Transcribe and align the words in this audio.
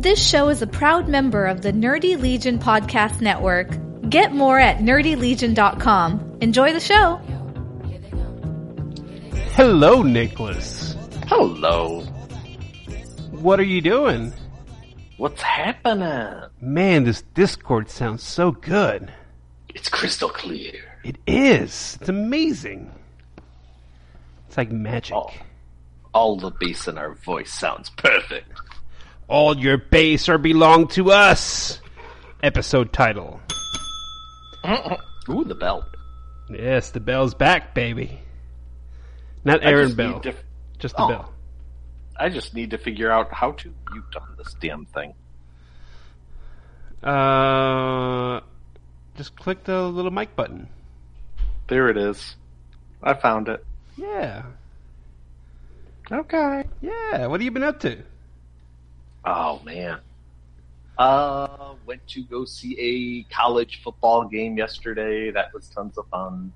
This 0.00 0.26
show 0.26 0.48
is 0.48 0.62
a 0.62 0.66
proud 0.66 1.10
member 1.10 1.44
of 1.44 1.60
the 1.60 1.72
Nerdy 1.72 2.18
Legion 2.18 2.58
Podcast 2.58 3.20
Network. 3.20 3.68
Get 4.08 4.32
more 4.32 4.58
at 4.58 4.78
nerdylegion.com. 4.78 6.38
Enjoy 6.40 6.72
the 6.72 6.80
show. 6.80 7.16
Hello, 9.52 10.02
Nicholas. 10.02 10.96
Hello. 11.26 12.00
What 13.30 13.60
are 13.60 13.64
you 13.64 13.82
doing? 13.82 14.32
What's 15.18 15.42
happening? 15.42 16.44
Man, 16.62 17.04
this 17.04 17.20
Discord 17.34 17.90
sounds 17.90 18.22
so 18.22 18.52
good. 18.52 19.12
It's 19.68 19.90
crystal 19.90 20.30
clear. 20.30 20.80
It 21.04 21.16
is. 21.26 21.98
It's 22.00 22.08
amazing. 22.08 22.90
It's 24.48 24.56
like 24.56 24.72
magic. 24.72 25.14
All, 25.14 25.34
all 26.14 26.36
the 26.38 26.52
bass 26.52 26.88
in 26.88 26.96
our 26.96 27.12
voice 27.12 27.52
sounds 27.52 27.90
perfect. 27.90 28.48
All 29.30 29.56
your 29.56 29.78
bass 29.78 30.28
are 30.28 30.38
belong 30.38 30.88
to 30.88 31.12
us. 31.12 31.80
Episode 32.42 32.92
title. 32.92 33.40
Ooh, 35.28 35.44
the 35.44 35.54
bell. 35.54 35.86
Yes, 36.50 36.90
the 36.90 36.98
bell's 36.98 37.32
back, 37.34 37.72
baby. 37.72 38.18
Not 39.44 39.64
Aaron 39.64 39.94
Bell. 39.94 40.20
Just 40.80 40.96
the 40.96 41.02
Oh. 41.04 41.08
bell. 41.08 41.32
I 42.18 42.28
just 42.28 42.54
need 42.54 42.70
to 42.70 42.78
figure 42.78 43.10
out 43.10 43.32
how 43.32 43.52
to 43.52 43.72
mute 43.92 44.16
on 44.20 44.34
this 44.36 44.52
damn 44.60 44.84
thing. 44.86 45.14
Uh, 47.02 48.40
just 49.16 49.36
click 49.36 49.62
the 49.64 49.82
little 49.84 50.10
mic 50.10 50.34
button. 50.34 50.68
There 51.68 51.88
it 51.88 51.96
is. 51.96 52.34
I 53.02 53.14
found 53.14 53.48
it. 53.48 53.64
Yeah. 53.96 54.42
Okay. 56.10 56.64
Yeah. 56.82 57.26
What 57.26 57.40
have 57.40 57.42
you 57.44 57.52
been 57.52 57.62
up 57.62 57.78
to? 57.80 58.02
Oh 59.24 59.60
man. 59.64 59.98
Uh, 60.98 61.74
went 61.86 62.06
to 62.08 62.22
go 62.24 62.44
see 62.44 62.76
a 62.78 63.34
college 63.34 63.80
football 63.82 64.26
game 64.26 64.58
yesterday. 64.58 65.30
That 65.30 65.52
was 65.54 65.68
tons 65.68 65.96
of 65.96 66.06
fun. 66.08 66.52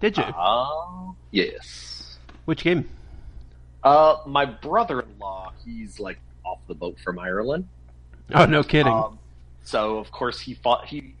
Did 0.00 0.16
you? 0.16 0.22
Uh, 0.22 1.12
yes. 1.32 2.18
Which 2.44 2.62
game? 2.62 2.88
Uh, 3.82 4.18
my 4.26 4.44
brother-in-law, 4.44 5.52
he's 5.64 5.98
like 5.98 6.18
off 6.44 6.60
the 6.68 6.74
boat 6.74 6.98
from 7.00 7.18
Ireland. 7.18 7.68
Oh, 8.32 8.44
no 8.46 8.62
kidding. 8.62 8.92
Um, 8.92 9.18
so 9.64 9.98
of 9.98 10.10
course 10.10 10.40
he 10.40 10.54
fought 10.54 10.86
he. 10.86 11.14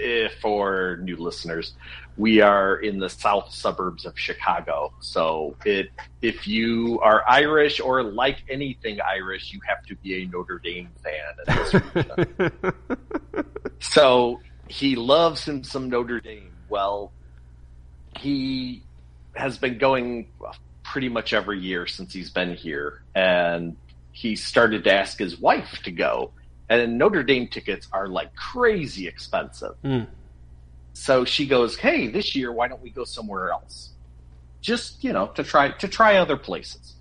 Eh, 0.00 0.28
For 0.40 0.98
new 1.02 1.16
listeners, 1.16 1.74
we 2.16 2.40
are 2.40 2.76
in 2.76 2.98
the 2.98 3.08
south 3.08 3.52
suburbs 3.52 4.06
of 4.06 4.18
Chicago. 4.18 4.92
So 5.00 5.56
it 5.64 5.90
if 6.22 6.46
you 6.46 7.00
are 7.02 7.22
Irish 7.28 7.80
or 7.80 8.02
like 8.02 8.38
anything 8.48 9.00
Irish, 9.00 9.52
you 9.52 9.60
have 9.66 9.84
to 9.86 9.96
be 9.96 10.22
a 10.22 10.26
Notre 10.26 10.58
Dame 10.58 10.88
fan. 11.02 11.34
In 11.46 12.42
this 12.42 13.44
so 13.80 14.40
he 14.68 14.96
loves 14.96 15.44
him 15.44 15.62
some 15.62 15.90
Notre 15.90 16.20
Dame. 16.20 16.52
Well, 16.68 17.12
he 18.18 18.82
has 19.34 19.58
been 19.58 19.78
going 19.78 20.28
pretty 20.82 21.08
much 21.08 21.32
every 21.32 21.60
year 21.60 21.86
since 21.86 22.12
he's 22.12 22.30
been 22.30 22.54
here, 22.54 23.02
and 23.14 23.76
he 24.12 24.36
started 24.36 24.84
to 24.84 24.92
ask 24.92 25.18
his 25.18 25.38
wife 25.38 25.80
to 25.84 25.90
go. 25.90 26.30
And 26.68 26.98
Notre 26.98 27.22
Dame 27.22 27.46
tickets 27.46 27.88
are 27.92 28.08
like 28.08 28.34
crazy 28.34 29.06
expensive. 29.06 29.76
Hmm. 29.82 30.04
So 30.94 31.24
she 31.24 31.46
goes, 31.46 31.76
"Hey, 31.76 32.08
this 32.08 32.34
year, 32.34 32.50
why 32.50 32.68
don't 32.68 32.82
we 32.82 32.90
go 32.90 33.04
somewhere 33.04 33.50
else? 33.50 33.90
Just 34.60 35.04
you 35.04 35.12
know, 35.12 35.28
to 35.28 35.44
try 35.44 35.70
to 35.70 35.88
try 35.88 36.16
other 36.16 36.36
places." 36.36 36.94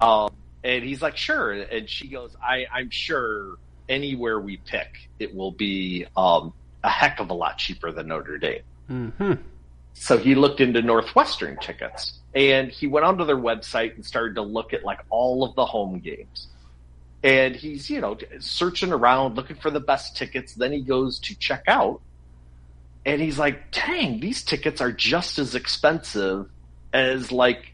Um, 0.00 0.30
and 0.64 0.84
he's 0.84 1.02
like, 1.02 1.16
"Sure." 1.16 1.52
And 1.52 1.88
she 1.88 2.08
goes, 2.08 2.34
"I 2.42 2.66
I'm 2.72 2.90
sure 2.90 3.58
anywhere 3.88 4.40
we 4.40 4.56
pick, 4.58 5.08
it 5.18 5.34
will 5.34 5.50
be 5.50 6.06
um, 6.16 6.54
a 6.84 6.88
heck 6.88 7.18
of 7.20 7.30
a 7.30 7.34
lot 7.34 7.58
cheaper 7.58 7.92
than 7.92 8.08
Notre 8.08 8.38
Dame." 8.38 8.62
hmm 8.86 9.32
So 9.92 10.16
he 10.16 10.34
looked 10.34 10.60
into 10.60 10.80
Northwestern 10.80 11.58
tickets 11.58 12.20
and 12.34 12.70
he 12.70 12.86
went 12.86 13.04
onto 13.04 13.24
their 13.24 13.36
website 13.36 13.94
and 13.96 14.04
started 14.04 14.34
to 14.36 14.42
look 14.42 14.72
at 14.72 14.84
like 14.84 15.00
all 15.10 15.44
of 15.44 15.54
the 15.56 15.66
home 15.66 15.98
games. 15.98 16.48
And 17.22 17.54
he's, 17.54 17.90
you 17.90 18.00
know, 18.00 18.16
searching 18.38 18.92
around 18.92 19.36
looking 19.36 19.56
for 19.56 19.70
the 19.70 19.80
best 19.80 20.16
tickets. 20.16 20.54
Then 20.54 20.72
he 20.72 20.80
goes 20.80 21.18
to 21.20 21.38
check 21.38 21.64
out 21.66 22.00
and 23.04 23.20
he's 23.20 23.38
like, 23.38 23.72
dang, 23.72 24.20
these 24.20 24.42
tickets 24.42 24.80
are 24.80 24.92
just 24.92 25.38
as 25.38 25.54
expensive 25.54 26.48
as 26.92 27.30
like 27.30 27.72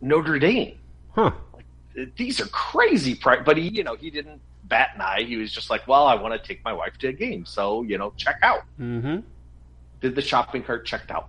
Notre 0.00 0.38
Dame. 0.38 0.78
Huh. 1.12 1.32
like, 1.54 2.16
These 2.16 2.40
are 2.40 2.46
crazy 2.46 3.14
price. 3.14 3.42
But 3.44 3.56
he, 3.56 3.68
you 3.68 3.84
know, 3.84 3.94
he 3.94 4.10
didn't 4.10 4.40
bat 4.64 4.90
an 4.94 5.00
eye. 5.00 5.22
He 5.22 5.36
was 5.36 5.52
just 5.52 5.70
like, 5.70 5.86
well, 5.86 6.06
I 6.06 6.14
want 6.16 6.40
to 6.40 6.46
take 6.46 6.64
my 6.64 6.72
wife 6.72 6.98
to 6.98 7.08
a 7.08 7.12
game. 7.12 7.44
So, 7.44 7.82
you 7.82 7.98
know, 7.98 8.12
check 8.16 8.38
out 8.42 8.62
mm-hmm. 8.80 9.20
did 10.00 10.14
the 10.14 10.22
shopping 10.22 10.62
cart 10.62 10.86
checked 10.86 11.10
out 11.10 11.28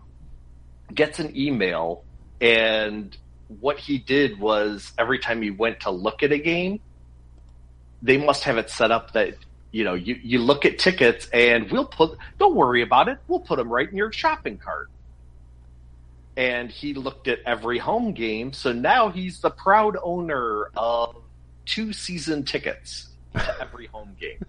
gets 0.93 1.19
an 1.19 1.35
email 1.35 2.03
and 2.41 3.17
what 3.59 3.77
he 3.77 3.97
did 3.97 4.39
was 4.39 4.93
every 4.97 5.19
time 5.19 5.41
he 5.41 5.51
went 5.51 5.79
to 5.81 5.91
look 5.91 6.23
at 6.23 6.31
a 6.31 6.37
game 6.37 6.79
they 8.03 8.17
must 8.17 8.43
have 8.43 8.57
it 8.57 8.69
set 8.69 8.91
up 8.91 9.13
that 9.13 9.35
you 9.71 9.83
know 9.83 9.95
you, 9.95 10.19
you 10.21 10.37
look 10.37 10.65
at 10.65 10.77
tickets 10.77 11.27
and 11.33 11.71
we'll 11.71 11.85
put 11.85 12.17
don't 12.37 12.55
worry 12.55 12.83
about 12.83 13.07
it 13.07 13.17
we'll 13.27 13.39
put 13.39 13.57
them 13.57 13.71
right 13.71 13.89
in 13.89 13.97
your 13.97 14.11
shopping 14.11 14.57
cart 14.57 14.89
and 16.37 16.69
he 16.69 16.93
looked 16.93 17.27
at 17.27 17.39
every 17.45 17.79
home 17.79 18.13
game 18.13 18.53
so 18.53 18.71
now 18.71 19.09
he's 19.09 19.39
the 19.39 19.49
proud 19.49 19.97
owner 20.03 20.69
of 20.77 21.15
two 21.65 21.91
season 21.91 22.43
tickets 22.43 23.09
to 23.33 23.55
every 23.61 23.87
home 23.87 24.15
game 24.19 24.45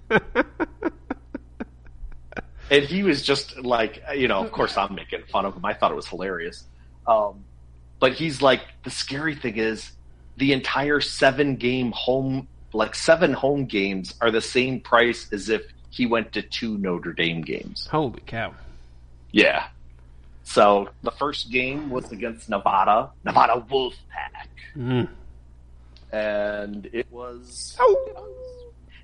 and 2.70 2.84
he 2.84 3.02
was 3.02 3.22
just 3.22 3.58
like, 3.58 4.02
you 4.14 4.28
know, 4.28 4.40
of 4.40 4.52
course 4.52 4.76
I'm 4.76 4.94
making 4.94 5.22
fun 5.30 5.44
of 5.44 5.54
him. 5.54 5.64
I 5.64 5.74
thought 5.74 5.92
it 5.92 5.96
was 5.96 6.08
hilarious. 6.08 6.64
Um, 7.06 7.44
but 8.00 8.12
he's 8.12 8.40
like, 8.42 8.62
the 8.84 8.90
scary 8.90 9.34
thing 9.34 9.56
is 9.56 9.92
the 10.36 10.52
entire 10.52 11.00
seven 11.00 11.56
game 11.56 11.92
home, 11.92 12.48
like 12.74 12.94
seven 12.94 13.32
home 13.32 13.64
games 13.66 14.14
are 14.20 14.30
the 14.30 14.40
same 14.40 14.80
price 14.80 15.32
as 15.32 15.48
if 15.48 15.62
he 15.90 16.06
went 16.06 16.32
to 16.32 16.42
two 16.42 16.76
Notre 16.78 17.12
Dame 17.12 17.40
games. 17.42 17.86
Holy 17.86 18.20
cow. 18.26 18.54
Yeah. 19.30 19.68
So 20.42 20.88
the 21.02 21.10
first 21.12 21.50
game 21.50 21.88
was 21.90 22.10
against 22.12 22.48
Nevada, 22.50 23.10
Nevada 23.24 23.64
Wolfpack. 23.70 24.48
Mm. 24.76 25.08
And 26.12 26.88
it 26.92 27.06
was, 27.10 27.76
Oh. 27.80 28.28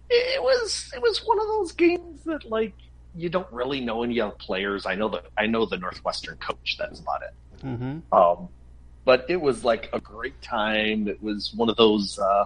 it 0.08 0.42
was, 0.42 0.90
it 0.94 1.00
was 1.02 1.18
one 1.24 1.40
of 1.40 1.46
those 1.46 1.72
games 1.72 2.22
that 2.24 2.44
like, 2.50 2.74
you 3.16 3.28
don't 3.28 3.50
really 3.52 3.80
know 3.80 4.02
any 4.04 4.20
other 4.20 4.34
players. 4.38 4.86
I 4.86 4.94
know 4.94 5.08
the 5.08 5.22
I 5.36 5.46
know 5.46 5.66
the 5.66 5.76
Northwestern 5.76 6.36
coach. 6.36 6.76
That's 6.78 7.00
about 7.00 7.22
it. 7.22 7.60
hmm 7.62 7.98
Um, 8.12 8.48
but 9.04 9.26
it 9.28 9.40
was 9.40 9.64
like 9.64 9.88
a 9.92 9.98
great 10.00 10.40
time. 10.42 11.08
It 11.08 11.20
was 11.20 11.52
one 11.54 11.68
of 11.68 11.76
those. 11.76 12.18
Uh, 12.20 12.44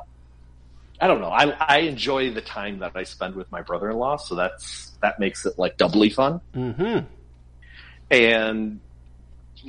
I 1.00 1.06
don't 1.06 1.20
know. 1.20 1.30
I 1.30 1.50
I 1.60 1.78
enjoy 1.80 2.30
the 2.30 2.40
time 2.40 2.78
that 2.78 2.92
I 2.94 3.02
spend 3.02 3.34
with 3.34 3.50
my 3.50 3.62
brother 3.62 3.90
in 3.90 3.96
law, 3.96 4.16
so 4.16 4.34
that's 4.34 4.92
that 5.02 5.18
makes 5.18 5.44
it 5.44 5.58
like 5.58 5.76
doubly 5.76 6.10
fun. 6.10 6.40
hmm 6.52 6.98
And 8.10 8.80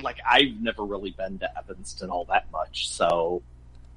like 0.02 0.18
I've 0.28 0.60
never 0.60 0.84
really 0.84 1.10
been 1.10 1.38
to 1.40 1.58
Evanston 1.58 2.10
all 2.10 2.24
that 2.26 2.50
much, 2.52 2.88
so 2.90 3.42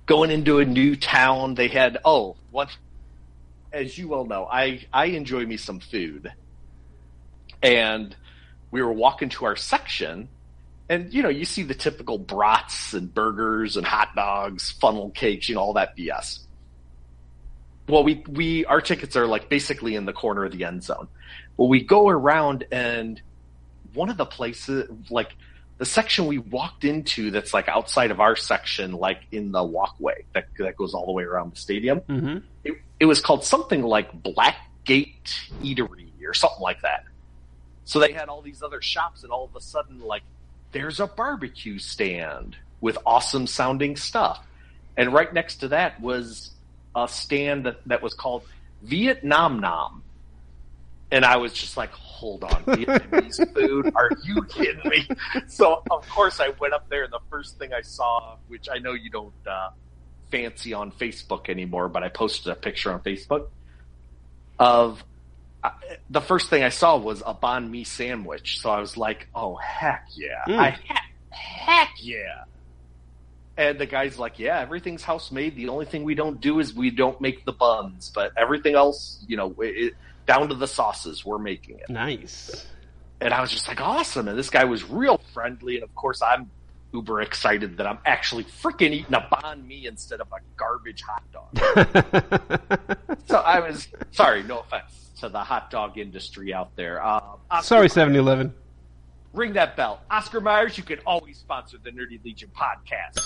going 0.06 0.32
into 0.32 0.60
a 0.60 0.66
new 0.66 0.96
town, 0.96 1.56
they 1.56 1.68
had 1.68 2.00
oh 2.04 2.36
one. 2.52 2.68
As 3.72 3.96
you 3.98 4.08
well 4.08 4.26
know, 4.26 4.48
I 4.52 4.86
I 4.92 5.06
enjoy 5.06 5.46
me 5.46 5.58
some 5.58 5.80
food, 5.80 6.34
and 7.62 8.16
we 8.72 8.82
were 8.82 8.92
walking 8.92 9.30
to 9.30 9.46
our 9.46 9.56
section, 9.56 10.30
and 10.90 11.14
you 11.14 11.22
know 11.22 11.30
you 11.30 11.46
see 11.46 11.62
the 11.62 11.76
typical 11.76 12.18
brats 12.18 12.94
and 12.94 13.14
burgers 13.14 13.78
and 13.78 13.86
hot 13.86 14.16
dogs, 14.16 14.72
funnel 14.72 15.12
cakes, 15.12 15.48
you 15.48 15.54
know 15.54 15.62
all 15.62 15.74
that 15.74 15.96
BS. 15.96 16.40
Well, 17.90 18.04
we 18.04 18.24
we 18.30 18.66
our 18.66 18.82
tickets 18.82 19.16
are 19.16 19.26
like 19.26 19.50
basically 19.50 19.96
in 19.96 20.06
the 20.06 20.14
corner 20.14 20.46
of 20.46 20.52
the 20.52 20.64
end 20.64 20.84
zone. 20.84 21.08
Well, 21.58 21.68
we 21.68 21.84
go 21.84 22.08
around 22.08 22.66
and 22.72 23.22
one 23.94 24.10
of 24.10 24.18
the 24.18 24.26
places 24.26 24.90
like 25.10 25.36
the 25.80 25.86
section 25.86 26.28
we 26.28 26.38
walked 26.38 26.84
into 26.84 27.32
that's 27.32 27.54
like 27.54 27.68
outside 27.68 28.12
of 28.12 28.20
our 28.20 28.36
section, 28.36 28.92
like 28.92 29.22
in 29.32 29.52
the 29.52 29.64
walkway 29.64 30.26
that 30.34 30.48
that 30.60 30.78
goes 30.78 30.94
all 30.94 31.06
the 31.06 31.12
way 31.14 31.24
around 31.24 31.54
the 31.54 31.60
stadium. 31.60 32.00
hmm 32.02 32.38
It, 32.64 32.76
it 33.00 33.06
was 33.06 33.22
called 33.22 33.44
something 33.44 33.82
like 33.82 34.22
Blackgate 34.22 35.50
Eatery 35.64 36.12
or 36.26 36.34
something 36.34 36.62
like 36.62 36.82
that. 36.82 37.06
So 37.86 38.00
they 38.00 38.12
had 38.12 38.30
all 38.30 38.44
these 38.44 38.62
other 38.62 38.82
shops, 38.84 39.24
and 39.24 39.32
all 39.32 39.46
of 39.46 39.56
a 39.56 39.62
sudden, 39.62 40.00
like, 40.00 40.22
there's 40.74 41.00
a 41.00 41.08
barbecue 41.08 41.80
stand 41.80 42.56
with 42.82 43.00
awesome 43.04 43.48
sounding 43.48 43.96
stuff. 43.96 44.46
And 44.96 45.12
right 45.12 45.34
next 45.34 45.56
to 45.62 45.70
that 45.70 46.00
was 46.00 46.52
a 47.04 47.08
stand 47.08 47.66
that, 47.66 47.80
that 47.88 48.02
was 48.02 48.14
called 48.14 48.44
Viet 48.84 49.24
Nom 49.24 49.60
Nom. 49.60 50.04
And 51.12 51.26
I 51.26 51.38
was 51.38 51.54
just 51.54 51.76
like, 51.76 51.92
hold 51.92 52.44
on, 52.44 52.64
Vietnamese 52.66 53.54
food? 53.54 53.92
Are 53.96 54.12
you 54.24 54.44
kidding 54.44 54.82
me? 54.86 55.08
So, 55.48 55.82
of 55.90 56.08
course, 56.08 56.40
I 56.40 56.50
went 56.60 56.74
up 56.74 56.88
there, 56.90 57.04
and 57.04 57.12
the 57.12 57.22
first 57.32 57.58
thing 57.58 57.74
I 57.74 57.82
saw, 57.82 58.38
which 58.48 58.68
I 58.72 58.78
know 58.78 58.94
you 58.94 59.10
don't 59.10 59.34
uh, 59.48 59.70
fancy 60.30 60.74
on 60.74 60.92
Facebook 60.92 61.50
anymore, 61.50 61.90
but 61.90 62.04
I 62.04 62.10
posted 62.10 62.52
a 62.52 62.56
picture 62.56 62.92
on 62.92 63.00
Facebook 63.02 63.48
of 64.60 65.04
uh, 65.64 65.72
the 66.10 66.22
first 66.22 66.50
thing 66.50 66.64
I 66.64 66.70
saw 66.70 66.98
was 66.98 67.22
a 67.26 67.34
banh 67.34 67.70
mi 67.70 67.84
sandwich. 67.84 68.60
So 68.60 68.70
I 68.70 68.80
was 68.80 68.96
like, 68.98 69.28
"Oh 69.36 69.56
heck 69.56 70.06
yeah! 70.16 70.44
Mm. 70.48 70.60
I 70.60 70.70
heck, 70.70 71.04
heck 71.32 71.90
yeah!" 72.02 72.44
And 73.60 73.78
the 73.78 73.86
guy's 73.86 74.18
like, 74.18 74.40
"Yeah, 74.40 74.58
everything's 74.62 75.04
house 75.04 75.34
made. 75.34 75.58
The 75.58 75.68
only 75.68 75.86
thing 75.86 76.06
we 76.06 76.16
don't 76.16 76.40
do 76.40 76.62
is 76.62 76.74
we 76.74 76.92
don't 76.92 77.20
make 77.20 77.44
the 77.44 77.52
buns, 77.52 78.10
but 78.10 78.32
everything 78.38 78.74
else, 78.74 79.22
you 79.28 79.36
know, 79.36 79.54
it, 79.60 79.96
down 80.26 80.48
to 80.48 80.56
the 80.56 80.66
sauces, 80.66 81.26
we're 81.26 81.40
making 81.40 81.78
it." 81.80 81.90
Nice. 81.90 82.66
And 83.20 83.34
I 83.34 83.42
was 83.42 83.52
just 83.52 83.68
like, 83.68 83.82
"Awesome!" 83.82 84.30
And 84.30 84.40
this 84.40 84.50
guy 84.50 84.64
was 84.64 84.90
real 84.90 85.18
friendly, 85.34 85.76
and 85.76 85.84
of 85.84 85.94
course, 85.94 86.22
I'm 86.22 86.50
uber 86.94 87.20
excited 87.20 87.76
that 87.78 87.86
I'm 87.86 88.00
actually 88.06 88.46
freaking 88.46 88.92
eating 88.94 89.14
a 89.14 89.28
banh 89.30 89.68
mi 89.68 89.86
instead 89.86 90.22
of 90.22 90.28
a 90.32 90.40
garbage 90.56 91.04
hot 91.04 91.24
dog. 91.34 91.52
so 93.28 93.40
I 93.40 93.60
was 93.60 93.90
sorry, 94.12 94.42
no 94.44 94.60
offense 94.60 95.12
to 95.20 95.28
the 95.28 95.40
hot 95.40 95.70
dog 95.70 95.98
industry 95.98 96.54
out 96.54 96.78
there. 96.78 97.06
Um, 97.06 97.40
Sorry, 97.62 97.82
Myers, 97.82 97.94
7 98.00 98.16
Eleven. 98.16 98.54
Ring 99.34 99.54
that 99.54 99.76
bell. 99.76 100.02
Oscar 100.10 100.42
Myers, 100.42 100.78
you 100.78 100.84
can 100.84 101.00
always 101.06 101.38
sponsor 101.38 101.78
the 101.82 101.92
Nerdy 101.92 102.24
Legion 102.24 102.50
podcast. 102.56 103.20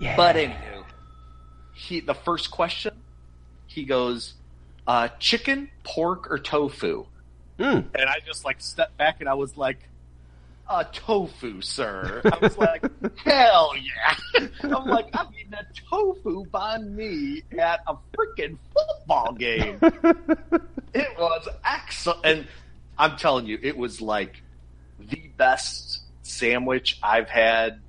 Yeah. 0.00 0.16
But 0.16 0.36
anywho, 0.36 0.84
he 1.74 2.00
the 2.00 2.14
first 2.14 2.50
question, 2.50 2.94
he 3.66 3.84
goes, 3.84 4.34
uh, 4.86 5.08
chicken, 5.18 5.70
pork, 5.82 6.30
or 6.30 6.38
tofu? 6.38 7.06
Mm. 7.58 7.84
And 7.94 8.08
I 8.08 8.18
just 8.24 8.44
like 8.44 8.60
stepped 8.60 8.96
back 8.96 9.20
and 9.20 9.28
I 9.28 9.34
was 9.34 9.56
like, 9.56 9.88
uh, 10.68 10.84
tofu, 10.92 11.60
sir. 11.60 12.20
I 12.24 12.38
was 12.40 12.56
like, 12.58 12.84
hell 13.24 13.72
yeah. 13.76 14.48
I'm 14.62 14.86
like, 14.86 15.08
I'm 15.14 15.28
eating 15.34 15.54
a 15.54 15.64
tofu 15.90 16.44
banh 16.46 16.90
mi 16.90 17.42
at 17.58 17.80
a 17.86 17.94
freaking 18.16 18.58
football 18.72 19.32
game. 19.32 19.80
It 20.94 21.18
was 21.18 21.46
excellent. 21.64 22.24
And 22.24 22.46
I'm 22.98 23.16
telling 23.16 23.46
you, 23.46 23.58
it 23.62 23.76
was 23.76 24.00
like 24.00 24.42
the 24.98 25.30
best 25.36 26.00
sandwich 26.22 26.98
I've 27.02 27.28
had 27.28 27.80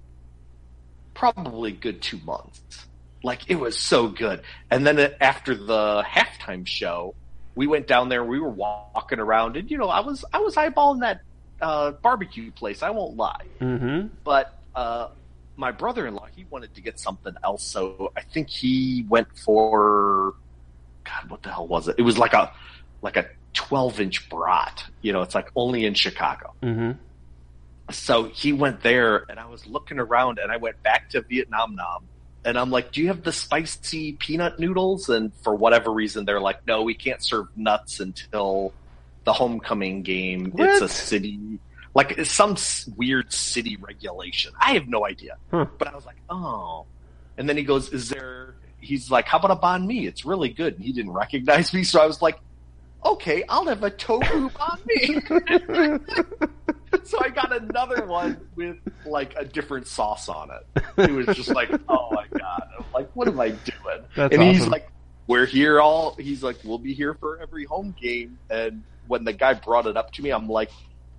probably 1.14 1.72
good 1.72 2.02
two 2.02 2.20
months. 2.20 2.88
Like 3.24 3.50
it 3.50 3.56
was 3.56 3.78
so 3.78 4.08
good. 4.08 4.42
And 4.72 4.86
then 4.88 5.14
after 5.20 5.54
the 5.56 6.04
halftime 6.08 6.66
show, 6.66 7.16
we 7.56 7.68
went 7.68 7.88
down 7.88 8.08
there. 8.08 8.24
We 8.24 8.40
were 8.40 8.50
walking 8.50 9.20
around, 9.20 9.58
and 9.58 9.70
you 9.70 9.78
know, 9.78 9.90
I 9.90 10.00
was 10.00 10.24
I 10.32 10.40
was 10.40 10.56
eyeballing 10.56 11.02
that 11.02 11.22
uh, 11.62 11.92
barbecue 11.92 12.52
place. 12.52 12.82
I 12.82 12.92
won't 12.92 13.18
lie, 13.18 13.46
Mm-hmm. 13.60 14.08
but 14.24 14.58
uh, 14.76 15.10
my 15.58 15.72
brother-in-law 15.72 16.28
he 16.34 16.46
wanted 16.50 16.74
to 16.76 16.82
get 16.82 16.98
something 17.00 17.36
else, 17.44 17.64
so 17.64 18.14
I 18.16 18.22
think 18.22 18.48
he 18.48 19.06
went 19.10 19.28
for 19.38 20.36
God, 21.04 21.30
what 21.30 21.44
the 21.44 21.50
hell 21.52 21.68
was 21.68 21.90
it? 21.90 21.96
It 21.98 22.04
was 22.04 22.18
like 22.18 22.32
a 22.34 22.54
like 23.02 23.18
a 23.18 23.28
twelve 23.54 24.00
inch 24.00 24.30
brat. 24.30 24.84
You 25.02 25.14
know, 25.14 25.22
it's 25.22 25.36
like 25.36 25.50
only 25.56 25.86
in 25.86 25.94
Chicago. 25.94 26.54
Mm-hmm. 26.62 26.92
So 27.92 28.26
he 28.26 28.54
went 28.54 28.82
there, 28.82 29.26
and 29.30 29.40
I 29.40 29.48
was 29.48 29.66
looking 29.66 30.00
around, 30.00 30.38
and 30.38 30.52
I 30.52 30.58
went 30.58 30.82
back 30.84 31.10
to 31.12 31.22
Viet 31.22 31.50
Nom 31.50 31.76
Nom, 31.76 32.04
and 32.46 32.58
I'm 32.58 32.70
like, 32.70 32.92
"Do 32.92 33.02
you 33.02 33.08
have 33.08 33.24
the 33.24 33.32
spicy 33.32 34.14
peanut 34.14 34.60
noodles?" 34.60 35.10
And 35.10 35.34
for 35.44 35.56
whatever 35.56 35.92
reason, 35.92 36.26
they're 36.26 36.42
like, 36.42 36.66
"No, 36.68 36.84
we 36.84 36.94
can't 36.94 37.24
serve 37.24 37.48
nuts 37.56 38.00
until 38.00 38.74
the 39.24 39.34
homecoming 39.34 40.04
game. 40.04 40.54
It's 40.58 40.82
a 40.82 40.88
city, 40.88 41.60
like 41.96 42.12
it's 42.18 42.32
some 42.32 42.56
weird 42.96 43.34
city 43.34 43.78
regulation. 43.78 44.54
I 44.60 44.74
have 44.74 44.88
no 44.88 45.06
idea." 45.06 45.38
Huh. 45.50 45.66
But 45.78 45.88
I 45.88 45.96
was 45.96 46.06
like, 46.06 46.18
"Oh," 46.30 46.86
and 47.38 47.50
then 47.50 47.58
he 47.58 47.64
goes, 47.64 47.90
"Is 47.92 48.10
there?" 48.10 48.54
He's 48.82 49.10
like, 49.10 49.26
"How 49.26 49.40
about 49.40 49.52
a 49.52 49.56
banh 49.56 49.88
mi? 49.88 50.06
It's 50.06 50.26
really 50.26 50.50
good." 50.50 50.76
And 50.76 50.86
he 50.86 50.94
didn't 50.94 51.12
recognize 51.12 51.74
me, 51.74 51.84
so 51.84 52.00
I 52.00 52.06
was 52.06 52.22
like, 52.22 52.40
"Okay, 53.06 53.44
I'll 53.50 53.66
have 53.66 53.84
a 53.84 53.90
tofu 53.90 54.50
banh 54.58 54.86
mi." 54.88 56.48
so 57.04 57.20
I 57.22 57.30
got 57.30 57.56
another 57.56 58.06
one 58.06 58.40
with 58.56 58.78
like 59.06 59.36
a 59.38 59.46
different 59.46 59.88
sauce 59.88 60.30
on 60.30 60.50
it. 60.52 60.84
It 60.98 61.12
was 61.12 61.28
just 61.36 61.50
like, 61.50 61.70
oh 61.90 62.10
my 62.12 62.26
god! 62.38 62.68
I'm 62.78 62.86
like, 62.94 63.10
what 63.16 63.28
am 63.28 63.40
I 63.40 63.50
doing? 63.50 64.04
That's 64.16 64.34
and 64.34 64.44
he's 64.44 64.68
like, 64.68 64.90
we're 65.28 65.46
here 65.46 65.80
all. 65.80 66.16
He's 66.16 66.44
like, 66.44 66.58
we'll 66.64 66.80
be 66.80 66.94
here 66.94 67.14
for 67.14 67.40
every 67.40 67.66
home 67.66 67.96
game. 68.02 68.40
And 68.50 68.84
when 69.08 69.24
the 69.24 69.34
guy 69.34 69.54
brought 69.54 69.86
it 69.86 69.96
up 69.96 70.12
to 70.14 70.22
me, 70.24 70.32
I'm 70.32 70.50
like, 70.50 70.72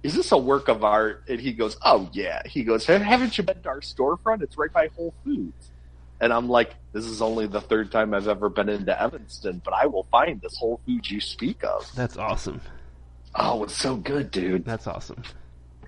is 0.03 0.15
this 0.15 0.32
a 0.32 0.38
work 0.38 0.69
of 0.69 0.82
art? 0.82 1.25
And 1.29 1.41
he 1.41 1.53
goes, 1.53 1.77
oh 1.85 2.09
yeah. 2.12 2.43
He 2.47 2.65
goes, 2.65 2.87
haven't 2.87 3.38
you 3.38 3.44
been 3.44 3.62
to 3.62 3.69
our 3.69 3.81
storefront? 3.81 4.43
It's 4.43 4.56
right 4.59 4.73
by 4.73 4.88
Whole 4.97 5.15
Foods. 5.25 5.71
And 6.20 6.32
I'm 6.32 6.49
like, 6.49 6.75
this 6.93 7.06
is 7.06 7.22
only 7.22 7.46
the 7.46 7.61
third 7.61 7.90
time 7.90 8.12
I've 8.12 8.28
ever 8.28 8.49
been 8.49 8.69
into 8.69 9.00
Evanston, 9.00 9.62
but 9.64 9.72
I 9.72 9.87
will 9.87 10.06
find 10.11 10.40
this 10.40 10.56
Whole 10.58 10.81
food 10.84 11.11
you 11.11 11.20
speak 11.20 11.64
of. 11.64 11.90
That's 11.94 12.17
awesome. 12.17 12.61
Oh, 13.34 13.64
it's 13.64 13.76
so 13.76 13.96
good, 13.96 14.31
dude. 14.31 14.64
That's 14.64 14.87
awesome. 14.87 15.22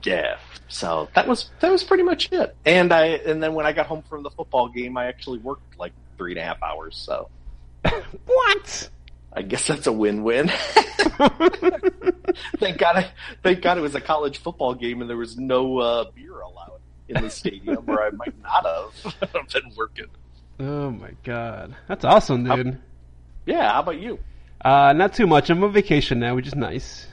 Yeah. 0.05 0.39
So 0.69 1.09
that 1.15 1.29
was 1.29 1.51
that 1.61 1.71
was 1.71 1.85
pretty 1.85 2.03
much 2.03 2.33
it. 2.33 2.57
And 2.65 2.93
I 2.93 3.07
and 3.07 3.43
then 3.43 3.55
when 3.55 3.67
I 3.67 3.73
got 3.73 3.87
home 3.87 4.03
from 4.09 4.23
the 4.23 4.31
football 4.31 4.69
game, 4.69 4.97
I 4.97 5.07
actually 5.07 5.39
worked 5.39 5.79
like 5.79 5.93
three 6.17 6.33
and 6.33 6.41
a 6.41 6.45
half 6.45 6.63
hours. 6.63 6.97
So 6.97 7.29
What? 8.27 8.89
I 9.35 9.43
guess 9.43 9.67
that's 9.67 9.87
a 9.87 9.93
win-win. 9.93 10.49
thank 12.59 12.77
God! 12.79 12.97
I, 12.97 13.11
thank 13.43 13.63
God 13.63 13.79
it 13.79 13.81
was 13.81 13.95
a 13.95 14.01
college 14.01 14.39
football 14.39 14.75
game 14.75 15.01
and 15.01 15.09
there 15.09 15.17
was 15.17 15.39
no 15.39 15.79
uh, 15.79 16.11
beer 16.15 16.39
allowed 16.41 16.81
in 17.17 17.23
the 17.23 17.31
stadium, 17.31 17.85
where 17.87 18.03
I 18.03 18.11
might 18.11 18.35
not 18.43 18.65
have 18.67 19.33
been 19.53 19.73
working. 19.77 20.07
Oh 20.61 20.91
my 20.91 21.11
god. 21.25 21.75
That's 21.89 22.05
awesome, 22.05 22.45
dude. 22.45 22.79
Yeah. 23.47 23.73
How 23.73 23.81
about 23.81 23.99
you? 24.01 24.19
Uh, 24.65 24.93
not 24.93 25.15
too 25.15 25.27
much. 25.27 25.51
I'm 25.51 25.63
on 25.65 25.73
vacation 25.73 26.21
now, 26.21 26.35
which 26.37 26.47
is 26.47 26.55
nice. 26.55 27.07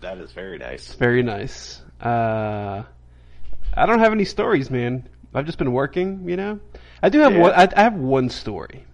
That 0.00 0.18
is 0.18 0.32
very 0.32 0.58
nice. 0.58 0.94
Very 0.94 1.22
nice. 1.22 1.82
Uh, 2.00 2.82
I 3.74 3.86
don't 3.86 3.98
have 3.98 4.12
any 4.12 4.24
stories, 4.24 4.70
man. 4.70 5.08
I've 5.34 5.46
just 5.46 5.58
been 5.58 5.72
working, 5.72 6.28
you 6.28 6.36
know. 6.36 6.60
I 7.02 7.08
do 7.08 7.18
have 7.20 7.32
Yeah. 7.34 7.40
one. 7.40 7.52
I, 7.52 7.68
I 7.76 7.82
have 7.82 7.94
one 7.94 8.28
story. 8.30 8.84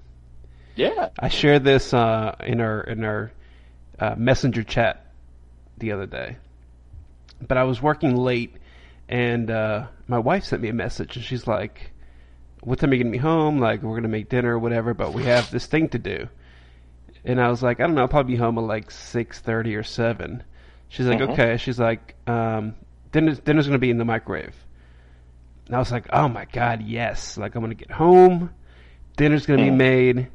Yeah. 0.76 1.10
I 1.18 1.28
shared 1.28 1.62
this 1.64 1.92
uh, 1.92 2.34
in 2.44 2.60
our 2.60 2.80
in 2.80 3.04
our 3.04 3.32
uh, 3.98 4.14
messenger 4.16 4.62
chat 4.62 5.06
the 5.78 5.92
other 5.92 6.06
day. 6.06 6.36
But 7.46 7.58
I 7.58 7.64
was 7.64 7.80
working 7.82 8.16
late, 8.16 8.54
and 9.10 9.50
uh, 9.50 9.86
my 10.06 10.18
wife 10.18 10.44
sent 10.44 10.62
me 10.62 10.68
a 10.68 10.72
message, 10.72 11.16
and 11.16 11.24
she's 11.24 11.46
like, 11.46 11.90
"What 12.62 12.78
time 12.78 12.90
are 12.90 12.94
you 12.94 13.02
gonna 13.02 13.12
be 13.12 13.18
home? 13.18 13.58
Like, 13.58 13.82
we're 13.82 13.96
gonna 13.96 14.08
make 14.08 14.28
dinner 14.30 14.54
or 14.54 14.58
whatever, 14.58 14.94
but 14.94 15.12
we 15.12 15.24
have 15.24 15.50
this 15.50 15.66
thing 15.66 15.88
to 15.90 15.98
do." 15.98 16.28
And 17.24 17.40
I 17.40 17.48
was 17.50 17.62
like, 17.62 17.80
"I 17.80 17.86
don't 17.86 17.94
know. 17.96 18.02
I'll 18.02 18.08
probably 18.08 18.34
be 18.34 18.38
home 18.38 18.56
at 18.56 18.64
like 18.64 18.90
six 18.90 19.40
thirty 19.40 19.74
or 19.74 19.82
7. 19.82 20.42
She's 20.88 21.06
like, 21.06 21.18
Mhm. 21.18 21.30
"Okay." 21.30 21.56
She's 21.58 21.78
like, 21.78 22.14
um, 22.26 22.74
"Dinner's 23.12 23.40
dinner's 23.40 23.66
gonna 23.66 23.78
be 23.78 23.90
in 23.90 23.98
the 23.98 24.04
microwave." 24.04 24.54
And 25.66 25.76
I 25.76 25.78
was 25.80 25.92
like, 25.92 26.06
"Oh 26.12 26.28
my 26.28 26.46
god, 26.46 26.80
yes! 26.82 27.36
Like, 27.36 27.54
I'm 27.56 27.60
gonna 27.62 27.74
get 27.74 27.90
home, 27.90 28.50
dinner's 29.16 29.44
gonna 29.44 29.64
be 29.64 29.70
Mm. 29.70 29.76
made." 29.76 30.28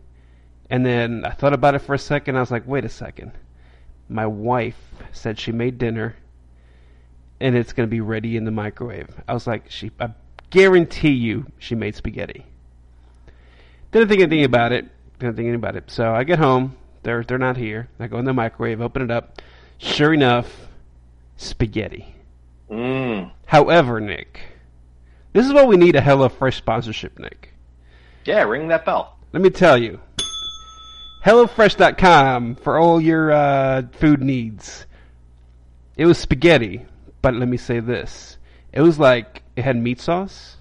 And 0.70 0.86
then 0.86 1.24
I 1.26 1.30
thought 1.32 1.54
about 1.54 1.76
it 1.76 1.80
for 1.80 1.94
a 1.94 2.00
second. 2.00 2.36
I 2.36 2.40
was 2.40 2.50
like, 2.52 2.68
wait 2.68 2.84
a 2.86 2.90
second. 2.90 3.32
My 4.10 4.26
wife 4.26 4.80
said 5.12 5.40
she 5.40 5.52
made 5.52 5.78
dinner 5.78 6.16
and 7.40 7.56
it's 7.56 7.74
going 7.74 7.88
to 7.88 7.92
be 7.92 8.02
ready 8.02 8.38
in 8.38 8.46
the 8.46 8.52
microwave. 8.52 9.10
I 9.28 9.34
was 9.34 9.48
like, 9.48 9.70
she 9.70 9.92
I 10.00 10.10
guarantee 10.50 11.12
you 11.12 11.46
she 11.58 11.76
made 11.76 11.96
spaghetti. 11.96 12.46
Didn't 13.92 14.10
think 14.10 14.22
anything 14.22 14.46
about 14.46 14.72
it. 14.72 14.86
Didn't 15.20 15.36
think 15.36 15.46
anything 15.46 15.56
about 15.56 15.76
it. 15.76 15.90
So 15.90 16.14
I 16.14 16.24
get 16.24 16.40
home. 16.40 16.76
They're 17.04 17.24
they're 17.24 17.38
not 17.38 17.58
here. 17.58 17.90
I 18.00 18.08
go 18.08 18.18
in 18.18 18.26
the 18.26 18.34
microwave, 18.34 18.82
open 18.82 19.02
it 19.02 19.12
up. 19.12 19.42
Sure 19.78 20.14
enough, 20.14 20.68
spaghetti. 21.38 22.16
Mm. 22.70 23.32
However, 23.46 24.00
Nick, 24.00 24.42
this 25.34 25.46
is 25.46 25.54
what 25.54 25.68
we 25.68 25.78
need 25.78 25.96
a 25.96 26.02
HelloFresh 26.02 26.56
sponsorship, 26.56 27.20
Nick. 27.20 27.54
Yeah. 28.26 28.44
Ring 28.44 28.68
that 28.70 28.86
bell. 28.86 29.18
Let 29.34 29.42
me 29.42 29.50
tell 29.50 29.78
you. 29.78 30.00
HelloFresh.com 31.24 32.56
for 32.56 32.78
all 32.78 33.02
your 33.02 33.32
uh, 33.32 33.84
food 33.94 34.22
needs. 34.22 34.86
It 35.98 36.06
was 36.06 36.18
spaghetti, 36.18 36.86
but 37.26 37.34
let 37.34 37.50
me 37.50 37.58
say 37.58 37.80
this. 37.80 38.38
It 38.72 38.82
was 38.82 39.00
like, 39.00 39.42
it 39.56 39.64
had 39.64 39.78
meat 39.78 40.00
sauce. 40.00 40.58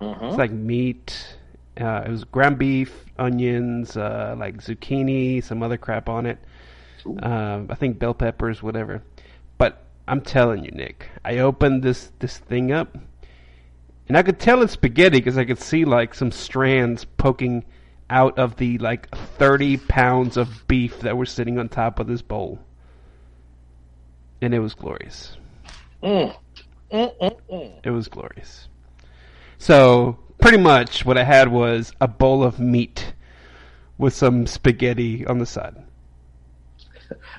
Mm-hmm. 0.00 0.24
It's 0.24 0.36
like 0.36 0.50
meat. 0.50 1.36
Uh, 1.80 2.02
it 2.04 2.10
was 2.10 2.24
ground 2.24 2.58
beef, 2.58 3.04
onions, 3.20 3.96
uh, 3.96 4.34
like 4.36 4.56
zucchini, 4.56 5.44
some 5.44 5.62
other 5.62 5.76
crap 5.76 6.08
on 6.08 6.26
it. 6.26 6.38
Um, 7.06 7.68
I 7.70 7.76
think 7.76 8.00
bell 8.00 8.14
peppers, 8.14 8.64
whatever. 8.64 9.00
But 9.58 9.84
I'm 10.08 10.22
telling 10.22 10.64
you, 10.64 10.72
Nick, 10.72 11.08
I 11.24 11.38
opened 11.38 11.84
this, 11.84 12.10
this 12.18 12.36
thing 12.36 12.72
up, 12.72 12.98
and 14.08 14.18
I 14.18 14.24
could 14.24 14.40
tell 14.40 14.60
it's 14.62 14.72
spaghetti 14.72 15.18
because 15.18 15.38
I 15.38 15.44
could 15.44 15.60
see 15.60 15.84
like 15.84 16.14
some 16.14 16.32
strands 16.32 17.04
poking 17.04 17.64
out 18.10 18.40
of 18.40 18.56
the 18.56 18.78
like 18.78 19.08
30 19.38 19.76
pounds 19.76 20.36
of 20.36 20.66
beef 20.66 20.98
that 21.02 21.16
were 21.16 21.26
sitting 21.26 21.60
on 21.60 21.68
top 21.68 22.00
of 22.00 22.08
this 22.08 22.22
bowl. 22.22 22.58
And 24.40 24.52
it 24.52 24.58
was 24.58 24.74
glorious. 24.74 25.36
Mm. 26.02 26.36
Mm, 26.92 27.18
mm, 27.18 27.36
mm. 27.50 27.72
It 27.82 27.90
was 27.90 28.08
glorious. 28.08 28.68
So 29.58 30.18
pretty 30.40 30.58
much 30.58 31.04
what 31.04 31.16
I 31.16 31.24
had 31.24 31.48
was 31.48 31.92
a 32.00 32.08
bowl 32.08 32.42
of 32.42 32.58
meat 32.58 33.14
with 33.96 34.12
some 34.12 34.46
spaghetti 34.46 35.24
on 35.26 35.38
the 35.38 35.46
side. 35.46 35.76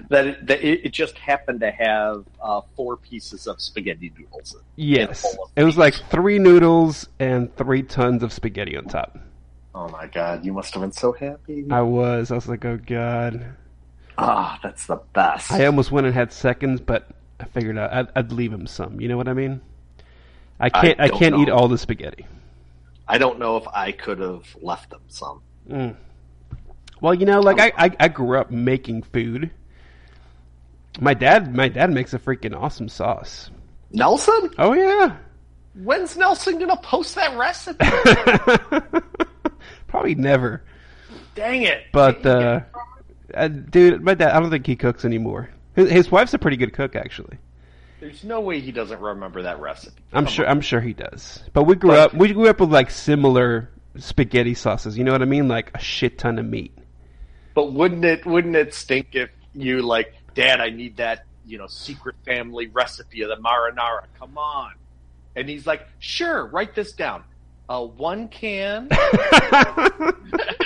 That 0.09 0.27
it, 0.27 0.47
that 0.47 0.61
it, 0.63 0.85
it 0.85 0.89
just 0.91 1.17
happened 1.17 1.59
to 1.61 1.71
have 1.71 2.25
uh, 2.39 2.61
four 2.75 2.95
pieces 2.95 3.47
of 3.47 3.59
spaghetti 3.59 4.13
noodles. 4.15 4.55
Yes, 4.75 5.23
in 5.23 5.31
a 5.31 5.35
bowl 5.35 5.45
of 5.45 5.51
it 5.55 5.63
was 5.63 5.77
like 5.77 5.95
three 6.11 6.37
noodles 6.37 7.09
and 7.19 7.55
three 7.55 7.81
tons 7.81 8.21
of 8.21 8.31
spaghetti 8.31 8.77
on 8.77 8.85
top. 8.85 9.17
Oh 9.73 9.89
my 9.89 10.05
god, 10.05 10.45
you 10.45 10.53
must 10.53 10.75
have 10.75 10.81
been 10.81 10.91
so 10.91 11.11
happy. 11.11 11.65
I 11.71 11.81
was. 11.81 12.31
I 12.31 12.35
was 12.35 12.47
like, 12.47 12.63
oh 12.65 12.77
god. 12.77 13.55
Ah, 14.17 14.59
that's 14.61 14.85
the 14.85 14.97
best. 15.13 15.51
I 15.51 15.65
almost 15.65 15.91
went 15.91 16.05
and 16.05 16.13
had 16.13 16.31
seconds, 16.31 16.79
but 16.79 17.09
I 17.43 17.45
figured 17.45 17.77
out 17.77 17.93
I'd, 17.93 18.07
I'd 18.15 18.31
leave 18.31 18.53
him 18.53 18.67
some. 18.67 19.01
You 19.01 19.09
know 19.09 19.17
what 19.17 19.27
I 19.27 19.33
mean? 19.33 19.59
I 20.61 20.69
can't. 20.69 20.97
I, 20.99 21.07
don't 21.07 21.19
can't 21.19 21.35
eat 21.35 21.49
all 21.49 21.67
the 21.67 21.77
spaghetti. 21.77 22.25
I 23.05 23.17
don't 23.17 23.37
know 23.37 23.57
if 23.57 23.67
I 23.67 23.91
could 23.91 24.19
have 24.19 24.55
left 24.61 24.91
them 24.91 25.01
some. 25.09 25.41
Mm. 25.69 25.95
Well, 27.01 27.13
you 27.13 27.25
know, 27.25 27.41
like 27.41 27.59
I, 27.59 27.73
I, 27.77 27.91
I 27.99 28.07
grew 28.07 28.39
up 28.39 28.49
making 28.49 29.03
food. 29.03 29.51
My 31.01 31.13
dad, 31.13 31.53
my 31.53 31.67
dad 31.67 31.91
makes 31.91 32.13
a 32.13 32.19
freaking 32.19 32.55
awesome 32.55 32.87
sauce. 32.87 33.49
Nelson, 33.91 34.51
Oh 34.57 34.71
yeah. 34.73 35.17
when's 35.75 36.15
Nelson 36.15 36.59
gonna 36.59 36.77
post 36.77 37.15
that 37.15 37.37
recipe? 37.37 37.85
Probably 39.87 40.15
never. 40.15 40.63
Dang 41.35 41.63
it! 41.63 41.83
But 41.91 42.25
uh, 42.25 42.61
uh, 43.33 43.47
dude, 43.49 44.01
my 44.01 44.13
dad, 44.13 44.33
I 44.33 44.39
don't 44.39 44.49
think 44.49 44.65
he 44.65 44.77
cooks 44.77 45.03
anymore. 45.03 45.49
His, 45.75 45.89
his 45.89 46.11
wife's 46.11 46.33
a 46.33 46.39
pretty 46.39 46.57
good 46.57 46.73
cook, 46.73 46.95
actually. 46.95 47.37
there's 47.99 48.23
no 48.23 48.41
way 48.41 48.59
he 48.59 48.71
doesn't 48.71 48.99
remember 48.99 49.43
that 49.43 49.59
recipe. 49.59 50.01
I'm 50.13 50.25
Come 50.25 50.33
sure. 50.33 50.45
on. 50.45 50.51
I'm 50.51 50.61
sure 50.61 50.81
he 50.81 50.93
does. 50.93 51.41
But 51.53 51.63
we 51.63 51.75
grew 51.75 51.91
But- 51.91 51.99
up. 51.99 52.13
We 52.13 52.31
grew 52.33 52.47
up 52.49 52.59
with 52.59 52.71
like 52.71 52.91
similar 52.91 53.69
spaghetti 53.97 54.53
sauces. 54.55 54.97
You 54.97 55.03
know 55.03 55.11
what 55.11 55.21
I 55.21 55.25
mean? 55.25 55.47
Like 55.47 55.71
a 55.75 55.79
shit 55.79 56.17
ton 56.17 56.37
of 56.39 56.45
meat. 56.45 56.77
But 57.55 57.71
wouldn't 57.73 58.03
it 58.03 58.25
wouldn't 58.25 58.55
it 58.55 58.73
stink 58.73 59.09
if 59.13 59.29
you 59.53 59.81
like, 59.83 60.13
Dad, 60.33 60.59
I 60.59 60.69
need 60.71 60.97
that 60.97 61.25
you 61.45 61.57
know 61.59 61.67
secret 61.67 62.15
family 62.25 62.67
recipe 62.67 63.21
of 63.21 63.29
the 63.29 63.35
marinara. 63.35 64.05
Come 64.17 64.37
on, 64.37 64.71
and 65.35 65.47
he's 65.47 65.67
like, 65.67 65.87
Sure, 65.99 66.45
write 66.47 66.73
this 66.73 66.93
down. 66.93 67.23
Uh, 67.69 67.81
one 67.85 68.27
can. 68.27 68.89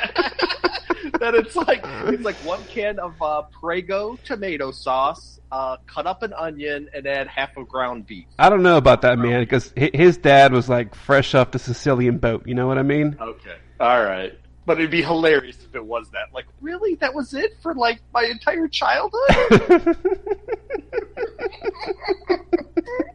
that 1.20 1.36
it's 1.36 1.56
like 1.56 1.82
it's 2.06 2.24
like 2.24 2.36
one 2.38 2.64
can 2.66 3.00
of 3.00 3.22
uh, 3.22 3.44
Prego 3.44 4.18
tomato 4.24 4.72
sauce, 4.72 5.40
uh, 5.52 5.78
cut 5.88 6.08
up 6.08 6.24
an 6.24 6.34
onion, 6.34 6.90
and 6.94 7.08
add 7.08 7.28
half 7.28 7.56
a 7.58 7.64
ground 7.64 8.08
beef. 8.08 8.26
I 8.40 8.50
don't 8.50 8.64
know 8.64 8.78
about 8.78 9.02
that 9.04 9.20
man 9.20 9.42
because 9.42 9.74
his 9.76 10.18
dad 10.18 10.54
was 10.54 10.70
like 10.70 10.96
fresh 10.96 11.36
off 11.36 11.52
the 11.52 11.60
Sicilian 11.60 12.18
boat. 12.18 12.48
You 12.48 12.56
know 12.56 12.68
what 12.68 12.78
I 12.78 12.84
mean? 12.84 13.18
Okay, 13.20 13.58
all 13.80 14.04
right. 14.04 14.38
But 14.66 14.80
it'd 14.80 14.92
be 14.92 15.02
hilarious 15.02 15.58
if 15.64 15.76
it 15.76 15.86
was 15.86 16.10
that. 16.10 16.34
Like, 16.34 16.46
really? 16.60 16.96
That 16.96 17.14
was 17.14 17.34
it 17.34 17.56
for 17.62 17.74
like 17.74 18.02
my 18.14 18.24
entire 18.24 18.68
childhood? 18.68 19.96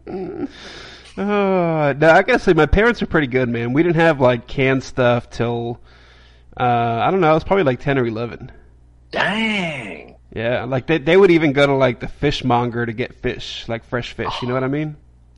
Oh, 1.19 1.93
no, 1.99 2.11
I 2.11 2.23
gotta 2.23 2.39
say, 2.39 2.55
my 2.55 2.65
parents 2.67 3.03
are 3.03 3.07
pretty 3.07 3.27
good, 3.27 3.49
man. 3.49 3.75
We 3.75 3.83
didn't 3.83 3.97
have 3.97 4.21
like 4.21 4.47
canned 4.47 4.83
stuff 4.83 5.29
till 5.29 5.79
uh, 6.59 6.63
I 6.63 7.11
don't 7.11 7.21
know. 7.21 7.31
I 7.31 7.35
was 7.35 7.45
probably 7.45 7.65
like 7.65 7.81
ten 7.81 7.99
or 7.99 8.07
eleven. 8.07 8.53
Dang. 9.11 10.17
Yeah, 10.35 10.65
like 10.65 10.87
they 10.87 10.99
they 10.99 11.17
would 11.17 11.31
even 11.31 11.53
go 11.53 11.67
to 11.67 11.75
like 11.75 12.01
the 12.01 12.09
fishmonger 12.09 12.87
to 12.87 12.93
get 12.93 13.15
fish, 13.17 13.69
like 13.69 13.85
fresh 13.85 14.13
fish. 14.15 14.33
You 14.41 14.49
know 14.49 14.55
what 14.55 14.65
I 14.65 14.69
mean? 14.69 14.97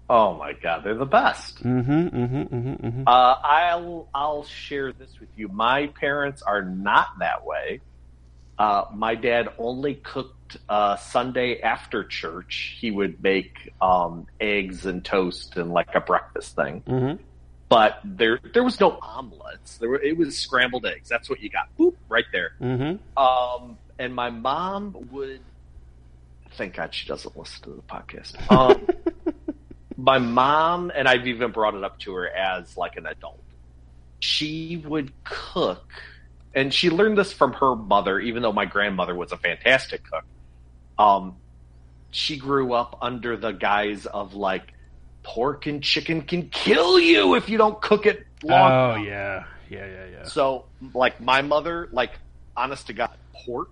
Oh 0.08 0.34
my 0.34 0.52
god, 0.52 0.84
they're 0.84 0.94
the 0.94 1.06
best. 1.06 1.62
Mm-hmm. 1.64 1.92
Mm-hmm. 1.92 2.42
Mm-hmm. 2.42 2.86
mm-hmm. 2.86 3.02
Uh, 3.06 3.34
I'll 3.42 4.08
I'll 4.14 4.44
share 4.44 4.92
this 4.92 5.18
with 5.18 5.30
you. 5.36 5.48
My 5.48 5.88
parents 5.88 6.42
are 6.42 6.62
not 6.62 7.18
that 7.20 7.44
way. 7.44 7.80
Uh, 8.58 8.84
my 8.94 9.16
dad 9.16 9.48
only 9.58 9.94
cooked 9.94 10.58
uh, 10.68 10.96
Sunday 10.96 11.60
after 11.60 12.04
church. 12.04 12.76
He 12.78 12.90
would 12.90 13.20
make 13.22 13.72
um, 13.80 14.26
eggs 14.40 14.86
and 14.86 15.04
toast 15.04 15.56
and 15.56 15.72
like 15.72 15.94
a 15.94 16.00
breakfast 16.00 16.54
thing. 16.54 16.82
But 17.74 17.98
there 18.04 18.38
there 18.52 18.62
was 18.62 18.78
no 18.78 19.00
omelets. 19.02 19.78
There 19.78 19.88
were, 19.88 20.00
it 20.00 20.16
was 20.16 20.38
scrambled 20.38 20.86
eggs. 20.86 21.08
That's 21.08 21.28
what 21.28 21.40
you 21.40 21.50
got. 21.50 21.76
Boop, 21.76 21.96
right 22.08 22.24
there. 22.30 22.52
Mm-hmm. 22.60 23.18
Um, 23.18 23.78
and 23.98 24.14
my 24.14 24.30
mom 24.30 25.08
would. 25.10 25.40
Thank 26.52 26.76
God 26.76 26.94
she 26.94 27.08
doesn't 27.08 27.36
listen 27.36 27.64
to 27.64 27.70
the 27.70 27.82
podcast. 27.82 28.48
Um, 28.48 28.86
my 29.96 30.18
mom 30.18 30.92
and 30.94 31.08
I've 31.08 31.26
even 31.26 31.50
brought 31.50 31.74
it 31.74 31.82
up 31.82 31.98
to 32.00 32.14
her 32.14 32.28
as 32.28 32.76
like 32.76 32.96
an 32.96 33.06
adult. 33.06 33.42
She 34.20 34.80
would 34.86 35.12
cook, 35.24 35.90
and 36.54 36.72
she 36.72 36.90
learned 36.90 37.18
this 37.18 37.32
from 37.32 37.54
her 37.54 37.74
mother. 37.74 38.20
Even 38.20 38.44
though 38.44 38.52
my 38.52 38.66
grandmother 38.66 39.16
was 39.16 39.32
a 39.32 39.36
fantastic 39.36 40.08
cook, 40.08 40.24
um, 40.96 41.34
she 42.12 42.36
grew 42.36 42.72
up 42.72 42.98
under 43.02 43.36
the 43.36 43.50
guise 43.50 44.06
of 44.06 44.34
like 44.34 44.74
pork 45.24 45.66
and 45.66 45.82
chicken 45.82 46.22
can 46.22 46.48
kill 46.50 46.98
you 47.00 47.34
if 47.34 47.48
you 47.48 47.58
don't 47.58 47.80
cook 47.80 48.06
it 48.06 48.24
long 48.42 48.70
Oh 48.72 48.94
yeah, 48.96 49.44
yeah, 49.68 49.86
yeah, 49.86 50.06
yeah. 50.06 50.22
So, 50.24 50.66
like 50.92 51.20
my 51.20 51.42
mother, 51.42 51.88
like 51.92 52.12
honest 52.56 52.86
to 52.88 52.92
God, 52.92 53.10
pork, 53.44 53.70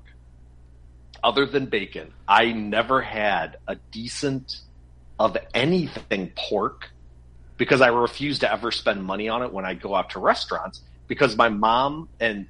other 1.22 1.46
than 1.46 1.66
bacon, 1.66 2.12
I 2.26 2.52
never 2.52 3.00
had 3.00 3.56
a 3.68 3.76
decent 3.92 4.52
of 5.18 5.36
anything 5.54 6.32
pork 6.36 6.88
because 7.58 7.80
I 7.80 7.88
refuse 7.88 8.40
to 8.40 8.52
ever 8.52 8.72
spend 8.72 9.04
money 9.04 9.28
on 9.28 9.42
it 9.42 9.52
when 9.52 9.64
I 9.64 9.74
go 9.74 9.94
out 9.94 10.10
to 10.10 10.18
restaurants 10.18 10.82
because 11.06 11.36
my 11.36 11.48
mom 11.48 12.08
and 12.18 12.46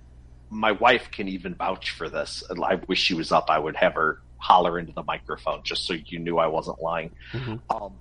my 0.48 0.72
wife 0.72 1.10
can 1.10 1.28
even 1.28 1.54
vouch 1.54 1.90
for 1.90 2.08
this. 2.08 2.42
I 2.50 2.80
wish 2.88 3.00
she 3.00 3.14
was 3.14 3.32
up. 3.32 3.46
I 3.48 3.58
would 3.58 3.76
have 3.76 3.94
her 3.94 4.18
holler 4.36 4.78
into 4.78 4.92
the 4.92 5.02
microphone 5.02 5.62
just 5.64 5.86
so 5.86 5.94
you 6.08 6.18
knew 6.18 6.38
I 6.38 6.46
wasn't 6.46 6.80
lying. 6.80 7.14
Mhm. 7.32 7.60
Um, 7.70 7.98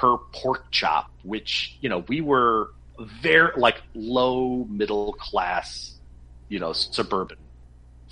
her 0.00 0.16
pork 0.32 0.70
chop, 0.70 1.06
which, 1.22 1.76
you 1.80 1.88
know, 1.88 2.04
we 2.08 2.20
were 2.20 2.70
very 3.20 3.52
like 3.56 3.82
low 3.94 4.64
middle 4.68 5.12
class, 5.14 5.98
you 6.48 6.58
know, 6.58 6.72
suburban 6.72 7.38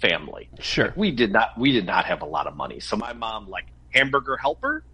family. 0.00 0.48
Sure. 0.60 0.92
We 0.96 1.10
did 1.10 1.32
not 1.32 1.50
we 1.58 1.72
did 1.72 1.86
not 1.86 2.06
have 2.06 2.22
a 2.22 2.26
lot 2.26 2.46
of 2.46 2.56
money. 2.56 2.80
So 2.80 2.96
my 2.96 3.12
mom 3.12 3.48
like 3.48 3.66
hamburger 3.92 4.36
helper, 4.36 4.84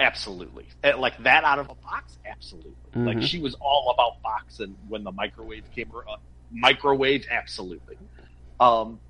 absolutely. 0.00 0.68
Like 0.82 1.22
that 1.22 1.44
out 1.44 1.58
of 1.58 1.66
a 1.70 1.74
box, 1.74 2.18
absolutely. 2.26 2.90
Like 2.94 3.18
Mhm. 3.18 3.22
she 3.22 3.38
was 3.38 3.54
all 3.60 3.90
about 3.94 4.22
box 4.22 4.60
and 4.60 4.76
when 4.88 5.04
the 5.04 5.12
microwave 5.12 5.70
came 5.70 5.90
uh, 5.94 6.16
microwave 6.50 7.26
absolutely. 7.30 7.96
Um 8.60 9.00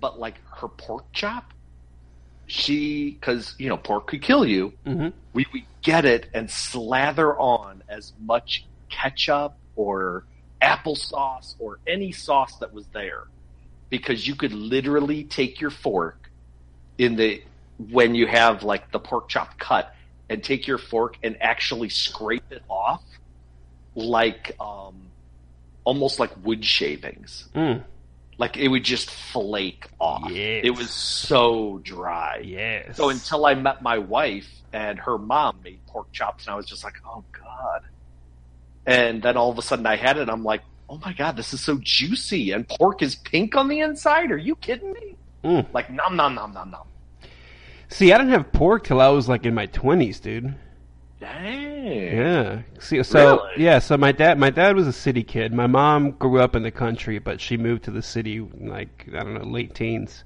but 0.00 0.18
like 0.18 0.40
her 0.60 0.68
pork 0.68 1.06
chop, 1.12 1.52
she 2.46 3.18
cuz 3.20 3.54
you 3.58 3.68
know 3.68 3.76
pork 3.76 4.06
could 4.08 4.22
kill 4.22 4.46
you 4.46 4.72
Mm-hmm. 4.86 5.08
we 5.32 5.46
would 5.52 5.62
get 5.82 6.04
it 6.04 6.28
and 6.34 6.50
slather 6.50 7.36
on 7.38 7.82
as 7.88 8.12
much 8.20 8.64
ketchup 8.88 9.56
or 9.74 10.24
applesauce 10.62 11.54
or 11.58 11.78
any 11.86 12.12
sauce 12.12 12.56
that 12.58 12.72
was 12.72 12.86
there 12.92 13.24
because 13.90 14.26
you 14.26 14.34
could 14.34 14.52
literally 14.52 15.24
take 15.24 15.60
your 15.60 15.70
fork 15.70 16.30
in 16.98 17.16
the 17.16 17.42
when 17.90 18.14
you 18.14 18.26
have 18.26 18.62
like 18.62 18.90
the 18.92 18.98
pork 18.98 19.28
chop 19.28 19.58
cut 19.58 19.92
and 20.30 20.42
take 20.42 20.66
your 20.66 20.78
fork 20.78 21.16
and 21.22 21.36
actually 21.40 21.88
scrape 21.88 22.50
it 22.50 22.62
off 22.70 23.02
like 23.94 24.54
um 24.60 24.94
almost 25.84 26.18
like 26.20 26.30
wood 26.44 26.64
shavings 26.64 27.48
Mm. 27.54 27.82
Like 28.38 28.56
it 28.56 28.68
would 28.68 28.84
just 28.84 29.10
flake 29.10 29.86
off 29.98 30.30
Yes. 30.30 30.60
it 30.64 30.70
was 30.70 30.90
so 30.90 31.80
dry 31.82 32.42
Yes. 32.44 32.96
so 32.96 33.08
until 33.08 33.46
I 33.46 33.54
met 33.54 33.82
my 33.82 33.98
wife 33.98 34.48
and 34.72 34.98
her 34.98 35.16
mom 35.18 35.58
made 35.64 35.78
pork 35.86 36.12
chops, 36.12 36.46
and 36.46 36.52
I 36.52 36.56
was 36.56 36.66
just 36.66 36.84
like, 36.84 36.94
oh 37.06 37.24
god. 37.32 37.82
And 38.84 39.22
then 39.22 39.36
all 39.36 39.50
of 39.50 39.56
a 39.58 39.62
sudden 39.62 39.86
I 39.86 39.96
had 39.96 40.18
it, 40.18 40.22
and 40.22 40.30
I'm 40.30 40.44
like, 40.44 40.60
oh 40.90 40.98
my 40.98 41.12
god, 41.14 41.36
this 41.36 41.54
is 41.54 41.60
so 41.62 41.78
juicy, 41.82 42.50
and 42.52 42.68
pork 42.68 43.00
is 43.00 43.14
pink 43.16 43.56
on 43.56 43.68
the 43.68 43.80
inside. 43.80 44.30
Are 44.30 44.36
you 44.36 44.54
kidding 44.56 44.92
me? 44.92 45.16
Mm. 45.44 45.66
Like 45.72 45.90
nom 45.90 46.14
nom 46.16 46.34
nom 46.34 46.52
nom 46.52 46.70
nom. 46.70 46.86
See, 47.88 48.12
I 48.12 48.18
didn't 48.18 48.32
have 48.32 48.52
pork 48.52 48.84
till 48.84 49.00
I 49.00 49.08
was 49.08 49.28
like 49.28 49.46
in 49.46 49.54
my 49.54 49.66
twenties, 49.66 50.20
dude. 50.20 50.54
Dang. 51.20 51.86
Yeah. 52.16 52.62
See, 52.78 53.02
so 53.02 53.42
Really? 53.54 53.64
yeah, 53.64 53.78
so 53.78 53.96
my 53.96 54.12
dad, 54.12 54.38
my 54.38 54.50
dad 54.50 54.76
was 54.76 54.86
a 54.86 54.92
city 54.92 55.22
kid. 55.22 55.52
My 55.52 55.66
mom 55.66 56.10
grew 56.12 56.40
up 56.40 56.54
in 56.54 56.62
the 56.62 56.70
country, 56.70 57.18
but 57.18 57.40
she 57.40 57.56
moved 57.56 57.84
to 57.84 57.90
the 57.90 58.02
city 58.02 58.40
like 58.40 59.08
I 59.14 59.22
don't 59.22 59.34
know, 59.34 59.44
late 59.44 59.74
teens, 59.74 60.24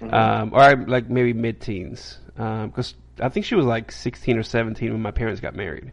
Mhm. 0.00 0.12
um, 0.12 0.50
or 0.52 0.76
like 0.86 1.08
maybe 1.08 1.32
mid 1.32 1.60
teens, 1.60 2.18
because 2.34 2.94
I 3.20 3.30
think 3.30 3.46
she 3.46 3.54
was 3.54 3.64
like 3.64 3.90
sixteen 3.90 4.36
or 4.36 4.42
seventeen 4.42 4.92
when 4.92 5.00
my 5.00 5.10
parents 5.10 5.40
got 5.40 5.54
married. 5.54 5.92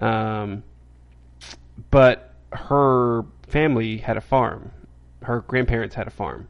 Um, 0.00 0.64
but 1.90 2.34
her 2.52 3.24
family 3.46 3.98
had 3.98 4.16
a 4.16 4.20
farm. 4.20 4.72
Her 5.22 5.40
grandparents 5.46 5.94
had 5.94 6.06
a 6.08 6.10
farm. 6.10 6.48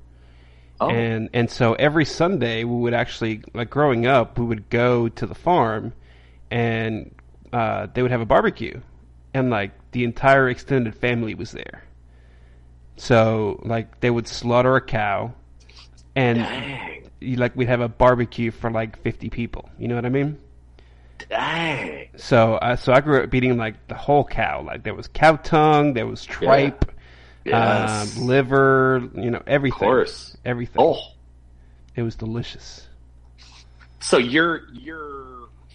Oh. 0.80 0.88
And 0.88 1.28
and 1.34 1.50
so 1.50 1.74
every 1.74 2.06
Sunday 2.06 2.64
we 2.64 2.76
would 2.76 2.94
actually 2.94 3.42
like 3.52 3.68
growing 3.68 4.06
up 4.06 4.38
we 4.38 4.46
would 4.46 4.70
go 4.70 5.08
to 5.10 5.26
the 5.26 5.34
farm 5.34 5.92
and 6.50 7.14
uh, 7.52 7.86
they 7.94 8.02
would 8.02 8.10
have 8.10 8.20
a 8.20 8.26
barbecue 8.26 8.80
and 9.34 9.50
like 9.50 9.72
the 9.92 10.04
entire 10.04 10.48
extended 10.48 10.94
family 10.94 11.34
was 11.34 11.52
there. 11.52 11.84
So 12.96 13.60
like 13.64 14.00
they 14.00 14.10
would 14.10 14.28
slaughter 14.28 14.76
a 14.76 14.80
cow, 14.80 15.32
and 16.14 16.38
Dang. 16.38 17.10
you, 17.20 17.36
like 17.36 17.56
we'd 17.56 17.68
have 17.68 17.80
a 17.80 17.88
barbecue 17.88 18.50
for 18.50 18.70
like 18.70 18.98
fifty 19.02 19.30
people. 19.30 19.70
You 19.78 19.88
know 19.88 19.94
what 19.94 20.04
I 20.04 20.10
mean? 20.10 20.38
Dang. 21.28 22.08
So 22.16 22.54
uh, 22.56 22.76
so 22.76 22.92
I 22.92 23.00
grew 23.00 23.22
up 23.22 23.32
eating 23.34 23.56
like 23.56 23.86
the 23.88 23.94
whole 23.94 24.24
cow. 24.24 24.62
Like 24.62 24.82
there 24.82 24.94
was 24.94 25.08
cow 25.08 25.36
tongue, 25.36 25.94
there 25.94 26.06
was 26.06 26.24
tripe, 26.24 26.84
Yes. 27.44 28.16
um, 28.18 28.26
liver, 28.26 29.08
you 29.14 29.30
know 29.30 29.42
everything. 29.46 29.76
Of 29.76 29.80
course. 29.80 30.36
everything. 30.44 30.82
Oh, 30.82 30.98
It 31.96 32.02
was 32.02 32.16
delicious. 32.16 32.86
so 34.00 34.18
your 34.18 34.62
your 34.74 35.29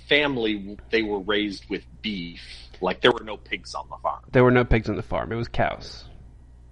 family 0.07 0.77
they 0.89 1.01
were 1.03 1.19
raised 1.19 1.69
with 1.69 1.83
beef. 2.01 2.41
Like 2.81 3.01
there 3.01 3.11
were 3.11 3.23
no 3.23 3.37
pigs 3.37 3.73
on 3.73 3.85
the 3.89 3.97
farm. 4.03 4.21
There 4.31 4.43
were 4.43 4.51
no 4.51 4.63
pigs 4.65 4.89
on 4.89 4.95
the 4.95 5.03
farm. 5.03 5.31
It 5.31 5.35
was 5.35 5.47
cows. 5.47 6.05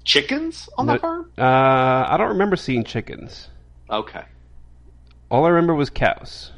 Chickens 0.03 0.67
on 0.77 0.85
No- 0.87 0.93
the 0.93 0.99
farm? 0.99 1.31
Uh, 1.37 1.41
I 2.09 2.15
don't 2.17 2.29
remember 2.29 2.55
seeing 2.55 2.83
chickens. 2.83 3.49
Okay, 3.89 4.23
All 5.29 5.45
I 5.45 5.49
remember 5.49 5.73
was 5.75 5.89
cows. 5.89 6.51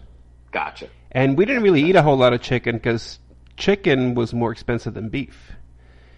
gotcha. 0.52 0.88
And 1.12 1.38
we 1.38 1.46
didn't 1.46 1.64
really 1.64 1.82
eat 1.84 1.96
a 1.96 2.02
whole 2.02 2.18
lot 2.18 2.34
of 2.34 2.42
chicken 2.42 2.76
because 2.76 3.20
chicken 3.58 4.16
was 4.16 4.34
more 4.34 4.52
expensive 4.52 4.94
than 4.94 5.10
beef. 5.10 5.52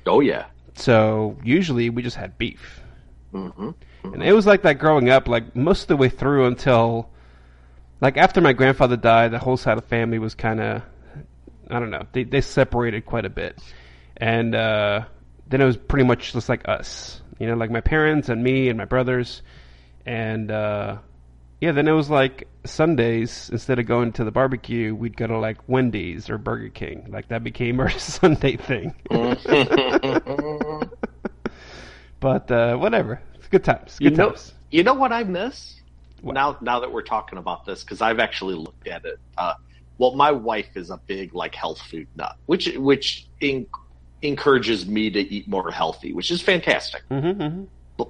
Oh 0.06 0.20
yeah. 0.22 0.46
So 0.76 1.38
usually 1.44 1.90
we 1.90 2.02
just 2.02 2.16
had 2.18 2.38
beef. 2.38 2.82
hmm 3.32 3.72
And 4.04 4.24
it 4.24 4.34
was 4.34 4.46
like 4.46 4.62
that 4.64 4.80
growing 4.80 5.10
up, 5.10 5.28
like 5.28 5.56
most 5.56 5.84
of 5.84 5.88
the 5.88 5.98
way 5.98 6.10
through 6.10 6.46
until, 6.48 7.10
like 8.02 8.18
after 8.18 8.42
my 8.42 8.54
grandfather 8.54 8.98
died, 8.98 9.32
the 9.32 9.40
whole 9.40 9.58
side 9.58 9.78
of 9.78 9.84
the 9.84 9.90
family 9.90 10.20
was 10.20 10.36
kind 10.36 10.60
of, 10.60 10.82
I 11.70 11.80
don't 11.80 11.92
know, 11.92 12.04
they 12.12 12.24
they 12.24 12.42
separated 12.42 13.06
quite 13.06 13.26
a 13.26 13.30
bit, 13.30 13.60
and 14.18 14.54
uh, 14.56 15.06
then 15.48 15.62
it 15.62 15.66
was 15.66 15.78
pretty 15.78 16.06
much 16.06 16.34
just 16.34 16.50
like 16.50 16.68
us, 16.68 17.22
you 17.40 17.48
know, 17.48 17.56
like 17.56 17.72
my 17.72 17.82
parents 17.82 18.30
and 18.30 18.44
me 18.44 18.70
and 18.70 18.78
my 18.78 18.86
brothers, 18.86 19.42
and 20.06 20.52
uh, 20.52 20.98
yeah, 21.62 21.72
then 21.72 21.88
it 21.88 21.92
was 21.94 22.10
like 22.10 22.48
Sundays 22.66 23.50
instead 23.52 23.80
of 23.80 23.86
going 23.88 24.12
to 24.14 24.24
the 24.24 24.32
barbecue, 24.32 24.94
we'd 24.96 25.18
go 25.18 25.28
to 25.28 25.38
like 25.40 25.58
Wendy's 25.68 26.30
or 26.30 26.38
Burger 26.38 26.70
King, 26.70 27.08
like 27.10 27.28
that 27.30 27.44
became 27.44 27.80
our 27.80 27.90
Sunday 27.90 28.58
thing. 28.58 28.94
but 32.20 32.52
uh, 32.52 32.76
whatever, 32.78 33.22
it's 33.36 33.48
good 33.48 33.64
times, 33.64 33.98
You 34.00 34.10
good 34.12 34.18
know, 34.18 34.30
times. 34.30 34.54
you 34.72 34.84
know 34.84 34.94
what 34.94 35.12
I 35.12 35.24
miss 35.24 35.74
What? 35.74 35.77
Now. 36.34 36.58
Now 36.62 36.80
that 36.80 36.92
we're 36.92 37.02
talking 37.02 37.38
about 37.38 37.66
this, 37.66 37.84
because 37.84 38.02
I've 38.02 38.20
actually 38.20 38.56
looked 38.56 38.88
at 38.88 39.06
it. 39.06 39.20
Uh, 39.38 39.54
well, 39.98 40.16
my 40.16 40.32
wife 40.32 40.76
is 40.76 40.90
a 40.90 40.98
big 40.98 41.34
like 41.34 41.56
health 41.56 41.82
food 41.82 42.08
nut, 42.16 42.38
which 42.46 42.76
which 42.78 43.28
in, 43.40 43.66
encourages 44.22 44.86
me 44.86 45.10
to 45.10 45.20
eat 45.20 45.48
more 45.48 45.72
healthy, 45.72 46.14
which 46.14 46.32
is 46.32 46.42
fantastic. 46.42 47.04
Mm-hmm, 47.10 47.42
mm-hmm. 47.42 47.64
But, 47.98 48.10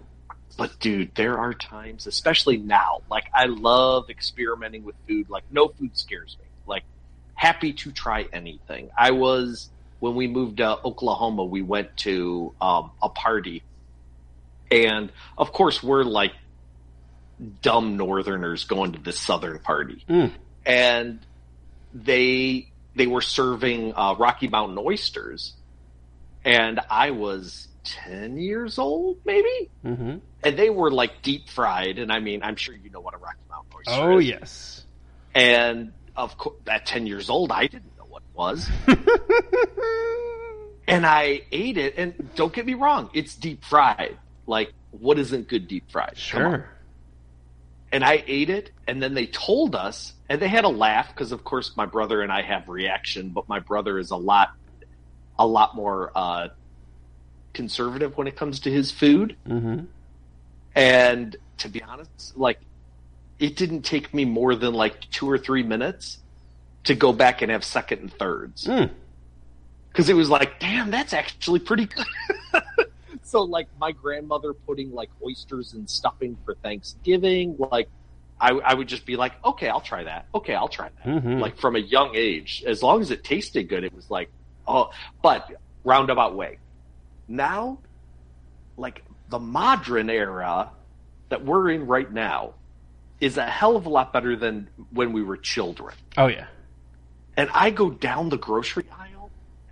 but 0.58 0.80
dude, 0.80 1.16
there 1.16 1.38
are 1.38 1.54
times, 1.54 2.08
especially 2.08 2.58
now, 2.58 3.02
like 3.10 3.26
I 3.34 3.46
love 3.46 4.10
experimenting 4.10 4.84
with 4.84 4.96
food. 5.08 5.30
Like 5.30 5.44
no 5.52 5.70
food 5.70 5.98
scares 5.98 6.38
me. 6.40 6.48
Like 6.66 6.84
happy 7.36 7.74
to 7.74 7.92
try 7.92 8.28
anything. 8.34 8.90
I 8.98 9.12
was 9.12 9.70
when 10.00 10.16
we 10.16 10.28
moved 10.28 10.58
to 10.58 10.78
Oklahoma, 10.84 11.46
we 11.46 11.62
went 11.62 11.96
to 11.98 12.54
um, 12.62 12.92
a 13.02 13.10
party, 13.10 13.64
and 14.70 15.12
of 15.38 15.54
course 15.54 15.82
we're 15.82 16.04
like 16.04 16.34
dumb 17.62 17.98
Northerners 17.98 18.64
going 18.66 18.94
to 18.94 19.00
this 19.00 19.20
Southern 19.20 19.60
party, 19.60 20.04
Mm. 20.10 20.32
and 20.66 21.20
they 21.94 22.70
they 22.96 23.08
were 23.08 23.22
serving 23.22 23.94
uh, 23.96 24.16
Rocky 24.18 24.48
Mountain 24.48 24.78
oysters, 24.80 25.54
and 26.44 26.80
I 26.90 27.12
was 27.12 27.68
ten 27.84 28.38
years 28.38 28.80
old, 28.80 29.18
maybe 29.26 29.70
Mm-hmm. 29.86 30.18
and 30.44 30.58
they 30.58 30.70
were 30.70 30.92
like 30.92 31.22
deep 31.22 31.50
fried. 31.50 32.00
And 32.00 32.12
I 32.12 32.20
mean, 32.20 32.42
I'm 32.44 32.56
sure 32.56 32.76
you 32.76 32.90
know 32.90 33.00
what 33.02 33.14
a 33.14 33.18
Rocky 33.18 33.38
Mountain 33.50 33.72
oyster 33.78 33.92
Oh 34.12 34.18
is. 34.20 34.26
yes. 34.28 34.84
And 35.36 35.92
of 36.16 36.36
course, 36.38 36.56
at 36.68 36.88
10 36.88 37.06
years 37.06 37.30
old, 37.30 37.52
I 37.52 37.68
didn't 37.68 37.96
know 37.96 38.06
what 38.10 38.24
it 38.24 38.36
was. 38.36 38.68
and 40.88 41.06
I 41.06 41.42
ate 41.52 41.78
it. 41.78 41.96
And 41.98 42.34
don't 42.36 42.54
get 42.54 42.66
me 42.66 42.74
wrong, 42.74 43.10
it's 43.14 43.36
deep 43.36 43.64
fried. 43.64 44.18
Like, 44.46 44.72
what 44.92 45.20
isn't 45.20 45.48
good 45.48 45.68
deep 45.68 45.90
fried? 45.92 46.18
Come 46.32 46.42
on. 46.44 46.52
sure. 46.52 46.70
And 47.92 48.04
I 48.04 48.24
ate 48.28 48.50
it. 48.50 48.72
And 48.88 49.02
then 49.02 49.14
they 49.14 49.28
told 49.28 49.76
us, 49.76 50.14
and 50.30 50.42
they 50.42 50.48
had 50.48 50.66
a 50.66 50.70
laugh 50.70 51.08
because, 51.10 51.32
of 51.32 51.44
course, 51.44 51.76
my 51.78 51.86
brother 51.86 52.22
and 52.22 52.32
I 52.32 52.42
have 52.42 52.68
reaction, 52.68 53.30
but 53.30 53.48
my 53.48 53.60
brother 53.60 53.98
is 53.98 54.12
a 54.12 54.18
lot, 54.18 54.52
a 55.40 55.48
lot 55.48 55.76
more, 55.76 56.12
uh, 56.16 56.50
conservative 57.54 58.18
when 58.18 58.28
it 58.28 58.36
comes 58.36 58.60
to 58.62 58.72
his 58.72 58.92
food. 58.92 59.36
Mm-hmm. 59.48 59.86
And 60.76 61.36
to 61.58 61.70
be 61.70 61.82
honest, 61.82 62.38
like 62.38 62.60
it 63.40 63.56
didn't 63.56 63.82
take 63.84 64.14
me 64.14 64.26
more 64.26 64.56
than 64.56 64.74
like 64.74 65.10
two 65.10 65.30
or 65.30 65.38
three 65.38 65.64
minutes 65.64 66.20
to 66.84 66.96
go 66.96 67.12
back 67.14 67.42
and 67.42 67.52
have 67.52 67.64
second 67.64 68.00
and 68.00 68.14
thirds 68.14 68.66
Mm. 68.66 68.90
because 69.90 70.10
it 70.10 70.14
was 70.14 70.30
like, 70.30 70.60
damn, 70.60 70.92
that's 70.92 71.14
actually 71.14 71.60
pretty 71.60 71.86
good. 71.86 72.06
so 73.28 73.44
like 73.44 73.68
my 73.80 73.92
grandmother 73.92 74.54
putting 74.54 74.94
like 74.94 75.10
oysters 75.26 75.74
and 75.74 75.90
stuffing 75.90 76.38
for 76.46 76.56
Thanksgiving, 76.56 77.56
like 77.72 77.90
I, 78.40 78.52
I 78.52 78.74
would 78.74 78.88
just 78.88 79.06
be 79.06 79.16
like, 79.16 79.34
okay, 79.44 79.68
I'll 79.68 79.82
try 79.82 80.04
that. 80.04 80.28
Okay, 80.34 80.54
I'll 80.56 80.68
try 80.68 80.90
that. 81.04 81.06
Mhm. 81.24 81.40
Like 81.40 81.58
from 81.58 81.76
a 81.76 81.80
young 81.80 82.16
age, 82.16 82.64
as 82.66 82.82
long 82.84 83.02
as 83.02 83.12
it 83.12 83.24
tasted 83.24 83.64
good, 83.68 83.84
it 83.84 83.94
was 83.94 84.10
like, 84.10 84.30
oh, 84.68 84.92
but 85.22 85.52
roundabout 85.84 86.36
way. 86.36 86.60
Now, 87.28 87.80
like 88.78 89.04
the 89.30 89.40
modern 89.40 90.10
era 90.10 90.70
that 91.30 91.44
we're 91.44 91.72
in 91.72 91.88
right 91.88 92.12
now 92.12 92.54
is 93.20 93.38
a 93.38 93.46
hell 93.46 93.76
of 93.76 93.86
a 93.88 93.90
lot 93.90 94.14
better 94.14 94.36
than 94.36 94.70
when 94.92 95.12
we 95.12 95.24
were 95.24 95.36
children 95.36 95.96
Oh 96.16 96.28
yeah. 96.28 96.46
and 97.36 97.50
I 97.54 97.72
go 97.72 97.90
down 97.90 98.30
the 98.30 98.38
grocery 98.38 98.84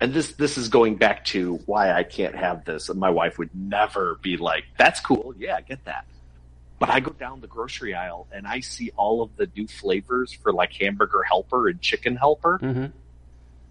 and 0.02 0.14
this 0.14 0.34
this 0.34 0.58
is 0.58 0.70
going 0.70 0.96
back 0.96 1.24
to 1.26 1.56
why 1.66 1.92
I 1.92 2.04
can't 2.04 2.36
have 2.36 2.66
this, 2.66 2.90
and 2.90 3.00
my 3.00 3.10
wife 3.10 3.38
would 3.38 3.50
never 3.56 4.16
be 4.22 4.38
like, 4.38 4.66
"That's 4.78 5.00
cool, 5.00 5.34
yeah, 5.38 5.56
I 5.56 5.62
get 5.62 5.86
that." 5.86 6.06
But 6.80 6.90
I 6.90 7.00
go 7.00 7.12
down 7.12 7.40
the 7.40 7.48
grocery 7.48 7.96
aisle 7.96 8.28
and 8.34 8.46
I 8.46 8.60
see 8.60 8.92
all 8.98 9.22
of 9.22 9.38
the 9.38 9.50
new 9.56 9.66
flavors 9.68 10.34
for 10.34 10.52
like 10.52 10.74
hamburger 10.74 11.24
helper 11.24 11.70
and 11.70 11.80
chicken 11.82 12.18
helper, 12.18 12.60
Mm-hmm. 12.62 12.86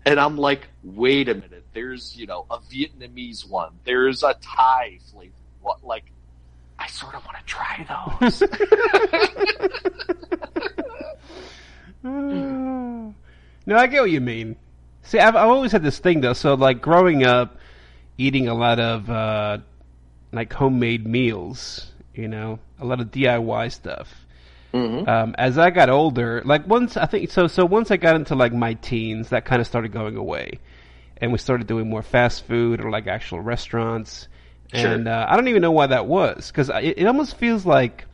and 0.07 0.21
I'm 0.21 0.39
like, 0.39 0.69
"Wait 0.83 1.29
a 1.29 1.35
minute, 1.35 1.67
there's 1.75 2.17
you 2.17 2.27
know 2.27 2.47
a 2.51 2.59
Vietnamese 2.59 3.49
one, 3.49 3.73
there's 3.85 4.23
a 4.23 4.35
Thai 4.35 4.99
flavor, 5.13 5.33
what 5.61 5.85
like." 5.85 6.05
I 6.77 6.89
sort 6.89 7.15
of 7.15 7.25
want 7.25 7.39
to 7.39 7.45
try 7.45 7.87
those. 8.21 8.43
no, 12.03 13.15
I 13.77 13.87
get 13.87 14.01
what 14.01 14.11
you 14.11 14.21
mean. 14.21 14.57
See, 15.05 15.19
I've, 15.19 15.37
I've 15.37 15.49
always 15.49 15.73
had 15.73 15.83
this 15.83 15.99
thing 15.99 16.21
though. 16.21 16.33
So, 16.33 16.55
like 16.55 16.81
growing 16.81 17.25
up, 17.25 17.57
eating 18.19 18.49
a 18.49 18.55
lot 18.55 18.81
of 18.81 19.09
uh, 19.11 19.59
like 20.33 20.53
homemade 20.53 21.07
meals, 21.07 21.93
you 22.15 22.29
know, 22.29 22.59
a 22.79 22.85
lot 22.85 23.01
of 23.01 23.11
DIY 23.11 23.73
stuff. 23.73 24.25
Mhm. 24.73 25.07
Um, 25.07 25.35
as 25.39 25.57
I 25.57 25.71
got 25.71 25.89
older, 25.89 26.43
like 26.45 26.67
once 26.67 26.97
I 26.97 27.07
think 27.07 27.31
so. 27.31 27.47
So 27.47 27.65
once 27.65 27.91
I 27.93 27.97
got 27.97 28.17
into 28.17 28.35
like 28.35 28.53
my 28.53 28.75
teens, 28.75 29.29
that 29.29 29.45
kind 29.45 29.61
of 29.61 29.69
started 29.69 29.93
going 29.93 30.17
away, 30.17 30.59
and 31.19 31.31
we 31.31 31.39
started 31.39 31.69
doing 31.69 31.89
more 31.89 32.03
fast 32.03 32.45
food 32.47 32.81
or 32.81 32.91
like 32.91 33.07
actual 33.07 33.41
restaurants. 33.41 34.27
Sure. 34.73 34.93
And 34.93 35.07
uh, 35.07 35.27
I 35.29 35.37
don't 35.37 35.47
even 35.47 35.63
know 35.63 35.71
why 35.71 35.87
that 35.87 36.07
was 36.07 36.51
because 36.51 36.71
it, 36.71 36.99
it 36.99 37.07
almost 37.07 37.37
feels 37.37 37.65
like 37.65 38.07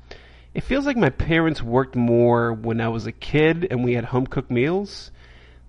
it 0.53 0.63
feels 0.63 0.85
like 0.85 0.99
my 0.99 1.09
parents 1.09 1.63
worked 1.63 1.97
more 1.97 2.53
when 2.53 2.81
I 2.83 2.89
was 2.89 3.07
a 3.07 3.13
kid 3.13 3.69
and 3.71 3.83
we 3.83 3.95
had 3.95 4.05
home 4.05 4.27
cooked 4.27 4.51
meals 4.51 5.11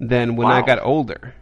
than 0.02 0.36
when 0.36 0.48
I 0.48 0.62
got 0.66 0.80
older. 0.82 1.34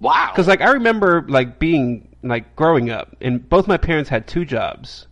Wow. 0.00 0.30
Because 0.32 0.48
like 0.48 0.60
I 0.62 0.70
remember 0.72 1.24
like 1.28 1.58
being 1.58 2.08
like 2.22 2.56
growing 2.56 2.88
up, 2.90 3.16
and 3.20 3.46
both 3.48 3.66
my 3.68 3.76
parents 3.76 4.08
had 4.08 4.26
two 4.26 4.44
jobs, 4.44 5.06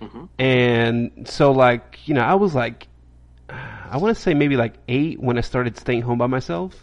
Mhm. 0.00 0.28
and 0.38 1.26
so 1.28 1.52
like 1.52 2.00
you 2.06 2.14
know 2.14 2.22
I 2.22 2.34
was 2.34 2.54
like 2.54 2.88
I 3.50 3.96
want 3.98 4.16
to 4.16 4.20
say 4.20 4.34
maybe 4.34 4.56
like 4.56 4.74
eight 4.88 5.20
when 5.20 5.38
I 5.38 5.42
started 5.42 5.76
staying 5.78 6.02
home 6.02 6.18
by 6.18 6.26
myself 6.26 6.74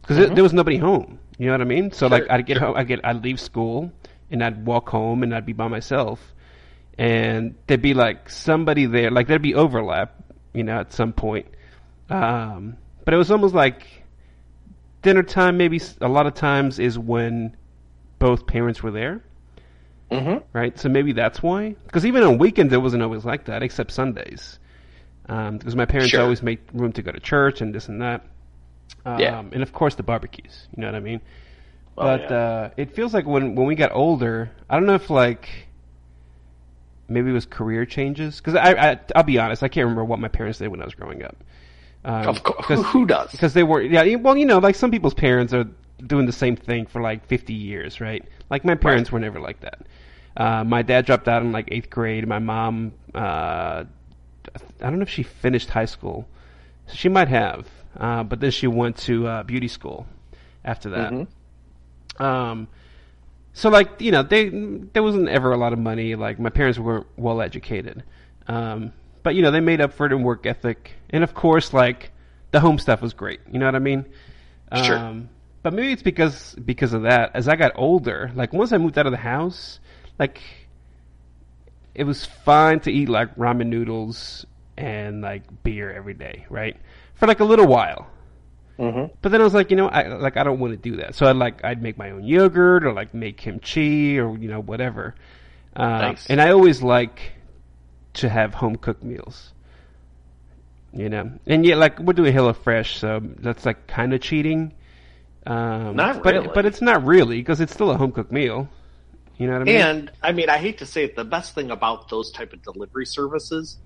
because 0.00 0.30
there 0.30 0.42
was 0.42 0.52
nobody 0.54 0.78
home. 0.78 1.18
You 1.38 1.46
know 1.46 1.52
what 1.52 1.60
I 1.60 1.64
mean? 1.64 1.92
So 1.92 2.06
like 2.06 2.24
I'd 2.30 2.46
get 2.46 2.56
sure. 2.58 2.68
home, 2.68 2.76
I 2.76 2.84
get 2.84 3.00
I'd 3.04 3.22
leave 3.24 3.38
school 3.40 3.92
and 4.30 4.42
I'd 4.42 4.64
walk 4.66 4.88
home 4.88 5.22
and 5.22 5.34
I'd 5.34 5.46
be 5.46 5.52
by 5.52 5.68
myself, 5.68 6.34
and 6.98 7.54
there'd 7.66 7.82
be 7.82 7.94
like 7.94 8.30
somebody 8.30 8.86
there, 8.86 9.10
like 9.10 9.26
there'd 9.26 9.42
be 9.42 9.54
overlap, 9.54 10.14
you 10.54 10.62
know, 10.64 10.78
at 10.78 10.92
some 10.92 11.12
point. 11.12 11.46
Um, 12.08 12.76
but 13.04 13.14
it 13.14 13.16
was 13.16 13.30
almost 13.30 13.54
like 13.54 13.99
dinner 15.02 15.22
time. 15.22 15.56
Maybe 15.56 15.80
a 16.00 16.08
lot 16.08 16.26
of 16.26 16.34
times 16.34 16.78
is 16.78 16.98
when 16.98 17.56
both 18.18 18.46
parents 18.46 18.82
were 18.82 18.90
there, 18.90 19.22
Mhm. 20.10 20.42
right? 20.52 20.78
So 20.78 20.88
maybe 20.88 21.12
that's 21.12 21.42
why. 21.42 21.74
Because 21.86 22.04
even 22.04 22.22
on 22.22 22.38
weekends, 22.38 22.72
it 22.72 22.82
wasn't 22.82 23.02
always 23.02 23.24
like 23.24 23.44
that, 23.46 23.62
except 23.62 23.92
Sundays. 23.92 24.58
Because 25.26 25.76
my 25.76 25.84
parents 25.84 26.10
Sure. 26.10 26.22
always 26.22 26.42
make 26.42 26.60
room 26.72 26.92
to 26.92 27.02
go 27.02 27.12
to 27.12 27.20
church 27.20 27.60
and 27.60 27.74
this 27.74 27.88
and 27.88 28.02
that. 28.02 28.22
Um, 29.06 29.20
Yeah. 29.20 29.42
And 29.52 29.62
of 29.62 29.72
course, 29.72 29.94
the 29.94 30.02
barbecues. 30.02 30.66
You 30.76 30.80
know 30.82 30.88
what 30.88 30.96
I 30.96 31.00
mean? 31.00 31.20
Oh, 31.96 32.02
but 32.02 32.20
yeah. 32.30 32.36
uh, 32.36 32.70
it 32.76 32.92
feels 32.94 33.14
like 33.14 33.26
when 33.26 33.54
when 33.54 33.66
we 33.66 33.74
got 33.74 33.92
older, 33.94 34.50
I 34.68 34.74
don't 34.76 34.86
know 34.86 34.94
if 34.94 35.08
like 35.10 35.48
maybe 37.08 37.30
it 37.30 37.32
was 37.32 37.46
career 37.46 37.84
changes 37.86 38.38
because 38.38 38.54
I, 38.54 38.72
I 38.92 39.00
I'll 39.14 39.22
be 39.22 39.38
honest, 39.38 39.62
I 39.62 39.68
can't 39.68 39.84
remember 39.84 40.04
what 40.04 40.18
my 40.18 40.28
parents 40.28 40.58
did 40.58 40.68
when 40.68 40.80
I 40.80 40.84
was 40.84 40.94
growing 40.94 41.22
up. 41.22 41.36
Um, 42.04 42.28
of 42.28 42.42
course, 42.42 42.66
who, 42.66 42.82
who 42.82 43.06
does? 43.06 43.30
because 43.30 43.52
they 43.52 43.62
were 43.62 43.82
yeah 43.82 44.14
well 44.16 44.36
you 44.36 44.46
know 44.46 44.58
like 44.58 44.74
some 44.74 44.90
people's 44.90 45.14
parents 45.14 45.52
are 45.52 45.66
doing 46.06 46.24
the 46.24 46.32
same 46.32 46.56
thing 46.56 46.86
for 46.86 47.02
like 47.02 47.26
50 47.26 47.52
years 47.52 48.00
right? 48.00 48.24
Like 48.48 48.64
my 48.64 48.74
parents 48.74 49.12
were 49.12 49.20
never 49.20 49.38
like 49.38 49.60
that. 49.60 49.82
Uh, 50.36 50.64
my 50.64 50.82
dad 50.82 51.04
dropped 51.04 51.28
out 51.28 51.42
in 51.42 51.52
like 51.52 51.68
eighth 51.70 51.90
grade. 51.90 52.26
My 52.26 52.38
mom 52.38 52.92
uh, 53.14 53.84
i 54.54 54.90
don't 54.90 54.98
know 54.98 55.02
if 55.02 55.10
she 55.10 55.22
finished 55.22 55.68
high 55.70 55.84
school. 55.84 56.26
She 56.92 57.08
might 57.08 57.28
have 57.28 57.68
uh, 57.98 58.22
but 58.22 58.40
then 58.40 58.50
she 58.50 58.66
went 58.66 58.96
to 58.98 59.26
uh, 59.26 59.42
beauty 59.42 59.68
school 59.68 60.06
after 60.64 60.90
that. 60.90 61.12
Mhm. 61.12 61.26
um, 62.20 62.68
so 63.52 63.68
like 63.68 64.00
you 64.00 64.10
know 64.12 64.22
they 64.22 64.48
there 64.48 65.02
wasn't 65.02 65.28
ever 65.28 65.52
a 65.52 65.56
lot 65.56 65.72
of 65.72 65.78
money. 65.78 66.14
Like 66.14 66.38
my 66.38 66.50
parents 66.50 66.78
weren't 66.78 67.06
well 67.16 67.40
educated 67.42 68.04
um, 68.46 68.92
but 69.22 69.34
you 69.34 69.42
know 69.42 69.50
they 69.50 69.60
made 69.60 69.80
up 69.80 69.92
for 69.92 70.06
it 70.06 70.12
in 70.12 70.22
work 70.22 70.46
ethic 70.46 70.92
and 71.10 71.22
of 71.24 71.34
course 71.34 71.72
like 71.72 72.10
the 72.52 72.60
home 72.60 72.78
stuff 72.78 73.00
was 73.02 73.12
great 73.14 73.40
you 73.50 73.58
know 73.58 73.66
what 73.66 73.74
i 73.74 73.78
mean 73.78 74.04
Sure. 74.84 74.98
um, 74.98 75.28
but 75.62 75.72
maybe 75.72 75.92
it's 75.92 76.02
because 76.02 76.54
because 76.64 76.92
of 76.92 77.02
that 77.02 77.30
as 77.34 77.48
i 77.48 77.56
got 77.56 77.72
older 77.74 78.30
like 78.34 78.52
once 78.52 78.72
i 78.72 78.78
moved 78.78 78.96
out 78.98 79.06
of 79.06 79.12
the 79.12 79.18
house 79.18 79.80
like 80.18 80.40
it 81.94 82.04
was 82.04 82.24
fine 82.24 82.80
to 82.80 82.92
eat 82.92 83.08
like 83.08 83.34
ramen 83.36 83.66
noodles 83.66 84.46
and 84.76 85.22
like 85.22 85.42
beer 85.62 85.92
every 85.92 86.14
day 86.14 86.46
right 86.48 86.76
for 87.14 87.26
like 87.26 87.40
a 87.40 87.44
little 87.44 87.66
while 87.66 88.06
Mhm. 88.78 89.10
but 89.20 89.30
then 89.30 89.42
I 89.42 89.44
was 89.44 89.52
like, 89.52 89.70
you 89.70 89.76
know, 89.76 89.88
I 89.90 90.06
like 90.08 90.38
I 90.38 90.42
don't 90.42 90.58
want 90.58 90.72
to 90.72 90.78
do 90.78 90.96
that. 90.96 91.14
So 91.14 91.26
I'd 91.26 91.36
like 91.36 91.62
I'd 91.62 91.82
make 91.82 91.98
my 91.98 92.12
own 92.12 92.24
yogurt 92.24 92.82
or 92.82 92.94
like 92.94 93.12
make 93.12 93.36
kimchi 93.36 94.18
or 94.18 94.38
you 94.38 94.48
know 94.48 94.60
whatever. 94.62 95.14
Uh, 95.76 95.86
Nice. 95.98 96.26
And 96.30 96.40
I 96.40 96.52
always 96.52 96.80
like 96.82 97.32
to 98.14 98.28
have 98.28 98.54
home 98.54 98.76
cooked 98.76 99.02
meals. 99.02 99.52
You 100.92 101.08
know, 101.08 101.30
and 101.46 101.64
yet 101.64 101.78
like 101.78 102.00
we're 102.00 102.14
doing 102.14 102.34
HelloFresh, 102.34 102.98
so 102.98 103.20
that's 103.38 103.64
like 103.64 103.86
kind 103.86 104.12
of 104.12 104.20
cheating. 104.20 104.72
Um, 105.46 105.94
Not 105.94 106.22
but 106.22 106.34
really. 106.34 106.46
it, 106.48 106.54
but 106.54 106.66
it's 106.66 106.82
not 106.82 107.04
really 107.04 107.38
because 107.38 107.60
it's 107.60 107.72
still 107.72 107.90
a 107.92 107.96
home 107.96 108.10
cooked 108.10 108.32
meal. 108.32 108.68
You 109.38 109.46
know 109.46 109.52
what 109.54 109.62
I 109.62 109.64
mean? 109.64 109.76
And 109.76 110.10
I 110.22 110.32
mean, 110.32 110.50
I 110.50 110.58
hate 110.58 110.78
to 110.78 110.86
say 110.86 111.04
it, 111.04 111.14
the 111.16 111.24
best 111.24 111.54
thing 111.54 111.70
about 111.70 112.08
those 112.08 112.30
type 112.32 112.52
of 112.52 112.62
delivery 112.62 113.06
services, 113.06 113.78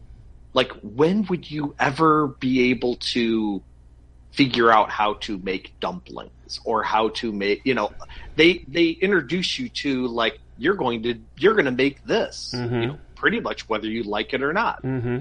like 0.55 0.73
when 0.83 1.27
would 1.27 1.49
you 1.51 1.75
ever 1.79 2.29
be 2.41 2.71
able 2.71 2.97
to 3.13 3.63
figure 4.33 4.73
out 4.73 4.91
how 4.91 5.15
to 5.15 5.39
make 5.39 5.79
dumplings 5.81 6.59
or 6.65 6.83
how 6.83 7.11
to 7.11 7.31
make, 7.33 7.61
you 7.65 7.75
know, 7.75 7.93
they 8.37 8.65
they 8.67 8.89
introduce 8.89 9.59
you 9.59 9.69
to 9.69 10.07
like 10.09 10.41
you're 10.57 10.75
going 10.75 11.03
to 11.03 11.15
you're 11.37 11.55
going 11.55 11.67
to 11.67 11.71
make 11.71 12.03
this, 12.05 12.53
Mhm. 12.57 12.81
you 12.81 12.87
know, 12.89 12.99
pretty 13.25 13.41
much 13.41 13.67
whether 13.71 13.87
you 13.87 14.03
like 14.03 14.35
it 14.35 14.43
or 14.43 14.53
not. 14.53 14.83
mm-hmm. 14.83 15.21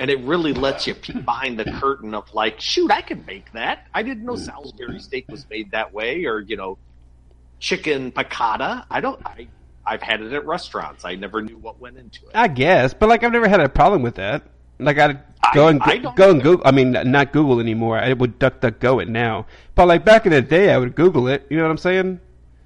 And 0.00 0.10
it 0.10 0.18
really 0.22 0.52
lets 0.52 0.88
you 0.88 0.96
peek 0.96 1.24
behind 1.24 1.60
the 1.60 1.64
curtain 1.78 2.12
of 2.12 2.34
like, 2.34 2.60
shoot, 2.60 2.90
I 2.90 3.02
can 3.02 3.24
make 3.24 3.52
that. 3.52 3.86
I 3.94 4.02
didn't 4.02 4.24
know 4.24 4.34
Salisbury 4.34 4.98
steak 4.98 5.26
was 5.28 5.48
made 5.48 5.70
that 5.70 5.92
way, 5.94 6.24
or 6.24 6.40
you 6.40 6.56
know, 6.56 6.76
chicken 7.60 8.10
piccata. 8.10 8.84
I 8.90 9.00
don't. 9.00 9.24
I 9.24 9.46
I've 9.86 10.02
had 10.02 10.22
it 10.22 10.32
at 10.32 10.44
restaurants. 10.44 11.04
I 11.04 11.14
never 11.14 11.40
knew 11.40 11.56
what 11.56 11.78
went 11.78 11.98
into 11.98 12.24
it. 12.24 12.32
I 12.34 12.48
guess, 12.48 12.94
but 12.94 13.08
like 13.08 13.22
I've 13.22 13.30
never 13.30 13.46
had 13.46 13.60
a 13.60 13.68
problem 13.68 14.02
with 14.02 14.16
that. 14.16 14.42
Like 14.80 14.98
I'd 14.98 15.22
go 15.54 15.66
I- 15.66 15.70
and 15.70 15.82
I 15.84 15.98
go 15.98 16.30
and. 16.30 16.42
Google. 16.42 16.66
I 16.66 16.72
mean, 16.72 16.90
not 16.92 17.32
Google 17.32 17.60
anymore. 17.60 17.96
I 17.96 18.12
would 18.12 18.40
duck 18.40 18.60
duck 18.60 18.80
go 18.80 18.98
it 18.98 19.08
now. 19.08 19.46
But 19.76 19.86
like 19.86 20.04
back 20.04 20.26
in 20.26 20.32
the 20.32 20.42
day, 20.42 20.72
I 20.72 20.78
would 20.78 20.96
Google 20.96 21.28
it. 21.28 21.46
You 21.48 21.58
know 21.58 21.62
what 21.62 21.70
I'm 21.70 21.78
saying? 21.78 22.20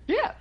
Yeah. 0.06 0.32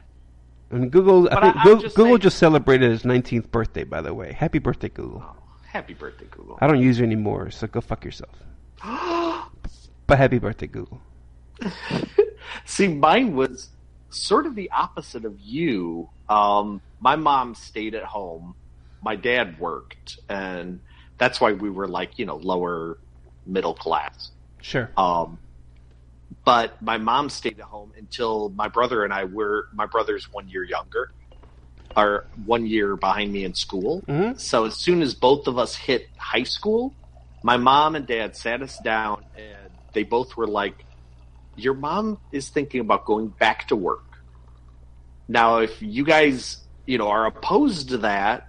Mean, 0.73 0.89
Google. 0.89 1.27
I 1.31 1.41
think 1.41 1.55
I- 1.57 1.63
Google, 1.63 1.81
just 1.81 1.95
Google 1.95 2.11
saying- 2.13 2.21
just 2.21 2.37
celebrated 2.37 2.91
his 2.91 3.03
19th 3.03 3.51
birthday. 3.51 3.83
By 3.83 4.01
the 4.01 4.13
way, 4.13 4.33
happy 4.33 4.59
birthday, 4.59 4.89
Google. 4.89 5.23
Oh, 5.25 5.35
happy 5.65 5.93
birthday, 5.93 6.25
Google. 6.31 6.57
I 6.61 6.67
don't 6.67 6.79
use 6.81 6.99
it 6.99 7.03
anymore, 7.03 7.51
so 7.51 7.67
go 7.67 7.81
fuck 7.81 8.03
yourself. 8.05 8.31
But 10.05 10.17
happy 10.17 10.37
birthday, 10.37 10.67
Google. 10.67 10.99
See, 12.65 12.89
mine 12.89 13.35
was 13.35 13.69
sort 14.09 14.45
of 14.45 14.53
the 14.55 14.69
opposite 14.71 15.23
of 15.23 15.39
you. 15.39 16.09
Um, 16.27 16.81
my 16.99 17.15
mom 17.15 17.55
stayed 17.55 17.95
at 17.95 18.03
home. 18.03 18.53
My 19.01 19.15
dad 19.15 19.59
worked, 19.59 20.19
and 20.27 20.81
that's 21.17 21.39
why 21.39 21.53
we 21.53 21.69
were 21.69 21.87
like, 21.87 22.19
you 22.19 22.25
know, 22.25 22.35
lower 22.35 22.97
middle 23.45 23.73
class. 23.73 24.31
Sure. 24.61 24.91
Um, 24.97 25.37
but 26.45 26.81
my 26.81 26.97
mom 26.97 27.29
stayed 27.29 27.59
at 27.59 27.65
home 27.65 27.91
until 27.97 28.49
my 28.49 28.67
brother 28.67 29.03
and 29.03 29.13
I 29.13 29.25
were. 29.25 29.67
My 29.73 29.85
brother's 29.85 30.27
one 30.31 30.47
year 30.47 30.63
younger, 30.63 31.09
are 31.95 32.25
one 32.45 32.65
year 32.65 32.95
behind 32.95 33.31
me 33.31 33.43
in 33.43 33.53
school. 33.53 34.03
Mhm. 34.07 34.39
So 34.39 34.65
as 34.65 34.77
soon 34.77 35.01
as 35.01 35.13
both 35.13 35.47
of 35.47 35.57
us 35.57 35.75
hit 35.75 36.07
high 36.17 36.43
school, 36.43 36.95
my 37.43 37.57
mom 37.57 37.95
and 37.95 38.07
dad 38.07 38.35
sat 38.35 38.61
us 38.61 38.77
down, 38.77 39.25
and 39.35 39.71
they 39.93 40.03
both 40.03 40.35
were 40.37 40.47
like, 40.47 40.85
"Your 41.55 41.73
mom 41.73 42.19
is 42.31 42.49
thinking 42.49 42.81
about 42.81 43.05
going 43.05 43.29
back 43.29 43.67
to 43.67 43.75
work." 43.75 43.99
Now, 45.27 45.59
if 45.59 45.81
you 45.81 46.03
guys, 46.03 46.65
you 46.85 46.97
know, 46.97 47.09
are 47.09 47.25
opposed 47.25 47.89
to 47.89 47.99
that, 47.99 48.47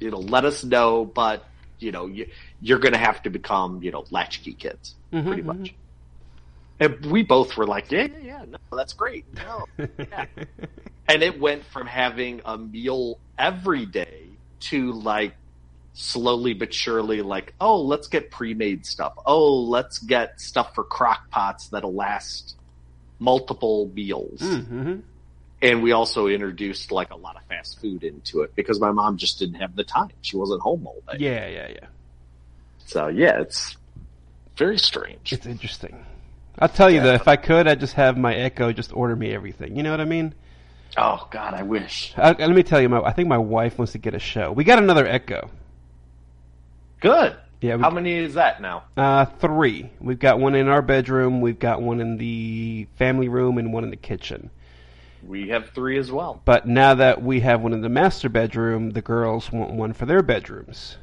you 0.00 0.10
know, 0.10 0.18
let 0.20 0.44
us 0.44 0.64
know. 0.64 1.04
But 1.04 1.44
you 1.78 1.92
know, 1.92 2.06
you, 2.06 2.26
you're 2.60 2.78
going 2.78 2.92
to 2.92 2.98
have 2.98 3.22
to 3.24 3.30
become, 3.30 3.82
you 3.82 3.90
know, 3.90 4.04
latchkey 4.10 4.54
kids, 4.54 4.96
Mhm, 5.12 5.26
pretty 5.26 5.42
mhm. 5.42 5.46
much. 5.46 5.74
And 6.82 7.06
we 7.06 7.22
both 7.22 7.56
were 7.56 7.66
like, 7.66 7.92
yeah, 7.92 8.08
yeah, 8.12 8.18
yeah, 8.22 8.44
no, 8.48 8.58
that's 8.76 8.92
great. 8.92 9.24
No. 9.34 9.66
Yeah. 9.98 10.26
and 11.08 11.22
it 11.22 11.38
went 11.38 11.64
from 11.66 11.86
having 11.86 12.40
a 12.44 12.58
meal 12.58 13.20
every 13.38 13.86
day 13.86 14.24
to 14.60 14.92
like 14.92 15.34
slowly 15.92 16.54
but 16.54 16.74
surely 16.74 17.22
like, 17.22 17.54
oh, 17.60 17.82
let's 17.82 18.08
get 18.08 18.32
pre-made 18.32 18.84
stuff. 18.84 19.12
Oh, 19.24 19.60
let's 19.62 19.98
get 19.98 20.40
stuff 20.40 20.74
for 20.74 20.82
crock 20.82 21.30
pots 21.30 21.68
that'll 21.68 21.94
last 21.94 22.56
multiple 23.20 23.88
meals. 23.94 24.40
mm-hmm. 24.40 25.00
And 25.60 25.82
we 25.84 25.92
also 25.92 26.26
introduced 26.26 26.90
like 26.90 27.12
a 27.12 27.16
lot 27.16 27.36
of 27.36 27.44
fast 27.44 27.80
food 27.80 28.02
into 28.02 28.40
it 28.42 28.56
because 28.56 28.80
my 28.80 28.90
mom 28.90 29.18
just 29.18 29.38
didn't 29.38 29.60
have 29.60 29.76
the 29.76 29.84
time. 29.84 30.10
She 30.20 30.36
wasn't 30.36 30.62
home 30.62 30.84
all 30.84 31.00
day. 31.12 31.18
Yeah, 31.20 31.46
yeah, 31.46 31.68
yeah. 31.68 31.86
So 32.86 33.06
yeah, 33.06 33.40
it's 33.40 33.76
very 34.56 34.78
strange. 34.78 35.32
It's 35.32 35.46
interesting. 35.46 36.04
I'll 36.58 36.68
tell 36.68 36.90
you 36.90 37.00
though, 37.00 37.14
if 37.14 37.28
I 37.28 37.36
could, 37.36 37.66
I'd 37.66 37.80
just 37.80 37.94
have 37.94 38.16
my 38.16 38.34
Echo 38.34 38.72
just 38.72 38.92
order 38.92 39.16
me 39.16 39.32
everything. 39.34 39.76
You 39.76 39.82
know 39.82 39.90
what 39.90 40.00
I 40.00 40.04
mean? 40.04 40.34
Oh 40.96 41.26
God, 41.30 41.54
I 41.54 41.62
wish. 41.62 42.12
Uh, 42.16 42.34
let 42.38 42.50
me 42.50 42.62
tell 42.62 42.80
you, 42.80 42.88
my, 42.88 43.00
I 43.00 43.12
think 43.12 43.28
my 43.28 43.38
wife 43.38 43.78
wants 43.78 43.92
to 43.92 43.98
get 43.98 44.14
a 44.14 44.18
show. 44.18 44.52
We 44.52 44.64
got 44.64 44.78
another 44.78 45.06
Echo. 45.06 45.50
Good. 47.00 47.36
Yeah, 47.60 47.76
we, 47.76 47.82
How 47.82 47.90
many 47.90 48.12
is 48.12 48.34
that 48.34 48.60
now? 48.60 48.84
uh, 48.96 49.24
three. 49.24 49.90
We've 50.00 50.18
got 50.18 50.38
one 50.38 50.54
in 50.54 50.68
our 50.68 50.82
bedroom. 50.82 51.40
We've 51.40 51.58
got 51.58 51.80
one 51.80 52.00
in 52.00 52.16
the 52.18 52.86
family 52.96 53.28
room 53.28 53.56
and 53.56 53.72
one 53.72 53.84
in 53.84 53.90
the 53.90 53.96
kitchen. 53.96 54.50
We 55.26 55.48
have 55.50 55.70
three 55.70 55.96
as 55.98 56.10
well. 56.10 56.42
But 56.44 56.66
now 56.66 56.94
that 56.94 57.22
we 57.22 57.40
have 57.40 57.60
one 57.60 57.72
in 57.72 57.80
the 57.80 57.88
master 57.88 58.28
bedroom, 58.28 58.90
the 58.90 59.02
girls 59.02 59.52
want 59.52 59.72
one 59.72 59.92
for 59.92 60.04
their 60.06 60.22
bedrooms. 60.22 60.96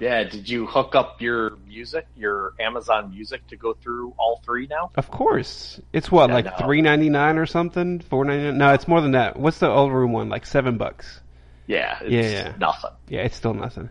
Yeah. 0.00 0.24
Did 0.24 0.48
you 0.48 0.66
hook 0.66 0.94
up 0.94 1.20
your 1.20 1.56
music, 1.68 2.06
your 2.16 2.54
Amazon 2.58 3.10
Music, 3.10 3.46
to 3.48 3.56
go 3.56 3.74
through 3.74 4.14
all 4.18 4.40
three 4.44 4.66
now? 4.66 4.90
Of 4.96 5.10
course, 5.10 5.80
it's 5.92 6.10
what 6.10 6.30
I 6.30 6.34
like 6.34 6.44
know. 6.46 6.52
three 6.58 6.80
ninety 6.82 7.10
nine 7.10 7.38
or 7.38 7.46
something, 7.46 8.00
four 8.00 8.24
ninety 8.24 8.44
nine. 8.46 8.58
No, 8.58 8.72
it's 8.74 8.88
more 8.88 9.00
than 9.00 9.12
that. 9.12 9.36
What's 9.38 9.58
the 9.58 9.68
old 9.68 9.92
room 9.92 10.12
one? 10.12 10.28
Like 10.28 10.46
seven 10.46 10.78
bucks. 10.78 11.20
Yeah. 11.66 11.98
It's 12.00 12.10
Yeah, 12.10 12.30
yeah. 12.30 12.52
Nothing. 12.58 12.90
Yeah, 13.08 13.20
it's 13.20 13.36
still 13.36 13.54
nothing. 13.54 13.90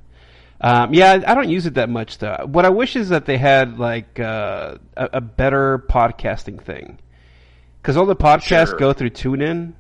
Um, 0.61 0.93
yeah, 0.93 1.23
I 1.25 1.35
don't 1.35 1.47
use 1.49 1.65
it 1.65 1.75
that 1.75 1.89
much 1.89 2.17
though. 2.17 2.45
What 2.45 2.65
I 2.65 2.69
wish 2.69 2.97
is 2.97 3.09
that 3.09 3.25
they 3.25 3.37
had 3.37 3.79
like 3.79 4.19
uh, 4.19 4.75
a, 4.97 5.09
a 5.13 5.21
better 5.21 5.85
podcasting 5.89 6.61
thing, 6.61 6.99
because 7.81 7.95
all 7.95 8.05
the 8.05 8.15
podcasts 8.15 8.69
Sure. 8.69 8.77
go 8.77 8.91
through 8.91 9.11
TuneIn, 9.11 9.71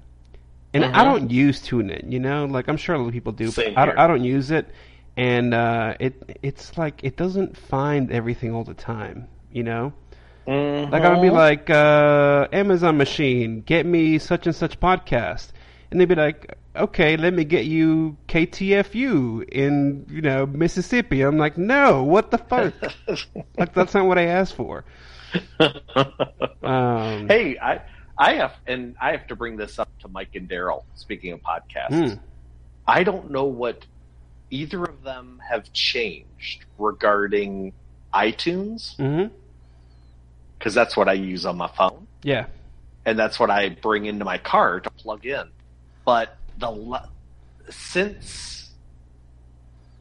and 0.73 0.85
I 0.85 0.87
Mhm. 0.87 1.03
don't 1.03 1.31
use 1.31 1.59
TuneIn. 1.61 2.09
You 2.13 2.19
know, 2.21 2.45
like 2.45 2.69
I'm 2.69 2.77
sure 2.77 2.95
a 2.95 2.97
lot 2.99 3.07
of 3.07 3.13
people 3.13 3.33
do, 3.33 3.47
Same 3.51 3.73
but 3.73 3.81
I 3.81 3.85
don't. 3.87 3.99
I 3.99 4.07
don't 4.07 4.23
use 4.23 4.51
it, 4.51 4.67
and 5.17 5.53
uh, 5.53 5.95
it 5.99 6.39
it's 6.41 6.77
like 6.77 7.01
it 7.03 7.15
doesn't 7.17 7.57
find 7.57 8.11
everything 8.11 8.53
all 8.53 8.63
the 8.63 8.73
time. 8.73 9.27
You 9.51 9.63
know, 9.63 9.93
like 10.91 11.03
I 11.03 11.13
would 11.13 11.21
be 11.21 11.29
like 11.29 11.69
uh, 11.69 12.47
Amazon 12.51 12.97
machine, 12.97 13.61
get 13.61 13.85
me 13.85 14.17
such 14.19 14.45
and 14.47 14.55
such 14.55 14.79
podcast, 14.79 15.51
and 15.91 15.99
they'd 15.99 16.05
be 16.05 16.15
like, 16.15 16.57
okay, 16.75 17.17
let 17.17 17.33
me 17.33 17.43
get 17.43 17.65
you 17.65 18.17
KTFU 18.27 19.47
in 19.49 20.05
you 20.09 20.21
know 20.21 20.45
Mississippi. 20.45 21.21
I'm 21.21 21.37
like, 21.37 21.57
no, 21.57 22.03
what 22.03 22.31
the 22.31 22.37
fuck? 22.37 22.73
like 23.57 23.73
that's 23.73 23.93
not 23.93 24.05
what 24.05 24.17
I 24.17 24.25
asked 24.25 24.55
for. 24.55 24.85
Um, 26.63 27.27
hey, 27.27 27.57
I 27.61 27.81
I 28.17 28.33
have 28.35 28.53
and 28.67 28.95
I 29.01 29.11
have 29.11 29.27
to 29.27 29.35
bring 29.35 29.57
this 29.57 29.79
up 29.79 29.89
to 29.99 30.07
Mike 30.07 30.35
and 30.35 30.49
Daryl. 30.49 30.83
Speaking 30.95 31.33
of 31.33 31.41
podcasts, 31.41 32.13
Hmm. 32.13 32.19
I 32.87 33.03
don't 33.03 33.31
know 33.31 33.45
what 33.45 33.85
either 34.49 34.83
of 34.83 35.03
them 35.03 35.41
have 35.47 35.71
changed 35.73 36.65
regarding 36.77 37.73
iTunes 38.13 38.95
hmm 38.97 39.33
because 40.57 40.73
that's 40.73 40.97
what 40.97 41.07
I 41.07 41.13
use 41.13 41.45
on 41.45 41.55
my 41.55 41.67
phone. 41.69 42.05
Yeah. 42.21 42.47
and 43.05 43.17
that's 43.17 43.39
what 43.39 43.49
I 43.49 43.69
bring 43.69 44.05
into 44.05 44.25
my 44.25 44.37
car 44.37 44.81
to 44.81 44.89
plug 44.89 45.25
in. 45.25 45.49
But 46.03 46.35
the 46.57 47.01
since 47.69 48.69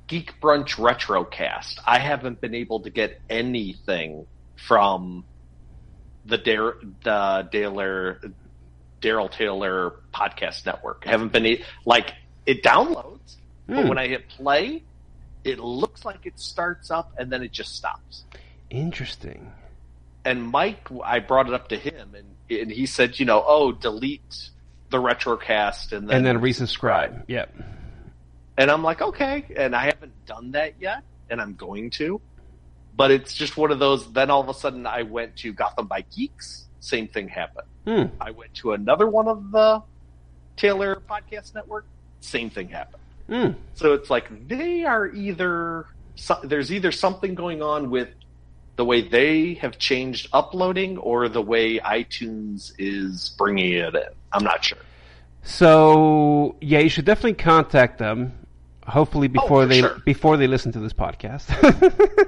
Geek 0.08 0.40
Brunch 0.40 0.70
Retrocast, 0.76 1.78
I 1.86 2.00
haven't 2.00 2.40
been 2.40 2.54
able 2.56 2.80
to 2.80 2.90
get 2.90 3.20
anything 3.30 4.26
from 4.56 5.24
the 6.24 6.38
Dar- 6.38 6.78
the 7.04 7.48
Taylor 7.52 8.20
Daryl 9.00 9.30
Taylor 9.30 9.94
podcast 10.12 10.66
network. 10.66 11.04
I 11.06 11.10
haven't 11.10 11.32
been 11.32 11.58
like 11.84 12.14
it 12.46 12.64
downloads, 12.64 13.36
but 13.68 13.82
Hmm. 13.82 13.88
when 13.88 13.98
I 13.98 14.08
hit 14.08 14.28
play, 14.28 14.82
it 15.44 15.58
looks 15.60 16.04
like 16.04 16.26
it 16.26 16.40
starts 16.40 16.90
up 16.90 17.12
and 17.18 17.30
then 17.30 17.42
it 17.42 17.52
just 17.52 17.76
stops. 17.76 18.24
Interesting. 18.70 19.52
And 20.24 20.48
Mike, 20.50 20.88
I 21.04 21.20
brought 21.20 21.46
it 21.48 21.54
up 21.54 21.68
to 21.68 21.76
him, 21.76 22.14
and 22.14 22.26
and 22.50 22.70
he 22.70 22.86
said, 22.86 23.18
you 23.20 23.26
know, 23.26 23.44
oh, 23.46 23.72
delete 23.72 24.50
the 24.90 24.96
retrocast 24.98 25.92
and 25.92 26.08
then 26.08 26.16
And 26.18 26.26
then 26.26 26.38
resubscribe. 26.40 27.24
Yep. 27.28 27.54
And 28.56 28.70
I'm 28.70 28.82
like, 28.82 29.00
okay. 29.02 29.44
And 29.56 29.76
I 29.76 29.84
haven't 29.84 30.12
done 30.26 30.52
that 30.52 30.74
yet, 30.80 31.02
and 31.30 31.40
I'm 31.40 31.54
going 31.54 31.90
to. 31.90 32.20
But 32.96 33.10
it's 33.10 33.34
just 33.34 33.56
one 33.56 33.70
of 33.70 33.78
those. 33.78 34.10
Then 34.12 34.30
all 34.30 34.40
of 34.40 34.48
a 34.48 34.54
sudden, 34.54 34.86
I 34.86 35.02
went 35.02 35.36
to 35.36 35.52
Gotham 35.52 35.86
by 35.86 36.00
Geeks. 36.02 36.64
Same 36.80 37.06
thing 37.06 37.28
happened. 37.28 37.68
Hmm. 37.86 38.04
I 38.20 38.30
went 38.32 38.54
to 38.54 38.72
another 38.72 39.06
one 39.06 39.28
of 39.28 39.50
the 39.52 39.82
Taylor 40.56 41.00
Podcast 41.08 41.54
Network. 41.54 41.86
Same 42.20 42.50
thing 42.50 42.68
happened. 42.68 43.02
Hmm. 43.28 43.50
So 43.74 43.92
it's 43.92 44.10
like 44.10 44.48
they 44.48 44.84
are 44.84 45.06
either 45.08 45.86
so, 46.16 46.38
there's 46.42 46.72
either 46.72 46.90
something 46.92 47.34
going 47.34 47.62
on 47.62 47.90
with 47.90 48.08
the 48.76 48.84
way 48.84 49.02
they 49.02 49.54
have 49.54 49.78
changed 49.78 50.28
uploading 50.32 50.98
or 50.98 51.28
the 51.28 51.42
way 51.42 51.78
iTunes 51.78 52.72
is 52.78 53.34
bringing 53.36 53.72
it 53.72 53.94
in. 53.94 54.02
I'm 54.32 54.44
not 54.44 54.64
sure. 54.64 54.78
So 55.42 56.56
yeah, 56.60 56.78
you 56.80 56.88
should 56.88 57.04
definitely 57.04 57.34
contact 57.34 57.98
them. 57.98 58.32
Hopefully 58.86 59.28
before 59.28 59.62
Oh, 59.62 59.66
they 59.66 59.80
sure. 59.80 60.00
before 60.06 60.36
they 60.38 60.46
listen 60.46 60.72
to 60.72 60.80
this 60.80 60.92
podcast. 60.92 61.46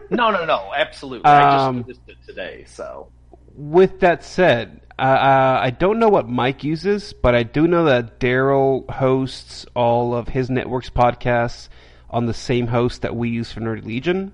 No, 0.10 0.30
no, 0.32 0.44
no, 0.44 0.72
absolutely. 0.76 1.24
I 1.24 1.52
just 1.52 1.64
Um, 1.64 1.76
noticed 1.78 2.00
it 2.08 2.16
today. 2.26 2.64
So 2.66 3.08
With 3.54 4.00
that 4.00 4.24
said, 4.24 4.80
uh, 5.04 5.60
I 5.62 5.70
don't 5.70 5.98
know 5.98 6.08
what 6.08 6.28
Mike 6.28 6.62
uses, 6.64 7.12
but 7.12 7.34
I 7.34 7.42
do 7.42 7.66
know 7.66 7.84
that 7.84 8.20
Daryl 8.20 8.88
hosts 8.90 9.66
all 9.74 10.14
of 10.14 10.28
his 10.28 10.50
network's 10.50 10.90
podcasts 10.90 11.68
on 12.10 12.26
the 12.26 12.34
same 12.34 12.66
host 12.68 13.02
that 13.02 13.14
we 13.16 13.28
use 13.30 13.52
for 13.52 13.60
Nerdy 13.60 13.84
Legion. 13.84 14.32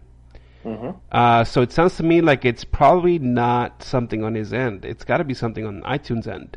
Mhm. 0.65 0.97
Uh, 1.13 1.45
so 1.45 1.63
it 1.63 1.71
sounds 1.73 1.97
to 1.99 2.03
me 2.03 2.21
like 2.21 2.45
it's 2.45 2.65
probably 2.65 3.19
not 3.21 3.83
something 3.83 4.25
on 4.25 4.35
his 4.35 4.53
end. 4.53 4.85
It's 4.85 5.05
got 5.05 5.19
to 5.19 5.25
be 5.25 5.35
something 5.35 5.65
on 5.65 5.83
iTunes 5.83 6.27
end. 6.27 6.57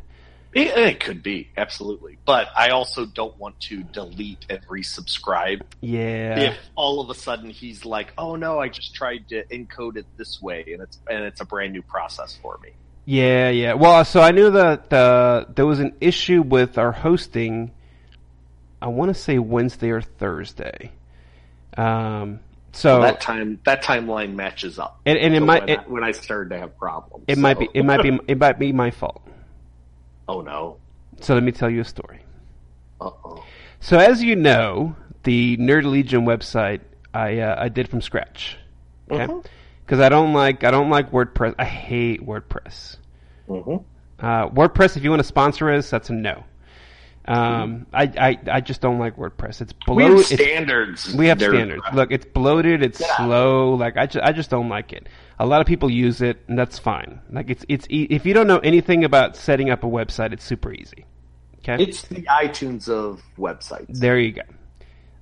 it, 0.51 0.75
it 0.75 0.99
could 0.99 1.21
be 1.21 1.47
absolutely, 1.57 2.17
but 2.25 2.47
I 2.57 2.69
also 2.69 3.05
don't 3.05 3.37
want 3.37 3.59
to 3.59 3.83
delete 3.83 4.47
and 4.49 4.59
resubscribe 4.67 5.61
Yeah. 5.81 6.39
if 6.39 6.57
all 6.73 7.01
of 7.01 7.11
a 7.11 7.13
sudden 7.13 7.51
he's 7.51 7.85
like, 7.85 8.13
"Oh 8.17 8.35
no, 8.35 8.59
I 8.59 8.67
just 8.69 8.95
tried 8.95 9.29
to 9.29 9.43
encode 9.51 9.95
it 9.97 10.07
this 10.17 10.41
way," 10.41 10.65
and 10.73 10.81
it's 10.81 10.97
and 11.07 11.23
it's 11.23 11.39
a 11.39 11.45
brand 11.45 11.73
new 11.73 11.83
process 11.83 12.35
for 12.41 12.57
me. 12.63 12.69
Yeah, 13.09 13.49
yeah. 13.49 13.73
Well, 13.73 14.05
so 14.05 14.21
I 14.21 14.29
knew 14.29 14.51
that 14.51 14.93
uh, 14.93 15.45
there 15.55 15.65
was 15.65 15.79
an 15.79 15.93
issue 15.99 16.43
with 16.43 16.77
our 16.77 16.91
hosting. 16.91 17.71
I 18.83 18.87
want 18.89 19.09
to 19.09 19.19
say 19.19 19.39
Wednesday 19.39 19.89
or 19.89 19.99
Thursday. 20.03 20.91
Um, 21.75 22.39
so 22.71 23.01
that 23.01 23.19
time 23.19 23.59
that 23.65 23.83
timeline 23.83 24.35
matches 24.35 24.77
up. 24.77 25.01
And- 25.07 25.17
and 25.17 25.33
it 25.33 25.39
might- 25.39 25.61
when, 25.61 25.69
it- 25.69 25.79
I, 25.79 25.83
when 25.87 26.03
I 26.03 26.11
started 26.11 26.51
to 26.51 26.59
have 26.59 26.77
problems. 26.77 27.25
it 27.27 27.39
might 27.39 27.57
be 27.57 27.67
it 27.73 27.81
might 27.83 28.03
be 28.03 28.19
it 28.27 28.37
might 28.37 28.59
be 28.59 28.71
my 28.73 28.91
fault. 28.91 29.23
oh 30.27 30.41
no. 30.41 30.77
So 31.19 31.33
let 31.33 31.41
me 31.41 31.51
tell 31.51 31.69
you 31.69 31.81
a 31.81 31.85
story. 31.85 32.19
Uh 33.01 33.09
oh. 33.25 33.43
So 33.79 33.97
as 33.97 34.21
you 34.21 34.35
know, 34.35 34.95
the 35.23 35.57
Nerd 35.57 35.85
Legion 35.85 36.25
website 36.27 36.81
I 37.11 37.39
uh, 37.39 37.55
I 37.59 37.69
did 37.69 37.89
from 37.89 38.01
scratch. 38.01 38.55
Okay, 39.09 39.25
Mhm. 39.25 39.43
because 39.83 39.99
I 39.99 40.09
don't 40.09 40.33
like 40.33 40.63
I 40.63 40.69
don't 40.69 40.91
like 40.91 41.09
WordPress. 41.11 41.55
I 41.57 41.65
hate 41.65 42.23
WordPress. 42.23 42.97
Hmm 43.49 43.77
Uh, 44.19 44.49
WordPress, 44.49 44.95
if 44.97 45.03
you 45.03 45.09
want 45.09 45.21
to 45.21 45.27
sponsor 45.27 45.69
us, 45.71 45.89
that's 45.89 46.09
a 46.09 46.13
no. 46.13 46.43
Um, 47.25 47.85
I, 47.93 48.03
I 48.17 48.39
I 48.57 48.61
just 48.61 48.81
don't 48.81 48.97
like 48.97 49.15
WordPress. 49.17 49.61
It's 49.61 49.71
bloated. 49.73 50.07
We 50.09 50.13
bloated. 50.15 50.31
have 50.31 50.39
it's- 50.39 50.49
standards. 50.49 51.13
We 51.15 51.27
have 51.27 51.37
They're- 51.39 51.51
standards. 51.53 51.83
Look, 51.93 52.11
it's 52.11 52.25
bloated. 52.25 52.81
It's 52.81 52.99
Yeah. 53.01 53.17
slow. 53.17 53.75
Like 53.75 53.97
I 53.97 54.07
just, 54.07 54.25
I 54.25 54.31
just 54.31 54.49
don't 54.49 54.69
like 54.69 54.93
it. 54.93 55.07
A 55.37 55.45
lot 55.45 55.61
of 55.61 55.67
people 55.67 55.89
use 55.91 56.21
it, 56.21 56.41
and 56.47 56.57
that's 56.57 56.79
fine. 56.79 57.19
Like 57.31 57.49
it's, 57.49 57.63
it's. 57.69 57.85
E- 57.89 58.07
if 58.09 58.25
you 58.25 58.33
don't 58.33 58.47
know 58.47 58.57
anything 58.59 59.03
about 59.03 59.35
setting 59.35 59.69
up 59.69 59.83
a 59.83 59.87
website, 59.87 60.33
it's 60.33 60.43
super 60.43 60.73
easy. 60.73 61.05
Okay, 61.59 61.83
It's 61.83 62.01
the 62.03 62.23
iTunes 62.23 62.89
of 62.89 63.21
websites. 63.37 63.99
there 63.99 64.17
you 64.17 64.31
go. 64.33 64.41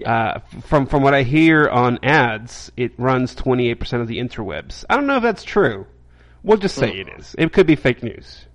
Uh, 0.06 0.40
from 0.62 0.86
from 0.86 1.02
what 1.04 1.14
I 1.14 1.24
hear 1.24 1.68
on 1.68 2.00
ads, 2.04 2.72
it 2.78 2.94
runs 2.98 3.36
twenty 3.36 3.70
eight 3.70 3.80
percent 3.80 4.02
of 4.02 4.08
the 4.08 4.20
interwebs. 4.20 4.86
I 4.90 4.96
don't 4.96 5.08
know 5.08 5.18
if 5.18 5.24
that's 5.24 5.44
true. 5.44 5.88
We'll 6.48 6.58
just 6.58 6.76
say 6.76 6.92
it 6.92 7.10
is. 7.20 7.36
It 7.38 7.52
could 7.54 7.68
be 7.68 7.76
fake 7.76 8.02
news, 8.02 8.46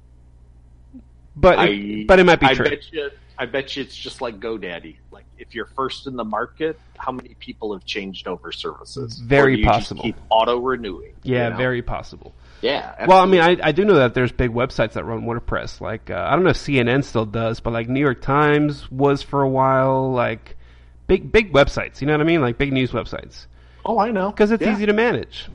but 1.37 1.59
I, 1.59 1.69
it, 1.69 2.07
but 2.07 2.19
it 2.19 2.25
might 2.25 2.41
be 2.41 2.47
I 2.47 2.55
true. 2.55 2.65
Bet 2.69 2.93
you, 2.93 3.11
I 3.39 3.47
bet 3.47 3.77
you 3.77 3.83
it's 3.83 3.95
just 3.97 4.21
like 4.21 4.41
GoDaddy. 4.41 4.97
Like 5.11 5.25
if 5.39 5.55
you're 5.55 5.67
first 5.77 6.07
in 6.07 6.17
the 6.17 6.25
market, 6.25 6.79
how 6.99 7.13
many 7.13 7.35
people 7.39 7.73
have 7.73 7.85
changed 7.85 8.27
over 8.27 8.51
services? 8.53 9.19
Very 9.19 9.53
Or 9.53 9.57
do 9.57 9.61
you 9.61 9.65
just 9.67 9.75
possible. 9.79 10.03
keep 10.03 10.17
auto 10.31 10.59
renewing. 10.59 11.13
yeah, 11.23 11.57
very 11.57 11.83
possible. 11.83 12.35
Yeah. 12.63 13.07
Well, 13.07 13.19
I 13.19 13.27
mean, 13.27 13.41
I, 13.41 13.57
I 13.61 13.73
do 13.73 13.85
know 13.85 13.95
that 13.97 14.15
there's 14.15 14.31
big 14.31 14.51
websites 14.53 14.93
that 14.93 15.05
run 15.05 15.23
WordPress. 15.23 15.81
Like, 15.81 16.11
uh, 16.11 16.25
I 16.29 16.35
don't 16.37 16.45
know 16.45 16.51
if 16.51 16.57
CNN 16.59 17.03
still 17.03 17.27
does, 17.27 17.59
but 17.59 17.73
like 17.73 17.89
New 17.89 17.99
York 18.01 18.23
Times 18.23 18.89
was 18.91 19.21
for 19.21 19.43
a 19.43 19.49
while. 19.49 20.13
Like, 20.13 20.57
big 21.09 21.33
big 21.33 21.53
websites. 21.53 22.01
You 22.01 22.07
know 22.07 22.13
what 22.15 22.21
I 22.21 22.25
mean? 22.25 22.41
Like 22.41 22.59
big 22.59 22.73
news 22.73 22.93
websites 22.93 23.47
oh, 23.85 23.99
I 23.99 24.13
know 24.13 24.31
because 24.31 24.51
it's 24.53 24.63
Yeah. 24.63 24.73
easy 24.75 24.87
to 24.87 24.93
manage. 24.93 25.49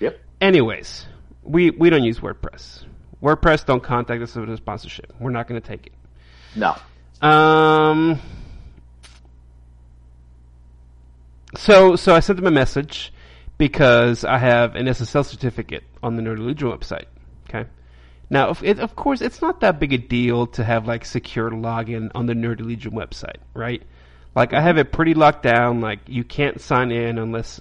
Yep. 0.00 0.20
Anyways, 0.40 1.06
we 1.42 1.70
we 1.70 1.90
don't 1.90 2.04
use 2.04 2.20
WordPress. 2.20 2.84
WordPress 3.22 3.64
don't 3.64 3.82
contact 3.82 4.22
us 4.22 4.34
with 4.34 4.50
a 4.50 4.56
sponsorship. 4.56 5.12
We're 5.20 5.30
not 5.30 5.46
going 5.46 5.60
to 5.60 5.66
take 5.66 5.86
it. 5.86 5.92
No. 6.56 6.76
Um. 7.26 8.20
So 11.56 11.96
so 11.96 12.14
I 12.14 12.20
sent 12.20 12.36
them 12.36 12.46
a 12.46 12.50
message 12.50 13.12
because 13.58 14.24
I 14.24 14.38
have 14.38 14.74
an 14.74 14.86
SSL 14.86 15.24
certificate 15.24 15.84
on 16.02 16.16
the 16.16 16.22
Nerdy 16.22 16.44
Legion 16.44 16.68
website. 16.68 17.04
Okay. 17.48 17.68
Now, 18.30 18.48
of, 18.48 18.64
it, 18.64 18.78
of 18.78 18.96
course, 18.96 19.20
it's 19.20 19.42
not 19.42 19.60
that 19.60 19.78
big 19.78 19.92
a 19.92 19.98
deal 19.98 20.46
to 20.48 20.64
have 20.64 20.86
like 20.86 21.04
secure 21.04 21.50
login 21.50 22.10
on 22.14 22.26
the 22.26 22.32
Nerdy 22.32 22.62
Legion 22.62 22.92
website, 22.92 23.36
right? 23.52 23.82
Like 24.34 24.54
I 24.54 24.60
have 24.60 24.78
it 24.78 24.90
pretty 24.90 25.14
locked 25.14 25.42
down. 25.42 25.80
Like 25.80 26.00
you 26.06 26.24
can't 26.24 26.60
sign 26.60 26.90
in 26.90 27.18
unless 27.18 27.60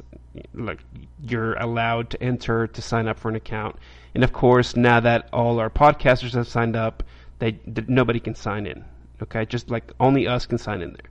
like 0.54 0.80
you're 1.28 1.54
allowed 1.56 2.10
to 2.12 2.24
enter 2.24 2.68
to 2.68 2.82
sign 2.82 3.08
up 3.08 3.20
for 3.20 3.30
an 3.30 3.36
account. 3.36 3.76
And 4.14 4.24
of 4.24 4.34
course, 4.34 4.76
now 4.76 5.00
that 5.00 5.30
all 5.34 5.60
our 5.60 5.70
podcasters 5.70 6.34
have 6.34 6.48
signed 6.48 6.76
up, 6.76 7.04
they 7.40 7.54
th- 7.54 7.88
nobody 7.88 8.20
can 8.20 8.36
sign 8.36 8.66
in. 8.66 8.84
Okay, 9.22 9.46
just 9.46 9.70
like 9.70 9.92
only 10.00 10.28
us 10.28 10.46
can 10.46 10.58
sign 10.58 10.82
in 10.82 10.92
there. 10.92 11.10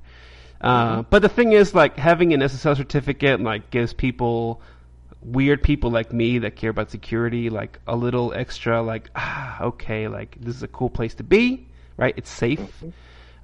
Uh, 0.61 1.03
But 1.03 1.23
the 1.23 1.29
thing 1.29 1.53
is, 1.53 1.75
like 1.75 1.97
having 1.97 2.33
an 2.35 2.41
SSL 2.41 2.77
certificate, 2.77 3.41
like 3.41 3.71
gives 3.71 3.93
people, 3.95 4.61
weird 5.23 5.63
people 5.63 5.91
like 5.91 6.13
me 6.13 6.39
that 6.41 6.57
care 6.57 6.71
about 6.71 6.91
security, 6.91 7.49
like 7.51 7.79
a 7.87 7.97
little 7.97 8.33
extra, 8.35 8.83
like 8.83 9.11
ah, 9.17 9.63
okay, 9.63 10.09
like 10.09 10.37
this 10.41 10.57
is 10.57 10.63
a 10.63 10.69
cool 10.69 10.91
place 10.91 11.15
to 11.15 11.23
be, 11.23 11.67
right? 11.97 12.15
It's 12.17 12.31
safe. 12.31 12.85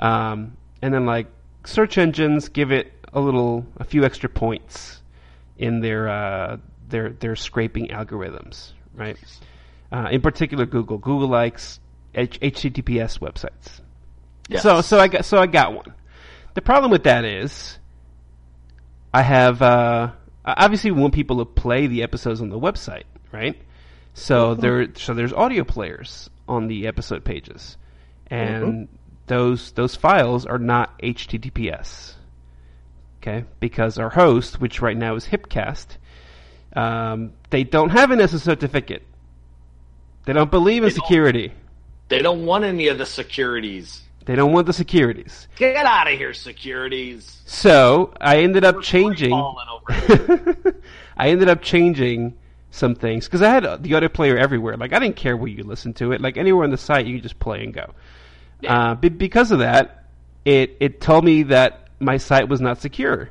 Um, 0.01 0.57
and 0.83 0.93
then 0.93 1.07
like 1.07 1.27
search 1.65 1.97
engines 1.97 2.49
give 2.49 2.73
it 2.73 2.93
a 3.13 3.21
little, 3.21 3.65
a 3.79 3.85
few 3.85 4.05
extra 4.05 4.29
points 4.29 5.01
in 5.59 5.81
their 5.81 6.09
uh, 6.09 6.57
their 6.89 7.11
their 7.11 7.37
scraping 7.37 7.89
algorithms, 7.89 8.73
right? 8.95 9.17
Uh, 9.93 10.09
in 10.11 10.21
particular, 10.21 10.67
Google. 10.67 10.99
Google 10.99 11.29
likes 11.29 11.81
H- 12.15 12.41
HTTPS 12.41 13.19
websites. 13.19 13.81
Yes. 14.49 14.63
So 14.63 14.81
so 14.81 14.99
I 14.99 15.09
got 15.09 15.25
so 15.25 15.39
I 15.39 15.47
got 15.47 15.75
one. 15.75 15.95
The 16.55 16.63
problem 16.63 16.91
with 16.91 17.05
that 17.05 17.25
is 17.25 17.79
I 19.13 19.23
have 19.23 19.63
uh, 19.63 20.13
obviously 20.45 20.91
we 20.91 21.01
want 21.01 21.15
people 21.15 21.39
to 21.39 21.45
play 21.45 21.87
the 21.87 22.03
episodes 22.03 22.41
on 22.41 22.49
the 22.51 22.59
website, 22.59 23.05
right? 23.33 23.61
So 24.15 24.55
there 24.55 24.89
so 24.95 25.15
there's 25.15 25.33
audio 25.33 25.65
players 25.65 26.31
on 26.49 26.69
the 26.69 26.87
episode 26.87 27.25
pages. 27.25 27.77
And 28.29 28.89
those 29.27 29.73
those 29.73 29.95
files 29.95 30.47
are 30.47 30.59
not 30.59 30.99
HTTPS. 31.01 32.15
Okay? 33.27 33.45
Because 33.61 33.99
our 33.99 34.11
host, 34.11 34.61
which 34.61 34.81
right 34.81 34.97
now 34.97 35.17
is 35.17 35.27
Hipcast, 35.27 35.87
um, 36.75 37.33
they 37.51 37.65
don't 37.65 37.91
have 37.91 38.11
an 38.11 38.21
SS 38.21 38.43
certificate. 38.43 39.03
They 40.27 40.33
don't 40.33 40.51
believe 40.51 40.83
in 40.83 40.91
They 40.91 40.95
don't. 40.95 41.05
security. 41.07 41.53
They 42.09 42.21
don't 42.21 42.47
want 42.47 42.65
any 42.65 42.89
of 42.89 42.99
the 42.99 43.07
securities. 43.07 44.03
They 44.27 44.37
don't 44.37 44.53
want 44.53 44.67
the 44.67 44.73
securities. 44.73 45.49
Get 45.57 45.87
out 45.87 46.11
of 46.11 46.19
here, 46.19 46.35
securities. 46.35 47.43
So 47.47 48.13
I 48.21 48.39
ended 48.39 48.65
up 48.65 48.77
We're 48.77 48.83
changing. 48.83 49.31
falling 49.31 49.67
over 49.73 49.93
here. 49.93 50.57
I 51.17 51.29
ended 51.31 51.49
up 51.49 51.63
changing 51.63 52.37
some 52.71 52.95
things 52.95 53.27
because 53.27 53.43
I 53.43 53.49
had 53.51 53.83
the 53.83 53.95
audio 53.95 54.09
player 54.09 54.37
everywhere. 54.37 54.77
Like 54.77 54.93
I 54.93 54.99
didn't 54.99 55.17
care 55.17 55.37
where 55.37 55.49
you 55.49 55.63
listen 55.65 55.95
to 55.95 56.13
it. 56.13 56.21
Like 56.21 56.37
anywhere 56.37 56.65
on 56.65 56.71
the 56.71 56.77
site, 56.77 57.07
you 57.07 57.15
could 57.15 57.23
just 57.23 57.39
play 57.39 57.63
and 57.65 57.73
go. 57.73 57.93
Yeah. 58.61 58.91
Uh, 58.91 58.95
be- 58.97 59.09
because 59.09 59.51
of 59.53 59.61
that, 59.61 60.05
it 60.45 60.77
it 60.81 61.01
told 61.01 61.25
me 61.25 61.45
that 61.45 61.86
my 62.01 62.17
site 62.17 62.49
was 62.49 62.61
not 62.61 62.81
secure 62.81 63.31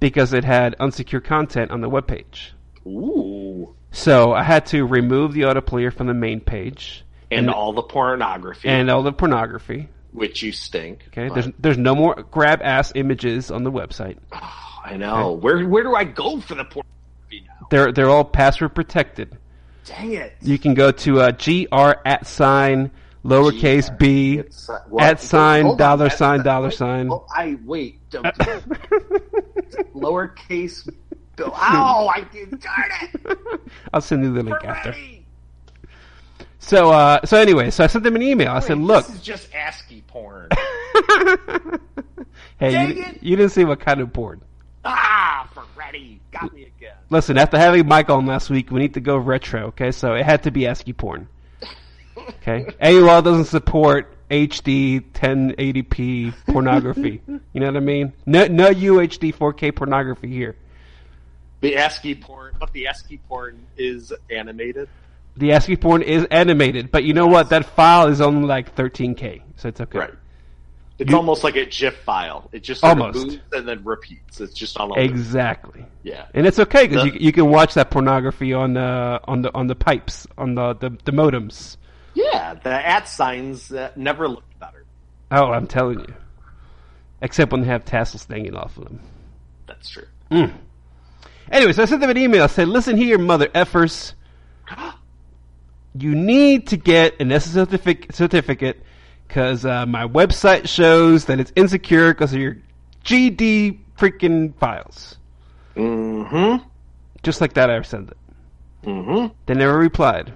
because 0.00 0.32
it 0.32 0.44
had 0.44 0.76
unsecure 0.78 1.22
content 1.22 1.70
on 1.70 1.80
the 1.80 1.88
web 1.88 2.06
page. 2.06 2.54
Ooh. 2.86 3.74
So 3.90 4.32
I 4.32 4.42
had 4.42 4.66
to 4.66 4.84
remove 4.84 5.32
the 5.32 5.46
auto 5.46 5.60
player 5.60 5.90
from 5.90 6.06
the 6.06 6.14
main 6.14 6.40
page 6.40 7.04
And 7.30 7.50
all 7.50 7.72
the 7.72 7.82
pornography, 7.82 8.68
and 8.68 8.90
all 8.90 9.02
the 9.02 9.12
pornography. 9.12 9.88
which 10.12 10.42
you 10.42 10.52
stink. 10.52 11.04
Okay, 11.08 11.28
but- 11.28 11.34
there's 11.34 11.48
there's 11.58 11.78
no 11.78 11.94
more 11.94 12.14
grab 12.30 12.60
ass 12.62 12.92
images 12.94 13.50
on 13.50 13.64
the 13.64 13.72
website. 13.72 14.18
I 14.84 14.96
know. 14.96 15.32
Where 15.32 15.66
where 15.66 15.82
do 15.82 15.94
I 15.94 16.04
go 16.04 16.40
for 16.40 16.54
the 16.54 16.64
pornography 16.64 17.42
now? 17.46 17.66
They're 17.70 17.92
they're 17.92 18.08
all 18.10 18.24
password 18.24 18.74
protected. 18.74 19.36
Dang 19.84 20.12
it. 20.12 20.34
You 20.42 20.58
can 20.58 20.74
go 20.74 20.90
to 20.92 21.20
uh, 21.20 21.30
gr 21.32 21.92
at 22.04 22.26
sign 22.26 22.90
lowercase 23.24 23.96
b 23.98 24.40
uh, 24.40 24.96
at 25.00 25.20
sign 25.20 25.66
on, 25.66 25.76
dollar 25.76 26.08
sign 26.10 26.42
dollar 26.42 26.70
sign. 26.70 27.10
Oh, 27.10 27.26
I 27.34 27.58
wait. 27.64 27.98
Don't- 28.10 28.24
lowercase. 29.94 30.88
Bill. 31.36 31.52
Ow! 31.54 32.10
I 32.14 32.22
did 32.32 32.50
darn 32.60 32.90
it. 33.02 33.60
I'll 33.92 34.00
send 34.00 34.24
you 34.24 34.32
the 34.32 34.42
link 34.42 34.64
after. 34.64 34.94
So 36.58 36.90
uh, 36.90 37.24
so 37.24 37.36
anyway, 37.38 37.70
so 37.70 37.84
I 37.84 37.86
sent 37.86 38.04
them 38.04 38.16
an 38.16 38.22
email. 38.22 38.48
I 38.50 38.54
Wait, 38.56 38.64
said, 38.64 38.78
look, 38.78 39.06
this 39.06 39.16
is 39.16 39.22
just 39.22 39.54
ASCII 39.54 40.02
porn. 40.06 40.48
hey, 42.58 42.88
you, 42.94 43.04
you 43.20 43.36
didn't 43.36 43.52
see 43.52 43.64
what 43.64 43.80
kind 43.80 44.00
of 44.00 44.12
porn. 44.12 44.42
ah, 44.84 45.48
Ferretti 45.54 46.20
got 46.32 46.52
me 46.52 46.64
again. 46.76 46.94
Listen, 47.10 47.38
after 47.38 47.56
having 47.56 47.86
Mike 47.86 48.10
on 48.10 48.26
last 48.26 48.50
week, 48.50 48.70
we 48.70 48.80
need 48.80 48.94
to 48.94 49.00
go 49.00 49.16
retro. 49.16 49.66
Okay, 49.68 49.92
so 49.92 50.14
it 50.14 50.24
had 50.24 50.42
to 50.42 50.50
be 50.50 50.66
ASCII 50.66 50.92
porn. 50.92 51.28
Okay, 52.28 52.64
AOL 52.82 53.22
doesn't 53.24 53.46
support 53.46 54.14
HD 54.30 55.00
1080p 55.12 56.34
pornography. 56.46 57.22
You 57.54 57.60
know 57.60 57.66
what 57.66 57.76
I 57.76 57.80
mean? 57.80 58.12
No, 58.26 58.46
no 58.46 58.70
UHD 58.72 59.34
4K 59.34 59.74
pornography 59.74 60.28
here. 60.28 60.54
The 61.60 61.76
ASCII 61.76 62.14
porn, 62.14 62.54
but 62.60 62.72
the 62.72 62.86
ASCII 62.86 63.18
porn 63.28 63.58
is 63.76 64.12
animated. 64.30 64.88
The 65.36 65.52
ASCII 65.52 65.76
porn 65.76 66.02
is 66.02 66.24
animated, 66.30 66.90
but 66.92 67.02
you 67.04 67.14
know 67.14 67.26
what? 67.26 67.48
That 67.50 67.64
file 67.64 68.06
is 68.08 68.20
only 68.20 68.46
like 68.46 68.76
13K, 68.76 69.42
so 69.56 69.68
it's 69.68 69.80
okay. 69.80 69.98
Right. 69.98 70.14
It's 70.98 71.10
You- 71.10 71.16
almost 71.16 71.42
like 71.42 71.56
a 71.56 71.64
GIF 71.66 71.96
file. 71.98 72.48
It 72.52 72.62
just 72.62 72.80
sort 72.80 72.98
Almost. 72.98 73.18
of 73.18 73.24
moves 73.26 73.38
and 73.52 73.66
then 73.68 73.82
repeats. 73.84 74.40
It's 74.40 74.52
just 74.52 74.76
on. 74.78 74.96
Exactly. 74.98 75.84
Yeah. 76.02 76.26
And 76.34 76.46
it's 76.46 76.58
okay 76.58 76.86
because 76.86 77.06
you, 77.06 77.12
you 77.18 77.32
can 77.32 77.48
watch 77.50 77.74
that 77.74 77.90
pornography 77.90 78.52
on 78.52 78.74
the 78.74 79.20
on 79.24 79.42
the 79.42 79.52
on 79.54 79.66
the 79.68 79.74
pipes 79.76 80.26
on 80.36 80.54
the 80.54 80.74
the, 80.74 80.90
the 81.04 81.12
modems. 81.12 81.76
Yeah, 82.18 82.54
the 82.54 82.70
at 82.70 83.06
signs 83.08 83.72
uh, 83.72 83.92
never 83.94 84.26
looked 84.26 84.58
better. 84.58 84.84
Oh, 85.30 85.52
I'm 85.52 85.68
telling 85.68 86.00
you. 86.00 86.14
Except 87.22 87.52
when 87.52 87.60
they 87.60 87.68
have 87.68 87.84
tassels 87.84 88.26
hanging 88.26 88.56
off 88.56 88.76
of 88.76 88.84
them. 88.84 89.00
That's 89.68 89.88
true. 89.88 90.06
Mm. 90.30 90.52
Anyway, 91.52 91.72
so 91.72 91.82
I 91.82 91.86
sent 91.86 92.00
them 92.00 92.10
an 92.10 92.18
email. 92.18 92.42
I 92.42 92.48
said, 92.48 92.66
"Listen 92.66 92.96
here, 92.96 93.18
mother 93.18 93.46
effers. 93.46 94.14
You 95.94 96.14
need 96.14 96.66
to 96.68 96.76
get 96.76 97.20
an 97.20 97.30
SS 97.30 97.54
certific- 97.54 98.12
certificate 98.12 98.82
because 99.26 99.64
uh, 99.64 99.86
my 99.86 100.06
website 100.06 100.68
shows 100.68 101.26
that 101.26 101.38
it's 101.38 101.52
insecure 101.54 102.12
because 102.14 102.34
of 102.34 102.40
your 102.40 102.56
GD 103.04 103.78
freaking 103.96 104.56
files." 104.56 105.18
Mm-hmm. 105.76 106.66
Just 107.22 107.40
like 107.40 107.54
that, 107.54 107.70
I 107.70 107.80
sent 107.82 108.10
it. 108.10 108.16
Mm-hmm. 108.82 109.34
They 109.46 109.54
never 109.54 109.78
replied. 109.78 110.32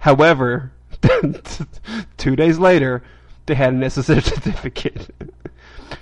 However, 0.00 0.72
two 2.16 2.34
days 2.36 2.58
later, 2.58 3.02
they 3.46 3.54
had 3.54 3.72
an 3.74 3.80
SSL 3.80 4.22
certificate, 4.22 5.08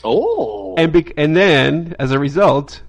Oh, 0.05 0.75
and 0.77 0.93
bec- 0.93 1.15
and 1.17 1.37
then 1.37 1.95
as 1.99 2.13
a 2.13 2.19
result, 2.19 2.83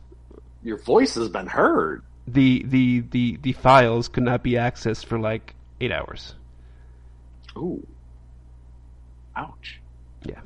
your 0.63 0.77
voice 0.77 1.15
has 1.15 1.27
been 1.29 1.47
heard. 1.47 2.03
the 2.27 2.63
the 2.67 2.99
the 3.11 3.37
the 3.41 3.53
files 3.53 4.07
could 4.07 4.23
not 4.23 4.43
be 4.43 4.51
accessed 4.51 5.05
for 5.05 5.17
like 5.19 5.55
eight 5.81 5.91
hours. 5.91 6.35
Ooh. 7.57 7.85
Ouch. 9.35 9.79
Yeah, 10.25 10.41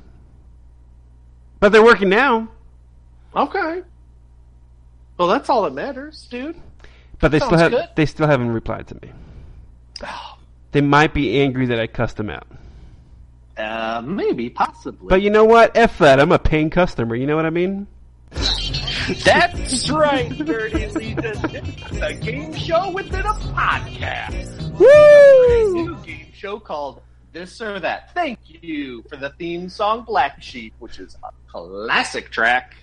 but 1.60 1.72
they're 1.72 1.84
working 1.84 2.08
now. 2.08 2.48
Okay. 3.36 3.82
Well, 5.18 5.28
that's 5.28 5.48
all 5.50 5.62
that 5.62 5.74
matters, 5.74 6.26
dude. 6.30 6.56
But 7.20 7.32
they 7.32 7.38
still 7.40 7.58
have 7.58 7.70
good. 7.72 7.88
they 7.96 8.06
still 8.06 8.26
haven't 8.26 8.50
replied 8.50 8.86
to 8.88 8.94
me. 8.96 9.12
Ah. 10.02 10.33
They 10.74 10.80
might 10.80 11.14
be 11.14 11.40
angry 11.40 11.66
that 11.66 11.78
I 11.78 11.86
cussed 11.86 12.16
them 12.16 12.28
out. 12.28 12.48
Uh, 13.56 14.02
maybe, 14.04 14.50
possibly. 14.50 15.06
But 15.08 15.22
you 15.22 15.30
know 15.30 15.44
what? 15.44 15.76
F 15.76 15.98
that. 15.98 16.18
I'm 16.18 16.32
a 16.32 16.38
paying 16.40 16.68
customer. 16.68 17.14
You 17.14 17.28
know 17.28 17.36
what 17.36 17.46
I 17.46 17.50
mean? 17.50 17.86
That's 18.32 19.88
right, 19.88 20.28
Nerdy 20.30 20.92
Legion. 20.92 21.74
It's 21.78 22.00
a 22.02 22.14
game 22.14 22.52
show 22.54 22.90
within 22.90 23.20
a 23.20 23.34
podcast. 23.54 24.72
Woo! 24.76 25.74
New 25.74 25.96
game 26.04 26.26
show 26.34 26.58
called 26.58 27.02
This 27.32 27.60
or 27.60 27.78
That. 27.78 28.12
Thank 28.12 28.40
you 28.44 29.04
for 29.08 29.14
the 29.14 29.30
theme 29.30 29.68
song 29.68 30.02
Black 30.02 30.42
Sheep, 30.42 30.74
which 30.80 30.98
is 30.98 31.16
a 31.22 31.30
classic 31.46 32.32
track. 32.32 32.74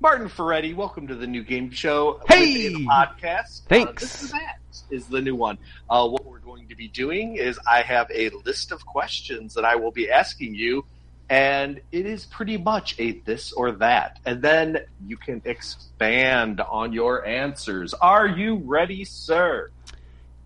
Martin 0.00 0.28
Ferretti, 0.28 0.74
welcome 0.74 1.06
to 1.08 1.14
the 1.14 1.26
new 1.26 1.42
game 1.42 1.70
show 1.70 2.20
Hey! 2.28 2.74
podcast. 2.74 3.62
Thanks. 3.68 4.02
Uh, 4.02 4.06
this 4.06 4.32
or 4.32 4.38
That 4.38 4.58
is 4.90 5.06
the 5.06 5.20
new 5.20 5.34
one. 5.34 5.58
Uh, 5.88 6.06
what 6.06 6.24
we're 6.26 6.40
going 6.40 6.68
to 6.68 6.76
be 6.76 6.88
doing 6.88 7.36
is 7.36 7.58
I 7.66 7.82
have 7.82 8.10
a 8.12 8.30
list 8.44 8.72
of 8.72 8.84
questions 8.84 9.54
that 9.54 9.64
I 9.64 9.76
will 9.76 9.92
be 9.92 10.10
asking 10.10 10.54
you 10.54 10.84
and 11.30 11.80
it 11.90 12.04
is 12.04 12.26
pretty 12.26 12.58
much 12.58 12.96
a 12.98 13.12
this 13.20 13.52
or 13.52 13.72
that. 13.72 14.18
And 14.26 14.42
then 14.42 14.78
you 15.06 15.16
can 15.16 15.40
expand 15.46 16.60
on 16.60 16.92
your 16.92 17.24
answers. 17.24 17.94
Are 17.94 18.26
you 18.26 18.56
ready, 18.56 19.04
sir? 19.04 19.70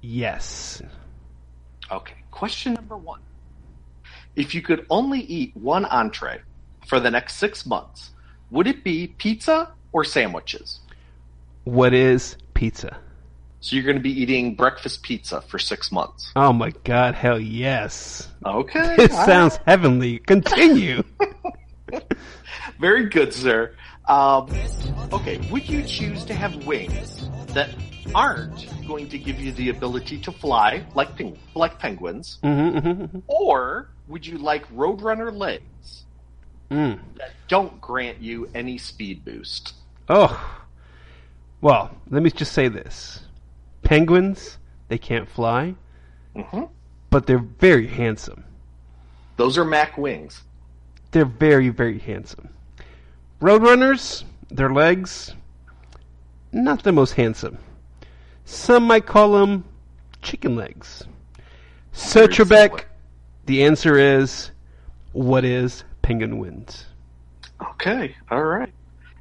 Yes. 0.00 0.80
Okay, 1.90 2.14
question 2.30 2.74
number 2.74 2.96
one. 2.96 3.20
If 4.36 4.54
you 4.54 4.62
could 4.62 4.86
only 4.88 5.20
eat 5.20 5.56
one 5.56 5.84
entree 5.84 6.42
for 6.86 7.00
the 7.00 7.10
next 7.10 7.36
six 7.36 7.66
months, 7.66 8.10
would 8.50 8.66
it 8.66 8.84
be 8.84 9.08
pizza 9.08 9.70
or 9.92 10.04
sandwiches? 10.04 10.80
What 11.64 11.94
is 11.94 12.36
pizza? 12.54 12.98
So 13.60 13.74
you're 13.74 13.84
going 13.84 13.96
to 13.96 14.02
be 14.02 14.22
eating 14.22 14.54
breakfast 14.54 15.02
pizza 15.02 15.40
for 15.42 15.58
six 15.58 15.90
months. 15.90 16.30
Oh 16.36 16.52
my 16.52 16.70
god, 16.84 17.14
hell 17.14 17.40
yes. 17.40 18.28
Okay. 18.44 18.96
It 18.98 19.12
sounds 19.12 19.58
heavenly. 19.66 20.18
Continue. 20.20 21.02
Very 22.80 23.08
good, 23.08 23.34
sir. 23.34 23.74
Um, 24.06 24.48
okay, 25.12 25.38
would 25.50 25.68
you 25.68 25.82
choose 25.82 26.24
to 26.26 26.34
have 26.34 26.64
wings 26.66 27.28
that 27.48 27.70
aren't 28.14 28.66
going 28.86 29.08
to 29.08 29.18
give 29.18 29.38
you 29.38 29.52
the 29.52 29.68
ability 29.68 30.18
to 30.20 30.32
fly 30.32 30.84
like 30.94 31.14
peng- 31.16 31.38
like 31.54 31.78
penguins, 31.78 32.38
mm-hmm, 32.42 32.78
mm-hmm. 32.78 33.18
or 33.26 33.90
would 34.06 34.26
you 34.26 34.38
like 34.38 34.66
Roadrunner 34.74 35.36
legs 35.36 35.62
Mm. 36.70 36.98
that 37.16 37.30
don't 37.48 37.80
grant 37.80 38.20
you 38.20 38.48
any 38.54 38.76
speed 38.76 39.24
boost? 39.24 39.74
Oh. 40.08 40.66
Well, 41.60 41.90
let 42.10 42.22
me 42.22 42.30
just 42.30 42.52
say 42.52 42.68
this. 42.68 43.20
Penguins, 43.82 44.58
they 44.88 44.98
can't 44.98 45.28
fly, 45.28 45.74
hmm 46.34 46.64
but 47.10 47.26
they're 47.26 47.38
very 47.38 47.86
handsome. 47.86 48.44
Those 49.36 49.56
are 49.56 49.64
Mac 49.64 49.96
wings. 49.96 50.42
They're 51.10 51.24
very, 51.24 51.70
very 51.70 51.98
handsome. 51.98 52.50
Roadrunners, 53.40 54.24
their 54.50 54.70
legs, 54.70 55.34
not 56.52 56.82
the 56.82 56.92
most 56.92 57.12
handsome. 57.12 57.56
Some 58.44 58.84
might 58.84 59.06
call 59.06 59.32
them 59.32 59.64
chicken 60.22 60.56
legs. 60.56 61.04
So, 61.92 62.26
Trebek, 62.26 62.84
the 63.46 63.64
answer 63.64 63.96
is 63.98 64.50
what 65.12 65.44
is 65.44 65.84
penguin 66.08 66.38
wings? 66.38 66.86
Okay, 67.72 68.16
all 68.30 68.42
right. 68.42 68.72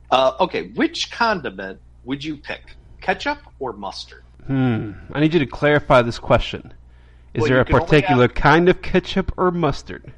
Uh, 0.09 0.31
okay, 0.39 0.69
which 0.69 1.11
condiment 1.11 1.81
would 2.05 2.23
you 2.23 2.37
pick, 2.37 2.61
ketchup 3.01 3.39
or 3.59 3.73
mustard? 3.73 4.23
Hmm. 4.45 4.91
I 5.11 5.19
need 5.19 5.33
you 5.33 5.39
to 5.41 5.45
clarify 5.45 6.01
this 6.01 6.17
question. 6.17 6.73
Is 7.33 7.41
Well, 7.41 7.49
there 7.49 7.59
a 7.59 7.65
particular 7.65 8.21
have- 8.23 8.35
kind 8.35 8.69
of 8.69 8.81
ketchup 8.81 9.33
or 9.37 9.51
mustard? 9.51 10.13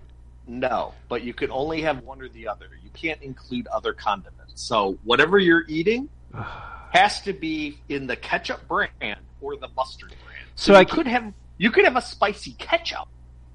No, 0.45 0.93
but 1.07 1.23
you 1.23 1.33
can 1.33 1.49
only 1.49 1.81
have 1.81 2.03
one 2.03 2.21
or 2.21 2.29
the 2.29 2.47
other. 2.47 2.67
You 2.83 2.91
can't 2.93 3.21
include 3.23 3.65
other 3.67 3.93
condiments. 3.93 4.53
So 4.61 4.99
whatever 5.03 5.39
you're 5.39 5.65
eating 5.67 6.07
has 6.91 7.19
to 7.21 7.33
be 7.33 7.79
in 7.89 8.05
the 8.05 8.15
ketchup 8.15 8.67
brand 8.67 9.19
or 9.41 9.57
the 9.57 9.69
mustard 9.75 10.09
brand. 10.23 10.45
So 10.53 10.73
you 10.73 10.79
I 10.79 10.85
could 10.85 11.07
have 11.07 11.33
you 11.57 11.71
could 11.71 11.85
have 11.85 11.95
a 11.95 12.01
spicy 12.01 12.51
ketchup. 12.53 13.07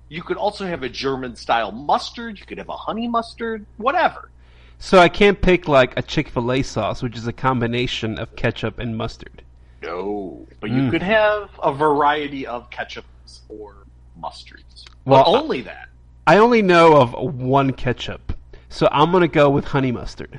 You 0.08 0.22
could 0.22 0.36
also 0.36 0.66
have 0.66 0.82
a 0.82 0.88
German 0.88 1.34
style 1.36 1.72
mustard. 1.72 2.38
You 2.38 2.46
could 2.46 2.58
have 2.58 2.68
a 2.68 2.76
honey 2.76 3.08
mustard. 3.08 3.64
Whatever. 3.78 4.30
So 4.78 4.98
I 4.98 5.08
can't 5.08 5.40
pick 5.40 5.66
like 5.68 5.96
a 5.96 6.02
Chick 6.02 6.28
Fil 6.28 6.52
A 6.52 6.62
sauce, 6.62 7.02
which 7.02 7.16
is 7.16 7.26
a 7.26 7.32
combination 7.32 8.18
of 8.18 8.36
ketchup 8.36 8.78
and 8.78 8.96
mustard. 8.96 9.42
No, 9.82 10.46
but 10.60 10.70
Mm. 10.70 10.84
you 10.84 10.90
could 10.90 11.02
have 11.02 11.50
a 11.62 11.72
variety 11.72 12.46
of 12.46 12.70
ketchups 12.70 13.40
or 13.48 13.74
mustards. 14.20 14.84
Well, 15.04 15.24
Well, 15.24 15.36
only 15.42 15.60
that. 15.62 15.88
I 16.26 16.38
only 16.38 16.62
know 16.62 16.96
of 16.96 17.12
one 17.14 17.72
ketchup, 17.72 18.32
so 18.68 18.88
I'm 18.90 19.12
gonna 19.12 19.28
go 19.28 19.50
with 19.50 19.66
honey 19.66 19.92
mustard. 19.92 20.38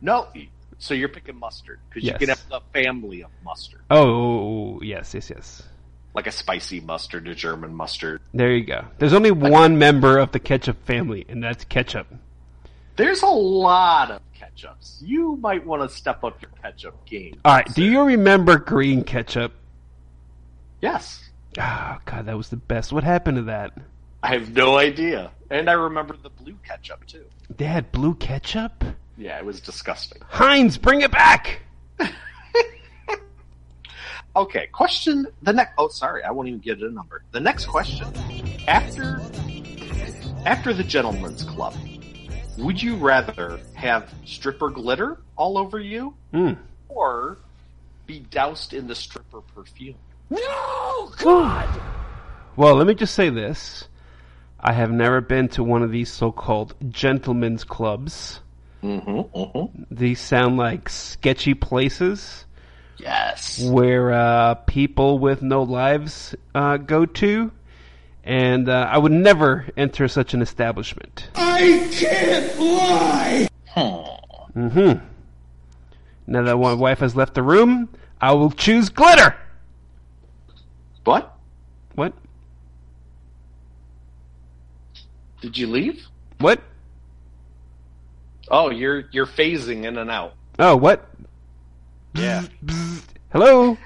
No, 0.00 0.26
so 0.78 0.94
you're 0.94 1.08
picking 1.08 1.38
mustard 1.38 1.78
because 1.88 2.02
Yes. 2.04 2.14
you 2.20 2.26
can 2.26 2.28
have 2.30 2.42
a 2.50 2.60
family 2.72 3.22
of 3.22 3.30
mustard, 3.44 3.80
Oh, 3.90 4.80
yes, 4.82 5.14
yes, 5.14 5.30
yes. 5.30 5.62
Like 6.14 6.26
a 6.26 6.32
spicy 6.32 6.80
mustard, 6.80 7.28
a 7.28 7.34
German 7.34 7.74
mustard. 7.74 8.20
There 8.34 8.52
you 8.52 8.64
go. 8.64 8.84
There's 8.98 9.12
only 9.14 9.30
one 9.30 9.78
member 9.78 10.18
of 10.18 10.32
the 10.32 10.40
ketchup 10.40 10.84
family, 10.84 11.24
and 11.28 11.42
that's 11.42 11.64
ketchup. 11.64 12.06
There's 12.96 13.22
a 13.22 13.26
lot 13.26 14.10
of 14.10 14.20
ketchups. 14.38 14.98
You 15.00 15.36
might 15.36 15.64
want 15.66 15.88
to 15.88 15.94
step 15.94 16.24
up 16.24 16.40
your 16.42 16.50
ketchup 16.62 17.06
game. 17.06 17.40
All 17.44 17.54
right. 17.54 17.74
Do 17.74 17.82
you 17.82 18.02
remember 18.02 18.58
green 18.58 19.02
ketchup? 19.02 19.52
Yes. 20.80 21.30
Oh 21.58 21.98
God, 22.04 22.26
that 22.26 22.36
was 22.36 22.48
the 22.48 22.56
best. 22.56 22.92
What 22.92 23.04
happened 23.04 23.36
to 23.36 23.42
that? 23.44 23.72
I 24.22 24.34
have 24.34 24.54
no 24.54 24.76
idea. 24.78 25.30
And 25.50 25.68
I 25.68 25.74
remember 25.74 26.16
the 26.16 26.30
blue 26.30 26.56
ketchup 26.66 27.06
too. 27.06 27.24
They 27.56 27.64
had 27.64 27.92
blue 27.92 28.14
ketchup. 28.14 28.84
Yeah, 29.16 29.38
it 29.38 29.44
was 29.44 29.60
disgusting. 29.60 30.22
Heinz, 30.28 30.78
bring 30.78 31.02
it 31.02 31.10
back. 31.10 31.60
Okay, 34.34 34.68
question 34.72 35.26
the 35.42 35.52
next 35.52 35.72
oh 35.76 35.88
sorry, 35.88 36.22
I 36.24 36.30
won't 36.30 36.48
even 36.48 36.60
get 36.60 36.78
it 36.78 36.84
a 36.84 36.90
number. 36.90 37.22
The 37.32 37.40
next 37.40 37.66
question. 37.66 38.08
After 38.66 39.20
after 40.46 40.72
the 40.72 40.84
gentleman's 40.84 41.42
club, 41.42 41.74
would 42.58 42.82
you 42.82 42.96
rather 42.96 43.60
have 43.74 44.12
stripper 44.24 44.70
glitter 44.70 45.18
all 45.36 45.58
over 45.58 45.78
you 45.78 46.14
Mm. 46.32 46.56
or 46.88 47.38
be 48.06 48.20
doused 48.20 48.72
in 48.72 48.86
the 48.86 48.94
stripper 48.94 49.42
perfume? 49.54 49.96
No, 50.30 51.12
God. 51.18 51.80
Well, 52.56 52.74
let 52.74 52.86
me 52.86 52.94
just 52.94 53.14
say 53.14 53.28
this. 53.28 53.88
I 54.58 54.72
have 54.72 54.90
never 54.90 55.20
been 55.20 55.48
to 55.50 55.64
one 55.64 55.82
of 55.82 55.90
these 55.90 56.10
so-called 56.10 56.74
gentlemen's 56.88 57.64
clubs. 57.64 58.40
Mm-hmm. 58.82 59.38
mm-hmm. 59.38 59.82
These 59.90 60.20
sound 60.20 60.56
like 60.56 60.88
sketchy 60.88 61.54
places 61.54 62.46
Yes. 62.98 63.62
where 63.62 64.12
uh, 64.12 64.54
people 64.54 65.18
with 65.18 65.42
no 65.42 65.62
lives 65.62 66.34
uh, 66.54 66.76
go 66.76 67.04
to, 67.06 67.50
and 68.24 68.68
uh, 68.68 68.88
I 68.90 68.98
would 68.98 69.12
never 69.12 69.66
enter 69.76 70.06
such 70.08 70.34
an 70.34 70.42
establishment. 70.42 71.28
I 71.34 71.88
can't 71.92 72.58
lie! 72.60 73.48
Mm 74.54 74.72
hmm. 74.72 75.04
Now 76.26 76.42
that 76.42 76.56
my 76.56 76.74
wife 76.74 76.98
has 77.00 77.16
left 77.16 77.34
the 77.34 77.42
room, 77.42 77.88
I 78.20 78.32
will 78.32 78.50
choose 78.50 78.88
glitter. 78.88 79.36
What? 81.04 81.36
What? 81.94 82.12
Did 85.40 85.58
you 85.58 85.66
leave? 85.66 86.06
What? 86.38 86.60
Oh, 88.48 88.70
you're 88.70 89.04
you're 89.10 89.26
phasing 89.26 89.84
in 89.84 89.98
and 89.98 90.10
out. 90.10 90.34
Oh, 90.58 90.76
what? 90.76 91.08
Yeah. 92.14 92.44
Hello? 93.32 93.76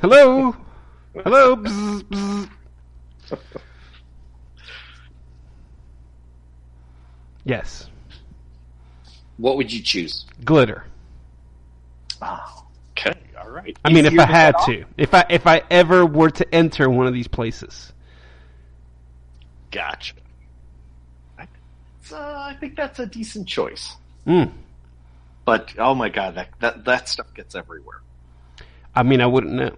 Hello? 0.00 0.56
Hello? 1.14 1.56
Bzz, 1.56 2.02
bzz. 2.02 2.48
Yes. 7.44 7.88
What 9.36 9.56
would 9.56 9.72
you 9.72 9.82
choose? 9.82 10.26
Glitter. 10.44 10.84
Oh, 12.22 12.64
okay, 12.92 13.12
all 13.40 13.50
right. 13.50 13.78
I 13.84 13.92
mean, 13.92 14.06
if 14.06 14.18
I 14.18 14.26
had 14.26 14.56
to. 14.66 14.84
If 14.96 15.12
I 15.14 15.24
if 15.28 15.46
I 15.46 15.62
ever 15.70 16.06
were 16.06 16.30
to 16.30 16.54
enter 16.54 16.88
one 16.88 17.06
of 17.06 17.12
these 17.12 17.28
places. 17.28 17.92
Gotcha. 19.70 20.14
I, 21.38 21.42
uh, 22.12 22.16
I 22.16 22.56
think 22.58 22.76
that's 22.76 22.98
a 22.98 23.06
decent 23.06 23.46
choice. 23.46 23.96
Mm. 24.26 24.52
But 25.44 25.74
oh 25.78 25.94
my 25.94 26.08
god, 26.08 26.36
that 26.36 26.48
that 26.60 26.84
that 26.84 27.08
stuff 27.08 27.32
gets 27.34 27.54
everywhere. 27.54 28.00
I 28.94 29.02
mean, 29.02 29.20
I 29.20 29.26
wouldn't 29.26 29.52
know. 29.52 29.76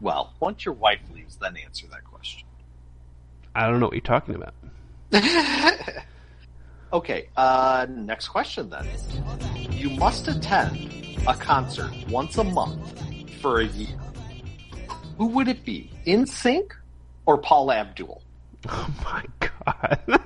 Well, 0.00 0.34
once 0.40 0.64
your 0.64 0.74
wife 0.74 1.00
leaves, 1.14 1.36
then 1.36 1.56
answer 1.56 1.86
that 1.90 2.04
question. 2.04 2.46
I 3.54 3.66
don't 3.66 3.80
know 3.80 3.86
what 3.86 3.94
you're 3.94 4.00
talking 4.02 4.34
about. 4.34 4.54
Okay, 6.92 7.28
uh, 7.36 7.86
next 7.90 8.28
question 8.28 8.70
then. 8.70 8.86
You 9.70 9.90
must 9.90 10.28
attend 10.28 11.18
a 11.26 11.34
concert 11.34 11.92
once 12.08 12.38
a 12.38 12.44
month 12.44 13.00
for 13.40 13.60
a 13.60 13.66
year. 13.66 13.98
Who 15.18 15.26
would 15.26 15.48
it 15.48 15.64
be? 15.64 15.90
NSYNC 16.06 16.70
or 17.26 17.38
Paula 17.38 17.76
Abdul? 17.76 18.22
Oh 18.68 18.88
my 19.04 19.22
god. 19.38 20.00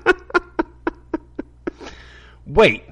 Wait. 2.47 2.85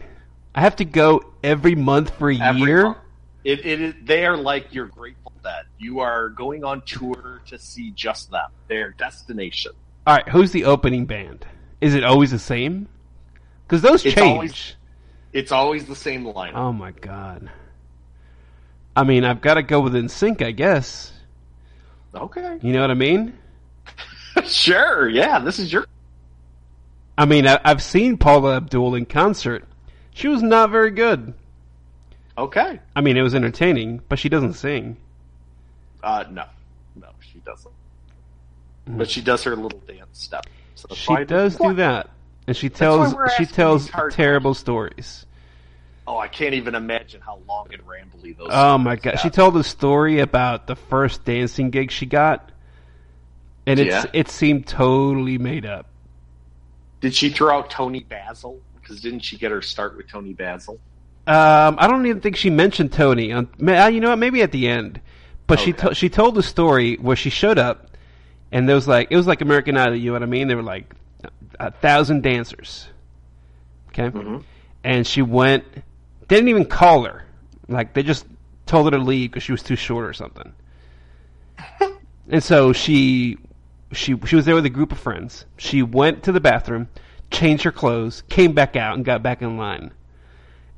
I 0.59 0.63
have 0.63 0.75
to 0.77 0.85
go 0.85 1.23
every 1.45 1.77
month 1.77 2.19
for 2.19 2.33
a 2.33 2.37
Every 2.37 2.63
year? 2.63 2.83
month. 2.83 2.99
It, 3.45 3.65
it 3.65 3.81
is, 3.81 3.95
they 4.03 4.27
are 4.27 4.37
like 4.37 4.75
you're 4.75 4.87
Grateful 4.89 5.33
that 5.45 5.67
You 5.79 6.01
are 6.01 6.31
going 6.31 6.65
on 6.65 6.83
tour 6.85 7.41
to 7.47 7.59
see 7.61 7.93
just 7.93 8.33
them. 8.33 8.51
Their 8.67 8.91
destination. 8.91 9.71
All 10.05 10.17
right, 10.17 10.29
who's 10.29 10.51
the 10.51 10.65
opening 10.65 11.07
band? 11.07 11.47
Is 11.81 11.95
it 11.95 12.03
always 12.03 12.33
the 12.33 12.41
same? 12.41 12.89
Because 13.63 13.83
those 13.83 14.05
It's 14.05 14.17
change. 14.17 14.27
always- 14.35 14.75
It's 15.33 15.53
always 15.53 15.87
the 15.87 15.95
same 15.95 16.25
lineup. 16.25 16.57
Oh 16.57 16.73
my 16.73 16.91
god. 16.91 17.49
I 18.97 19.05
mean, 19.05 19.23
I've 19.23 19.41
got 19.41 19.55
to 19.55 19.63
go 19.63 19.79
with 19.79 20.11
sync, 20.11 20.43
I 20.43 20.51
guess. 20.51 21.13
Okay. 22.13 22.59
You 22.63 22.73
know 22.73 22.81
what 22.81 22.91
I 22.91 22.95
mean? 22.95 23.39
sure, 24.45 25.09
yeah, 25.09 25.39
this 25.39 25.61
is 25.61 25.73
your. 25.73 25.87
I 27.17 27.27
mean, 27.27 27.47
I, 27.47 27.61
I've 27.65 27.81
seen 27.81 28.17
Paula 28.17 28.57
Abdul 28.57 28.97
in 28.97 29.07
concert. 29.07 29.68
She 30.19 30.27
was 30.27 30.43
not 30.43 30.71
very 30.71 30.91
good. 30.91 31.33
Okay. 32.37 32.81
I 32.97 33.01
mean, 33.03 33.17
it 33.17 33.23
was 33.23 33.37
entertaining, 33.37 34.01
but 34.09 34.19
she 34.19 34.29
doesn't 34.29 34.55
sing. 34.55 34.97
Uh, 36.03 36.25
no. 36.29 36.43
No, 36.97 37.07
she 37.21 37.39
doesn't. 37.39 37.73
But 38.89 39.09
she 39.09 39.21
does 39.21 39.45
her 39.45 39.55
little 39.55 39.79
dance 39.87 40.19
stuff. 40.19 40.45
So 40.75 40.93
She 40.93 41.25
does 41.25 41.55
do 41.55 41.75
that, 41.75 42.11
and 42.49 42.57
she 42.57 42.69
tells 42.69 43.15
she 43.37 43.47
tells 43.47 43.89
terrible 44.11 44.55
stories. 44.55 45.25
Oh, 46.05 46.19
I 46.19 46.27
can't 46.27 46.55
even 46.55 46.75
imagine 46.75 47.21
how 47.21 47.39
long 47.47 47.69
and 47.73 47.87
rambly 47.87 48.37
those. 48.37 48.49
Oh 48.51 48.77
my 48.77 48.97
god! 48.97 49.13
got. 49.13 49.21
She 49.21 49.31
told 49.31 49.57
a 49.57 49.63
story 49.63 50.19
about 50.19 50.67
the 50.67 50.75
first 50.75 51.25
dancing 51.25 51.71
gig 51.71 51.93
she 51.93 52.07
got, 52.07 52.51
and 53.67 53.79
it's 53.79 54.05
Yeah. 54.05 54.11
it 54.13 54.31
seemed 54.31 54.67
totally 54.67 55.39
made 55.39 55.65
up. 55.65 55.87
Did 57.01 57.15
she 57.15 57.29
throw 57.31 57.57
out 57.57 57.71
Toni 57.71 58.01
Basil? 58.01 58.61
Because 58.89 59.03
didn't 59.03 59.21
she 59.21 59.37
get 59.37 59.51
her 59.51 59.61
start 59.61 59.99
with 59.99 60.09
Toni 60.09 60.33
Basil? 60.33 60.81
Um, 61.27 61.77
I 61.79 61.87
don't 61.87 62.07
even 62.07 62.23
think 62.23 62.37
she 62.37 62.49
mentioned 62.49 62.91
Toni. 62.91 63.33
On, 63.33 63.47
uh, 63.69 63.87
you 63.89 64.01
know 64.01 64.09
what? 64.09 64.19
Maybe 64.19 64.41
at 64.41 64.51
the 64.51 64.67
end, 64.67 64.99
but 65.47 65.61
she 65.61 65.75
to, 65.75 65.95
she 65.95 66.09
told 66.09 66.35
the 66.35 66.43
story 66.43 66.97
where 66.97 67.17
she 67.17 67.29
showed 67.29 67.59
up, 67.59 67.91
and 68.51 68.67
there 68.67 68.75
was 68.75 68.89
like 68.89 69.09
it 69.11 69.17
was 69.17 69.27
like 69.27 69.43
American 69.43 69.77
Idol. 69.77 69.97
You 69.97 70.07
know 70.07 70.13
what 70.15 70.23
I 70.23 70.27
mean? 70.27 70.49
There 70.49 70.57
were 70.57 70.63
like 70.63 70.95
a 71.61 71.71
thousand 71.71 72.23
dancers. 72.23 72.89
Okay, 73.91 74.09
Mhm. 74.09 74.43
and 74.85 75.07
she 75.07 75.21
went. 75.21 75.65
Didn't 76.29 76.49
even 76.49 76.65
call 76.65 77.05
her. 77.05 77.25
Like 77.69 77.93
they 77.93 78.03
just 78.03 78.25
told 78.65 78.87
her 78.87 78.99
to 78.99 79.05
leave 79.05 79.31
because 79.31 79.43
she 79.43 79.53
was 79.53 79.63
too 79.63 79.77
short 79.77 80.07
or 80.07 80.15
something. 80.15 80.53
and 82.31 82.43
so 82.43 82.73
she 82.73 83.37
she 83.93 84.17
she 84.25 84.37
was 84.37 84.47
there 84.47 84.55
with 84.55 84.65
a 84.65 84.71
group 84.71 84.93
of 84.93 84.99
friends. 84.99 85.45
She 85.59 85.83
went 85.83 86.23
to 86.23 86.33
the 86.33 86.41
bathroom, 86.41 86.89
changed 87.31 87.65
her 87.65 87.73
clothes, 87.73 88.23
came 88.29 88.53
back 88.53 88.77
out, 88.77 88.97
and 88.97 89.05
got 89.05 89.23
back 89.23 89.43
in 89.43 89.57
line. 89.57 89.93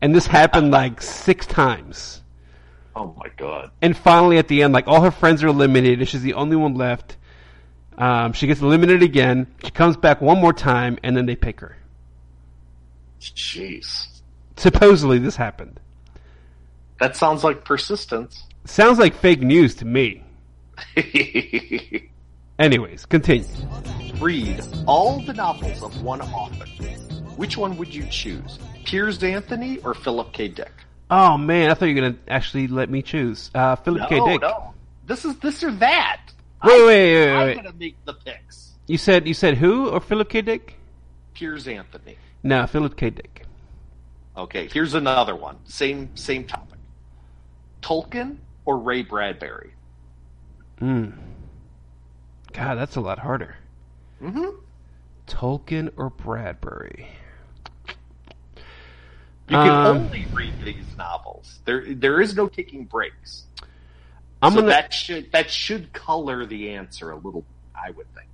And 0.01 0.15
this 0.15 0.27
happened 0.27 0.71
like 0.71 1.01
six 1.03 1.47
times. 1.47 2.23
Oh 2.97 3.15
my 3.19 3.29
god! 3.37 3.71
And 3.83 3.97
finally, 3.97 4.39
at 4.39 4.49
the 4.49 4.63
end, 4.63 4.73
like 4.73 4.89
all 4.89 5.03
her 5.03 5.11
friends 5.11 5.43
are 5.43 5.49
eliminated. 5.49 6.09
She's 6.09 6.23
the 6.23 6.35
only 6.35 6.57
one 6.57 6.75
left. 6.75 7.17
Um, 7.99 8.33
she 8.33 8.47
gets 8.47 8.61
eliminated 8.63 9.03
again. 9.03 9.47
She 9.65 9.71
comes 9.71 9.97
back 9.97 10.21
one 10.21 10.41
more 10.41 10.53
time, 10.53 10.99
and 11.03 11.17
then 11.17 11.27
they 11.27 11.37
pick 11.37 11.61
her. 11.61 11.77
Jeez, 13.21 14.07
Supposedly, 14.57 15.19
this 15.19 15.37
happened. 15.37 15.79
that 16.99 17.15
sounds 17.17 17.45
like 17.45 17.65
persistence. 17.65 18.45
Sounds 18.65 18.99
like 18.99 19.15
fake 19.15 19.41
news 19.43 19.75
to 19.77 19.85
me. 19.85 20.25
Anyways, 22.61 23.07
continue. 23.07 23.49
Read 24.21 24.63
all 24.87 25.19
the 25.21 25.33
novels 25.33 25.83
of 25.83 26.03
one 26.03 26.21
author. 26.21 26.67
Which 27.37 27.57
one 27.57 27.79
would 27.79 27.95
you 27.95 28.05
choose? 28.11 28.59
Piers 28.85 29.23
Anthony 29.23 29.79
or 29.79 29.95
Philip 29.95 30.35
K. 30.35 30.49
Dick? 30.49 30.71
Oh 31.11 31.39
man, 31.39 31.71
I 31.71 31.75
thought 31.75 31.87
you 31.87 31.95
were 31.95 32.03
gonna 32.03 32.19
actually 32.29 32.69
let 32.69 32.91
me 32.91 33.01
choose. 33.01 33.51
Uh, 33.55 33.77
Philip 33.77 34.03
no, 34.03 34.09
K. 34.09 34.33
Dick. 34.33 34.43
no. 34.43 34.75
This 35.07 35.25
is 35.25 35.39
this 35.39 35.65
or 35.65 35.71
that. 35.73 36.21
Wait, 36.63 36.73
I, 36.73 36.85
wait, 36.85 36.87
wait, 36.87 37.33
I'm 37.33 37.47
wait. 37.47 37.57
gonna 37.57 37.73
make 37.79 37.97
the 38.05 38.13
picks. 38.13 38.73
You 38.87 38.99
said 38.99 39.27
you 39.27 39.33
said 39.33 39.57
who 39.57 39.89
or 39.89 40.01
Philip 40.01 40.29
K. 40.29 40.43
Dick? 40.43 40.77
Piers 41.33 41.67
Anthony. 41.67 42.19
No, 42.43 42.67
Philip 42.67 42.95
K. 42.95 43.09
Dick. 43.09 43.47
Okay, 44.37 44.69
here's 44.71 44.93
another 44.93 45.35
one. 45.35 45.57
Same 45.65 46.15
same 46.15 46.45
topic. 46.45 46.79
Tolkien 47.81 48.37
or 48.67 48.77
Ray 48.77 49.03
Bradbury? 49.03 49.73
Mm. 50.83 51.15
God, 52.53 52.77
that's 52.77 52.97
a 52.97 53.01
lot 53.01 53.19
harder. 53.21 53.57
Mm-hmm. 54.23 54.57
Tolkien 55.27 55.93
or 55.97 56.11
Bradbury? 56.11 57.09
You 59.49 59.57
can 59.57 59.69
Um, 59.69 59.97
only 59.99 60.27
read 60.33 60.55
these 60.65 60.97
novels. 60.97 61.59
There, 61.65 61.85
there 61.95 62.21
is 62.21 62.37
no 62.37 62.49
taking 62.49 62.85
breaks. 62.85 63.45
I'm 64.43 64.53
so 64.53 64.61
gonna. 64.61 64.69
that 64.73 64.93
should 64.95 65.33
that 65.33 65.51
should 65.51 65.93
color 65.93 66.47
the 66.47 66.71
answer 66.71 67.11
a 67.11 67.17
little. 67.17 67.45
I 67.75 67.91
would 67.91 68.07
think. 68.15 68.27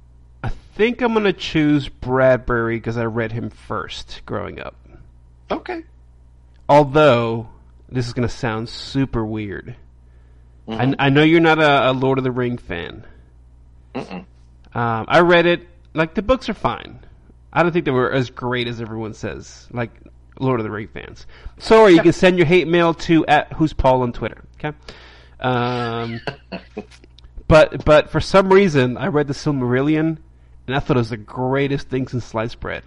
I 0.44 0.50
think 0.74 1.00
I'm 1.00 1.14
gonna 1.14 1.32
choose 1.32 1.88
Bradbury 1.88 2.76
because 2.76 2.96
I 2.96 3.04
read 3.06 3.32
him 3.32 3.50
first 3.50 4.22
growing 4.26 4.60
up. 4.60 4.76
Okay. 5.50 5.82
Although 6.68 7.48
this 7.88 8.06
is 8.06 8.12
gonna 8.12 8.28
sound 8.28 8.68
super 8.68 9.24
weird. 9.24 9.74
Mhm. 10.68 10.94
I, 11.00 11.06
I 11.06 11.10
know 11.10 11.22
you're 11.22 11.40
not 11.40 11.58
a, 11.58 11.90
a 11.90 11.92
Lord 11.92 12.18
of 12.18 12.24
the 12.24 12.30
Ring 12.30 12.58
fan. 12.58 13.04
Um, 14.74 15.06
I 15.08 15.20
read 15.20 15.46
it. 15.46 15.66
Like 15.94 16.14
the 16.14 16.22
books 16.22 16.48
are 16.48 16.54
fine. 16.54 17.00
I 17.52 17.62
don't 17.62 17.72
think 17.72 17.84
they 17.86 17.90
were 17.90 18.12
as 18.12 18.30
great 18.30 18.68
as 18.68 18.80
everyone 18.80 19.14
says. 19.14 19.66
Like 19.72 19.90
Lord 20.38 20.60
of 20.60 20.64
the 20.64 20.70
Ring 20.70 20.88
fans. 20.88 21.26
Sorry, 21.58 21.94
you 21.94 22.02
can 22.02 22.12
send 22.12 22.36
your 22.36 22.46
hate 22.46 22.68
mail 22.68 22.94
to 22.94 23.24
at 23.26 23.52
who's 23.54 23.72
Paul 23.72 24.02
on 24.02 24.12
Twitter. 24.12 24.44
Okay. 24.58 24.76
Um, 25.40 26.20
but 27.48 27.84
but 27.84 28.10
for 28.10 28.20
some 28.20 28.52
reason, 28.52 28.96
I 28.96 29.06
read 29.06 29.28
the 29.28 29.34
Silmarillion, 29.34 30.18
and 30.66 30.76
I 30.76 30.80
thought 30.80 30.96
it 30.96 31.00
was 31.00 31.10
the 31.10 31.16
greatest 31.16 31.88
thing 31.88 32.08
since 32.08 32.24
sliced 32.24 32.60
bread. 32.60 32.82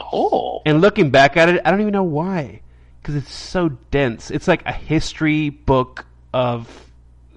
Oh. 0.00 0.60
And 0.66 0.80
looking 0.80 1.10
back 1.10 1.36
at 1.36 1.48
it, 1.48 1.62
I 1.64 1.70
don't 1.70 1.80
even 1.80 1.92
know 1.92 2.02
why, 2.02 2.60
because 3.00 3.14
it's 3.14 3.32
so 3.32 3.70
dense. 3.90 4.30
It's 4.30 4.46
like 4.48 4.64
a 4.66 4.72
history 4.72 5.48
book 5.48 6.06
of 6.34 6.90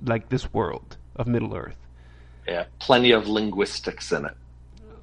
like 0.04 0.30
this 0.30 0.54
world 0.54 0.98
of 1.16 1.28
Middle 1.28 1.56
Earth. 1.56 1.76
Yeah. 2.50 2.66
Plenty 2.80 3.12
of 3.12 3.28
linguistics 3.28 4.12
in 4.12 4.26
it. 4.26 4.36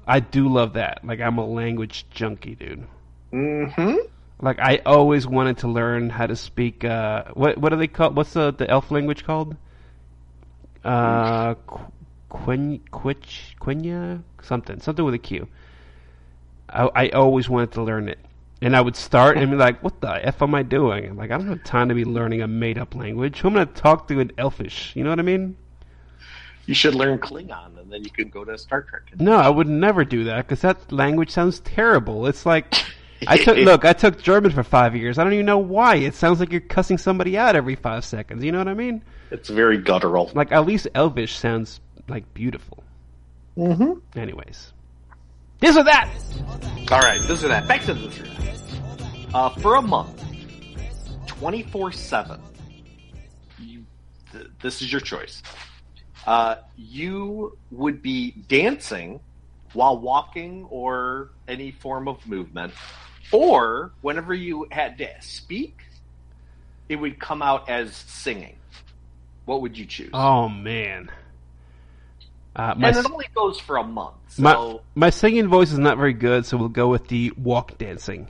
I 0.05 0.19
do 0.19 0.47
love 0.47 0.73
that. 0.73 1.03
Like 1.03 1.19
I'm 1.19 1.37
a 1.37 1.45
language 1.45 2.05
junkie, 2.11 2.55
dude. 2.55 2.85
Mm-hmm. 3.33 3.95
Like 4.41 4.59
I 4.59 4.81
always 4.85 5.25
wanted 5.25 5.59
to 5.59 5.67
learn 5.67 6.09
how 6.09 6.27
to 6.27 6.35
speak. 6.35 6.83
Uh, 6.85 7.25
what 7.33 7.57
what 7.57 7.69
do 7.69 7.77
they 7.77 7.87
called? 7.87 8.15
What's 8.15 8.33
the 8.33 8.53
the 8.53 8.69
elf 8.69 8.91
language 8.91 9.25
called? 9.25 9.55
Uh, 10.83 11.55
Qu- 11.55 11.91
Quen 12.29 12.79
Quich 12.91 13.55
Quenya 13.59 14.21
something 14.41 14.79
something 14.79 15.03
with 15.03 15.13
a 15.13 15.19
Q. 15.19 15.47
I 16.69 16.89
I 16.95 17.09
always 17.09 17.49
wanted 17.49 17.71
to 17.73 17.83
learn 17.83 18.07
it, 18.07 18.19
and 18.61 18.75
I 18.75 18.81
would 18.81 18.95
start 18.95 19.37
and 19.37 19.49
be 19.51 19.57
like, 19.57 19.83
"What 19.83 19.99
the 20.01 20.25
f 20.25 20.41
am 20.41 20.55
I 20.55 20.63
doing?" 20.63 21.09
I'm 21.09 21.17
like, 21.17 21.31
I 21.31 21.37
don't 21.37 21.47
have 21.47 21.63
time 21.63 21.89
to 21.89 21.95
be 21.95 22.05
learning 22.05 22.41
a 22.41 22.47
made 22.47 22.77
up 22.77 22.95
language. 22.95 23.39
Who 23.39 23.49
am 23.49 23.55
I 23.55 23.65
going 23.65 23.73
to 23.73 23.81
talk 23.81 24.07
to 24.07 24.19
in 24.19 24.31
Elfish? 24.37 24.95
You 24.95 25.03
know 25.03 25.09
what 25.09 25.19
I 25.19 25.23
mean? 25.23 25.57
You 26.67 26.73
should 26.73 26.95
learn 26.95 27.17
Klingon, 27.19 27.79
and 27.79 27.89
then 27.91 28.03
you 28.03 28.11
can 28.11 28.27
go 28.27 28.43
to 28.43 28.57
Star 28.57 28.81
Trek. 28.81 29.03
No, 29.17 29.37
I 29.37 29.47
would 29.47 29.69
never 29.69 30.03
do 30.03 30.25
that 30.25 30.45
because 30.45 30.61
that 30.61 30.91
language 30.91 31.31
sounds 31.31 31.61
terrible. 31.61 32.27
It's 32.27 32.45
like 32.45 32.75
I 33.25 33.37
took 33.37 33.57
look, 33.65 33.85
I 33.85 33.93
took 33.93 34.21
German 34.21 34.51
for 34.51 34.63
five 34.63 34.93
years. 34.93 35.17
I 35.17 35.23
don't 35.23 35.31
even 35.31 35.45
know 35.45 35.59
why. 35.59 35.95
It 35.95 36.13
sounds 36.13 36.41
like 36.41 36.51
you're 36.51 36.59
cussing 36.59 36.97
somebody 36.97 37.37
out 37.37 37.55
every 37.55 37.75
five 37.75 38.03
seconds. 38.03 38.43
You 38.43 38.51
know 38.51 38.57
what 38.57 38.67
I 38.67 38.73
mean? 38.73 39.01
It's 39.31 39.47
very 39.47 39.77
guttural. 39.77 40.29
Like 40.35 40.51
at 40.51 40.65
least 40.65 40.89
Elvish 40.93 41.37
sounds 41.37 41.79
like 42.09 42.33
beautiful. 42.33 42.83
Mm-hmm. 43.57 44.19
Anyways, 44.19 44.73
this 45.61 45.77
or 45.77 45.85
that. 45.85 46.09
All 46.91 46.99
right, 46.99 47.21
this 47.21 47.45
or 47.45 47.47
that. 47.47 47.65
Back 47.69 47.83
to 47.85 47.93
this 47.93 48.19
or 48.19 48.23
that. 48.23 49.33
Uh, 49.33 49.49
for 49.61 49.75
a 49.75 49.81
month, 49.81 50.21
twenty 51.27 51.63
four 51.63 51.93
seven. 51.93 52.41
You, 53.57 53.85
th- 54.33 54.47
this 54.61 54.81
is 54.81 54.91
your 54.91 55.01
choice. 55.01 55.41
Uh, 56.27 56.57
you 56.75 57.57
would 57.71 58.01
be 58.01 58.31
dancing 58.49 59.21
while 59.71 59.97
walking 59.97 60.65
or 60.69 61.29
any 61.47 61.71
form 61.71 62.09
of 62.09 62.25
movement, 62.27 62.73
or 63.31 63.91
whenever 64.01 64.33
you 64.33 64.67
had 64.69 64.97
to 64.97 65.09
speak, 65.21 65.79
it 66.89 66.97
would 66.97 67.17
come 67.17 67.41
out 67.41 67.69
as 67.69 67.95
singing. 67.95 68.57
What 69.45 69.61
would 69.61 69.77
you 69.77 69.85
choose? 69.85 70.09
Oh 70.13 70.49
man. 70.49 71.09
Uh, 72.57 72.73
my, 72.75 72.89
and 72.89 72.97
it 72.97 73.05
only 73.05 73.27
goes 73.33 73.59
for 73.59 73.77
a 73.77 73.83
month. 73.83 74.15
So 74.27 74.41
my 74.41 74.79
my 74.95 75.09
singing 75.09 75.47
voice 75.47 75.71
is 75.71 75.79
not 75.79 75.97
very 75.97 76.13
good, 76.13 76.45
so 76.45 76.57
we'll 76.57 76.67
go 76.67 76.89
with 76.89 77.07
the 77.07 77.31
walk 77.37 77.77
dancing. 77.77 78.27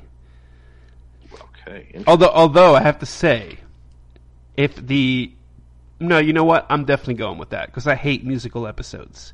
okay, 1.34 2.04
Although, 2.06 2.30
although 2.30 2.76
I 2.76 2.82
have 2.82 3.00
to 3.00 3.08
say, 3.08 3.58
if 4.56 4.76
the 4.76 5.32
no, 6.00 6.20
you 6.20 6.34
know 6.34 6.43
what? 6.43 6.66
I'm 6.70 6.86
definitely 6.86 7.16
going 7.16 7.38
with 7.38 7.50
that 7.50 7.68
because 7.68 7.88
I 7.88 7.95
hate 7.95 8.24
musical 8.26 8.68
episodes, 8.68 9.34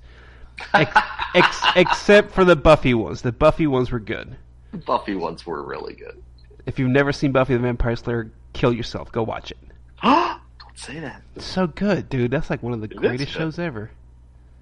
ex- 0.73 0.97
ex- 1.35 1.65
except 1.75 2.31
for 2.31 2.45
the 2.45 2.55
Buffy 2.55 2.93
ones. 2.93 3.21
The 3.21 3.31
Buffy 3.31 3.67
ones 3.67 3.91
were 3.91 3.99
good. 3.99 4.35
The 4.71 4.77
Buffy 4.77 5.15
ones 5.15 5.45
were 5.45 5.61
really 5.63 5.93
good. 5.93 6.21
If 6.65 6.79
you've 6.79 6.89
never 6.89 7.11
seen 7.11 7.31
Buffy 7.31 7.53
the 7.53 7.59
Vampire 7.59 7.95
Slayer, 7.95 8.31
kill 8.53 8.73
yourself. 8.73 9.11
Go 9.11 9.23
watch 9.23 9.51
it. 9.51 9.57
Don't 10.03 10.39
say 10.75 10.99
that. 10.99 11.21
It's 11.35 11.45
so 11.45 11.67
good, 11.67 12.09
dude. 12.09 12.31
That's 12.31 12.49
like 12.49 12.63
one 12.63 12.73
of 12.73 12.79
the 12.81 12.87
It 12.87 12.95
greatest 12.97 13.31
shows 13.31 13.59
ever. 13.59 13.91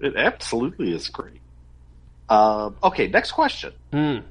It 0.00 0.16
absolutely 0.16 0.92
is 0.92 1.08
great. 1.08 1.40
Um, 2.28 2.76
okay, 2.82 3.06
next 3.08 3.32
question. 3.32 3.72
Mm. 3.92 4.24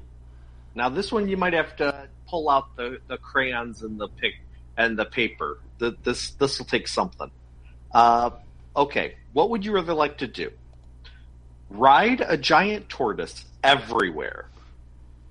Now, 0.74 0.88
this 0.88 1.10
one 1.10 1.28
you 1.28 1.36
might 1.36 1.52
have 1.54 1.74
to 1.76 2.08
pull 2.28 2.50
out 2.50 2.76
the, 2.76 2.98
the 3.08 3.16
crayons 3.16 3.82
and 3.82 3.98
the 3.98 4.08
pick 4.08 4.34
and 4.76 4.98
the 4.98 5.04
paper. 5.04 5.60
The, 5.78 5.96
this 6.02 6.30
this 6.32 6.58
will 6.58 6.66
take 6.66 6.88
something. 6.88 7.30
Uh, 7.94 8.30
okay, 8.76 9.14
what 9.32 9.50
would 9.50 9.64
you 9.64 9.72
rather 9.72 9.94
like 9.94 10.18
to 10.18 10.26
do? 10.26 10.50
Ride 11.70 12.20
a 12.26 12.36
giant 12.36 12.88
tortoise 12.88 13.44
everywhere, 13.62 14.46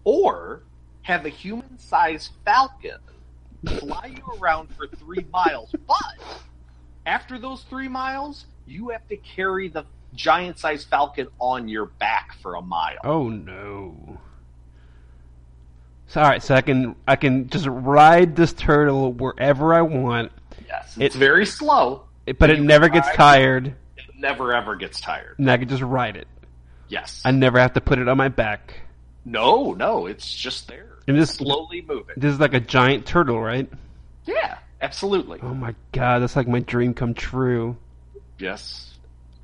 or 0.04 0.62
have 1.04 1.26
a 1.26 1.30
human-sized 1.30 2.32
falcon 2.46 2.98
fly 3.80 4.16
you 4.16 4.24
around 4.40 4.70
for 4.76 4.88
three 4.88 5.26
miles, 5.32 5.74
but 5.88 6.42
after 7.06 7.38
those 7.38 7.62
three 7.64 7.88
miles, 7.88 8.46
you 8.66 8.90
have 8.90 9.08
to 9.08 9.18
carry 9.18 9.68
the 9.68 9.84
giant-sized 10.16 10.88
falcon 10.88 11.28
on 11.40 11.68
your 11.68 11.86
back 11.86 12.36
for 12.42 12.56
a 12.56 12.62
mile. 12.62 12.98
Oh 13.04 13.30
no. 13.30 14.20
So, 16.08 16.22
all 16.22 16.28
right, 16.30 16.44
so 16.44 16.56
I 16.56 16.62
can 16.62 16.96
I 17.08 17.16
can 17.16 17.50
just 17.50 17.68
ride 17.68 18.36
this 18.36 18.52
turtle 18.54 19.14
wherever 19.14 19.74
I 19.74 19.82
want, 19.82 20.32
Yes, 20.68 20.98
It- 20.98 21.04
it's 21.06 21.16
very 21.16 21.46
slow. 21.46 22.04
But 22.38 22.50
it 22.50 22.60
never 22.62 22.90
can 22.90 23.02
gets 23.02 23.16
tired, 23.16 23.68
It 23.98 24.06
never 24.18 24.54
ever 24.54 24.76
gets 24.76 25.00
tired. 25.02 25.36
and 25.40 25.50
I 25.50 25.58
can 25.58 25.68
just 25.68 25.82
ride 25.82 26.16
it. 26.18 26.28
Yes. 26.88 27.22
I 27.26 27.32
never 27.32 27.60
have 27.60 27.74
to 27.74 27.82
put 27.82 28.00
it 28.00 28.08
on 28.08 28.18
my 28.18 28.28
back. 28.30 28.82
no, 29.26 29.74
no, 29.74 30.06
it's 30.08 30.34
just 30.34 30.68
there. 30.68 30.88
And 31.08 31.18
this 31.18 31.32
Slowly 31.32 31.82
moving. 31.82 32.16
this 32.18 32.34
is 32.34 32.40
like 32.40 32.54
a 32.54 32.60
giant 32.60 33.06
turtle, 33.06 33.40
right? 33.42 33.70
Yeah, 34.26 34.58
absolutely. 34.82 35.40
Oh 35.42 35.54
my 35.54 35.74
god, 35.94 36.20
that's 36.20 36.36
like 36.36 36.48
my 36.48 36.60
dream 36.60 36.94
come 36.94 37.14
true. 37.14 37.76
Yes. 38.38 38.88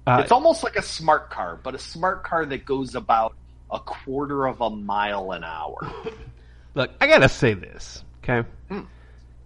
Uh, 0.06 0.20
it's 0.22 0.32
almost 0.32 0.64
like 0.64 0.76
a 0.78 0.82
smart 0.82 1.30
car, 1.30 1.60
but 1.62 1.76
a 1.76 1.80
smart 1.80 2.24
car 2.24 2.46
that 2.46 2.64
goes 2.66 2.96
about 2.96 3.36
a 3.72 3.80
quarter 3.80 4.46
of 4.48 4.62
a 4.62 4.70
mile 4.70 5.32
an 5.34 5.44
hour. 5.44 5.78
look, 6.76 6.92
I 7.02 7.08
gotta 7.08 7.28
say 7.28 7.54
this, 7.54 8.04
okay? 8.24 8.48
Hmm. 8.70 8.82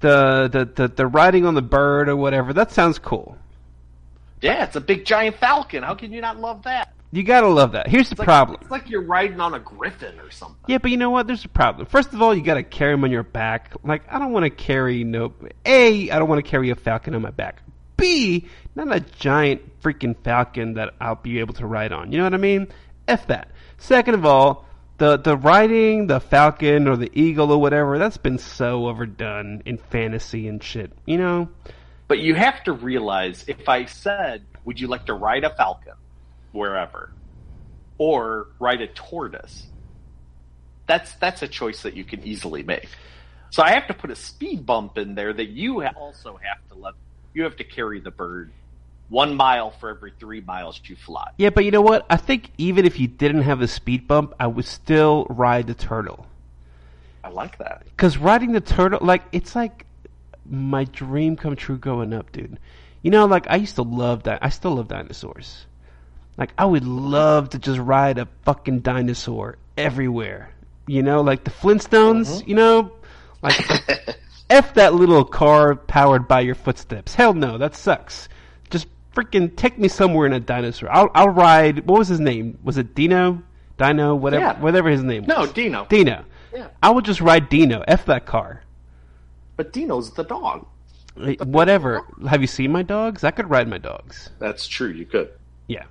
The, 0.01 0.49
the 0.51 0.65
the 0.65 0.87
the 0.87 1.07
riding 1.07 1.45
on 1.45 1.53
the 1.53 1.61
bird 1.61 2.09
or 2.09 2.15
whatever, 2.15 2.53
that 2.53 2.71
sounds 2.71 2.99
cool. 2.99 3.37
Yeah, 4.41 4.65
it's 4.65 4.75
a 4.75 4.81
big 4.81 5.05
giant 5.05 5.37
falcon. 5.37 5.83
How 5.83 5.93
can 5.93 6.11
you 6.11 6.21
not 6.21 6.39
love 6.39 6.63
that? 6.63 6.93
You 7.11 7.23
gotta 7.23 7.47
love 7.47 7.73
that. 7.73 7.87
Here's 7.87 8.09
the 8.09 8.15
like, 8.17 8.25
problem. 8.25 8.57
It's 8.61 8.71
like 8.71 8.89
you're 8.89 9.03
riding 9.03 9.39
on 9.39 9.53
a 9.53 9.59
griffin 9.59 10.17
or 10.19 10.31
something. 10.31 10.57
Yeah, 10.67 10.77
but 10.77 10.91
you 10.91 10.97
know 10.97 11.09
what? 11.09 11.27
There's 11.27 11.43
a 11.43 11.49
problem. 11.49 11.85
First 11.85 12.13
of 12.13 12.21
all, 12.21 12.33
you 12.33 12.41
gotta 12.41 12.63
carry 12.63 12.93
him 12.93 13.03
on 13.03 13.11
your 13.11 13.23
back. 13.23 13.73
Like, 13.83 14.03
I 14.09 14.17
don't 14.17 14.31
want 14.31 14.45
to 14.45 14.49
carry 14.49 15.03
no. 15.03 15.33
A, 15.65 16.09
I 16.09 16.17
don't 16.17 16.29
want 16.29 16.43
to 16.43 16.49
carry 16.49 16.69
a 16.69 16.75
falcon 16.75 17.13
on 17.13 17.21
my 17.21 17.31
back. 17.31 17.61
B, 17.97 18.47
not 18.75 18.95
a 18.95 19.01
giant 19.01 19.81
freaking 19.81 20.15
falcon 20.23 20.75
that 20.75 20.93
I'll 20.99 21.15
be 21.15 21.39
able 21.39 21.53
to 21.55 21.67
ride 21.67 21.91
on. 21.91 22.11
You 22.11 22.17
know 22.17 22.23
what 22.23 22.33
I 22.33 22.37
mean? 22.37 22.67
F 23.07 23.27
that. 23.27 23.49
Second 23.77 24.15
of 24.15 24.25
all, 24.25 24.65
the 25.01 25.17
the 25.17 25.35
riding 25.35 26.05
the 26.05 26.19
falcon 26.19 26.87
or 26.87 26.95
the 26.95 27.09
eagle 27.19 27.51
or 27.51 27.57
whatever 27.57 27.97
that's 27.97 28.17
been 28.17 28.37
so 28.37 28.87
overdone 28.87 29.63
in 29.65 29.79
fantasy 29.79 30.47
and 30.47 30.61
shit. 30.61 30.93
You 31.07 31.17
know? 31.17 31.49
But 32.07 32.19
you 32.19 32.35
have 32.35 32.63
to 32.65 32.71
realize 32.71 33.43
if 33.47 33.67
I 33.67 33.85
said, 33.85 34.45
would 34.63 34.79
you 34.79 34.87
like 34.87 35.07
to 35.07 35.15
ride 35.15 35.43
a 35.43 35.49
falcon 35.49 35.95
wherever 36.51 37.11
or 37.97 38.49
ride 38.59 38.81
a 38.81 38.87
tortoise? 38.87 39.65
That's 40.85 41.15
that's 41.15 41.41
a 41.41 41.47
choice 41.47 41.81
that 41.81 41.95
you 41.95 42.03
can 42.03 42.23
easily 42.23 42.61
make. 42.61 42.89
So 43.49 43.63
I 43.63 43.71
have 43.71 43.87
to 43.87 43.95
put 43.95 44.11
a 44.11 44.15
speed 44.15 44.67
bump 44.67 44.99
in 44.99 45.15
there 45.15 45.33
that 45.33 45.49
you 45.49 45.83
also 45.83 46.39
have 46.43 46.67
to 46.69 46.75
let 46.75 46.93
you 47.33 47.41
have 47.45 47.55
to 47.55 47.63
carry 47.63 48.01
the 48.01 48.11
bird 48.11 48.51
one 49.11 49.35
mile 49.35 49.71
for 49.71 49.89
every 49.89 50.13
three 50.19 50.39
miles 50.39 50.79
you 50.85 50.95
fly. 50.95 51.29
Yeah, 51.37 51.49
but 51.49 51.65
you 51.65 51.71
know 51.71 51.81
what? 51.81 52.05
I 52.09 52.15
think 52.15 52.49
even 52.57 52.85
if 52.85 52.97
you 52.97 53.07
didn't 53.07 53.41
have 53.41 53.59
the 53.59 53.67
speed 53.67 54.07
bump, 54.07 54.33
I 54.39 54.47
would 54.47 54.65
still 54.65 55.27
ride 55.29 55.67
the 55.67 55.73
turtle. 55.73 56.25
I 57.23 57.29
like 57.29 57.57
that. 57.57 57.83
Because 57.85 58.17
riding 58.17 58.53
the 58.53 58.61
turtle, 58.61 58.99
like 59.01 59.23
it's 59.33 59.53
like 59.53 59.85
my 60.49 60.85
dream 60.85 61.35
come 61.35 61.57
true 61.57 61.77
growing 61.77 62.13
up, 62.13 62.31
dude. 62.31 62.57
You 63.01 63.11
know, 63.11 63.25
like 63.25 63.47
I 63.49 63.57
used 63.57 63.75
to 63.75 63.83
love 63.83 64.23
that. 64.23 64.39
I 64.41 64.49
still 64.49 64.75
love 64.75 64.87
dinosaurs. 64.87 65.65
Like 66.37 66.53
I 66.57 66.65
would 66.65 66.85
love 66.85 67.49
to 67.49 67.59
just 67.59 67.79
ride 67.79 68.17
a 68.17 68.29
fucking 68.45 68.79
dinosaur 68.79 69.57
everywhere. 69.77 70.51
You 70.87 71.03
know, 71.03 71.21
like 71.21 71.43
the 71.43 71.51
Flintstones. 71.51 72.41
Mhm. 72.41 72.47
You 72.47 72.55
know, 72.55 72.91
like 73.41 73.59
f 74.49 74.73
that 74.75 74.93
little 74.93 75.25
car 75.25 75.75
powered 75.75 76.29
by 76.29 76.39
your 76.39 76.55
footsteps. 76.55 77.13
Hell 77.13 77.33
no, 77.33 77.57
that 77.57 77.75
sucks. 77.75 78.29
Freaking 79.15 79.55
take 79.55 79.77
me 79.77 79.87
somewhere 79.87 80.25
in 80.25 80.33
a 80.33 80.39
dinosaur. 80.39 80.89
I'll 80.91 81.09
I'll 81.13 81.29
ride. 81.29 81.85
What 81.85 81.99
was 81.99 82.07
his 82.07 82.19
name? 82.19 82.57
Was 82.63 82.77
it 82.77 82.95
Dino? 82.95 83.43
Dino? 83.77 84.15
Whatever. 84.15 84.43
Yeah. 84.43 84.59
Whatever 84.59 84.89
his 84.89 85.03
name. 85.03 85.23
Was. 85.23 85.27
No, 85.27 85.41
was. 85.41 85.51
Dino. 85.51 85.85
Dino. 85.89 86.25
Yeah. 86.53 86.67
I 86.81 86.89
would 86.89 87.05
just 87.05 87.19
ride 87.19 87.49
Dino. 87.49 87.83
F 87.87 88.05
that 88.05 88.25
car. 88.25 88.63
But 89.57 89.73
Dino's 89.73 90.11
the 90.11 90.23
dog. 90.23 90.65
Whatever. 91.43 92.05
Have 92.29 92.41
you 92.41 92.47
seen 92.47 92.71
my 92.71 92.83
dogs? 92.83 93.23
I 93.23 93.31
could 93.31 93.49
ride 93.49 93.67
my 93.67 93.77
dogs. 93.77 94.29
That's 94.39 94.65
true. 94.65 94.89
You 94.89 95.05
could. 95.05 95.31
Yeah. 95.67 95.83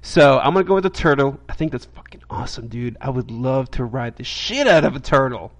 So 0.00 0.38
I'm 0.38 0.54
gonna 0.54 0.64
go 0.64 0.74
with 0.74 0.84
the 0.84 0.90
turtle. 0.90 1.38
I 1.48 1.52
think 1.52 1.72
that's 1.72 1.84
fucking 1.84 2.22
awesome, 2.30 2.68
dude. 2.68 2.96
I 3.00 3.10
would 3.10 3.30
love 3.30 3.70
to 3.72 3.84
ride 3.84 4.16
the 4.16 4.24
shit 4.24 4.66
out 4.66 4.84
of 4.84 4.96
a 4.96 5.00
turtle. 5.00 5.52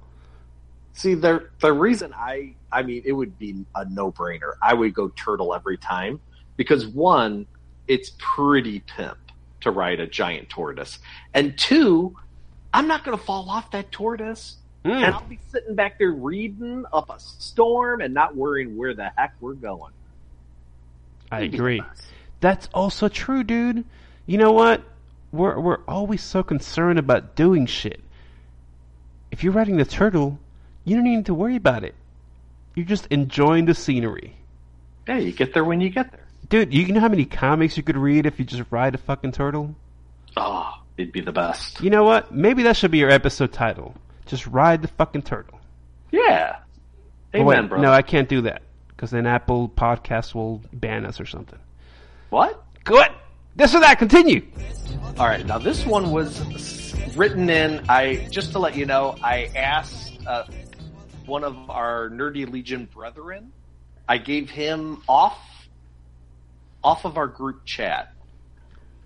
See, 0.95 1.15
the 1.15 1.49
the 1.61 1.73
reason 1.73 2.13
I 2.15 2.55
I 2.73 2.83
mean 2.83 3.03
it 3.05 3.13
would 3.13 3.39
be 3.39 3.65
a 3.75 3.85
no 3.85 4.11
brainer. 4.11 4.55
I 4.63 4.75
would 4.75 4.95
go 4.95 5.09
turtle 5.09 5.55
every 5.55 5.77
time 5.77 6.21
because 6.57 6.87
one, 6.87 7.47
it's 7.89 8.13
pretty 8.19 8.81
pimp 8.81 9.19
to 9.61 9.71
ride 9.71 10.01
a 10.01 10.07
giant 10.07 10.49
tortoise, 10.49 10.99
and 11.35 11.57
two, 11.59 12.17
I'm 12.75 12.87
not 12.89 13.05
going 13.05 13.17
to 13.17 13.23
fall 13.25 13.49
off 13.51 13.71
that 13.73 13.93
tortoise, 13.93 14.57
and 14.85 14.93
Mm. 14.93 15.13
I'll 15.13 15.29
be 15.29 15.39
sitting 15.51 15.77
back 15.77 15.99
there 15.99 16.11
reading 16.11 16.85
up 16.93 17.09
a 17.11 17.21
storm 17.21 18.01
and 18.01 18.13
not 18.13 18.35
worrying 18.35 18.77
where 18.77 18.95
the 18.95 19.13
heck 19.17 19.35
we're 19.41 19.55
going. 19.55 19.93
I 21.31 21.43
agree. 21.43 21.83
That's 22.41 22.69
also 22.75 23.09
true, 23.09 23.45
dude. 23.45 23.85
You 24.27 24.39
know 24.39 24.53
what? 24.53 24.83
We're 25.31 25.59
we're 25.59 25.81
always 25.87 26.23
so 26.23 26.43
concerned 26.43 26.99
about 26.99 27.37
doing 27.37 27.67
shit. 27.67 28.01
If 29.31 29.43
you're 29.45 29.53
riding 29.53 29.77
the 29.77 29.85
turtle, 29.85 30.39
you 30.85 30.97
don't 30.97 31.05
need 31.05 31.27
to 31.27 31.35
worry 31.35 31.57
about 31.57 31.85
it. 31.85 31.95
You're 32.75 32.87
just 32.87 33.07
enjoying 33.07 33.67
the 33.67 33.75
scenery. 33.75 34.35
Yeah, 35.07 35.19
you 35.19 35.33
get 35.33 35.55
there 35.55 35.65
when 35.65 35.81
you 35.81 35.91
get 35.91 36.11
there. 36.11 36.22
Dude, 36.53 36.75
you 36.75 36.93
know 36.93 37.01
how 37.01 37.09
many 37.09 37.25
comics 37.25 37.79
you 37.79 37.83
could 37.83 37.97
read 37.97 38.27
if 38.27 38.39
you 38.39 38.45
just 38.45 38.71
ride 38.71 38.95
a 38.95 38.99
fucking 38.99 39.33
turtle? 39.33 39.75
Oh, 40.37 40.71
it'd 40.99 41.11
be 41.11 41.23
the 41.23 41.33
best. 41.33 41.81
You 41.81 41.89
know 41.89 42.05
what? 42.05 42.31
Maybe 42.31 42.65
that 42.65 42.77
should 42.77 42.91
be 42.91 42.99
your 42.99 43.09
episode 43.09 43.55
title. 43.55 43.95
Just 44.27 44.47
ride 44.47 44.83
the 44.83 44.89
fucking 44.89 45.23
turtle. 45.23 45.59
Yeah. 46.11 46.57
Oh, 47.33 47.39
Amen, 47.39 47.47
wait, 47.47 47.69
brother. 47.71 47.83
no, 47.83 47.91
I 47.91 48.03
can't 48.03 48.29
do 48.29 48.43
that 48.43 48.61
because 48.89 49.11
then 49.11 49.27
Apple 49.27 49.71
Podcasts 49.71 50.35
will 50.35 50.61
ban 50.75 51.07
us 51.07 51.21
or 51.21 51.25
something. 51.25 51.59
what? 52.29 52.63
Good. 52.85 53.09
This 53.57 53.75
or 53.75 53.81
that. 53.81 53.99
Continue. 53.99 54.43
All 55.19 55.27
right, 55.29 55.47
now 55.47 55.57
this 55.57 55.87
one 55.87 56.11
was 56.11 56.95
written 57.17 57.49
in. 57.49 57.83
I 57.89 58.29
just 58.31 58.53
to 58.53 58.59
let 58.59 58.77
you 58.77 58.85
know, 58.85 59.17
I 59.23 59.51
asked 59.57 60.19
uh, 60.27 60.45
one 61.25 61.45
of 61.45 61.71
our 61.71 62.11
Nerdy 62.11 62.47
Legion 62.47 62.91
brethren. 62.93 63.53
I 64.07 64.19
gave 64.19 64.51
him 64.51 65.03
off 65.09 65.39
off 66.83 67.05
of 67.05 67.17
our 67.17 67.27
group 67.29 67.65
chat. 67.65 68.13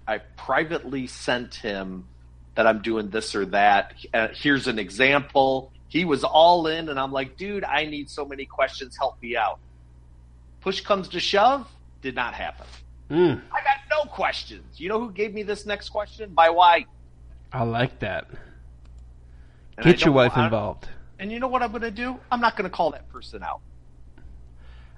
I 0.07 0.19
privately 0.19 1.07
sent 1.07 1.55
him 1.57 2.07
that 2.55 2.67
I'm 2.67 2.81
doing 2.81 3.11
this 3.11 3.35
or 3.35 3.47
that. 3.47 3.95
Uh, 4.15 4.29
here's 4.33 4.67
an 4.67 4.79
example. 4.79 5.73
He 5.89 6.05
was 6.05 6.25
all 6.25 6.67
in, 6.67 6.89
and 6.89 6.99
I'm 6.99 7.13
like, 7.13 7.37
dude, 7.37 7.65
I 7.65 7.87
need 7.87 8.09
so 8.11 8.25
many 8.25 8.45
questions. 8.47 8.97
Help 8.97 9.21
me 9.23 9.37
out. 9.37 9.59
Push 10.61 10.81
comes 10.83 11.09
to 11.09 11.21
shove, 11.21 11.69
did 12.03 12.15
not 12.15 12.35
happen. 12.35 12.67
Mm, 13.11 13.41
I 13.53 13.63
got 13.63 13.77
no 13.91 14.11
questions. 14.11 14.81
You 14.81 14.89
know 14.89 14.99
who 14.99 15.13
gave 15.13 15.33
me 15.33 15.43
this 15.45 15.65
next 15.67 15.91
question? 15.91 16.33
My 16.35 16.51
wife. 16.51 16.87
I 17.53 17.63
like 17.63 18.01
that. 18.01 18.29
And 19.77 19.85
Get 19.85 20.05
your 20.05 20.13
wife 20.15 20.37
involved. 20.37 20.89
And 21.19 21.31
you 21.31 21.39
know 21.39 21.49
what 21.49 21.63
I'm 21.63 21.71
going 21.71 21.83
to 21.83 21.91
do? 21.91 22.19
I'm 22.33 22.41
not 22.41 22.57
going 22.57 22.69
to 22.69 22.75
call 22.75 22.91
that 22.93 23.09
person 23.11 23.43
out. 23.43 23.61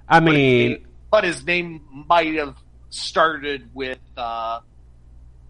I 0.07 0.19
But 0.19 0.25
his 0.31 0.33
mean, 0.35 0.69
name- 0.71 0.85
but 1.11 1.23
his 1.23 1.45
name 1.45 1.81
might 2.07 2.33
have 2.35 2.55
started 2.89 3.69
with 3.73 3.99
uh, 4.17 4.59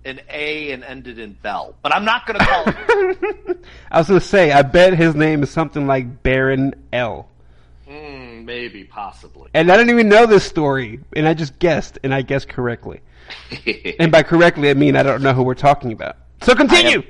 an 0.05 0.21
A 0.29 0.71
and 0.71 0.83
ended 0.83 1.19
in 1.19 1.33
Bell. 1.33 1.75
But 1.81 1.93
I'm 1.93 2.05
not 2.05 2.25
going 2.25 2.39
to 2.39 2.45
call 2.45 2.63
it. 2.67 3.65
I 3.91 3.99
was 3.99 4.07
gonna 4.07 4.21
say, 4.21 4.51
I 4.51 4.61
bet 4.61 4.93
his 4.93 5.15
name 5.15 5.43
is 5.43 5.49
something 5.49 5.87
like 5.87 6.23
Baron 6.23 6.75
L. 6.93 7.27
Hmm, 7.87 8.45
maybe, 8.45 8.83
possibly. 8.83 9.49
And 9.53 9.71
I 9.71 9.77
didn't 9.77 9.89
even 9.89 10.09
know 10.09 10.25
this 10.25 10.43
story, 10.43 10.99
and 11.15 11.27
I 11.27 11.33
just 11.33 11.57
guessed, 11.59 11.97
and 12.03 12.13
I 12.13 12.21
guessed 12.21 12.49
correctly. 12.49 13.01
And 13.99 14.11
by 14.11 14.23
correctly, 14.23 14.69
I 14.69 14.73
mean 14.73 14.95
I 14.95 15.03
don't 15.03 15.21
know 15.21 15.33
who 15.33 15.43
we're 15.43 15.53
talking 15.53 15.91
about. 15.91 16.17
So 16.41 16.55
continue. 16.55 17.03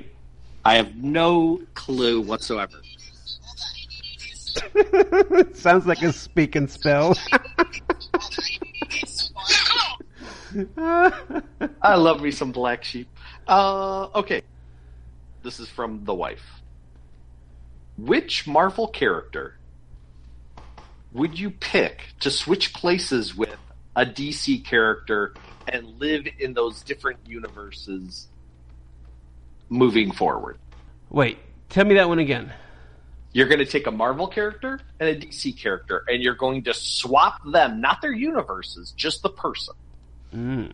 I 0.64 0.74
have 0.74 0.94
no 0.96 1.60
clue 1.74 2.20
whatsoever. 2.20 2.82
Sounds 5.54 5.86
like 5.86 6.02
a 6.02 6.12
speak 6.12 6.56
and 6.56 6.70
spell. 6.70 7.16
I 11.82 11.94
love 11.94 12.20
me 12.20 12.30
some 12.30 12.52
black 12.52 12.84
sheep. 12.84 13.08
Uh, 13.46 14.08
okay. 14.14 14.42
This 15.42 15.60
is 15.60 15.68
from 15.68 16.04
the 16.04 16.14
wife. 16.14 16.44
Which 17.96 18.46
Marvel 18.46 18.88
character 18.88 19.56
would 21.12 21.38
you 21.38 21.50
pick 21.50 22.02
to 22.20 22.30
switch 22.30 22.72
places 22.72 23.34
with 23.34 23.56
a 23.96 24.06
DC 24.06 24.64
character 24.64 25.34
and 25.66 25.98
live 25.98 26.26
in 26.38 26.54
those 26.54 26.82
different 26.82 27.18
universes 27.26 28.28
moving 29.68 30.12
forward? 30.12 30.58
Wait, 31.10 31.38
tell 31.68 31.84
me 31.84 31.94
that 31.94 32.08
one 32.08 32.18
again. 32.18 32.52
You're 33.32 33.48
going 33.48 33.58
to 33.60 33.66
take 33.66 33.86
a 33.86 33.92
Marvel 33.92 34.26
character 34.26 34.80
and 34.98 35.08
a 35.08 35.14
DC 35.14 35.60
character, 35.60 36.04
and 36.08 36.22
you're 36.22 36.34
going 36.34 36.64
to 36.64 36.74
swap 36.74 37.40
them, 37.44 37.80
not 37.80 38.02
their 38.02 38.12
universes, 38.12 38.92
just 38.96 39.22
the 39.22 39.28
person. 39.28 39.74
Mm. 40.34 40.72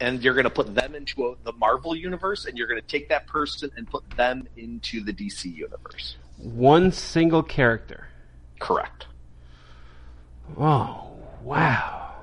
and 0.00 0.22
you're 0.22 0.34
going 0.34 0.44
to 0.44 0.50
put 0.50 0.74
them 0.74 0.94
into 0.94 1.26
a, 1.28 1.34
the 1.44 1.52
Marvel 1.52 1.94
universe, 1.94 2.44
and 2.46 2.58
you're 2.58 2.66
going 2.66 2.80
to 2.80 2.86
take 2.86 3.08
that 3.08 3.26
person 3.26 3.70
and 3.76 3.88
put 3.88 4.08
them 4.10 4.48
into 4.56 5.02
the 5.02 5.12
DC 5.12 5.44
universe. 5.54 6.16
One 6.38 6.90
single 6.92 7.42
character. 7.42 8.08
Correct. 8.58 9.06
Oh, 10.58 11.12
wow. 11.42 12.14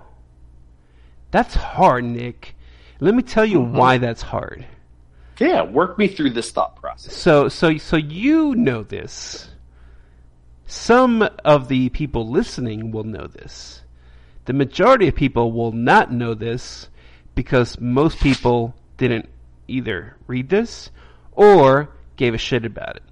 That's 1.31 1.55
hard, 1.55 2.03
Nick. 2.03 2.55
Let 2.99 3.15
me 3.15 3.23
tell 3.23 3.45
you 3.45 3.59
why 3.59 3.97
that's 3.97 4.21
hard. 4.21 4.65
Yeah, 5.39 5.63
work 5.63 5.97
me 5.97 6.07
through 6.07 6.31
this 6.31 6.51
thought 6.51 6.75
process. 6.75 7.15
So, 7.15 7.49
so, 7.49 7.77
so 7.77 7.97
you 7.97 8.53
know 8.55 8.83
this. 8.83 9.49
Some 10.67 11.27
of 11.43 11.67
the 11.67 11.89
people 11.89 12.29
listening 12.29 12.91
will 12.91 13.03
know 13.03 13.27
this. 13.27 13.82
The 14.45 14.53
majority 14.53 15.07
of 15.07 15.15
people 15.15 15.51
will 15.51 15.71
not 15.71 16.11
know 16.11 16.33
this 16.33 16.89
because 17.35 17.79
most 17.79 18.19
people 18.19 18.75
didn't 18.97 19.29
either 19.67 20.17
read 20.27 20.49
this 20.49 20.89
or 21.31 21.89
gave 22.15 22.33
a 22.33 22.37
shit 22.37 22.65
about 22.65 22.97
it. 22.97 23.03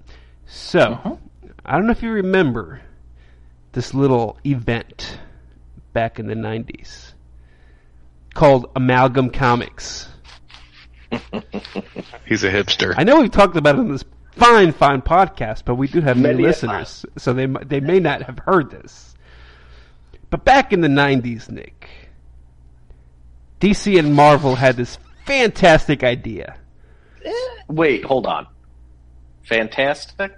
So, 0.46 0.80
mm-hmm. 0.80 1.14
I 1.64 1.72
don't 1.76 1.86
know 1.86 1.92
if 1.92 2.02
you 2.02 2.10
remember 2.10 2.82
this 3.72 3.94
little 3.94 4.38
event 4.44 5.18
back 5.92 6.18
in 6.18 6.26
the 6.26 6.34
90s 6.34 7.12
called 8.34 8.70
Amalgam 8.76 9.30
Comics. 9.30 10.08
He's 12.26 12.44
a 12.44 12.50
hipster. 12.50 12.94
I 12.96 13.04
know 13.04 13.20
we've 13.20 13.30
talked 13.30 13.56
about 13.56 13.76
it 13.76 13.80
on 13.80 13.92
this 13.92 14.04
fine, 14.32 14.72
fine 14.72 15.02
podcast, 15.02 15.64
but 15.64 15.74
we 15.74 15.88
do 15.88 16.00
have 16.00 16.16
Many 16.16 16.38
new 16.38 16.44
a 16.44 16.46
listeners, 16.48 17.04
so 17.18 17.32
they 17.32 17.46
they 17.46 17.80
may 17.80 18.00
not 18.00 18.22
have 18.22 18.38
heard 18.38 18.70
this. 18.70 19.11
But 20.32 20.46
back 20.46 20.72
in 20.72 20.80
the 20.80 20.88
'90s, 20.88 21.50
Nick, 21.50 21.90
DC 23.60 23.98
and 23.98 24.14
Marvel 24.14 24.54
had 24.54 24.78
this 24.78 24.96
fantastic 25.26 26.02
idea. 26.02 26.56
Eh. 27.22 27.30
Wait, 27.68 28.02
hold 28.02 28.26
on. 28.26 28.46
Fantastic. 29.42 30.34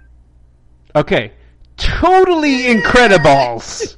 Okay, 0.93 1.31
totally 1.77 2.63
Incredibles. 2.63 3.95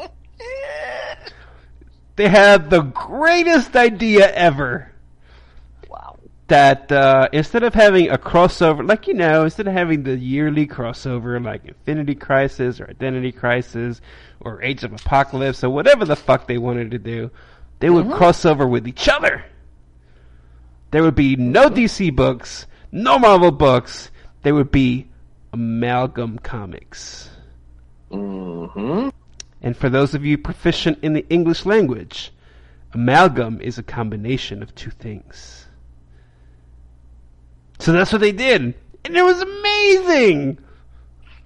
they 2.16 2.28
had 2.28 2.68
the 2.68 2.82
greatest 2.82 3.76
idea 3.76 4.32
ever. 4.34 4.91
That 6.52 6.92
uh, 6.92 7.30
instead 7.32 7.62
of 7.62 7.72
having 7.72 8.10
a 8.10 8.18
crossover, 8.18 8.86
like 8.86 9.06
you 9.06 9.14
know, 9.14 9.44
instead 9.44 9.66
of 9.66 9.72
having 9.72 10.02
the 10.02 10.18
yearly 10.18 10.66
crossover 10.66 11.42
like 11.42 11.64
Infinity 11.64 12.14
Crisis 12.14 12.78
or 12.78 12.90
Identity 12.90 13.32
Crisis 13.32 14.02
or 14.38 14.62
Age 14.62 14.84
of 14.84 14.92
Apocalypse 14.92 15.64
or 15.64 15.70
whatever 15.70 16.04
the 16.04 16.14
fuck 16.14 16.46
they 16.46 16.58
wanted 16.58 16.90
to 16.90 16.98
do, 16.98 17.30
they 17.78 17.88
would 17.88 18.10
cross 18.10 18.44
over 18.44 18.68
with 18.68 18.86
each 18.86 19.08
other. 19.08 19.42
There 20.90 21.02
would 21.02 21.14
be 21.14 21.36
no 21.36 21.70
DC 21.70 22.14
books, 22.14 22.66
no 22.92 23.18
Marvel 23.18 23.50
books. 23.50 24.10
There 24.42 24.54
would 24.54 24.70
be 24.70 25.08
amalgam 25.54 26.38
comics. 26.38 27.30
Mm-hmm. 28.10 29.08
And 29.62 29.74
for 29.74 29.88
those 29.88 30.14
of 30.14 30.26
you 30.26 30.36
proficient 30.36 30.98
in 31.00 31.14
the 31.14 31.26
English 31.30 31.64
language, 31.64 32.30
amalgam 32.92 33.58
is 33.62 33.78
a 33.78 33.82
combination 33.82 34.62
of 34.62 34.74
two 34.74 34.90
things. 34.90 35.61
So 37.82 37.90
that's 37.90 38.12
what 38.12 38.20
they 38.20 38.30
did. 38.30 38.74
And 39.04 39.16
it 39.16 39.24
was 39.24 39.42
amazing! 39.42 40.58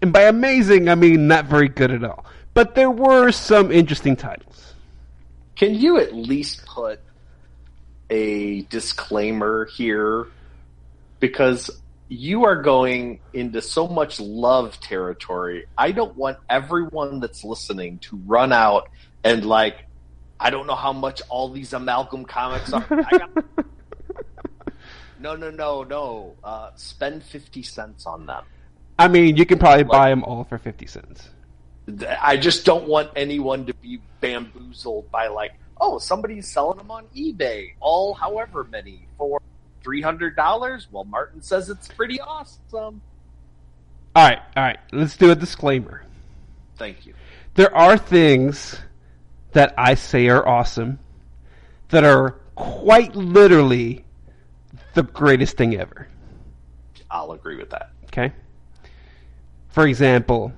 And 0.03 0.13
by 0.13 0.25
amazing, 0.25 0.91
I 0.91 0.95
mean 0.95 1.29
not 1.29 1.47
very 1.47 1.71
good 1.71 1.91
at 1.91 2.05
all. 2.05 2.27
But 2.53 2.75
there 2.75 2.91
were 2.91 3.33
some 3.33 3.73
interesting 3.73 4.17
titles. 4.17 4.75
Can 5.57 5.75
you 5.75 5.97
at 5.97 6.15
least 6.15 6.67
put 6.67 7.01
a 8.11 8.61
disclaimer 8.65 9.65
here? 9.65 10.27
Because 11.21 11.71
you 12.09 12.45
are 12.45 12.61
going 12.61 13.21
into 13.33 13.63
so 13.63 13.89
much 13.89 14.21
love 14.21 14.79
territory. 14.79 15.65
I 15.79 15.93
don't 15.93 16.15
want 16.19 16.37
everyone 16.51 17.21
that's 17.21 17.45
listening 17.45 17.99
to 18.01 18.17
run 18.27 18.53
out 18.53 18.91
and 19.25 19.43
like, 19.43 19.87
I 20.39 20.51
don't 20.51 20.67
know 20.67 20.75
how 20.75 20.93
much 20.93 21.23
all 21.31 21.49
these 21.49 21.73
amalgam 21.73 22.27
comics 22.27 22.75
are. 22.75 22.87
I 22.91 23.17
got... 23.17 23.31
no, 25.35 25.51
no, 25.51 25.51
no, 25.51 25.83
no. 25.83 26.35
Uh, 26.45 26.71
spend 26.77 27.23
fifty 27.23 27.63
cents 27.63 28.07
on 28.07 28.27
them. 28.27 28.45
I 28.99 29.09
mean, 29.09 29.37
you 29.37 29.45
can 29.45 29.59
probably 29.59 29.85
buy 29.85 30.11
them 30.11 30.25
all 30.25 30.45
for 30.45 30.59
50 30.59 30.87
cents. 30.87 31.29
I 32.21 32.37
just 32.37 32.65
don't 32.65 32.89
want 32.89 33.11
anyone 33.15 33.67
to 33.67 33.75
be 33.75 34.01
bamboozled 34.21 35.11
by 35.11 35.29
like, 35.29 35.53
oh, 35.81 35.99
somebody's 35.99 36.51
selling 36.51 36.79
them 36.79 36.91
on 36.91 37.07
eBay, 37.15 37.75
all 37.79 38.15
however 38.15 38.65
many 38.65 39.07
for 39.19 39.41
three 39.85 40.01
hundred 40.01 40.35
dollars. 40.35 40.89
Well, 40.91 41.05
Martin 41.05 41.43
says 41.43 41.69
it's 41.71 41.87
pretty 41.89 42.21
awesome. 42.21 43.01
All 44.17 44.29
right, 44.29 44.39
all 44.57 44.63
right. 44.65 44.79
Let's 44.93 45.17
do 45.17 45.31
a 45.31 45.35
disclaimer. 45.35 46.03
Thank 46.77 47.07
you. 47.07 47.15
There 47.55 47.73
are 47.75 47.97
things 47.99 48.81
that 49.53 49.75
I 49.79 49.95
say 49.95 50.29
are 50.29 50.47
awesome 50.47 50.99
that 51.91 52.03
are 52.03 52.31
quite 52.57 53.15
literally 53.15 54.06
the 54.97 55.05
greatest 55.05 55.57
thing 55.57 55.77
ever. 55.77 56.09
I'll 57.11 57.31
agree 57.33 57.57
with 57.57 57.71
that. 57.71 57.91
Okay. 58.07 58.33
For 59.69 59.87
example, 59.87 60.53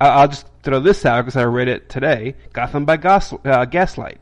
I'll 0.00 0.28
just 0.28 0.46
throw 0.62 0.80
this 0.80 1.06
out 1.06 1.22
because 1.24 1.36
I 1.36 1.44
read 1.44 1.68
it 1.68 1.88
today. 1.88 2.34
Gotham 2.52 2.84
by 2.84 2.98
Gas- 2.98 3.32
uh, 3.44 3.64
Gaslight. 3.64 4.18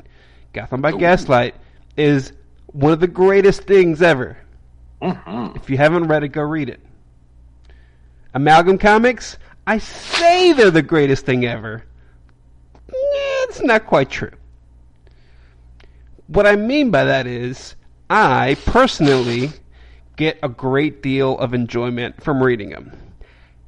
Gotham 0.52 0.80
by 0.80 0.92
Ooh. 0.92 0.98
Gaslight 0.98 1.56
is 1.96 2.32
one 2.66 2.92
of 2.92 3.00
the 3.00 3.08
greatest 3.08 3.62
things 3.62 4.02
ever. 4.02 4.36
Mm-hmm. 5.02 5.56
If 5.56 5.68
you 5.68 5.76
haven't 5.76 6.04
read 6.06 6.22
it, 6.22 6.28
go 6.28 6.42
read 6.42 6.68
it. 6.68 6.80
Amalgam 8.34 8.78
Comics, 8.78 9.38
I 9.66 9.78
say 9.78 10.52
they're 10.52 10.70
the 10.70 10.82
greatest 10.82 11.24
thing 11.26 11.44
ever. 11.46 11.84
Eh, 12.88 12.92
It's 13.48 13.60
not 13.60 13.86
quite 13.86 14.10
true. 14.10 14.32
What 16.26 16.46
I 16.46 16.56
mean 16.56 16.90
by 16.90 17.04
that 17.04 17.26
is, 17.26 17.76
I 18.10 18.56
personally 18.66 19.50
get 20.16 20.38
a 20.42 20.48
great 20.48 21.02
deal 21.02 21.38
of 21.38 21.54
enjoyment 21.54 22.22
from 22.22 22.42
reading 22.42 22.70
them. 22.70 22.92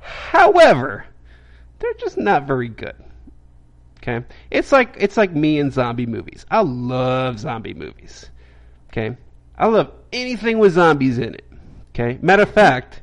However, 0.00 1.06
they're 1.78 1.94
just 1.94 2.18
not 2.18 2.46
very 2.46 2.68
good. 2.68 2.94
Okay? 3.98 4.24
It's 4.50 4.70
like 4.72 4.96
it's 4.98 5.16
like 5.16 5.32
me 5.32 5.58
and 5.58 5.72
zombie 5.72 6.06
movies. 6.06 6.46
I 6.50 6.60
love 6.60 7.40
zombie 7.40 7.74
movies. 7.74 8.30
Okay? 8.88 9.16
I 9.58 9.66
love 9.66 9.90
anything 10.12 10.58
with 10.58 10.74
zombies 10.74 11.18
in 11.18 11.34
it. 11.34 11.44
Okay? 11.90 12.18
Matter 12.22 12.42
of 12.42 12.50
fact, 12.50 13.02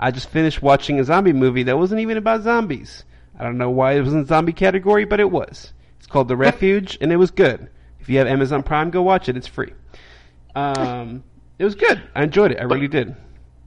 I 0.00 0.10
just 0.10 0.30
finished 0.30 0.62
watching 0.62 0.98
a 0.98 1.04
zombie 1.04 1.32
movie 1.32 1.64
that 1.64 1.78
wasn't 1.78 2.00
even 2.00 2.16
about 2.16 2.42
zombies. 2.42 3.04
I 3.38 3.44
don't 3.44 3.58
know 3.58 3.70
why 3.70 3.92
it 3.92 4.00
was 4.00 4.12
in 4.12 4.22
the 4.22 4.26
zombie 4.26 4.52
category, 4.52 5.04
but 5.04 5.20
it 5.20 5.30
was. 5.30 5.72
It's 5.98 6.06
called 6.06 6.28
The 6.28 6.36
Refuge, 6.36 6.98
and 7.00 7.12
it 7.12 7.16
was 7.16 7.30
good. 7.30 7.68
If 8.00 8.08
you 8.08 8.18
have 8.18 8.26
Amazon 8.26 8.62
Prime, 8.62 8.90
go 8.90 9.02
watch 9.02 9.28
it. 9.28 9.36
It's 9.36 9.46
free. 9.46 9.72
Um, 10.56 11.22
it 11.58 11.64
was 11.64 11.74
good. 11.74 12.02
I 12.14 12.24
enjoyed 12.24 12.50
it. 12.52 12.58
I 12.58 12.64
really 12.64 12.88
did. 12.88 13.14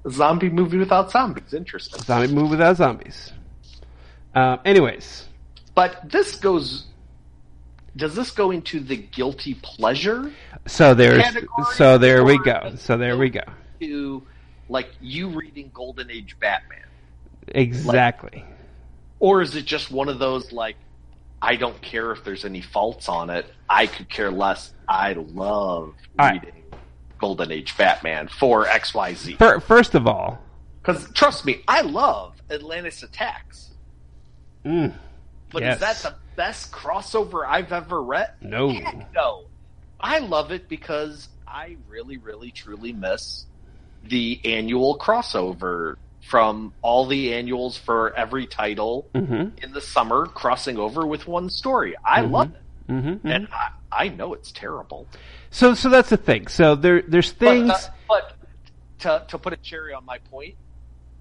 Zombie 0.10 0.50
movie 0.50 0.78
without 0.78 1.12
zombies. 1.12 1.54
Interesting. 1.54 2.02
Zombie 2.02 2.34
movie 2.34 2.50
without 2.52 2.78
zombies. 2.78 3.32
Um, 4.36 4.60
anyways, 4.66 5.28
But 5.76 6.10
this 6.10 6.36
goes. 6.36 6.88
Does 7.96 8.16
this 8.16 8.32
go 8.32 8.52
into 8.52 8.80
the 8.80 8.96
guilty 8.96 9.56
pleasure 9.56 10.32
so 10.68 10.94
there's 10.94 11.24
so 11.74 11.98
there 11.98 12.24
we 12.24 12.38
go. 12.40 12.74
So 12.76 12.98
there 12.98 13.18
we 13.18 13.30
go. 13.30 13.42
To 13.82 14.24
like 14.70 14.90
you 15.02 15.30
reading 15.30 15.72
Golden 15.74 16.10
Age 16.12 16.38
Batman, 16.40 16.86
Exactly. 17.50 18.46
or 19.20 19.42
is 19.42 19.56
it 19.56 19.66
just 19.66 19.90
one 19.92 20.08
of 20.10 20.20
those 20.20 20.52
like 20.52 20.76
I 21.42 21.56
don't 21.56 21.82
care 21.82 22.12
if 22.12 22.24
there's 22.24 22.46
any 22.46 22.62
faults 22.62 23.10
on 23.10 23.30
it. 23.30 23.46
I 23.70 23.88
could 23.88 24.10
care 24.10 24.30
less. 24.32 24.74
I 24.88 25.14
love 25.14 25.94
All 26.20 26.28
right. 26.28 26.54
Golden 27.20 27.52
Age 27.52 27.78
Batman 27.78 28.28
for 28.28 28.66
X 28.68 28.94
Y 28.94 29.14
Z. 29.14 29.36
Fir- 29.36 29.60
First 29.60 29.94
of 29.96 30.08
all, 30.08 30.40
Because 30.82 31.12
trust 31.14 31.46
me, 31.46 31.62
I 31.68 31.82
love 31.82 32.42
Atlantis 32.50 33.04
Attacks. 33.04 33.72
mm, 34.66 34.94
But 35.52 35.64
Yes. 35.64 35.76
is 35.76 35.80
that 35.82 35.98
the 36.12 36.16
best 36.36 36.72
crossover 36.72 37.46
I've 37.48 37.72
ever 37.72 38.02
read? 38.02 38.30
No. 38.42 38.70
Heck 38.70 39.14
no. 39.14 39.46
I 40.00 40.20
love 40.20 40.52
it 40.52 40.70
because 40.70 41.28
I 41.48 41.76
really, 41.90 42.18
really, 42.18 42.52
truly 42.52 42.94
miss 42.94 43.46
the 44.04 44.40
annual 44.46 44.98
crossover 44.98 45.96
from 46.22 46.74
all 46.82 47.06
the 47.06 47.34
annuals 47.34 47.78
for 47.78 48.14
every 48.16 48.46
title 48.48 49.08
hmm 49.14 49.50
in 49.62 49.72
the 49.74 49.82
summer 49.82 50.26
crossing 50.28 50.78
over 50.78 51.06
with 51.06 51.28
one 51.28 51.50
story. 51.50 51.96
I 52.06 52.22
Mhm. 52.22 52.32
love 52.32 52.52
it. 52.54 52.62
hmm 52.88 53.28
And 53.28 53.48
I, 53.52 54.06
I 54.06 54.08
know 54.10 54.34
it's 54.34 54.52
terrible. 54.52 55.08
So 55.52 55.74
so 55.74 55.90
that's 55.90 56.10
the 56.10 56.18
thing. 56.18 56.48
So 56.48 56.76
there 56.76 57.02
there's 57.02 57.32
things. 57.32 57.70
But, 57.70 57.84
uh, 57.84 57.90
but 58.08 58.34
to, 59.00 59.26
to 59.30 59.38
put 59.38 59.54
a 59.54 59.58
cherry 59.58 59.94
on 59.94 60.06
my 60.06 60.20
point, 60.30 60.56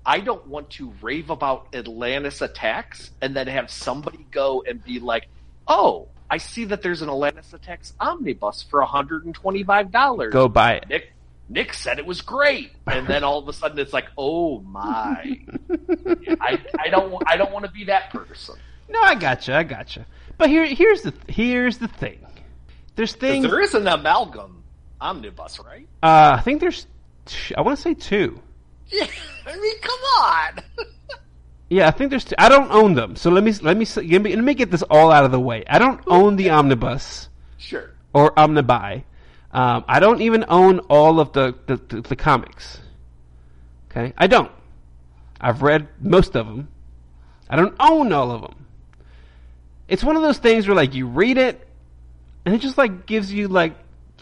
I 0.05 0.21
don't 0.21 0.47
want 0.47 0.71
to 0.71 0.93
rave 1.01 1.31
about 1.31 1.69
Atlantis 1.75 2.43
attacks 2.43 3.11
and 3.21 3.35
then 3.35 3.47
have 3.47 3.71
somebody 3.71 4.27
go 4.31 4.63
and 4.67 4.83
be 4.85 5.01
like, 5.01 5.29
"Oh, 5.67 6.09
I 6.31 6.39
see 6.39 6.65
that 6.67 6.83
there's 6.83 7.03
an 7.03 7.09
Atlantis 7.09 7.53
attacks 7.53 7.95
omnibus 8.01 8.63
for 8.63 8.85
$125." 8.85 10.31
go 10.31 10.49
buy 10.49 10.75
it. 10.75 10.89
Nick 10.89 11.13
Nick 11.49 11.73
said 11.73 11.99
it 11.99 12.05
was 12.07 12.21
great, 12.21 12.73
and 12.87 13.07
then 13.07 13.25
all 13.25 13.39
of 13.39 13.49
a 13.49 13.53
sudden 13.53 13.79
it's 13.79 13.93
like, 13.93 14.09
"Oh 14.19 14.61
my!" 14.61 15.41
I, 16.41 16.61
I 16.79 16.89
don't 16.91 17.23
I 17.27 17.37
don't 17.37 17.53
want 17.53 17.65
to 17.65 17.71
be 17.71 17.85
that 17.85 18.11
person. 18.11 18.57
No, 18.91 19.01
I 19.01 19.15
gotcha. 19.15 19.55
I 19.55 19.63
gotcha. 19.63 20.07
But 20.37 20.51
here 20.51 20.67
here's 20.67 21.03
the 21.03 21.15
here's 21.27 21.79
the 21.79 21.89
thing. 21.89 22.19
There's 22.99 23.13
things. 23.13 23.47
There 23.47 23.61
is 23.61 23.75
an 23.75 23.87
amalgam 23.87 24.65
omnibus, 25.01 25.61
right? 25.61 25.87
Uh, 26.03 26.35
I 26.37 26.41
think 26.41 26.61
there's. 26.61 26.85
I 27.57 27.61
want 27.61 27.79
to 27.79 27.83
say 27.83 27.95
two. 27.95 28.43
Yeah, 28.91 29.07
I 29.47 29.55
mean, 29.55 29.81
come 29.81 30.01
on. 30.19 30.65
Yeah, 31.71 31.87
I 31.87 31.91
think 31.93 32.11
there's. 32.11 32.25
Two. 32.25 32.35
I 32.39 32.49
don't 32.49 32.73
own 32.73 32.95
them, 32.95 33.15
so 33.15 33.31
let 33.31 33.45
me 33.45 33.53
let 33.63 33.77
me 33.77 33.87
let 33.95 34.23
me 34.23 34.35
let 34.35 34.45
me 34.45 34.55
get 34.55 34.73
this 34.73 34.83
all 34.83 35.13
out 35.13 35.25
of 35.25 35.31
the 35.31 35.39
way. 35.39 35.63
I 35.69 35.79
don't 35.79 36.01
own 36.09 36.35
the 36.37 36.49
omnibus 36.51 37.29
sure. 37.59 37.93
or 38.15 38.35
omnibuy. 38.35 39.05
Um, 39.53 39.85
I 39.87 40.01
don't 40.01 40.23
even 40.23 40.47
own 40.49 40.79
all 40.89 41.21
of 41.21 41.33
the, 41.33 41.55
the, 41.67 41.77
the, 41.77 42.01
the 42.01 42.17
comics. 42.17 42.81
Okay, 43.91 44.15
I 44.17 44.27
don't. 44.27 44.51
I've 45.41 45.61
read 45.61 45.89
most 46.01 46.35
of 46.35 46.47
them. 46.47 46.69
I 47.51 47.57
don't 47.57 47.77
own 47.79 48.13
all 48.13 48.31
of 48.31 48.41
them. 48.41 48.67
It's 49.87 50.03
one 50.03 50.17
of 50.17 50.23
those 50.23 50.39
things 50.39 50.67
where 50.67 50.75
like 50.75 50.95
you 50.95 51.07
read 51.07 51.37
it, 51.37 51.68
and 52.45 52.55
it 52.55 52.59
just 52.59 52.79
like 52.79 53.07
gives 53.07 53.33
you 53.33 53.49
like 53.49 53.75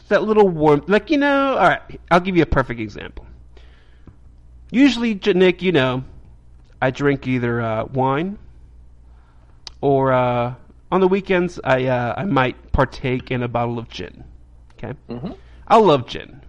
that 0.08 0.22
little 0.22 0.48
warmth. 0.48 0.88
Like 0.88 1.10
you 1.10 1.18
know, 1.18 1.56
all 1.56 1.68
right. 1.68 2.00
I'll 2.10 2.20
give 2.20 2.36
you 2.36 2.42
a 2.42 2.46
perfect 2.46 2.80
example. 2.80 3.26
Usually, 4.70 5.14
Nick, 5.14 5.62
you 5.62 5.72
know, 5.72 6.04
I 6.82 6.90
drink 6.90 7.26
either 7.26 7.60
uh, 7.60 7.84
wine 7.84 8.38
or 9.80 10.12
uh, 10.12 10.54
on 10.90 11.00
the 11.00 11.08
weekends 11.08 11.60
I 11.62 11.86
uh, 11.86 12.14
I 12.16 12.24
might 12.24 12.72
partake 12.72 13.30
in 13.30 13.42
a 13.42 13.48
bottle 13.48 13.78
of 13.78 13.88
gin. 13.88 14.24
Okay, 14.74 14.94
Mm-hmm. 15.08 15.32
I 15.68 15.78
love 15.78 16.06
gin. 16.06 16.42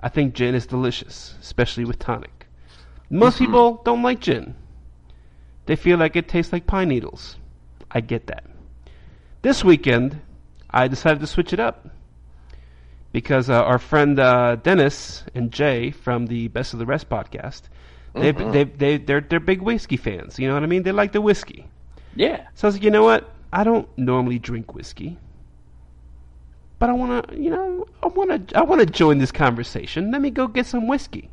I 0.00 0.08
think 0.08 0.34
gin 0.34 0.54
is 0.54 0.66
delicious, 0.66 1.34
especially 1.40 1.84
with 1.84 1.98
tonic. 1.98 2.46
Most 3.10 3.38
people 3.38 3.80
don't 3.84 4.02
like 4.02 4.20
gin. 4.20 4.54
They 5.66 5.76
feel 5.76 5.98
like 5.98 6.14
it 6.16 6.28
tastes 6.28 6.52
like 6.52 6.66
pine 6.66 6.88
needles. 6.88 7.36
I 7.90 8.00
get 8.00 8.26
that. 8.26 8.44
This 9.42 9.64
weekend, 9.64 10.20
I 10.74 10.88
decided 10.88 11.20
to 11.20 11.26
switch 11.26 11.52
it 11.52 11.60
up 11.60 11.88
because 13.12 13.48
uh, 13.48 13.62
our 13.62 13.78
friend 13.78 14.18
uh, 14.18 14.56
Dennis 14.56 15.22
and 15.34 15.52
Jay 15.52 15.90
from 15.92 16.26
the 16.26 16.48
Best 16.48 16.72
of 16.72 16.80
the 16.80 16.86
Rest 16.86 17.08
podcast, 17.08 17.62
they 18.14 18.32
Mhm. 18.32 18.52
they 18.52 18.64
they 18.64 18.96
they're 18.98 19.20
they're 19.20 19.40
big 19.40 19.62
whiskey 19.62 19.96
fans. 19.96 20.38
You 20.38 20.48
know 20.48 20.54
what 20.54 20.62
I 20.62 20.66
mean? 20.66 20.82
They 20.82 20.92
like 20.92 21.12
the 21.12 21.20
whiskey. 21.20 21.66
Yeah. 22.16 22.46
So 22.54 22.66
I 22.66 22.68
was 22.68 22.74
like, 22.76 22.84
you 22.84 22.90
know 22.90 23.04
what? 23.04 23.30
I 23.52 23.62
don't 23.64 23.88
normally 23.96 24.38
drink 24.40 24.74
whiskey, 24.74 25.16
but 26.80 26.90
I 26.90 26.92
want 26.92 27.28
to, 27.28 27.40
you 27.40 27.50
know, 27.50 27.86
I 28.02 28.08
want 28.08 28.48
to, 28.48 28.58
I 28.58 28.62
want 28.62 28.80
to 28.80 28.86
join 28.86 29.18
this 29.18 29.30
conversation. 29.32 30.10
Let 30.10 30.20
me 30.20 30.30
go 30.30 30.46
get 30.48 30.66
some 30.66 30.86
whiskey. 30.88 31.30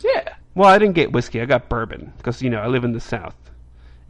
Yeah. 0.00 0.34
Well, 0.54 0.68
I 0.68 0.78
didn't 0.78 0.94
get 0.96 1.12
whiskey. 1.12 1.40
I 1.40 1.44
got 1.46 1.68
bourbon 1.68 2.12
because 2.18 2.42
you 2.42 2.50
know 2.50 2.58
I 2.60 2.66
live 2.66 2.84
in 2.84 2.92
the 2.92 3.00
South, 3.00 3.36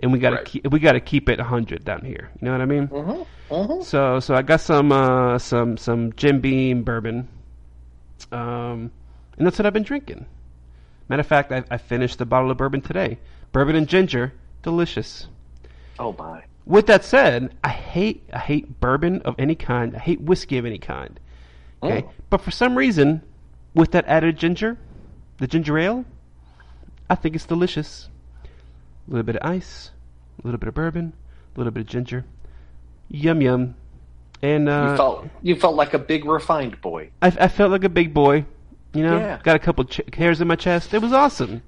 and 0.02 0.12
we 0.12 0.18
got 0.18 0.30
to 0.30 0.36
Right. 0.36 0.44
keep 0.44 0.70
we 0.72 0.80
got 0.80 0.92
to 0.92 1.00
keep 1.00 1.28
it 1.28 1.38
100 1.38 1.84
down 1.84 2.02
here. 2.04 2.30
You 2.40 2.46
know 2.46 2.52
what 2.52 2.60
I 2.60 2.66
mean? 2.66 2.88
Mm-hmm. 2.88 3.54
Mm-hmm. 3.54 3.82
So 3.82 4.20
so 4.20 4.34
I 4.34 4.42
got 4.42 4.60
some 4.60 4.90
uh, 4.92 5.38
some 5.38 5.76
some 5.76 6.12
Jim 6.14 6.40
Beam 6.40 6.82
bourbon, 6.82 7.28
um, 8.30 8.90
and 9.38 9.46
that's 9.46 9.58
what 9.58 9.66
I've 9.66 9.72
been 9.72 9.82
drinking. 9.82 10.26
Matter 11.08 11.20
of 11.20 11.26
fact, 11.26 11.52
I, 11.52 11.64
I 11.70 11.76
finished 11.78 12.18
the 12.18 12.24
bottle 12.26 12.50
of 12.50 12.56
bourbon 12.56 12.80
today. 12.80 13.18
Bourbon 13.52 13.76
and 13.76 13.88
ginger, 13.88 14.32
delicious. 14.62 15.28
Oh 15.98 16.14
my. 16.18 16.44
With 16.64 16.86
that 16.86 17.04
said, 17.04 17.54
I 17.64 17.68
hate 17.70 18.22
I 18.32 18.38
hate 18.38 18.80
bourbon 18.80 19.20
of 19.22 19.34
any 19.38 19.54
kind. 19.54 19.94
I 19.96 19.98
hate 19.98 20.20
whiskey 20.20 20.58
of 20.58 20.64
any 20.64 20.78
kind. 20.78 21.18
Okay, 21.82 22.04
Oh. 22.06 22.10
but 22.30 22.40
for 22.40 22.50
some 22.52 22.78
reason, 22.78 23.22
with 23.74 23.90
that 23.92 24.06
added 24.06 24.38
ginger, 24.38 24.78
the 25.38 25.46
ginger 25.48 25.76
ale, 25.78 26.04
I 27.10 27.16
think 27.16 27.34
it's 27.34 27.44
delicious. 27.46 28.08
A 28.44 29.10
little 29.10 29.24
bit 29.24 29.34
of 29.36 29.42
ice, 29.46 29.90
a 30.38 30.46
little 30.46 30.58
bit 30.58 30.68
of 30.68 30.74
bourbon, 30.74 31.12
a 31.54 31.58
little 31.58 31.70
bit 31.72 31.80
of 31.82 31.86
ginger, 31.86 32.24
yum 33.08 33.40
yum, 33.40 33.74
and 34.42 34.68
uh, 34.68 34.88
you 34.90 34.96
felt 34.96 35.28
you 35.42 35.56
felt 35.56 35.74
like 35.76 35.94
a 35.94 35.98
big 35.98 36.24
refined 36.24 36.80
boy. 36.80 37.10
I, 37.20 37.26
I 37.28 37.48
felt 37.48 37.70
like 37.70 37.84
a 37.84 37.88
big 37.88 38.12
boy. 38.14 38.44
You 38.94 39.02
know, 39.02 39.16
Yeah. 39.16 39.40
got 39.42 39.56
a 39.56 39.58
couple 39.58 39.84
ch- 39.86 40.02
hairs 40.12 40.40
in 40.42 40.48
my 40.48 40.56
chest. 40.56 40.92
It 40.92 41.00
was 41.00 41.12
awesome. 41.12 41.62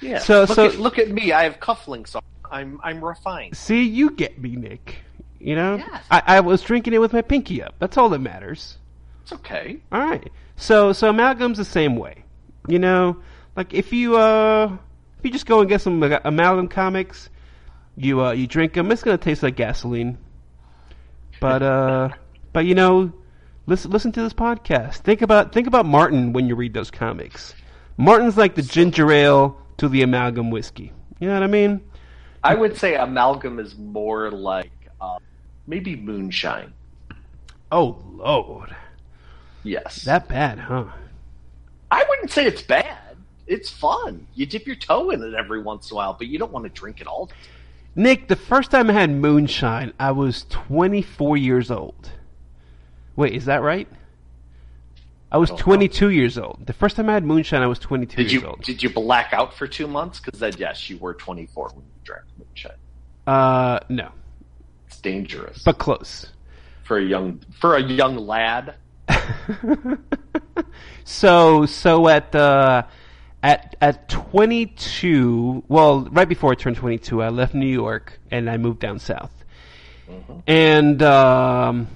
Yeah. 0.00 0.18
So- 0.20 0.40
look 0.40 0.48
so- 0.50 0.66
at 0.66 0.78
look 0.78 0.98
at 0.98 1.10
me. 1.10 1.32
I 1.32 1.42
have 1.44 1.60
cufflinks 1.60 2.16
on. 2.16 2.22
I'm 2.50 2.80
I'm 2.82 3.04
refined. 3.04 3.56
See, 3.56 3.82
you 3.84 4.10
get 4.10 4.40
me, 4.40 4.56
Nick. 4.56 4.96
You 5.40 5.54
know, 5.54 5.76
Yes. 5.76 6.04
I, 6.10 6.22
I 6.26 6.40
was 6.40 6.62
drinking 6.62 6.94
it 6.94 6.98
with 6.98 7.12
my 7.12 7.20
pinky 7.22 7.62
up. 7.62 7.74
That's 7.78 7.96
all 7.98 8.08
that 8.08 8.20
matters. 8.20 8.78
It's 9.22 9.32
okay. 9.32 9.78
All 9.92 10.00
right. 10.00 10.30
So 10.56 10.92
so 10.92 11.10
amalgam's 11.10 11.58
the 11.58 11.64
same 11.64 11.96
way. 11.96 12.24
You 12.68 12.78
know, 12.78 13.18
like 13.56 13.74
if 13.74 13.92
you 13.92 14.16
uh 14.16 14.76
if 15.18 15.24
you 15.24 15.30
just 15.30 15.44
go 15.46 15.60
and 15.60 15.68
get 15.68 15.80
some 15.82 16.02
amalgam 16.02 16.68
comics, 16.68 17.28
you 17.96 18.22
uh 18.22 18.32
you 18.32 18.46
drink 18.46 18.74
them, 18.74 18.90
it's 18.92 19.02
gonna 19.02 19.18
taste 19.18 19.42
like 19.42 19.56
gasoline. 19.56 20.18
But 21.40 21.62
uh 21.62 22.08
but 22.52 22.66
you 22.66 22.74
know, 22.74 23.12
listen 23.66 23.90
listen 23.90 24.12
to 24.12 24.22
this 24.22 24.32
podcast. 24.32 24.96
Think 24.96 25.22
about 25.22 25.52
think 25.52 25.66
about 25.66 25.86
Martin 25.86 26.32
when 26.32 26.46
you 26.48 26.54
read 26.54 26.74
those 26.74 26.90
comics. 26.90 27.54
Martin's 27.96 28.36
like 28.36 28.54
the 28.54 28.62
ginger 28.62 29.10
ale 29.10 29.58
to 29.78 29.88
the 29.88 30.02
amalgam 30.02 30.50
whiskey. 30.50 30.92
You 31.18 31.28
know 31.28 31.34
what 31.34 31.42
I 31.42 31.46
mean? 31.48 31.80
I 32.44 32.54
would 32.54 32.76
say 32.76 32.94
amalgam 32.94 33.58
is 33.58 33.76
more 33.76 34.30
like 34.30 34.70
uh, 35.00 35.18
maybe 35.66 35.96
moonshine. 35.96 36.72
Oh 37.72 38.02
lord, 38.12 38.76
Yes. 39.64 40.04
that 40.04 40.28
bad, 40.28 40.58
huh? 40.58 40.84
I 41.90 42.04
wouldn't 42.08 42.30
say 42.30 42.46
it's 42.46 42.62
bad. 42.62 43.16
It's 43.46 43.70
fun. 43.70 44.26
You 44.34 44.46
dip 44.46 44.66
your 44.66 44.76
toe 44.76 45.10
in 45.10 45.22
it 45.22 45.34
every 45.34 45.60
once 45.62 45.90
in 45.90 45.94
a 45.94 45.96
while, 45.96 46.14
but 46.14 46.26
you 46.28 46.38
don't 46.38 46.52
want 46.52 46.64
to 46.64 46.68
drink 46.68 47.00
it 47.00 47.06
all. 47.06 47.26
the 47.26 47.34
time. 47.34 47.42
Nick, 47.96 48.28
the 48.28 48.36
first 48.36 48.70
time 48.70 48.90
I 48.90 48.92
had 48.92 49.10
moonshine, 49.10 49.92
I 49.98 50.12
was 50.12 50.44
24 50.50 51.38
years 51.38 51.70
old. 51.70 52.10
Wait, 53.16 53.32
is 53.32 53.46
that 53.46 53.62
right? 53.62 53.88
I 55.32 55.38
was 55.38 55.50
know. 55.50 55.56
22 55.56 56.10
years 56.10 56.36
old. 56.38 56.66
The 56.66 56.74
first 56.74 56.94
time 56.96 57.08
I 57.08 57.14
had 57.14 57.24
moonshine, 57.24 57.62
I 57.62 57.66
was 57.66 57.78
22 57.78 58.16
Did 58.16 58.30
years 58.30 58.42
you 58.42 58.48
old. 58.48 58.60
did 58.62 58.82
you 58.82 58.90
black 58.90 59.32
out 59.32 59.54
for 59.54 59.66
two 59.66 59.86
months? 59.86 60.20
Because 60.20 60.38
then 60.38 60.52
yes, 60.58 60.88
you 60.90 60.98
were 60.98 61.14
24 61.14 61.70
when 61.74 61.84
you 61.84 61.90
drank 62.04 62.24
moonshine. 62.38 62.72
Uh, 63.26 63.80
no, 63.88 64.10
It's 64.86 65.00
dangerous 65.00 65.62
but 65.64 65.78
close. 65.78 66.26
for 66.84 66.98
a 66.98 67.02
young 67.04 67.40
for 67.58 67.74
a 67.76 67.82
young 67.82 68.16
lad. 68.18 68.74
so, 71.04 71.66
so 71.66 72.08
at 72.08 72.34
uh, 72.34 72.82
at 73.42 73.76
at 73.80 74.08
22, 74.08 75.64
well, 75.68 76.08
right 76.10 76.28
before 76.28 76.52
I 76.52 76.54
turned 76.54 76.76
22, 76.76 77.22
I 77.22 77.28
left 77.28 77.54
New 77.54 77.66
York 77.66 78.18
and 78.30 78.50
I 78.50 78.56
moved 78.56 78.80
down 78.80 78.98
south. 78.98 79.32
and 80.46 81.02
um, 81.02 81.88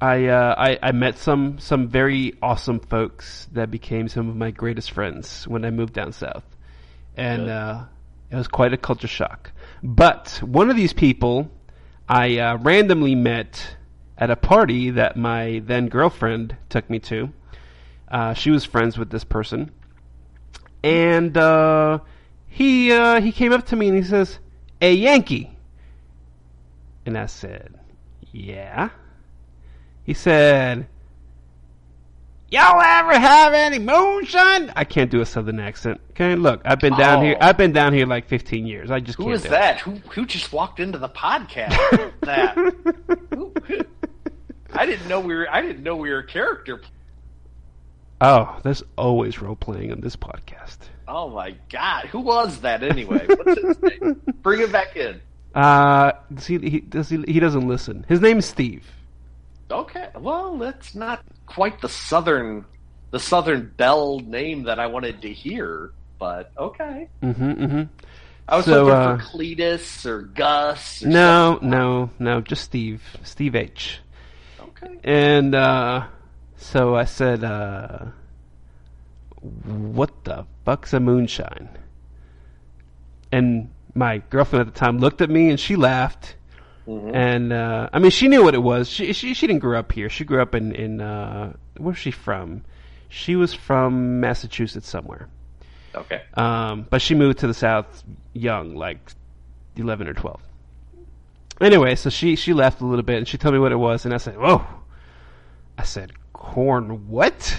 I, 0.00 0.26
uh, 0.26 0.54
I 0.56 0.78
I 0.82 0.92
met 0.92 1.18
some 1.18 1.58
some 1.58 1.88
very 1.88 2.34
awesome 2.42 2.80
folks 2.80 3.48
that 3.52 3.70
became 3.70 4.08
some 4.08 4.28
of 4.28 4.36
my 4.36 4.50
greatest 4.50 4.90
friends 4.90 5.48
when 5.48 5.64
I 5.64 5.70
moved 5.70 5.94
down 5.94 6.12
south, 6.12 6.44
and 7.16 7.48
uh, 7.48 7.84
it 8.30 8.36
was 8.36 8.48
quite 8.48 8.72
a 8.72 8.76
culture 8.76 9.08
shock. 9.08 9.52
But 9.82 10.40
one 10.42 10.70
of 10.70 10.76
these 10.76 10.92
people 10.92 11.50
I 12.08 12.38
uh, 12.38 12.56
randomly 12.58 13.14
met 13.14 13.76
at 14.18 14.30
a 14.30 14.36
party 14.36 14.90
that 14.90 15.16
my 15.16 15.62
then 15.64 15.88
girlfriend 15.88 16.56
took 16.68 16.88
me 16.90 16.98
to. 17.00 17.32
Uh, 18.08 18.34
she 18.34 18.50
was 18.50 18.64
friends 18.64 18.98
with 18.98 19.10
this 19.10 19.24
person, 19.24 19.70
and 20.84 21.36
uh, 21.36 21.98
he 22.46 22.92
uh, 22.92 23.20
he 23.20 23.32
came 23.32 23.52
up 23.52 23.66
to 23.66 23.76
me 23.76 23.88
and 23.88 23.96
he 23.96 24.02
says, 24.04 24.38
"Hey 24.80 24.94
Yankee," 24.94 25.50
and 27.06 27.16
I 27.18 27.26
said, 27.26 27.74
"Yeah." 28.32 28.90
He 30.04 30.12
said, 30.12 30.86
"Y'all 32.50 32.80
ever 32.80 33.18
have 33.18 33.54
any 33.54 33.78
moonshine?" 33.78 34.70
I 34.76 34.84
can't 34.84 35.10
do 35.10 35.20
a 35.22 35.26
southern 35.26 35.58
accent. 35.58 36.00
Okay, 36.10 36.36
look, 36.36 36.60
I've 36.66 36.78
been 36.80 36.94
down 36.96 37.20
Oh. 37.20 37.22
here. 37.22 37.36
I've 37.40 37.56
been 37.56 37.72
down 37.72 37.94
here 37.94 38.06
like 38.06 38.28
15 38.28 38.66
years. 38.66 38.90
I 38.90 39.00
just 39.00 39.16
Who 39.16 39.24
can't 39.24 39.36
is 39.36 39.42
do 39.44 39.48
that? 39.50 39.80
Who 39.80 39.92
who 40.10 40.26
just 40.26 40.52
walked 40.52 40.80
into 40.80 40.98
the 40.98 41.08
podcast? 41.08 42.12
that 42.20 42.54
Who- 43.34 43.52
I 44.76 44.86
didn't 44.86 45.08
know 45.08 45.20
we 45.20 45.34
were. 45.34 45.48
I 45.50 45.62
didn't 45.62 45.82
know 45.82 45.96
we 45.96 46.10
were 46.10 46.22
character. 46.22 46.82
Oh, 48.20 48.58
there's 48.62 48.82
always 48.96 49.40
role 49.40 49.56
playing 49.56 49.92
on 49.92 50.00
this 50.00 50.16
podcast. 50.16 50.78
Oh 51.06 51.28
my 51.30 51.54
god, 51.70 52.06
who 52.06 52.20
was 52.20 52.60
that 52.60 52.82
anyway? 52.82 53.26
What's 53.26 53.60
his 53.60 53.82
name? 54.00 54.22
Bring 54.42 54.60
it 54.60 54.72
back 54.72 54.96
in. 54.96 55.20
Uh, 55.54 56.12
he, 56.46 56.58
he 56.58 56.80
does 56.80 57.08
he, 57.08 57.22
he 57.26 57.38
doesn't 57.40 57.66
listen. 57.68 58.04
His 58.08 58.20
name's 58.20 58.46
Steve. 58.46 58.84
Okay, 59.70 60.08
well, 60.18 60.56
that's 60.58 60.94
not 60.94 61.24
quite 61.46 61.80
the 61.80 61.88
southern, 61.88 62.64
the 63.10 63.20
southern 63.20 63.72
belle 63.76 64.20
name 64.20 64.64
that 64.64 64.78
I 64.78 64.86
wanted 64.86 65.22
to 65.22 65.32
hear, 65.32 65.92
but 66.18 66.50
okay. 66.56 67.08
Mm-hmm, 67.22 67.50
mm-hmm. 67.52 67.82
I 68.46 68.56
was 68.56 68.66
So, 68.66 68.84
looking 68.84 68.90
uh, 68.92 69.18
for 69.18 69.22
Cletus 69.38 70.04
or 70.06 70.22
Gus. 70.22 71.02
Or 71.02 71.08
No, 71.08 71.52
something. 71.52 71.70
no, 71.70 72.10
no, 72.18 72.40
just 72.42 72.62
Steve. 72.64 73.02
Steve 73.22 73.54
H. 73.54 74.00
Okay. 74.60 74.98
And 75.02 75.54
uh, 75.54 76.06
so 76.72 76.96
I 76.96 77.04
said, 77.04 77.44
uh, 77.44 78.06
"What 79.40 80.24
the 80.24 80.46
fuck's 80.64 80.92
a 80.92 81.00
moonshine?" 81.00 81.68
And 83.30 83.70
my 83.94 84.18
girlfriend 84.30 84.66
at 84.66 84.74
the 84.74 84.78
time 84.78 84.98
looked 84.98 85.20
at 85.20 85.30
me 85.30 85.50
and 85.50 85.60
she 85.60 85.76
laughed. 85.76 86.36
Mhm. 86.86 87.14
And 87.14 87.52
uh, 87.52 87.88
I 87.92 87.98
mean, 87.98 88.10
she 88.10 88.28
knew 88.28 88.42
what 88.42 88.54
it 88.54 88.62
was. 88.62 88.88
She 88.88 89.12
she 89.12 89.34
she 89.34 89.46
didn't 89.46 89.60
grow 89.60 89.78
up 89.78 89.92
here. 89.92 90.08
She 90.08 90.24
grew 90.24 90.40
up 90.40 90.54
in 90.54 90.72
in 90.74 91.00
uh, 91.00 91.52
where's 91.76 91.98
she 91.98 92.10
from? 92.10 92.64
She 93.08 93.36
was 93.36 93.54
from 93.54 94.20
Massachusetts 94.20 94.88
somewhere. 94.88 95.28
Okay. 95.94 96.22
Um, 96.34 96.86
but 96.90 97.00
she 97.00 97.14
moved 97.14 97.38
to 97.38 97.46
the 97.46 97.54
south 97.54 98.02
young, 98.32 98.74
like 98.74 99.12
eleven 99.76 100.08
or 100.08 100.14
twelve. 100.14 100.40
Anyway, 101.60 101.94
so 101.94 102.10
she 102.10 102.36
she 102.36 102.52
left 102.52 102.80
a 102.80 102.86
little 102.86 103.04
bit 103.04 103.18
and 103.18 103.28
she 103.28 103.38
told 103.38 103.54
me 103.54 103.60
what 103.60 103.72
it 103.72 103.76
was, 103.76 104.04
and 104.04 104.12
I 104.12 104.18
said, 104.18 104.36
"Whoa!" 104.36 104.66
I 105.78 105.84
said, 105.84 106.12
"Corn 106.44 107.08
what?" 107.08 107.56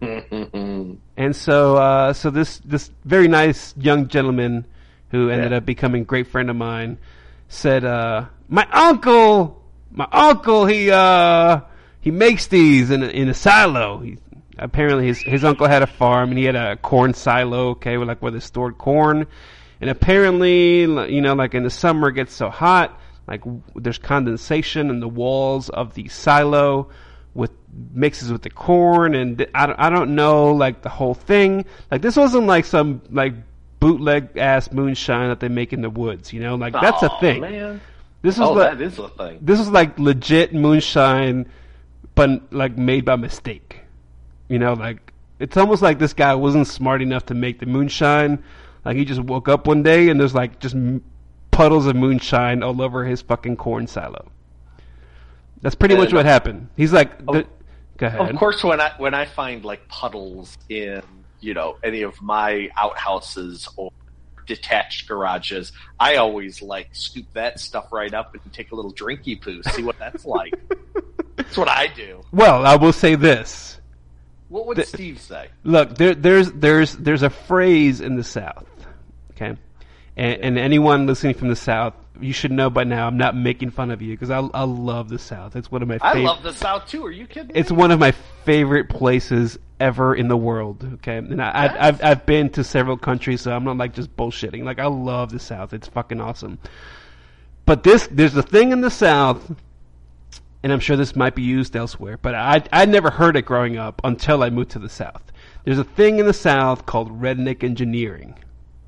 And 0.00 1.34
so 1.34 1.76
uh, 1.76 2.12
so 2.12 2.30
this 2.30 2.58
this 2.58 2.90
very 3.04 3.28
nice 3.28 3.74
young 3.76 4.08
gentleman 4.08 4.66
who 5.10 5.30
ended 5.30 5.50
Yeah. 5.50 5.58
up 5.58 5.66
becoming 5.66 6.02
a 6.02 6.04
great 6.04 6.26
friend 6.28 6.50
of 6.50 6.56
mine 6.56 6.98
said, 7.48 7.84
uh, 7.84 8.26
"My 8.48 8.66
uncle, 8.72 9.62
my 9.92 10.06
uncle, 10.12 10.66
he 10.66 10.90
uh, 10.90 11.60
he 12.00 12.10
makes 12.10 12.46
these 12.46 12.90
in 12.90 13.02
a, 13.02 13.06
in 13.08 13.28
a 13.28 13.34
silo. 13.34 13.98
He, 13.98 14.18
apparently, 14.58 15.06
his 15.06 15.18
his 15.20 15.44
uncle 15.44 15.66
had 15.66 15.82
a 15.82 15.86
farm 15.86 16.30
and 16.30 16.38
he 16.38 16.44
had 16.44 16.56
a 16.56 16.76
corn 16.76 17.14
silo. 17.14 17.70
Okay, 17.70 17.96
like 17.98 18.22
where 18.22 18.32
they 18.32 18.40
stored 18.40 18.78
corn. 18.78 19.26
And 19.80 19.90
apparently, 19.90 20.80
you 20.80 21.20
know, 21.20 21.34
like 21.34 21.54
in 21.54 21.62
the 21.62 21.70
summer, 21.70 22.08
it 22.08 22.14
gets 22.14 22.34
so 22.34 22.50
hot, 22.50 23.00
like 23.28 23.42
there's 23.76 23.98
condensation 23.98 24.90
in 24.90 24.98
the 25.00 25.08
walls 25.08 25.68
of 25.70 25.94
the 25.94 26.08
silo 26.08 26.88
mixes 27.92 28.32
with 28.32 28.42
the 28.42 28.50
corn 28.50 29.14
and 29.14 29.46
I 29.54 29.66
don't, 29.66 29.78
I 29.78 29.90
don't 29.90 30.14
know 30.14 30.52
like 30.52 30.82
the 30.82 30.88
whole 30.88 31.14
thing. 31.14 31.64
Like 31.90 32.02
this 32.02 32.16
wasn't 32.16 32.46
like 32.46 32.64
some 32.64 33.02
like 33.10 33.34
bootleg 33.80 34.36
ass 34.36 34.72
moonshine 34.72 35.28
that 35.28 35.38
they 35.40 35.48
make 35.48 35.72
in 35.72 35.80
the 35.82 35.90
woods 35.90 36.32
you 36.32 36.40
know? 36.40 36.54
Like 36.56 36.72
that's 36.72 37.02
a 37.02 37.10
oh, 37.12 37.20
thing. 37.20 37.40
Man. 37.42 37.80
this 38.22 38.38
was 38.38 38.48
Oh, 38.48 38.52
like 38.52 38.78
that 38.78 38.84
is 38.84 38.98
a 38.98 39.08
thing. 39.08 39.38
this 39.40 39.58
was 39.58 39.70
like 39.70 39.98
legit 39.98 40.52
moonshine 40.54 41.48
but 42.14 42.52
like 42.52 42.76
made 42.76 43.04
by 43.04 43.16
mistake. 43.16 43.80
You 44.48 44.58
know 44.58 44.72
like 44.72 45.12
it's 45.38 45.56
almost 45.56 45.82
like 45.82 45.98
this 46.00 46.14
guy 46.14 46.34
wasn't 46.34 46.66
smart 46.66 47.00
enough 47.02 47.26
to 47.26 47.34
make 47.34 47.60
the 47.60 47.66
moonshine. 47.66 48.42
Like 48.84 48.96
he 48.96 49.04
just 49.04 49.20
woke 49.20 49.48
up 49.48 49.66
one 49.66 49.82
day 49.82 50.08
and 50.08 50.18
there's 50.18 50.34
like 50.34 50.58
just 50.58 50.74
puddles 51.52 51.86
of 51.86 51.94
moonshine 51.94 52.62
all 52.62 52.80
over 52.82 53.04
his 53.04 53.22
fucking 53.22 53.56
corn 53.56 53.86
silo. 53.86 54.30
That's 55.62 55.74
pretty 55.74 55.94
And- 55.94 56.02
much 56.02 56.12
what 56.12 56.24
happened. 56.26 56.68
He's 56.76 56.92
like 56.92 57.12
oh. 57.28 57.34
the, 57.34 57.46
go 57.98 58.06
ahead 58.06 58.30
Of 58.30 58.36
course, 58.36 58.64
when 58.64 58.80
I 58.80 58.92
when 58.96 59.12
I 59.14 59.26
find 59.26 59.64
like 59.64 59.86
puddles 59.88 60.56
in 60.68 61.02
you 61.40 61.54
know 61.54 61.76
any 61.84 62.02
of 62.02 62.20
my 62.22 62.70
outhouses 62.76 63.68
or 63.76 63.92
detached 64.46 65.06
garages, 65.06 65.72
I 66.00 66.16
always 66.16 66.62
like 66.62 66.88
scoop 66.92 67.26
that 67.34 67.60
stuff 67.60 67.92
right 67.92 68.12
up 68.14 68.34
and 68.34 68.52
take 68.52 68.72
a 68.72 68.74
little 68.74 68.92
drinky 68.92 69.40
poo, 69.40 69.62
see 69.62 69.82
what 69.82 69.98
that's 69.98 70.24
like. 70.24 70.54
that's 71.36 71.56
what 71.56 71.68
I 71.68 71.86
do. 71.88 72.22
Well, 72.32 72.66
I 72.66 72.76
will 72.76 72.94
say 72.94 73.14
this. 73.14 73.78
What 74.48 74.66
would 74.66 74.78
The- 74.78 74.86
Steve 74.86 75.20
say? 75.20 75.48
Look, 75.64 75.94
there, 75.96 76.14
there's 76.14 76.50
there's 76.52 76.96
there's 76.96 77.22
a 77.22 77.28
phrase 77.30 78.00
in 78.00 78.16
the 78.16 78.24
South, 78.24 78.66
okay, 79.32 79.54
and, 80.16 80.40
and 80.42 80.58
anyone 80.58 81.06
listening 81.06 81.34
from 81.34 81.48
the 81.48 81.56
South, 81.56 81.92
you 82.20 82.32
should 82.32 82.52
know 82.52 82.70
by 82.70 82.84
now. 82.84 83.06
I'm 83.06 83.16
not 83.16 83.36
making 83.36 83.70
fun 83.70 83.90
of 83.90 84.02
you 84.02 84.14
because 84.14 84.30
I 84.30 84.38
I 84.38 84.64
love 84.64 85.08
the 85.08 85.18
South. 85.18 85.56
It's 85.56 85.70
one 85.70 85.82
of 85.82 85.88
my 85.88 85.98
I 86.00 86.14
favorite. 86.14 86.28
love 86.28 86.42
the 86.42 86.52
South 86.52 86.86
too. 86.86 87.04
Are 87.04 87.10
you 87.10 87.26
kidding? 87.26 87.52
It's 87.54 87.70
me? 87.70 87.76
one 87.76 87.90
of 87.90 87.98
my 87.98 88.12
favorite 88.44 88.88
places 88.88 89.58
ever 89.80 90.14
in 90.14 90.28
the 90.28 90.36
world. 90.36 90.88
Okay, 90.94 91.18
and 91.18 91.40
I, 91.42 91.50
I've, 91.54 91.76
I've 91.80 92.04
I've 92.04 92.26
been 92.26 92.50
to 92.50 92.64
several 92.64 92.96
countries, 92.96 93.40
so 93.42 93.54
I'm 93.54 93.64
not 93.64 93.76
like 93.76 93.94
just 93.94 94.14
bullshitting. 94.16 94.64
Like 94.64 94.78
I 94.78 94.86
love 94.86 95.30
the 95.30 95.38
South. 95.38 95.72
It's 95.72 95.88
fucking 95.88 96.20
awesome. 96.20 96.58
But 97.66 97.82
this, 97.82 98.08
there's 98.10 98.34
a 98.36 98.42
thing 98.42 98.72
in 98.72 98.80
the 98.80 98.90
South, 98.90 99.54
and 100.62 100.72
I'm 100.72 100.80
sure 100.80 100.96
this 100.96 101.14
might 101.14 101.34
be 101.34 101.42
used 101.42 101.76
elsewhere, 101.76 102.18
but 102.20 102.34
I 102.34 102.62
I 102.72 102.86
never 102.86 103.10
heard 103.10 103.36
it 103.36 103.42
growing 103.42 103.76
up 103.76 104.00
until 104.04 104.42
I 104.42 104.50
moved 104.50 104.70
to 104.70 104.78
the 104.78 104.88
South. 104.88 105.22
There's 105.64 105.78
a 105.78 105.84
thing 105.84 106.18
in 106.18 106.26
the 106.26 106.32
South 106.32 106.86
called 106.86 107.20
redneck 107.20 107.62
engineering. 107.62 108.38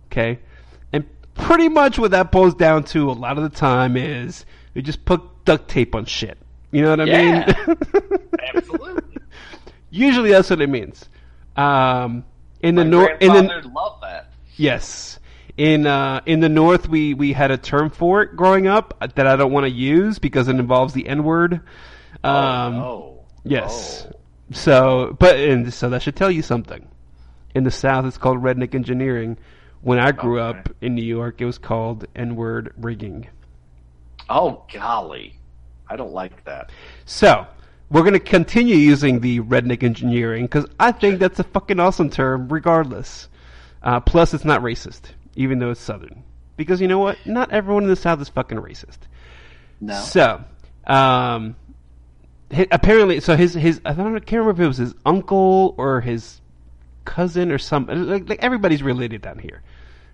Okay, 0.07 0.41
pretty 1.35 1.69
much 1.69 1.99
what 1.99 2.11
that 2.13 2.31
boils 2.33 2.55
down 2.55 2.85
to 2.85 3.11
a 3.11 3.13
lot 3.13 3.37
of 3.39 3.43
the 3.43 3.57
time 3.57 3.97
is 3.97 4.45
you 4.75 4.83
just 4.83 5.05
put 5.05 5.23
duct 5.45 5.69
tape 5.69 5.95
on 5.95 6.05
shit. 6.05 6.39
You 6.71 6.83
know 6.83 6.91
what 6.91 7.01
I 7.01 7.05
Yeah. 7.05 7.65
mean? 7.67 7.77
Absolutely. 8.55 9.19
Usually 9.91 10.31
that's 10.31 10.51
what 10.51 10.61
it 10.61 10.69
means. 10.69 11.09
Um, 11.57 12.25
in 12.61 12.75
the 12.77 12.85
north, 12.85 13.11
in 13.21 13.33
the 13.33 13.71
loved 13.75 14.03
that. 14.03 14.31
yes, 14.57 15.19
in 15.57 15.87
uh, 15.87 16.21
in 16.27 16.41
the 16.41 16.49
north, 16.49 16.89
we 16.89 17.15
we 17.15 17.33
had 17.33 17.51
a 17.51 17.57
term 17.59 17.91
for 17.91 18.23
it 18.23 18.37
growing 18.37 18.67
up 18.69 18.97
that 19.17 19.27
I 19.27 19.35
don't 19.37 19.51
want 19.53 19.65
to 19.65 19.71
use 19.71 20.19
because 20.19 20.47
it 20.49 20.57
involves 20.57 20.95
the 20.95 21.09
N 21.09 21.25
word. 21.25 21.55
Um, 22.23 22.75
oh, 22.77 23.21
Yes. 23.45 24.07
Oh. 24.09 24.17
So, 24.53 25.17
but 25.19 25.37
and 25.37 25.73
so 25.73 25.91
that 25.91 26.03
should 26.03 26.17
tell 26.17 26.31
you 26.31 26.43
something. 26.43 26.87
In 27.55 27.65
the 27.65 27.71
South, 27.71 28.05
it's 28.05 28.19
called 28.19 28.43
redneck 28.43 28.75
engineering. 28.75 29.39
When 29.83 29.99
I 29.99 30.13
grew 30.13 30.41
Okay. 30.41 30.59
up 30.59 30.69
in 30.81 30.95
New 30.95 31.03
York, 31.03 31.41
it 31.41 31.47
was 31.47 31.59
called 31.59 32.07
N 32.15 32.37
word 32.37 32.73
rigging. 32.77 33.29
Oh 34.29 34.63
golly, 34.73 35.35
I 35.89 35.97
don't 35.97 36.13
like 36.13 36.45
that. 36.45 36.71
So, 37.05 37.47
we're 37.91 38.03
going 38.03 38.13
to 38.13 38.21
continue 38.21 38.77
using 38.77 39.21
the 39.21 39.41
redneck 39.41 39.83
engineering 39.83 40.45
because 40.45 40.67
I 40.79 40.93
think 40.93 41.19
that's 41.19 41.41
a 41.41 41.45
fucking 41.45 41.81
awesome 41.81 42.11
term, 42.11 42.49
regardless. 42.49 43.29
Uh, 43.83 43.99
plus, 44.01 44.35
it's 44.35 44.45
not 44.45 44.63
racist, 44.63 45.13
even 45.35 45.59
though 45.59 45.71
it's 45.71 45.81
Southern. 45.81 46.23
Because 46.57 46.81
you 46.81 46.87
know 46.87 46.99
what? 46.99 47.17
Not 47.25 47.51
everyone 47.51 47.85
in 47.85 47.89
the 47.89 47.97
South 47.97 48.21
is 48.21 48.29
fucking 48.29 48.59
racist. 48.59 48.99
No. 49.81 49.95
So, 49.95 50.45
um, 50.87 51.57
apparently, 52.71 53.21
so 53.21 53.35
his 53.35 53.55
his 53.55 53.81
I 53.85 53.95
don't 53.95 54.15
I 54.15 54.21
can't 54.21 54.41
remember 54.41 54.51
if 54.63 54.65
it 54.65 54.69
was 54.69 54.77
his 54.77 54.95
uncle 55.07 55.75
or 55.79 56.01
his 56.03 56.41
cousin 57.07 57.51
or 57.51 57.59
some 57.59 57.87
like, 57.87 58.29
like 58.29 58.45
everybody's 58.45 58.83
related 58.83 59.23
down 59.23 59.39
here. 59.39 59.63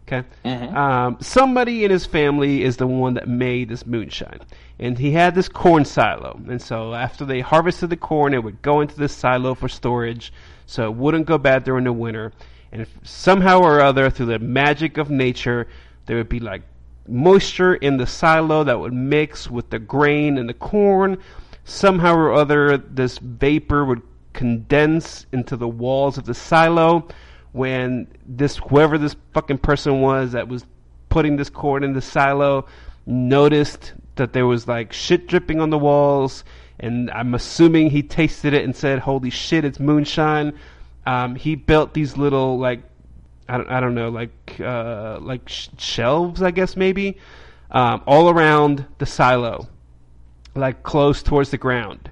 Okay, 0.08 0.24
Mhm. 0.44 0.72
um, 0.72 1.16
somebody 1.20 1.84
in 1.84 1.90
his 1.90 2.06
family 2.06 2.62
is 2.62 2.76
the 2.76 2.86
one 2.86 3.14
that 3.14 3.26
made 3.26 3.68
this 3.68 3.84
moonshine, 3.84 4.38
and 4.78 4.96
he 4.98 5.10
had 5.10 5.34
this 5.34 5.48
corn 5.48 5.84
silo, 5.84 6.38
and 6.48 6.62
so 6.62 6.94
after 6.94 7.24
they 7.24 7.40
harvested 7.40 7.90
the 7.90 7.96
corn, 7.96 8.32
it 8.32 8.44
would 8.44 8.62
go 8.62 8.80
into 8.80 8.96
this 8.96 9.12
silo 9.12 9.54
for 9.54 9.68
storage, 9.68 10.32
so 10.64 10.84
it 10.84 10.94
wouldn't 10.94 11.26
go 11.26 11.38
bad 11.38 11.64
during 11.64 11.84
the 11.84 11.92
winter. 11.92 12.32
And 12.70 12.86
somehow 13.02 13.58
or 13.58 13.80
other, 13.80 14.08
through 14.08 14.26
the 14.26 14.38
magic 14.38 14.96
of 14.96 15.10
nature, 15.10 15.66
there 16.06 16.16
would 16.16 16.28
be 16.28 16.40
like 16.40 16.62
moisture 17.08 17.74
in 17.74 17.96
the 17.96 18.06
silo 18.06 18.62
that 18.62 18.78
would 18.78 18.92
mix 18.92 19.50
with 19.50 19.70
the 19.70 19.78
grain 19.80 20.38
and 20.38 20.48
the 20.48 20.54
corn. 20.54 21.18
Somehow 21.64 22.14
or 22.14 22.32
other, 22.32 22.76
this 22.76 23.18
vapor 23.18 23.84
would 23.84 24.02
condense 24.32 25.26
into 25.32 25.56
the 25.56 25.68
walls 25.68 26.16
of 26.16 26.26
the 26.26 26.34
silo. 26.34 27.08
When 27.56 28.06
this, 28.26 28.58
whoever 28.58 28.98
this 28.98 29.16
fucking 29.32 29.58
person 29.58 30.02
was 30.02 30.32
that 30.32 30.46
was 30.46 30.66
putting 31.08 31.36
this 31.36 31.48
corn 31.48 31.84
in 31.84 31.94
the 31.94 32.02
silo, 32.02 32.66
noticed 33.06 33.94
that 34.16 34.34
there 34.34 34.46
was 34.46 34.68
like 34.68 34.92
shit 34.92 35.26
dripping 35.26 35.58
on 35.58 35.70
the 35.70 35.78
walls, 35.78 36.44
and 36.78 37.10
I'm 37.10 37.32
assuming 37.32 37.88
he 37.88 38.02
tasted 38.02 38.52
it 38.52 38.62
and 38.62 38.76
said, 38.76 38.98
"Holy 38.98 39.30
shit, 39.30 39.64
it's 39.64 39.80
moonshine." 39.80 40.52
Um, 41.06 41.34
he 41.34 41.54
built 41.54 41.94
these 41.94 42.18
little 42.18 42.58
like 42.58 42.82
I 43.48 43.56
don't, 43.56 43.70
I 43.70 43.80
don't 43.80 43.94
know, 43.94 44.10
like 44.10 44.60
uh, 44.60 45.18
like 45.22 45.48
sh- 45.48 45.68
shelves, 45.78 46.42
I 46.42 46.50
guess 46.50 46.76
maybe, 46.76 47.16
um, 47.70 48.02
all 48.06 48.28
around 48.28 48.84
the 48.98 49.06
silo, 49.06 49.66
like 50.54 50.82
close 50.82 51.22
towards 51.22 51.48
the 51.48 51.56
ground, 51.56 52.10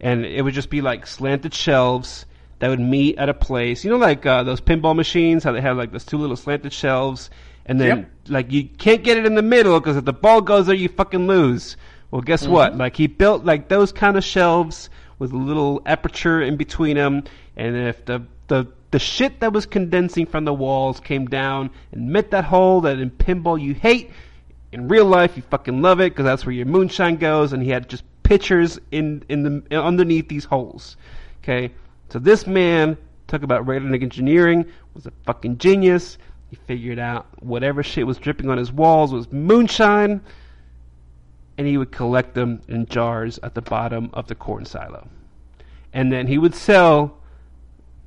and 0.00 0.24
it 0.24 0.42
would 0.42 0.54
just 0.54 0.70
be 0.70 0.80
like 0.80 1.08
slanted 1.08 1.54
shelves 1.54 2.24
that 2.58 2.68
would 2.68 2.80
meet 2.80 3.18
at 3.18 3.28
a 3.28 3.34
place. 3.34 3.84
You 3.84 3.90
know, 3.90 3.96
like 3.96 4.24
uh, 4.24 4.42
those 4.42 4.60
pinball 4.60 4.96
machines, 4.96 5.44
how 5.44 5.52
they 5.52 5.60
have 5.60 5.76
like 5.76 5.92
those 5.92 6.04
two 6.04 6.18
little 6.18 6.36
slanted 6.36 6.72
shelves, 6.72 7.30
and 7.66 7.80
then 7.80 7.98
Yep. 7.98 8.10
like 8.28 8.52
you 8.52 8.64
can't 8.64 9.02
get 9.04 9.16
it 9.16 9.26
in 9.26 9.34
the 9.34 9.42
middle 9.42 9.78
because 9.78 9.96
if 9.96 10.04
the 10.04 10.12
ball 10.12 10.40
goes 10.40 10.66
there, 10.66 10.74
you 10.76 10.88
fucking 10.88 11.26
lose. 11.26 11.76
Well, 12.10 12.22
guess 12.22 12.46
what? 12.46 12.76
Like 12.76 12.96
he 12.96 13.08
built 13.08 13.44
like 13.44 13.68
those 13.68 13.92
kind 13.92 14.16
of 14.16 14.24
shelves 14.24 14.88
with 15.18 15.32
a 15.32 15.36
little 15.36 15.82
aperture 15.86 16.40
in 16.42 16.56
between 16.56 16.96
them, 16.96 17.24
and 17.56 17.76
if 17.76 18.04
the 18.04 18.22
the 18.48 18.66
the 18.92 18.98
shit 18.98 19.40
that 19.40 19.52
was 19.52 19.66
condensing 19.66 20.24
from 20.26 20.44
the 20.44 20.54
walls 20.54 21.00
came 21.00 21.26
down 21.26 21.70
and 21.92 22.08
met 22.08 22.30
that 22.30 22.44
hole 22.44 22.80
that 22.82 22.98
in 22.98 23.10
pinball 23.10 23.60
you 23.60 23.74
hate, 23.74 24.10
in 24.72 24.88
real 24.88 25.04
life 25.04 25.36
you 25.36 25.42
fucking 25.42 25.82
love 25.82 26.00
it 26.00 26.10
because 26.10 26.24
that's 26.24 26.46
where 26.46 26.54
your 26.54 26.66
moonshine 26.66 27.16
goes. 27.16 27.52
And 27.52 27.62
he 27.62 27.70
had 27.70 27.88
just 27.88 28.04
pictures 28.22 28.78
in 28.90 29.24
in 29.28 29.42
the 29.68 29.76
underneath 29.82 30.28
these 30.28 30.44
holes. 30.44 30.96
Okay, 31.42 31.72
so 32.10 32.18
this 32.18 32.46
man 32.46 32.96
talk 33.26 33.42
about 33.42 33.66
redneck 33.66 34.02
engineering 34.02 34.64
was 34.94 35.06
a 35.06 35.12
fucking 35.24 35.58
genius. 35.58 36.18
He 36.50 36.56
figured 36.56 36.98
out 36.98 37.26
whatever 37.42 37.82
shit 37.82 38.06
was 38.06 38.18
dripping 38.18 38.48
on 38.48 38.58
his 38.58 38.70
walls 38.70 39.12
was 39.12 39.30
moonshine, 39.32 40.20
and 41.58 41.66
he 41.66 41.76
would 41.76 41.90
collect 41.90 42.34
them 42.34 42.62
in 42.68 42.86
jars 42.86 43.38
at 43.42 43.54
the 43.54 43.62
bottom 43.62 44.10
of 44.12 44.28
the 44.28 44.34
corn 44.34 44.64
silo. 44.64 45.08
And 45.92 46.12
then 46.12 46.26
he 46.26 46.38
would 46.38 46.54
sell 46.54 47.16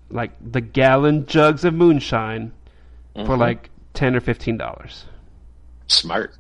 like 0.09 0.31
the 0.51 0.61
gallon 0.61 1.25
jugs 1.25 1.65
of 1.65 1.73
moonshine 1.73 2.51
for 3.15 3.35
Mhm. 3.35 3.39
like 3.39 3.69
ten 3.93 4.15
or 4.15 4.21
fifteen 4.21 4.57
dollars. 4.57 5.05
Smart. 5.87 6.35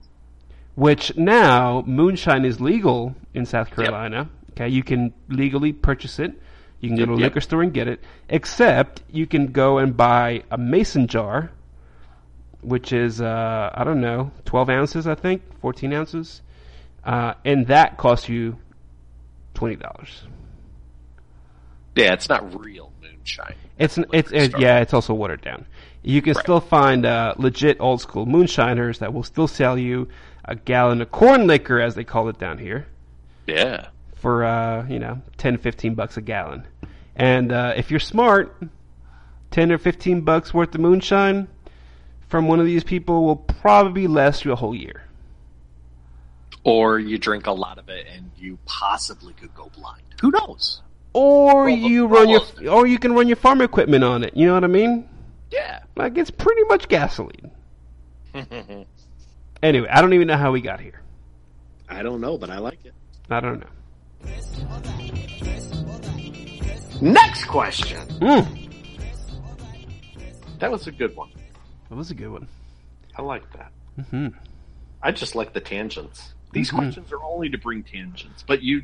Which 0.75 1.15
now 1.17 1.83
moonshine 1.85 2.45
is 2.45 2.61
legal 2.61 3.15
in 3.33 3.45
South 3.45 3.71
Carolina. 3.71 4.29
Okay, 4.51 4.69
you 4.69 4.83
can 4.83 5.13
legally 5.27 5.73
purchase 5.73 6.19
it. 6.19 6.39
You 6.81 6.89
can 6.89 6.97
go 6.97 7.05
to 7.05 7.11
a 7.13 7.15
yep. 7.15 7.23
liquor 7.23 7.41
store 7.41 7.61
and 7.61 7.73
get 7.73 7.87
it. 7.87 8.01
Except 8.29 9.01
you 9.11 9.27
can 9.27 9.47
go 9.51 9.77
and 9.79 9.95
buy 9.97 10.43
a 10.49 10.57
mason 10.57 11.07
jar, 11.07 11.51
which 12.61 12.93
is 12.93 13.19
uh, 13.21 13.71
I 13.73 13.83
don't 13.83 14.01
know, 14.01 14.31
twelve 14.45 14.69
ounces, 14.69 15.05
I 15.07 15.15
think, 15.15 15.41
fourteen 15.59 15.93
ounces, 15.93 16.41
uh, 17.03 17.33
and 17.43 17.67
that 17.67 17.97
costs 17.97 18.29
you 18.29 18.57
twenty 19.53 19.75
dollars. 19.75 20.23
Yeah, 21.95 22.13
it's 22.13 22.29
not 22.29 22.57
real 22.57 22.93
moonshine. 23.01 23.55
It's 23.77 23.95
the 23.95 24.05
it's 24.13 24.31
it, 24.31 24.57
yeah, 24.59 24.79
it's 24.79 24.93
also 24.93 25.13
watered 25.13 25.41
down. 25.41 25.65
You 26.01 26.21
can 26.21 26.33
Right. 26.33 26.43
still 26.43 26.61
find 26.61 27.05
uh, 27.05 27.33
legit 27.37 27.77
old 27.81 27.99
school 27.99 28.25
moonshiners 28.25 28.99
that 28.99 29.13
will 29.13 29.23
still 29.23 29.47
sell 29.47 29.77
you 29.77 30.07
a 30.45 30.55
gallon 30.55 31.01
of 31.01 31.11
corn 31.11 31.45
liquor, 31.45 31.81
as 31.81 31.95
they 31.95 32.05
call 32.05 32.29
it 32.29 32.39
down 32.39 32.57
here, 32.57 32.87
Yeah. 33.47 33.87
For 34.19 34.43
uh, 34.43 34.87
you 34.87 34.99
know 34.99 35.21
10, 35.37 35.57
15 35.57 35.95
bucks 35.95 36.17
a 36.17 36.21
gallon. 36.21 36.65
And 37.15 37.51
uh, 37.51 37.73
if 37.75 37.91
you're 37.91 37.99
smart, 37.99 38.55
ten 39.51 39.71
or 39.71 39.77
fifteen 39.77 40.21
bucks 40.21 40.53
worth 40.53 40.73
of 40.75 40.81
moonshine 40.81 41.47
from 42.27 42.47
one 42.47 42.59
of 42.59 42.65
these 42.65 42.83
people 42.83 43.25
will 43.25 43.35
probably 43.35 44.07
last 44.07 44.45
you 44.45 44.51
a 44.51 44.55
whole 44.55 44.75
year. 44.75 45.03
Or 46.63 46.99
you 46.99 47.17
drink 47.17 47.47
a 47.47 47.51
lot 47.51 47.77
of 47.77 47.89
it 47.89 48.05
and 48.13 48.31
you 48.37 48.59
possibly 48.65 49.33
could 49.33 49.53
go 49.55 49.69
blind. 49.75 50.03
Who 50.21 50.31
knows? 50.31 50.81
Or 51.13 51.65
Well, 51.65 51.69
you 51.69 52.05
well, 52.05 52.21
run 52.21 52.29
your, 52.29 52.71
or 52.71 52.85
you 52.85 52.99
can 52.99 53.13
run 53.13 53.27
your 53.27 53.37
farm 53.37 53.61
equipment 53.61 54.03
on 54.03 54.23
it. 54.23 54.37
You 54.37 54.47
know 54.47 54.53
what 54.53 54.63
I 54.63 54.67
mean? 54.67 55.09
Yeah. 55.51 55.83
Like 55.95 56.17
it's 56.17 56.29
pretty 56.29 56.63
much 56.63 56.87
gasoline. 56.87 57.51
Anyway, 59.61 59.89
I 59.89 59.99
don't 60.01 60.13
even 60.13 60.27
know 60.27 60.37
how 60.37 60.53
we 60.53 60.61
got 60.61 60.79
here. 60.79 61.01
I 61.89 62.01
don't 62.01 62.21
know, 62.21 62.37
but 62.37 62.49
I 62.49 62.59
like 62.59 62.85
it. 62.85 62.93
I 63.29 63.41
don't 63.41 63.59
know. 63.59 63.67
Next 67.01 67.45
question. 67.45 68.05
Mm, 68.19 68.55
That 70.59 70.71
was 70.71 70.87
a 70.87 70.91
good 70.91 71.15
one. 71.15 71.29
that 71.89 71.95
was 71.95 72.11
a 72.11 72.13
good 72.15 72.29
one. 72.29 72.47
I 73.15 73.21
like 73.21 73.43
that. 73.53 73.71
hmm 74.09 74.27
I 75.01 75.11
just 75.11 75.33
like 75.35 75.53
the 75.53 75.61
tangents. 75.61 76.33
These 76.51 76.71
Mhm. 76.71 76.75
questions 76.77 77.11
are 77.13 77.23
only 77.23 77.49
to 77.49 77.57
bring 77.57 77.83
tangents, 77.83 78.43
but 78.45 78.61
you, 78.61 78.83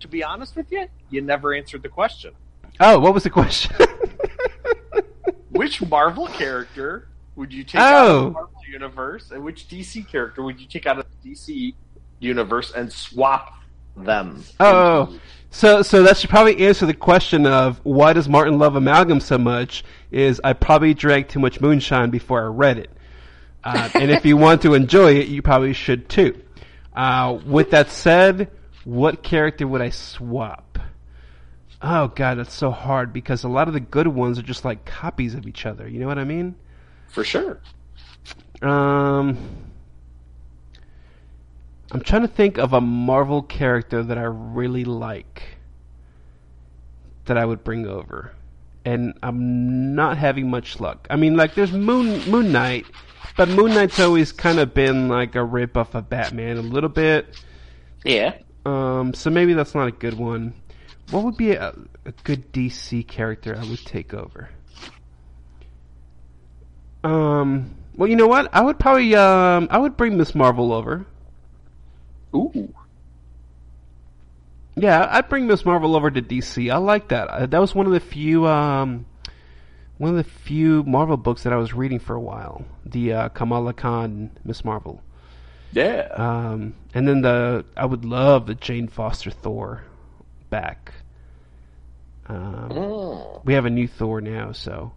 to 0.00 0.08
be 0.08 0.24
honest 0.24 0.56
with 0.56 0.70
you, 0.72 0.86
you 1.10 1.20
never 1.22 1.54
answered 1.54 1.82
the 1.82 1.88
question. 1.88 2.32
Oh, 2.80 2.98
what 2.98 3.14
was 3.14 3.22
the 3.22 3.30
question? 3.30 3.74
Which 5.50 5.80
Marvel 5.82 6.26
character 6.26 7.08
would 7.36 7.52
you 7.52 7.62
take 7.62 7.80
Oh. 7.80 7.84
out 7.84 8.06
of 8.08 8.24
the 8.24 8.30
Marvel 8.30 8.60
universe, 8.68 9.30
and 9.30 9.44
which 9.44 9.68
DC 9.68 10.02
character 10.08 10.42
would 10.42 10.60
you 10.60 10.66
take 10.66 10.86
out 10.86 10.98
of 10.98 11.06
the 11.22 11.30
DC 11.30 11.74
universe 12.18 12.72
and 12.72 12.92
swap 12.92 13.54
them? 13.96 14.42
Oh, 14.60 15.18
so 15.50 15.82
so 15.82 16.02
that 16.02 16.16
should 16.16 16.30
probably 16.30 16.66
answer 16.66 16.86
the 16.86 16.94
question 16.94 17.46
of 17.46 17.80
why 17.84 18.12
does 18.12 18.28
Martin 18.28 18.58
love 18.58 18.76
amalgam 18.76 19.20
so 19.20 19.38
much? 19.38 19.84
Is 20.10 20.40
I 20.42 20.52
probably 20.52 20.94
drank 20.94 21.28
too 21.28 21.40
much 21.40 21.60
moonshine 21.60 22.10
before 22.10 22.42
I 22.42 22.46
read 22.46 22.78
it, 22.78 22.90
uh, 23.62 23.88
and 23.94 24.10
if 24.10 24.24
you 24.24 24.36
want 24.36 24.62
to 24.62 24.74
enjoy 24.74 25.14
it, 25.14 25.28
you 25.28 25.42
probably 25.42 25.72
should 25.72 26.08
too. 26.08 26.40
Uh, 26.94 27.38
with 27.46 27.70
that 27.70 27.90
said, 27.90 28.50
what 28.84 29.22
character 29.22 29.66
would 29.66 29.80
I 29.80 29.90
swap? 29.90 30.78
Oh 31.82 32.08
god, 32.08 32.38
that's 32.38 32.54
so 32.54 32.70
hard 32.70 33.12
because 33.12 33.44
a 33.44 33.48
lot 33.48 33.68
of 33.68 33.74
the 33.74 33.80
good 33.80 34.08
ones 34.08 34.38
are 34.38 34.42
just 34.42 34.64
like 34.64 34.84
copies 34.84 35.34
of 35.34 35.46
each 35.46 35.66
other. 35.66 35.88
You 35.88 36.00
know 36.00 36.06
what 36.06 36.18
I 36.18 36.24
mean? 36.24 36.54
for 37.14 37.22
sure. 37.22 37.60
Um, 38.60 39.38
I'm 41.94 42.00
trying 42.00 42.22
to 42.22 42.28
think 42.28 42.58
of 42.58 42.72
a 42.72 42.80
Marvel 42.80 43.40
character 43.40 44.02
that 44.02 44.18
I 44.18 44.24
really 44.24 44.84
like 44.84 45.44
that 47.26 47.38
I 47.38 47.44
would 47.44 47.62
bring 47.62 47.86
over, 47.86 48.32
and 48.84 49.16
I'm 49.22 49.94
not 49.94 50.18
having 50.18 50.50
much 50.50 50.80
luck. 50.80 51.06
I 51.08 51.14
mean, 51.14 51.36
like 51.36 51.54
there's 51.54 51.70
Moon 51.70 52.28
Moon 52.28 52.50
Knight, 52.50 52.84
but 53.36 53.48
Moon 53.48 53.72
Knight's 53.72 54.00
always 54.00 54.32
kind 54.32 54.58
of 54.58 54.74
been 54.74 55.08
like 55.08 55.36
a 55.36 55.44
rip 55.44 55.76
off 55.76 55.94
of 55.94 56.10
Batman 56.10 56.56
a 56.56 56.62
little 56.62 56.88
bit. 56.88 57.40
Yeah. 58.04 58.38
Um, 58.66 59.14
so 59.14 59.30
maybe 59.30 59.54
that's 59.54 59.76
not 59.76 59.86
a 59.86 59.92
good 59.92 60.14
one. 60.14 60.52
What 61.12 61.22
would 61.22 61.36
be 61.36 61.52
a, 61.52 61.72
a 62.06 62.12
good 62.24 62.52
DC 62.52 63.06
character 63.06 63.56
I 63.56 63.64
would 63.70 63.84
take 63.86 64.12
over? 64.12 64.50
Um, 67.04 67.76
well, 67.94 68.08
you 68.08 68.16
know 68.16 68.26
what? 68.26 68.52
I 68.52 68.62
would 68.62 68.80
probably 68.80 69.14
um, 69.14 69.68
I 69.70 69.78
would 69.78 69.96
bring 69.96 70.16
Miss 70.16 70.34
Marvel 70.34 70.72
over. 70.72 71.06
Ooh. 72.34 72.72
Yeah, 74.76 75.06
I'd 75.10 75.28
bring 75.28 75.46
Miss 75.46 75.64
Marvel 75.64 75.94
over 75.94 76.10
to 76.10 76.20
DC. 76.20 76.72
I 76.72 76.78
like 76.78 77.08
that. 77.08 77.28
Uh, 77.28 77.46
That 77.46 77.60
was 77.60 77.74
one 77.74 77.86
of 77.86 77.92
the 77.92 78.00
few 78.00 78.46
um, 78.46 79.06
one 79.98 80.10
of 80.10 80.16
the 80.16 80.24
few 80.24 80.82
Marvel 80.82 81.16
books 81.16 81.44
that 81.44 81.52
I 81.52 81.56
was 81.56 81.72
reading 81.72 82.00
for 82.00 82.16
a 82.16 82.20
while. 82.20 82.64
The 82.84 83.12
uh, 83.12 83.28
Kamala 83.28 83.72
Khan 83.72 84.30
Miss 84.44 84.64
Marvel. 84.64 85.00
Yeah. 85.72 86.08
Um, 86.14 86.74
and 86.92 87.06
then 87.06 87.20
the 87.22 87.64
I 87.76 87.86
would 87.86 88.04
love 88.04 88.46
the 88.46 88.54
Jane 88.54 88.88
Foster 88.88 89.30
Thor 89.30 89.84
back. 90.50 90.92
Um, 92.26 92.68
Mm. 92.70 93.44
we 93.44 93.52
have 93.54 93.66
a 93.66 93.70
new 93.70 93.86
Thor 93.86 94.20
now, 94.20 94.50
so. 94.52 94.92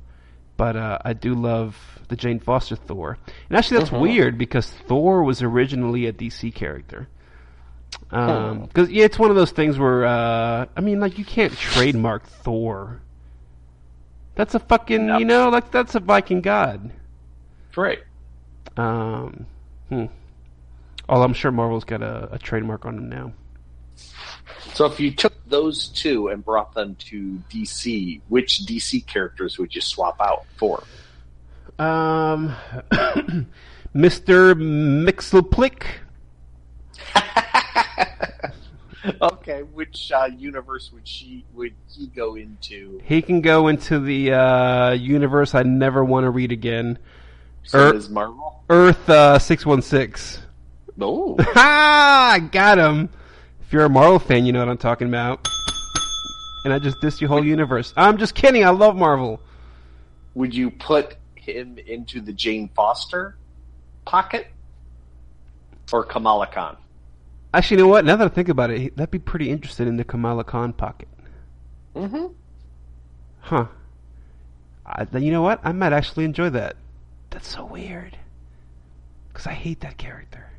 But 0.56 0.76
uh, 0.76 0.98
I 1.06 1.14
do 1.14 1.36
love 1.36 2.00
the 2.08 2.16
Jane 2.16 2.40
Foster 2.40 2.76
Thor, 2.76 3.18
and 3.48 3.58
actually 3.58 3.78
that's 3.78 3.92
Mhm. 3.92 4.00
weird 4.02 4.38
because 4.40 4.72
Thor 4.72 5.22
was 5.24 5.44
originally 5.44 6.08
a 6.08 6.14
DC 6.14 6.50
character. 6.56 7.08
Because 8.10 8.90
yeah, 8.90 9.06
it's 9.06 9.20
one 9.20 9.30
of 9.30 9.36
those 9.36 9.52
things 9.52 9.78
where 9.78 10.06
uh, 10.06 10.66
I 10.76 10.82
mean, 10.82 11.00
like 11.00 11.18
you 11.18 11.26
can't 11.26 11.54
trademark 11.54 12.26
Thor. 12.26 13.02
That's 14.36 14.56
a 14.56 14.60
fucking 14.60 15.08
No. 15.08 15.18
you 15.18 15.26
know, 15.26 15.50
like 15.50 15.72
that's 15.72 15.96
a 15.96 16.00
Viking 16.00 16.42
god. 16.42 16.92
Right. 17.76 18.00
Um, 18.76 19.46
hmm. 19.90 20.06
Oh, 21.10 21.22
I'm 21.22 21.34
sure 21.34 21.52
Marvel's 21.52 21.84
got 21.86 22.02
a, 22.02 22.30
a 22.34 22.40
trademark 22.40 22.86
on 22.86 22.98
him 22.98 23.10
now. 23.10 23.34
So 24.74 24.86
if 24.86 25.00
you 25.00 25.12
took 25.12 25.34
those 25.48 25.88
two 25.88 26.28
and 26.28 26.44
brought 26.44 26.74
them 26.74 26.96
to 26.96 27.42
DC, 27.50 28.22
which 28.28 28.60
DC 28.66 29.06
characters 29.08 29.58
would 29.58 29.74
you 29.74 29.82
swap 29.82 30.18
out 30.22 30.46
for? 30.58 30.84
Um, 31.80 32.56
Mr. 33.96 34.54
Mxyzptlk. 34.54 35.84
okay, 39.22 39.64
which 39.64 40.12
uh, 40.12 40.30
universe 40.38 40.92
would 40.94 41.08
she 41.08 41.46
would 41.54 41.74
he 41.90 42.08
go 42.08 42.36
into? 42.36 43.02
He 43.04 43.22
can 43.22 43.42
go 43.42 43.68
into 43.68 44.00
the 44.00 44.34
uh, 44.34 44.92
universe 44.92 45.56
I 45.56 45.64
never 45.64 46.04
want 46.04 46.26
to 46.26 46.30
read 46.30 46.52
again. 46.52 46.98
So 47.64 47.90
Er- 47.90 47.96
is 47.96 48.10
Marvel? 48.10 48.64
Earth 48.70 49.10
uh, 49.10 49.40
616. 49.40 50.44
Oh, 51.00 51.36
Ha! 51.40 52.32
I 52.36 52.40
got 52.40 52.78
him. 52.78 53.10
If 53.62 53.74
you're 53.74 53.86
a 53.86 53.90
Marvel 53.90 54.20
fan, 54.20 54.46
you 54.46 54.54
know 54.54 54.60
what 54.60 54.70
I'm 54.70 54.78
talking 54.78 55.08
about. 55.08 55.48
And 56.66 56.74
I 56.74 56.80
just 56.80 56.98
dissed 57.02 57.22
your 57.22 57.30
whole 57.30 57.46
universe. 57.46 57.94
I'm 57.96 58.18
just 58.18 58.36
kidding. 58.36 58.66
I 58.66 58.70
love 58.70 58.96
Marvel. 58.96 59.40
would 60.34 60.54
you 60.54 60.70
put 60.72 61.16
him 61.36 61.78
into 61.88 62.20
the 62.20 62.34
Jane 62.34 62.70
Foster 62.76 63.38
pocket 64.06 64.48
or 65.94 66.04
Kamala 66.04 66.48
Khan? 66.48 66.76
Actually, 67.54 67.78
you 67.78 67.84
know 67.84 67.90
what? 67.90 68.06
Now 68.06 68.16
that 68.18 68.26
I 68.26 68.30
think 68.30 68.50
about 68.50 68.70
it, 68.72 68.96
that'd 68.96 69.12
be 69.12 69.20
pretty 69.20 69.50
interesting 69.50 69.88
in 69.88 69.98
the 69.98 70.04
Kamala 70.04 70.44
Khan 70.44 70.74
pocket. 70.74 71.08
Mm-hmm. 71.96 72.28
Huh. 73.40 73.68
I, 74.86 75.06
then 75.06 75.24
you 75.24 75.32
know 75.32 75.42
what? 75.42 75.60
I 75.64 75.72
might 75.72 75.94
actually 75.94 76.26
enjoy 76.26 76.50
that. 76.52 76.76
That's 77.30 77.48
so 77.48 77.66
weird. 77.66 78.18
Because 79.30 79.48
I 79.48 79.54
hate 79.54 79.80
that 79.82 79.98
character. 79.98 80.50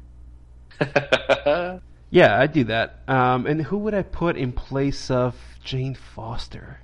Yeah, 2.11 2.39
I'd 2.41 2.53
do 2.53 2.64
that. 2.64 3.01
Um, 3.07 3.47
and 3.47 3.62
who 3.62 3.78
would 3.78 3.95
I 3.95 4.03
put 4.03 4.36
in 4.36 4.53
place 4.53 5.11
of 5.11 5.36
Jane 5.62 5.95
Foster? 5.95 6.80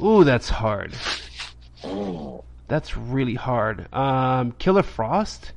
Ooh, 0.00 0.24
that's 0.24 0.48
hard. 0.48 0.94
oh. 1.84 2.44
That's 2.66 2.96
really 2.96 3.34
hard. 3.34 3.92
Um, 3.94 4.52
Killer 4.52 4.82
Frost? 4.82 5.52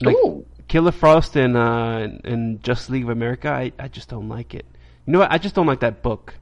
Like, 0.00 0.16
Ooh. 0.16 0.44
Killer 0.70 0.92
Frost 0.92 1.34
and 1.34 1.56
uh, 1.56 2.08
and 2.22 2.62
Justice 2.62 2.90
League 2.90 3.02
of 3.02 3.08
America, 3.08 3.50
I, 3.50 3.72
I 3.76 3.88
just 3.88 4.08
don't 4.08 4.28
like 4.28 4.54
it. 4.54 4.64
You 5.04 5.12
know 5.12 5.18
what? 5.18 5.32
I 5.32 5.38
just 5.38 5.56
don't 5.56 5.66
like 5.66 5.80
that 5.80 6.00
book. 6.00 6.34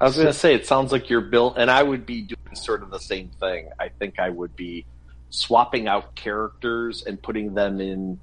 I 0.00 0.04
was 0.04 0.16
going 0.16 0.26
to 0.26 0.32
say, 0.32 0.54
it 0.54 0.66
sounds 0.66 0.90
like 0.90 1.08
you're 1.08 1.20
built, 1.20 1.56
and 1.56 1.70
I 1.70 1.84
would 1.84 2.04
be 2.04 2.22
doing 2.22 2.54
sort 2.54 2.82
of 2.82 2.90
the 2.90 2.98
same 2.98 3.30
thing. 3.38 3.68
I 3.78 3.90
think 3.90 4.18
I 4.18 4.28
would 4.28 4.56
be 4.56 4.86
swapping 5.30 5.86
out 5.86 6.16
characters 6.16 7.04
and 7.04 7.22
putting 7.22 7.54
them 7.54 7.80
in 7.80 8.18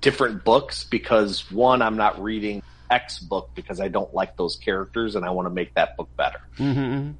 different 0.00 0.42
books 0.42 0.84
because, 0.84 1.50
one, 1.52 1.82
I'm 1.82 1.98
not 1.98 2.22
reading 2.22 2.62
X 2.90 3.18
book 3.18 3.50
because 3.54 3.78
I 3.78 3.88
don't 3.88 4.14
like 4.14 4.38
those 4.38 4.56
characters 4.56 5.16
and 5.16 5.24
I 5.24 5.30
want 5.30 5.46
to 5.46 5.54
make 5.54 5.74
that 5.74 5.98
book 5.98 6.08
better. 6.16 6.40
hmm 6.56 7.10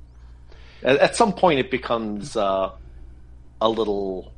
At, 0.82 0.96
at 0.98 1.16
some 1.16 1.34
point, 1.34 1.60
it 1.60 1.70
becomes 1.70 2.34
uh, 2.34 2.70
a 3.60 3.68
little 3.68 4.32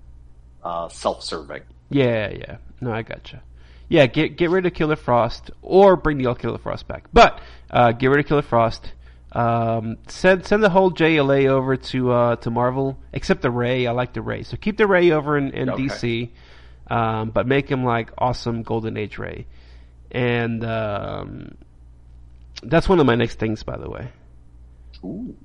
uh, 0.64 0.88
self 0.88 1.22
serving. 1.22 1.62
Yeah, 1.91 2.30
yeah. 2.30 2.57
No, 2.80 2.93
I 2.93 3.03
gotcha. 3.03 3.43
Yeah, 3.88 4.07
get 4.07 4.36
get 4.36 4.51
rid 4.51 4.66
of 4.66 4.72
Killer 4.74 4.97
Frost 4.97 5.51
or 5.62 5.97
bring 5.97 6.19
the 6.19 6.27
old 6.27 6.39
Killer 6.39 6.59
Frost 6.59 6.86
back. 6.86 7.09
But 7.12 7.40
uh, 7.70 7.93
get 7.93 8.06
rid 8.09 8.20
of 8.20 8.27
Killer 8.27 8.43
Frost. 8.43 8.93
Um, 9.32 9.98
send 10.09 10.47
send 10.47 10.62
the 10.62 10.70
whole 10.70 10.93
JLA 10.93 11.48
over 11.48 11.77
to 11.77 12.12
uh, 12.12 12.36
to 12.36 12.51
Marvel, 12.51 12.98
except 13.12 13.43
the 13.43 13.51
Ray. 13.51 13.86
I 13.86 13.93
like 13.93 14.12
the 14.12 14.23
Ray, 14.23 14.44
so 14.44 14.56
keep 14.56 14.77
the 14.77 14.86
Ray 14.86 15.10
over 15.10 15.36
in, 15.36 15.51
in 15.52 15.70
Okay. 15.70 15.85
DC, 15.85 16.31
um, 16.89 17.31
but 17.31 17.47
make 17.47 17.69
him 17.69 17.85
like 17.85 18.10
awesome 18.19 18.62
Golden 18.62 18.97
Age 18.97 19.19
Ray. 19.19 19.47
And 20.12 20.64
um, 20.64 21.56
that's 22.62 22.89
one 22.89 22.98
of 23.01 23.06
my 23.06 23.14
next 23.14 23.39
things, 23.39 23.62
by 23.62 23.77
the 23.77 23.89
way. 23.89 24.09
Ooh. 25.05 25.36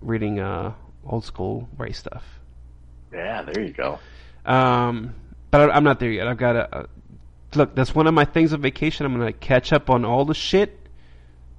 Reading 0.00 0.40
uh, 0.40 0.74
old 1.04 1.24
school 1.24 1.68
Ray 1.78 1.92
stuff. 1.92 2.24
Yeah, 3.12 3.42
there 3.42 3.62
you 3.64 3.72
go. 3.72 3.98
Um, 4.44 5.14
but 5.56 5.70
I, 5.70 5.76
I'm 5.76 5.84
not 5.84 6.00
there 6.00 6.10
yet. 6.10 6.26
I've 6.26 6.36
got 6.36 6.52
to 6.52 6.76
uh, 6.76 6.86
look. 7.54 7.74
That's 7.74 7.94
one 7.94 8.06
of 8.06 8.14
my 8.14 8.24
things 8.24 8.52
of 8.52 8.60
vacation. 8.60 9.06
I'm 9.06 9.16
gonna 9.16 9.32
catch 9.32 9.72
up 9.72 9.90
on 9.90 10.04
all 10.04 10.24
the 10.24 10.34
shit 10.34 10.78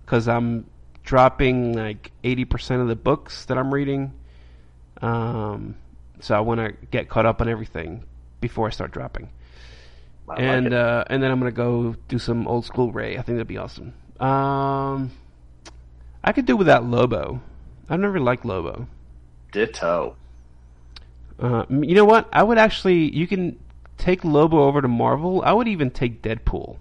because 0.05 0.27
I'm 0.27 0.65
dropping 1.03 1.73
like 1.73 2.11
80% 2.23 2.81
of 2.81 2.87
the 2.87 2.95
books 2.95 3.45
that 3.45 3.57
I'm 3.57 3.73
reading. 3.73 4.13
Um, 5.01 5.75
so 6.19 6.35
I 6.35 6.41
want 6.41 6.59
to 6.59 6.73
get 6.91 7.09
caught 7.09 7.25
up 7.25 7.41
on 7.41 7.47
everything 7.47 8.03
before 8.41 8.67
I 8.67 8.71
start 8.71 8.91
dropping. 8.91 9.29
I 10.29 10.35
and 10.35 10.67
it. 10.67 10.73
uh, 10.73 11.05
and 11.09 11.23
then 11.23 11.31
I'm 11.31 11.39
gonna 11.39 11.51
go 11.51 11.95
do 12.07 12.19
some 12.19 12.47
old 12.47 12.65
school 12.65 12.91
Ray. 12.91 13.17
I 13.17 13.21
think 13.21 13.37
that'd 13.37 13.47
be 13.47 13.57
awesome. 13.57 13.93
Um, 14.19 15.11
I 16.23 16.33
could 16.33 16.45
do 16.45 16.57
without 16.57 16.83
Lobo. 16.83 17.41
I've 17.89 17.99
never 17.99 18.19
liked 18.19 18.43
Lobo. 18.43 18.87
Ditto. 19.51 20.15
Uh, 21.39 21.65
you 21.69 21.95
know 21.95 22.05
what? 22.05 22.27
I 22.33 22.43
would 22.43 22.57
actually. 22.57 23.15
You 23.15 23.27
can 23.27 23.57
take 23.97 24.23
Lobo 24.23 24.63
over 24.63 24.81
to 24.81 24.87
Marvel. 24.87 25.41
I 25.43 25.53
would 25.53 25.67
even 25.67 25.89
take 25.91 26.21
Deadpool. 26.21 26.77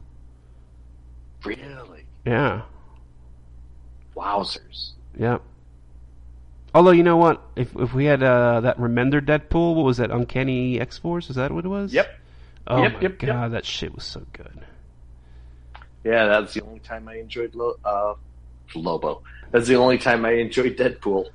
Really? 1.45 2.05
Yeah. 2.25 2.63
Wowzers. 4.17 4.91
Yep. 5.19 5.43
Although 6.75 6.91
you 6.91 7.03
know 7.03 7.17
what, 7.17 7.43
if 7.57 7.75
if 7.77 7.95
we 7.95 8.05
had 8.05 8.23
uh, 8.23 8.61
that 8.61 8.79
Remender 8.79 9.21
Deadpool, 9.25 9.75
what 9.77 9.85
was 9.85 9.97
that? 9.97 10.11
Uncanny 10.11 10.79
X 10.81 10.99
Force? 10.99 11.31
Is 11.31 11.37
that 11.37 11.51
what 11.53 11.65
it 11.65 11.69
was? 11.69 11.93
Yep. 11.93 12.07
Oh 12.67 12.83
Yep, 12.83 12.93
my 12.95 13.01
yep, 13.01 13.19
god, 13.19 13.43
yep. 13.45 13.51
that 13.53 13.65
shit 13.65 13.95
was 13.95 14.05
so 14.05 14.23
good. 14.33 14.61
Yeah, 16.05 16.27
that's 16.27 16.55
the 16.55 16.63
only 16.63 16.81
time 16.81 17.09
I 17.09 17.17
enjoyed 17.17 17.55
Lo- 17.55 17.77
uh, 17.85 18.15
Lobo. 18.75 19.23
That's 19.53 19.69
the 19.69 19.77
only 19.77 19.99
time 19.99 20.25
I 20.25 20.33
enjoyed 20.33 20.77
Deadpool. 20.77 21.29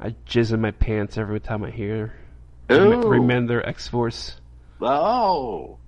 I 0.00 0.14
jizz 0.26 0.52
in 0.52 0.60
my 0.60 0.70
pants 0.70 1.18
every 1.18 1.40
time 1.40 1.62
I 1.62 1.70
hear 1.70 2.14
Ooh. 2.72 3.02
Remender 3.02 3.66
X 3.66 3.86
Force. 3.88 4.39
Oh. 4.82 5.78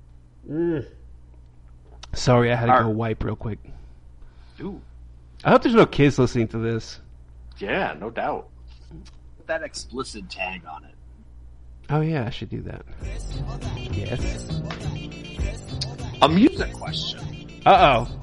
Sorry, 2.15 2.53
I 2.53 2.57
had 2.57 2.67
to 2.67 2.85
go 2.85 2.89
wipe 2.91 3.25
real 3.25 3.37
quick. 3.37 3.59
Ooh. 4.61 4.81
I 5.45 5.51
hope 5.51 5.63
there's 5.63 5.75
no 5.75 5.87
kids 5.87 6.19
listening 6.19 6.49
to 6.49 6.59
this. 6.59 7.01
Yeah, 7.59 7.95
no 7.99 8.11
doubt. 8.11 8.49
Put 9.37 9.47
that 9.47 9.63
explicit 9.63 10.29
tag 10.31 10.63
on 10.71 10.85
it. 10.85 10.95
Oh 11.91 12.01
yeah, 12.01 12.27
I 12.27 12.31
should 12.31 12.51
do 12.51 12.61
that. 12.63 12.83
Yes. 13.93 14.49
A 16.23 16.29
music 16.29 16.73
question. 16.73 17.21
Uh 17.67 18.07
oh. 18.07 18.19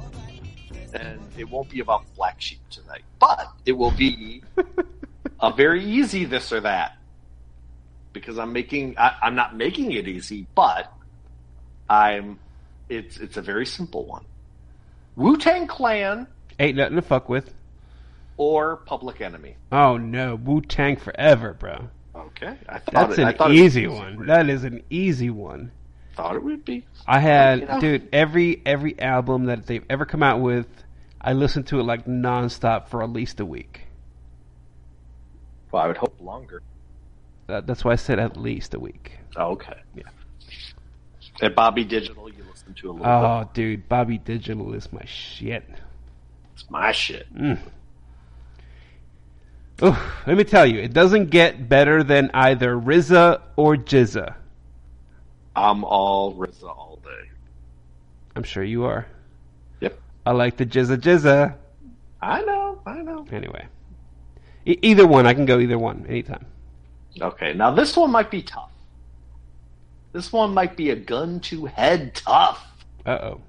And 0.94 1.20
it 1.38 1.50
won't 1.50 1.70
be 1.70 1.82
about 1.82 2.04
Black 2.16 2.40
Sheep 2.40 2.60
tonight, 2.70 3.04
but 3.20 3.48
it 3.66 3.74
will 3.74 3.92
be 3.92 4.42
a 5.40 5.52
very 5.52 5.84
easy 5.84 6.26
this 6.26 6.52
or 6.52 6.62
that. 6.62 6.98
Because 8.14 8.40
I'm 8.40 8.52
making, 8.54 8.98
I, 8.98 9.16
I'm 9.22 9.36
not 9.36 9.56
making 9.56 9.92
it 9.92 10.08
easy, 10.08 10.48
but 10.56 10.92
I'm, 11.90 12.40
it's, 12.90 13.18
it's 13.18 13.38
a 13.38 13.42
very 13.42 13.66
simple 13.66 14.06
one. 14.06 14.26
Wu 15.16 15.38
Tang 15.38 15.68
Clan 15.68 16.28
Ain't 16.60 16.78
nothing 16.78 16.96
to 16.96 17.02
fuck 17.02 17.30
with. 17.30 17.54
or 18.38 18.78
Public 18.78 19.22
Enemy? 19.22 19.56
Oh 19.72 19.98
no, 19.98 20.36
Wu 20.36 20.62
Tang 20.62 20.96
forever, 20.98 21.54
bro. 21.54 21.90
Okay, 22.16 22.58
I 22.68 22.80
thought 22.80 23.10
That's 23.10 23.20
it, 23.20 23.28
an 23.28 23.38
thought 23.38 23.52
easy 23.52 23.88
one. 23.88 24.26
That 24.26 24.50
is 24.50 24.64
an 24.64 24.84
easy 24.90 25.30
one. 25.30 25.72
Thought 26.16 26.36
it 26.36 26.44
would 26.44 26.66
be. 26.66 26.86
I 27.08 27.20
had, 27.20 27.62
Yeah. 27.62 27.80
dude, 27.80 28.10
every 28.12 28.62
every 28.66 29.00
album 29.00 29.46
that 29.46 29.68
they've 29.68 29.86
ever 29.90 30.06
come 30.06 30.22
out 30.24 30.42
with, 30.42 30.68
I 31.22 31.32
listened 31.34 31.68
to 31.68 31.80
it 31.80 31.84
like 31.84 32.06
nonstop 32.06 32.88
for 32.90 33.04
at 33.04 33.10
least 33.10 33.40
a 33.40 33.46
week. 33.46 33.82
Well, 35.72 35.84
I 35.84 35.88
would 35.88 35.98
hope 35.98 36.20
longer. 36.20 36.62
That, 37.50 37.66
that's 37.66 37.84
why 37.84 37.94
I 37.94 37.96
said 37.96 38.20
at 38.20 38.38
least 38.38 38.76
a 38.76 38.80
week. 38.80 39.18
Oh, 39.36 39.54
okay. 39.54 39.74
Yeah. 39.96 40.04
At 41.42 41.56
Bobby 41.56 41.84
Digital, 41.84 42.30
you 42.30 42.44
listen 42.48 42.76
to 42.76 42.92
a 42.92 42.92
little 42.92 43.06
bit. 43.06 43.08
Oh, 43.08 43.50
dude, 43.56 43.90
Bobby 43.90 44.20
Digital 44.20 44.72
is 44.76 44.94
my 44.94 45.04
shit. 45.06 45.68
It's 46.54 46.70
my 46.70 46.92
shit. 46.92 47.26
Mm. 47.36 47.58
Oof, 49.82 49.98
let 50.28 50.38
me 50.38 50.44
tell 50.44 50.68
you, 50.68 50.80
it 50.80 50.94
doesn't 50.94 51.32
get 51.32 51.68
better 51.68 52.04
than 52.04 52.30
either 52.36 52.76
RZA 52.76 53.42
or 53.56 53.78
GZA. 53.78 54.36
I'm 55.56 55.84
all 55.84 56.36
RZA 56.36 56.70
all 56.70 57.00
day. 57.04 57.30
I'm 58.36 58.44
sure 58.44 58.64
you 58.64 58.84
are. 58.84 59.08
Yep. 59.80 60.00
I 60.24 60.32
like 60.34 60.58
the 60.58 60.68
GZA 60.68 60.98
GZA. 60.98 61.56
I 62.22 62.42
know, 62.44 62.80
I 62.86 63.02
know. 63.02 63.26
Anyway, 63.32 63.66
e- 64.68 64.78
either 64.84 65.08
one, 65.08 65.26
I 65.26 65.34
can 65.34 65.46
go 65.48 65.60
either 65.60 65.80
one 65.80 66.06
anytime. 66.08 66.46
Okay, 67.22 67.54
now 67.54 67.72
this 67.72 67.96
one 67.98 68.12
might 68.12 68.32
be 68.32 68.42
tough. 68.42 68.72
This 70.12 70.32
one 70.34 70.54
might 70.54 70.76
be 70.76 70.90
a 70.92 70.96
gun 70.96 71.40
to 71.42 71.66
head 71.66 72.16
tough, 72.16 72.66
Uh 73.06 73.10
oh. 73.22 73.42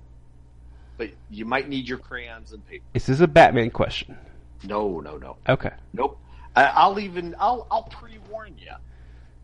but 0.99 1.11
you 1.31 1.45
might 1.45 1.69
need 1.69 1.89
your 1.89 1.99
crayons 1.99 2.53
and 2.53 2.67
paper. 2.67 2.85
Is 2.95 3.07
this 3.07 3.21
a 3.21 3.27
Batman 3.29 3.71
question? 3.71 4.17
No, 4.65 5.01
no, 5.01 5.17
no, 5.17 5.37
Okay. 5.49 5.71
nope. 5.93 6.19
I, 6.57 6.65
I'll 6.65 6.99
even 6.99 7.35
I'll 7.39 7.67
I'll 7.71 7.85
pre 7.85 8.19
warn 8.31 8.55
you. 8.59 8.73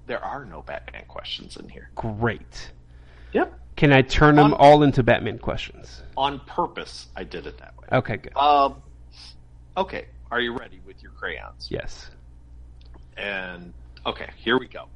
There 0.06 0.22
are 0.22 0.44
no 0.44 0.62
Batman 0.62 1.04
questions 1.08 1.56
in 1.56 1.68
here. 1.68 1.88
Great. 1.94 2.70
Yep. 3.32 3.58
Can 3.76 3.92
I 3.92 4.02
turn 4.02 4.36
them 4.36 4.54
all 4.54 4.82
into 4.82 5.02
Batman 5.02 5.38
questions? 5.38 6.02
On 6.16 6.40
purpose, 6.40 7.06
I 7.16 7.24
did 7.24 7.46
it 7.46 7.58
that 7.58 7.74
way. 7.78 7.86
Okay, 7.98 8.16
good. 8.16 8.36
Um. 8.36 8.82
Okay, 9.76 10.06
are 10.30 10.40
you 10.40 10.56
ready 10.56 10.80
with 10.86 11.02
your 11.02 11.12
crayons? 11.12 11.68
Yes. 11.70 12.10
And 13.16 13.72
okay, 14.06 14.30
here 14.36 14.58
we 14.58 14.66
go. 14.68 14.86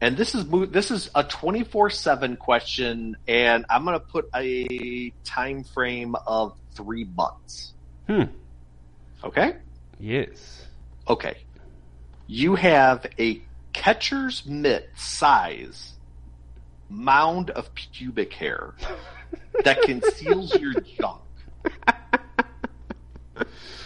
And 0.00 0.16
this 0.16 0.34
is 0.34 0.46
this 0.70 0.90
is 0.90 1.10
a 1.14 1.22
twenty 1.22 1.62
four 1.62 1.88
seven 1.88 2.36
question, 2.36 3.16
and 3.28 3.64
I'm 3.70 3.84
going 3.84 3.94
to 3.98 4.04
put 4.04 4.28
a 4.34 5.10
time 5.24 5.62
frame 5.62 6.16
of 6.26 6.56
three 6.74 7.04
months. 7.04 7.72
Hmm. 8.08 8.22
Okay. 9.22 9.56
Yes. 10.00 10.66
Okay. 11.06 11.36
You 12.26 12.56
have 12.56 13.06
a 13.18 13.40
catcher's 13.72 14.44
mitt 14.44 14.90
size 14.96 15.92
mound 16.88 17.50
of 17.50 17.70
pubic 17.74 18.32
hair 18.32 18.74
that 19.64 19.82
conceals 19.82 20.52
your 20.58 20.74
junk. 20.80 21.20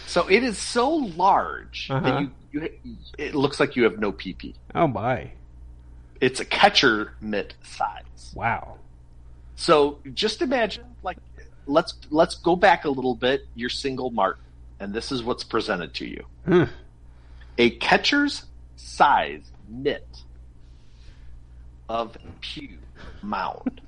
So 0.07 0.27
it 0.29 0.41
is 0.41 0.57
so 0.57 0.89
large 0.95 1.89
Uh-huh. 1.91 1.99
that 2.01 2.21
you, 2.21 2.31
you 2.51 2.69
it 3.17 3.35
looks 3.35 3.59
like 3.59 3.75
you 3.75 3.83
have 3.83 3.99
no 3.99 4.11
PP. 4.11 4.53
Oh 4.75 4.87
my. 4.87 5.31
It's 6.19 6.39
a 6.39 6.45
catcher 6.45 7.13
mitt 7.21 7.53
size. 7.63 8.33
Wow. 8.33 8.77
So 9.55 9.99
just 10.13 10.41
imagine 10.41 10.85
like 11.03 11.17
let's 11.65 11.95
let's 12.09 12.35
go 12.35 12.55
back 12.55 12.85
a 12.85 12.89
little 12.89 13.15
bit. 13.15 13.47
You're 13.55 13.69
single 13.69 14.09
Martin, 14.09 14.43
and 14.79 14.93
this 14.93 15.11
is 15.11 15.23
what's 15.23 15.43
presented 15.43 15.93
to 15.95 16.05
you. 16.05 16.25
Hmm. 16.45 16.63
a 17.57 17.71
catcher's 17.71 18.45
size 18.75 19.51
mitt 19.67 20.07
of 21.89 22.17
pew 22.41 22.77
mound 23.21 23.81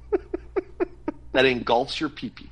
that 1.32 1.46
engulfs 1.46 2.00
your 2.00 2.10
pee 2.10 2.30
pee. 2.30 2.50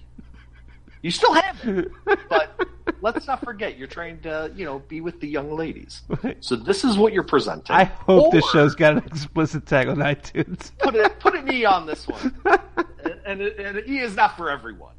You 1.02 1.12
still 1.12 1.34
have 1.34 1.60
it, 1.64 1.92
but 2.30 2.68
let's 3.02 3.28
not 3.28 3.44
forget 3.44 3.78
you're 3.78 3.88
trying 3.88 4.20
to, 4.22 4.52
you 4.56 4.66
know, 4.66 4.80
be 4.80 5.02
with 5.02 5.20
the 5.20 5.28
young 5.28 5.56
ladies. 5.56 6.02
So 6.40 6.56
this 6.56 6.84
is 6.84 6.98
what 6.98 7.14
you're 7.14 7.24
presenting. 7.24 7.76
I 7.76 7.86
hope 7.86 8.32
this 8.32 8.46
show's 8.52 8.76
got 8.76 8.94
an 8.94 9.04
explicit 9.06 9.66
tag 9.66 9.88
on 9.88 9.98
iTunes. 9.98 10.72
put 10.80 10.96
a 10.96 11.10
put 11.10 11.36
an 11.36 11.52
E 11.52 11.66
on 11.66 11.86
this 11.86 12.08
one, 12.08 12.36
and, 12.46 13.20
and, 13.26 13.42
and 13.42 13.78
an 13.78 13.84
E 13.88 14.00
is 14.00 14.16
not 14.16 14.38
for 14.38 14.50
everyone. 14.50 14.94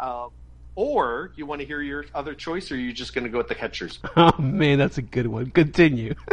Um, 0.00 0.30
or 0.76 1.32
you 1.36 1.46
want 1.46 1.60
to 1.60 1.66
hear 1.66 1.80
your 1.80 2.04
other 2.14 2.34
choice, 2.34 2.70
or 2.72 2.74
are 2.74 2.78
you 2.78 2.92
just 2.92 3.14
going 3.14 3.24
to 3.24 3.30
go 3.30 3.38
with 3.38 3.48
the 3.48 3.54
catcher's? 3.54 3.98
oh 4.16 4.32
man, 4.38 4.78
that's 4.78 4.98
a 4.98 5.02
good 5.02 5.26
one. 5.26 5.50
Continue. 5.50 6.14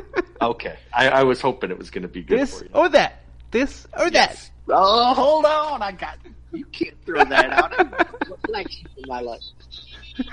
Okay, 0.42 0.76
I, 0.92 1.08
I 1.10 1.24
was 1.24 1.40
hoping 1.40 1.70
it 1.70 1.78
was 1.78 1.92
going 1.92 2.02
to 2.02 2.08
be 2.08 2.24
good 2.24 2.40
this 2.40 2.58
for 2.58 2.66
you. 2.66 2.72
or 2.74 2.90
that. 2.90 3.22
This 3.52 3.88
or 3.96 4.10
that. 4.10 4.50
Oh, 4.70 5.14
hold 5.14 5.46
on. 5.46 5.84
I 5.84 5.92
got 5.92 6.18
you. 6.52 6.66
Can't 6.66 6.96
throw 7.06 7.24
that 7.24 7.52
out. 7.52 7.80
I'm 7.80 7.94
a 7.94 8.38
black 8.48 8.72
sheep 8.72 8.88
my 9.06 9.22
life. 9.22 9.44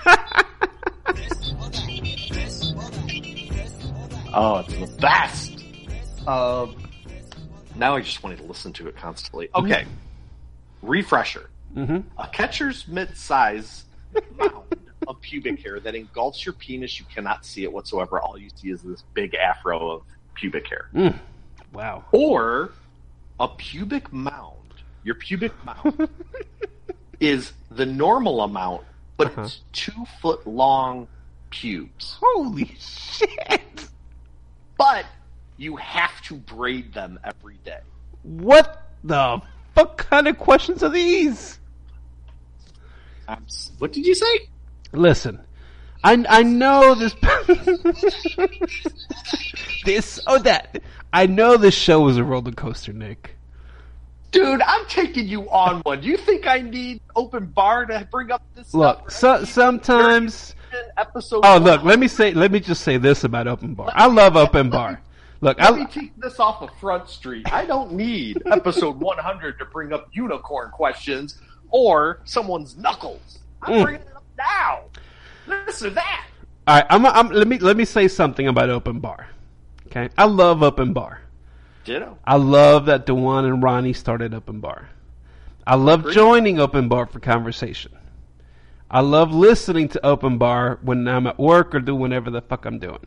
Oh, 4.35 4.59
it's 4.59 4.75
the 4.93 4.97
best. 5.01 5.65
Um, 6.29 6.77
now 7.77 7.97
I 7.97 8.01
just 8.03 8.23
wanted 8.23 8.39
to 8.39 8.45
listen 8.45 8.73
to 8.75 8.87
it 8.89 8.97
constantly. 8.97 9.49
Okay. 9.55 9.87
Refresher. 10.83 11.49
hmm 11.75 11.99
A 12.19 12.29
catcher's 12.29 12.87
mid-size 12.87 13.85
mound 14.37 14.77
of 15.07 15.21
pubic 15.21 15.61
hair 15.63 15.81
that 15.81 15.95
engulfs 15.95 16.45
your 16.45 16.53
penis. 16.53 17.01
You 17.01 17.07
cannot 17.13 17.45
see 17.47 17.65
it 17.65 17.73
whatsoever. 17.73 18.21
All 18.21 18.39
you 18.39 18.51
see 18.55 18.71
is 18.71 18.83
this 18.83 19.03
big 19.15 19.35
afro 19.35 19.91
of 19.93 20.03
pubic 20.35 20.69
hair. 20.69 20.89
Mm. 20.95 21.19
Wow. 21.73 22.05
Or 22.13 22.73
a 23.41 23.49
pubic 23.49 24.13
mound. 24.13 24.55
Your 25.05 25.15
pubic 25.15 25.53
mound 25.65 26.09
is 27.21 27.53
the 27.71 27.87
normal 27.87 28.43
amount, 28.43 28.85
but 29.19 29.27
Uh-huh. 29.27 29.43
it's 29.43 29.61
two 29.73 30.07
foot 30.23 30.47
long 30.47 31.07
pubes. 31.51 32.17
Holy 32.23 32.75
shit! 32.79 33.89
But 34.79 35.05
you 35.59 35.77
have 35.77 36.23
to 36.23 36.37
braid 36.37 36.95
them 36.95 37.19
every 37.25 37.59
day. 37.65 37.81
What 38.23 38.87
the 39.05 39.43
fuck 39.75 39.99
kind 39.99 40.29
of 40.29 40.39
questions 40.39 40.83
are 40.83 40.89
these? 40.89 41.59
I'm 43.27 43.45
what 43.79 43.93
did 43.93 44.07
you 44.07 44.15
say? 44.15 44.49
Listen, 44.93 45.41
I 46.03 46.25
I 46.29 46.43
know 46.45 46.95
this 46.95 47.15
this 49.85 50.21
or 50.27 50.39
that. 50.41 50.81
I 51.13 51.27
know 51.27 51.57
this 51.57 51.75
show 51.75 52.09
is 52.09 52.17
a 52.17 52.25
roller 52.25 52.53
coaster, 52.53 52.93
Nick. 52.93 53.37
Dude, 54.31 54.61
I'm 54.63 54.85
taking 54.87 55.27
you 55.27 55.49
on 55.51 55.81
one. 55.81 56.01
Do 56.01 56.09
you 56.09 56.17
think 56.19 56.47
I 56.47 56.61
need 56.61 57.01
open 57.17 57.47
bar 57.47 57.87
to 57.87 58.07
bring 58.11 58.31
up 58.31 58.43
this 58.55 58.75
Look, 58.75 59.11
stuff? 59.11 59.41
so, 59.41 59.45
sometimes. 59.45 60.55
episode. 60.99 61.41
Oh, 61.45 61.55
one. 61.55 61.65
look. 61.65 61.83
Let 61.85 61.99
me 61.99 62.09
say. 62.09 62.33
Let 62.33 62.53
me 62.53 62.61
just 62.61 62.83
say 62.83 62.99
this 62.99 63.25
about 63.25 63.47
open 63.47 63.75
bar. 63.75 63.91
I 63.95 64.07
love 64.07 64.37
open 64.37 64.69
bar. 64.71 65.01
Look, 65.41 65.59
Let 65.61 65.75
me 65.77 65.83
I 65.83 65.85
take 65.87 66.17
this 66.21 66.41
off 66.41 66.61
of 66.63 66.71
Front 66.81 67.09
Street. 67.09 67.51
I 67.53 67.65
don't 67.65 67.93
need 67.93 68.43
episode 68.47 68.97
100 69.01 69.59
to 69.61 69.65
bring 69.67 69.93
up 69.93 70.09
unicorn 70.13 70.71
questions 70.73 71.41
or 71.71 72.21
someone's 72.25 72.77
knuckles. 72.77 73.39
I'm 73.63 73.75
Mm. 73.75 73.83
bringing 73.85 74.01
it 74.03 74.17
up 74.17 74.25
now. 74.37 74.81
This 75.67 75.83
or 75.85 75.91
that. 75.91 76.27
All 76.67 76.77
right, 76.77 76.87
I'm, 76.91 77.07
I'm, 77.07 77.29
let 77.31 77.47
me 77.49 77.59
let 77.59 77.77
me 77.77 77.85
say 77.87 78.09
something 78.09 78.47
about 78.49 78.69
open 78.69 78.99
bar. 79.01 79.29
Okay, 79.87 80.11
I 80.19 80.25
love 80.27 80.63
open 80.63 80.93
bar. 80.93 81.23
Ditto. 81.89 82.19
I 82.23 82.37
love 82.37 82.85
that 82.87 83.07
Dewan 83.07 83.47
and 83.47 83.63
Ronnie 83.63 83.95
started 83.95 84.35
open 84.35 84.61
bar. 84.61 84.91
I 85.67 85.77
love 85.77 86.01
Agreed. 86.01 86.15
joining 86.15 86.61
open 86.61 86.87
bar 86.87 87.07
for 87.07 87.19
conversation. 87.19 87.93
I 88.91 89.01
love 89.01 89.33
listening 89.33 89.89
to 89.91 90.07
open 90.07 90.37
bar 90.37 90.79
when 90.83 91.09
I'm 91.09 91.27
at 91.27 91.39
work 91.39 91.75
or 91.75 91.81
do 91.81 91.95
whatever 91.95 92.29
the 92.29 92.43
fuck 92.43 92.67
I'm 92.67 92.79
doing. 92.79 93.07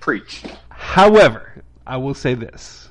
Preach. 0.00 0.42
However, 0.68 1.64
I 1.86 1.96
will 1.96 2.12
say 2.12 2.34
this. 2.34 2.90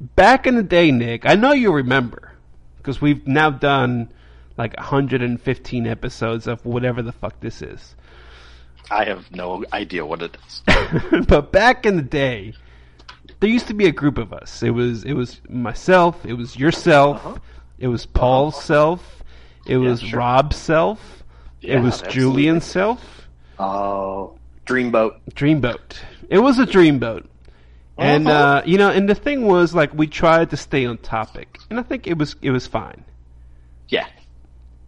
Back 0.00 0.46
in 0.46 0.54
the 0.54 0.62
day, 0.62 0.90
Nick, 0.90 1.26
I 1.26 1.34
know 1.34 1.52
you 1.52 1.70
remember 1.70 2.32
because 2.78 3.02
we've 3.02 3.26
now 3.26 3.50
done 3.50 4.10
like 4.56 4.74
115 4.78 5.86
episodes 5.86 6.46
of 6.46 6.64
whatever 6.64 7.02
the 7.02 7.12
fuck 7.12 7.38
this 7.40 7.60
is. 7.60 7.94
I 8.90 9.04
have 9.04 9.30
no 9.30 9.62
idea 9.74 10.06
what 10.06 10.22
it 10.22 10.38
is. 10.46 10.62
but 11.26 11.52
back 11.52 11.84
in 11.84 11.96
the 11.96 12.02
day, 12.02 12.54
there 13.40 13.50
used 13.50 13.66
to 13.68 13.74
be 13.74 13.86
a 13.86 13.92
group 13.92 14.18
of 14.18 14.32
us. 14.32 14.62
It 14.62 14.70
was 14.70 15.04
it 15.04 15.14
was 15.14 15.40
myself, 15.48 16.24
it 16.26 16.34
was 16.34 16.56
yourself, 16.56 17.16
Uh-huh. 17.24 17.38
it 17.78 17.88
was 17.88 18.06
Paul's 18.06 18.62
self, 18.62 19.22
it 19.66 19.76
was 19.78 20.00
sure. 20.00 20.18
Rob's 20.18 20.56
self, 20.56 21.24
it 21.62 21.78
was 21.80 22.02
absolutely. 22.02 22.12
Julian's 22.20 22.64
self. 22.64 23.28
Oh, 23.58 24.34
Dreamboat. 24.66 25.16
Dreamboat. 25.34 25.98
It 26.28 26.38
was 26.38 26.58
a 26.58 26.66
dreamboat. 26.66 27.26
And 27.98 28.28
Uh-huh. 28.28 28.38
uh, 28.58 28.62
you 28.64 28.78
know, 28.78 28.90
and 28.90 29.08
the 29.08 29.14
thing 29.14 29.46
was 29.46 29.74
like 29.74 29.92
we 29.94 30.06
tried 30.06 30.50
to 30.50 30.56
stay 30.56 30.86
on 30.86 30.96
topic. 30.98 31.58
And 31.68 31.78
I 31.78 31.82
think 31.82 32.06
it 32.06 32.16
was 32.16 32.36
it 32.42 32.50
was 32.50 32.66
fine. 32.66 33.04
Yeah. 33.88 34.06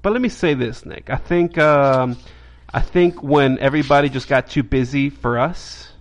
But 0.03 0.13
let 0.13 0.23
me 0.23 0.29
say 0.31 0.55
this, 0.55 0.85
Nick. 0.87 1.11
I 1.11 1.17
think 1.17 1.59
um, 1.59 2.17
I 2.73 2.81
think 2.81 3.23
when 3.23 3.59
everybody 3.59 4.09
just 4.09 4.29
got 4.29 4.49
too 4.49 4.63
busy 4.63 5.11
for 5.11 5.39
us, 5.39 5.93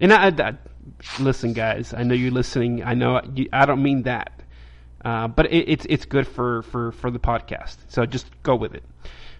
and 0.00 0.12
I, 0.12 0.28
I- 0.28 0.58
listen, 1.20 1.52
guys. 1.52 1.94
I 1.94 2.02
know 2.02 2.14
you're 2.14 2.30
listening. 2.30 2.82
I 2.84 2.94
know 2.94 3.20
you, 3.34 3.48
I 3.52 3.66
don't 3.66 3.82
mean 3.82 4.02
that, 4.02 4.42
uh, 5.04 5.28
but 5.28 5.46
it, 5.52 5.68
it's 5.68 5.86
it's 5.88 6.04
good 6.04 6.26
for, 6.26 6.62
for, 6.62 6.92
for 6.92 7.10
the 7.10 7.18
podcast. 7.18 7.76
So 7.88 8.06
just 8.06 8.26
go 8.42 8.56
with 8.56 8.74
it. 8.74 8.84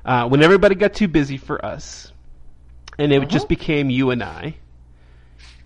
Uh, 0.04 0.28
when 0.28 0.42
everybody 0.42 0.74
got 0.74 0.94
too 0.94 1.08
busy 1.08 1.36
for 1.36 1.64
us, 1.64 2.12
and 2.98 3.12
it 3.12 3.28
just 3.28 3.48
became 3.48 3.90
you 3.90 4.10
and 4.10 4.22
I. 4.22 4.56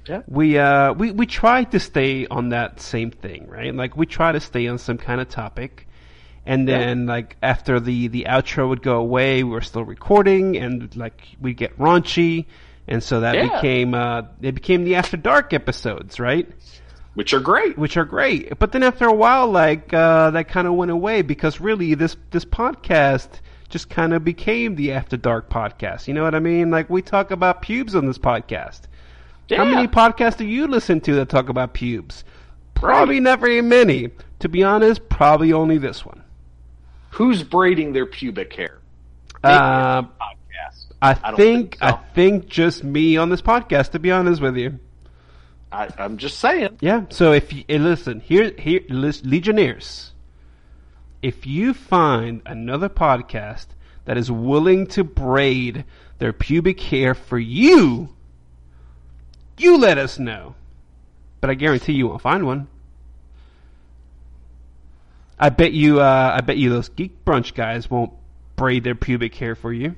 Yeah. 0.09 0.23
We 0.27 0.59
uh 0.59 0.95
we 0.95 1.11
we 1.13 1.27
tried 1.27 1.73
to 1.73 1.79
stay 1.79 2.27
on 2.27 2.49
that 2.49 2.81
same 2.81 3.11
thing, 3.11 3.47
right? 3.49 3.73
Like 3.75 3.97
we 3.97 4.07
try 4.07 4.33
to 4.33 4.41
stay 4.41 4.67
on 4.67 4.79
some 4.79 4.97
kind 4.99 5.21
of 5.21 5.29
topic, 5.29 5.87
and 6.47 6.67
Yeah. 6.67 6.79
then 6.79 7.07
like 7.07 7.37
after 7.43 7.79
the 7.79 8.09
the 8.09 8.25
outro 8.29 8.69
would 8.71 8.83
go 8.83 8.97
away, 8.97 9.45
we 9.45 9.51
were 9.51 9.61
still 9.61 9.85
recording, 9.85 10.57
and 10.57 10.97
like 10.97 11.21
we 11.41 11.53
get 11.55 11.79
raunchy, 11.79 12.47
and 12.89 13.03
so 13.03 13.21
that 13.21 13.35
Yeah. 13.35 13.49
became 13.55 13.95
uh 13.95 14.23
it 14.41 14.55
became 14.55 14.85
the 14.85 14.97
after 14.97 15.17
dark 15.17 15.53
episodes, 15.53 16.19
right? 16.21 16.49
Which 17.15 17.35
are 17.35 17.41
great. 17.41 17.77
Which 17.77 17.97
are 17.97 18.05
great, 18.05 18.59
but 18.59 18.73
then 18.73 18.83
after 18.83 19.07
a 19.07 19.13
while, 19.15 19.49
like 19.51 19.93
uh 19.93 20.31
that 20.31 20.49
kind 20.49 20.67
of 20.67 20.75
went 20.75 20.91
away 20.91 21.23
because 21.23 21.61
really 21.61 21.95
this 21.95 22.17
this 22.31 22.45
podcast 22.45 23.29
just 23.69 23.89
kind 23.89 24.13
of 24.13 24.25
became 24.25 24.75
the 24.77 24.93
after 24.93 25.17
dark 25.17 25.49
podcast. 25.51 26.09
You 26.09 26.15
know 26.15 26.23
what 26.25 26.35
I 26.35 26.41
mean? 26.41 26.71
Like 26.71 26.89
we 26.91 27.03
talk 27.03 27.31
about 27.31 27.63
pubes 27.63 27.95
on 27.95 28.07
this 28.07 28.19
podcast. 28.19 28.83
How 29.51 29.65
many 29.65 29.89
podcasts 29.89 30.37
do 30.37 30.47
you 30.47 30.69
listen 30.69 31.01
to 31.03 31.15
that 31.17 31.29
talk 31.29 31.49
about 31.49 31.75
pubes? 31.75 32.23
Probably 32.75 33.19
not 33.21 33.41
very 33.41 33.61
many. 33.63 34.11
To 34.39 34.49
be 34.49 34.63
honest, 34.63 35.09
probably 35.09 35.53
only 35.53 35.77
this 35.79 36.07
one. 36.07 36.23
Who's 37.11 37.43
braiding 37.43 37.93
their 37.93 38.07
pubic 38.07 38.55
hair? 38.55 38.79
Uh, 39.45 40.03
podcast. 41.03 41.21
I, 41.25 41.31
don't 41.31 41.37
think, 41.37 41.77
so. 41.81 41.87
I 41.87 41.93
think 42.15 42.49
just 42.49 42.85
me 42.85 43.17
on 43.17 43.29
this 43.31 43.43
podcast. 43.43 43.93
To 43.93 43.99
be 43.99 44.11
honest 44.11 44.41
with 44.41 44.57
you, 44.57 44.79
I, 45.73 45.89
I'm 45.99 46.17
just 46.19 46.39
saying. 46.39 46.79
yeah. 46.81 47.05
So 47.11 47.33
if 47.33 47.53
you 47.53 47.65
eh, 47.69 47.79
listen 47.79 48.21
here, 48.21 48.53
here, 48.59 48.81
Legionnaires, 48.89 50.13
if 51.23 51.47
you 51.47 51.75
find 51.75 52.43
another 52.47 52.89
podcast 52.89 53.67
that 54.05 54.17
is 54.17 54.31
willing 54.31 54.87
to 54.89 55.05
braid 55.05 55.85
their 56.19 56.33
pubic 56.33 56.81
hair 56.81 57.15
for 57.15 57.39
you, 57.39 58.09
you 59.59 59.79
let 59.79 59.99
us 59.99 60.19
know. 60.19 60.55
But 61.41 61.51
I 61.51 61.55
guarantee 61.55 61.93
you 61.95 62.09
won't 62.09 62.21
find 62.21 62.45
one. 62.45 62.69
I 65.39 65.49
bet 65.49 65.73
you. 65.73 66.01
Uh, 66.01 66.33
I 66.37 66.43
bet 66.43 66.59
you 66.59 66.69
those 66.69 66.91
geek 66.91 67.25
brunch 67.25 67.55
guys 67.55 67.89
won't 67.91 68.13
braid 68.57 68.85
their 68.85 68.95
pubic 68.95 69.35
hair 69.35 69.55
for 69.55 69.73
you. 69.73 69.97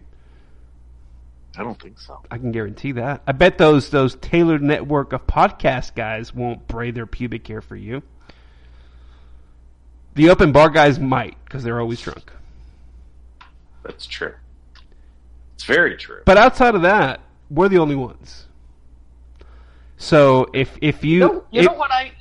I 1.57 1.63
don't 1.63 1.81
think 1.81 1.99
so. 1.99 2.23
I 2.31 2.39
can 2.39 2.51
guarantee 2.51 2.93
that. 2.93 3.23
I 3.27 3.33
bet 3.33 3.59
those 3.59 3.91
those 3.91 4.15
tailored 4.17 4.63
network 4.63 5.13
of 5.13 5.27
podcast 5.27 5.95
guys 5.95 6.35
won't 6.35 6.67
braid 6.67 6.95
their 6.95 7.07
pubic 7.07 7.47
hair 7.47 7.61
for 7.61 7.77
you. 7.77 8.03
The 10.15 10.31
open 10.31 10.53
bar 10.53 10.71
guys 10.71 10.99
might 10.99 11.37
because 11.45 11.63
they're 11.63 11.81
always 11.81 12.01
drunk. 12.01 12.33
That's 13.83 14.07
true. 14.07 14.35
It's 15.55 15.65
very 15.65 15.97
true. 15.97 16.23
But 16.25 16.39
outside 16.39 16.75
of 16.75 16.83
that, 16.83 17.21
we're 17.51 17.69
the 17.69 17.79
only 17.79 17.97
ones. 17.97 18.47
So 19.99 20.49
if 20.53 20.77
if 20.81 21.05
you, 21.05 21.21
No, 21.21 21.45
you 21.51 21.61
if- 21.61 21.67
know 21.67 21.75
what 21.75 21.91
I? 21.91 22.13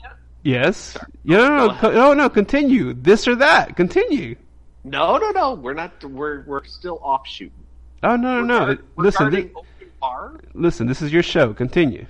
yes 0.44 0.98
no 1.24 1.38
no 1.38 1.68
no, 1.68 1.74
co- 1.76 1.92
no 1.92 2.14
no 2.16 2.28
continue 2.28 2.94
this 2.96 3.28
or 3.28 3.36
that 3.36 3.76
continue. 3.76 4.36
No, 4.84 5.18
no, 5.18 5.30
no. 5.30 5.54
We're 5.54 5.74
not. 5.76 6.04
We're 6.04 6.42
we're 6.48 6.64
still 6.66 7.00
offshooting. 7.04 7.54
Oh 8.04 8.16
no 8.16 8.42
no 8.42 8.66
no! 8.66 8.78
Listen 8.98 9.26
regarding 9.28 9.50
thi- 9.50 9.56
open 9.56 9.92
bar. 10.00 10.40
listen. 10.54 10.88
This 10.88 11.02
is 11.02 11.14
your 11.14 11.24
show. 11.24 11.54
Continue. 11.54 12.06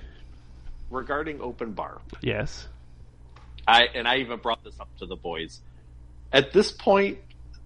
Regarding 0.90 1.40
open 1.40 1.72
bar, 1.72 2.00
Yes. 2.20 2.68
I 3.66 3.84
and 3.94 4.06
I 4.08 4.16
even 4.18 4.38
brought 4.38 4.62
this 4.64 4.78
up 4.80 4.88
to 4.98 5.06
the 5.06 5.16
boys. 5.16 5.60
At 6.32 6.52
this 6.52 6.72
point, 6.72 7.18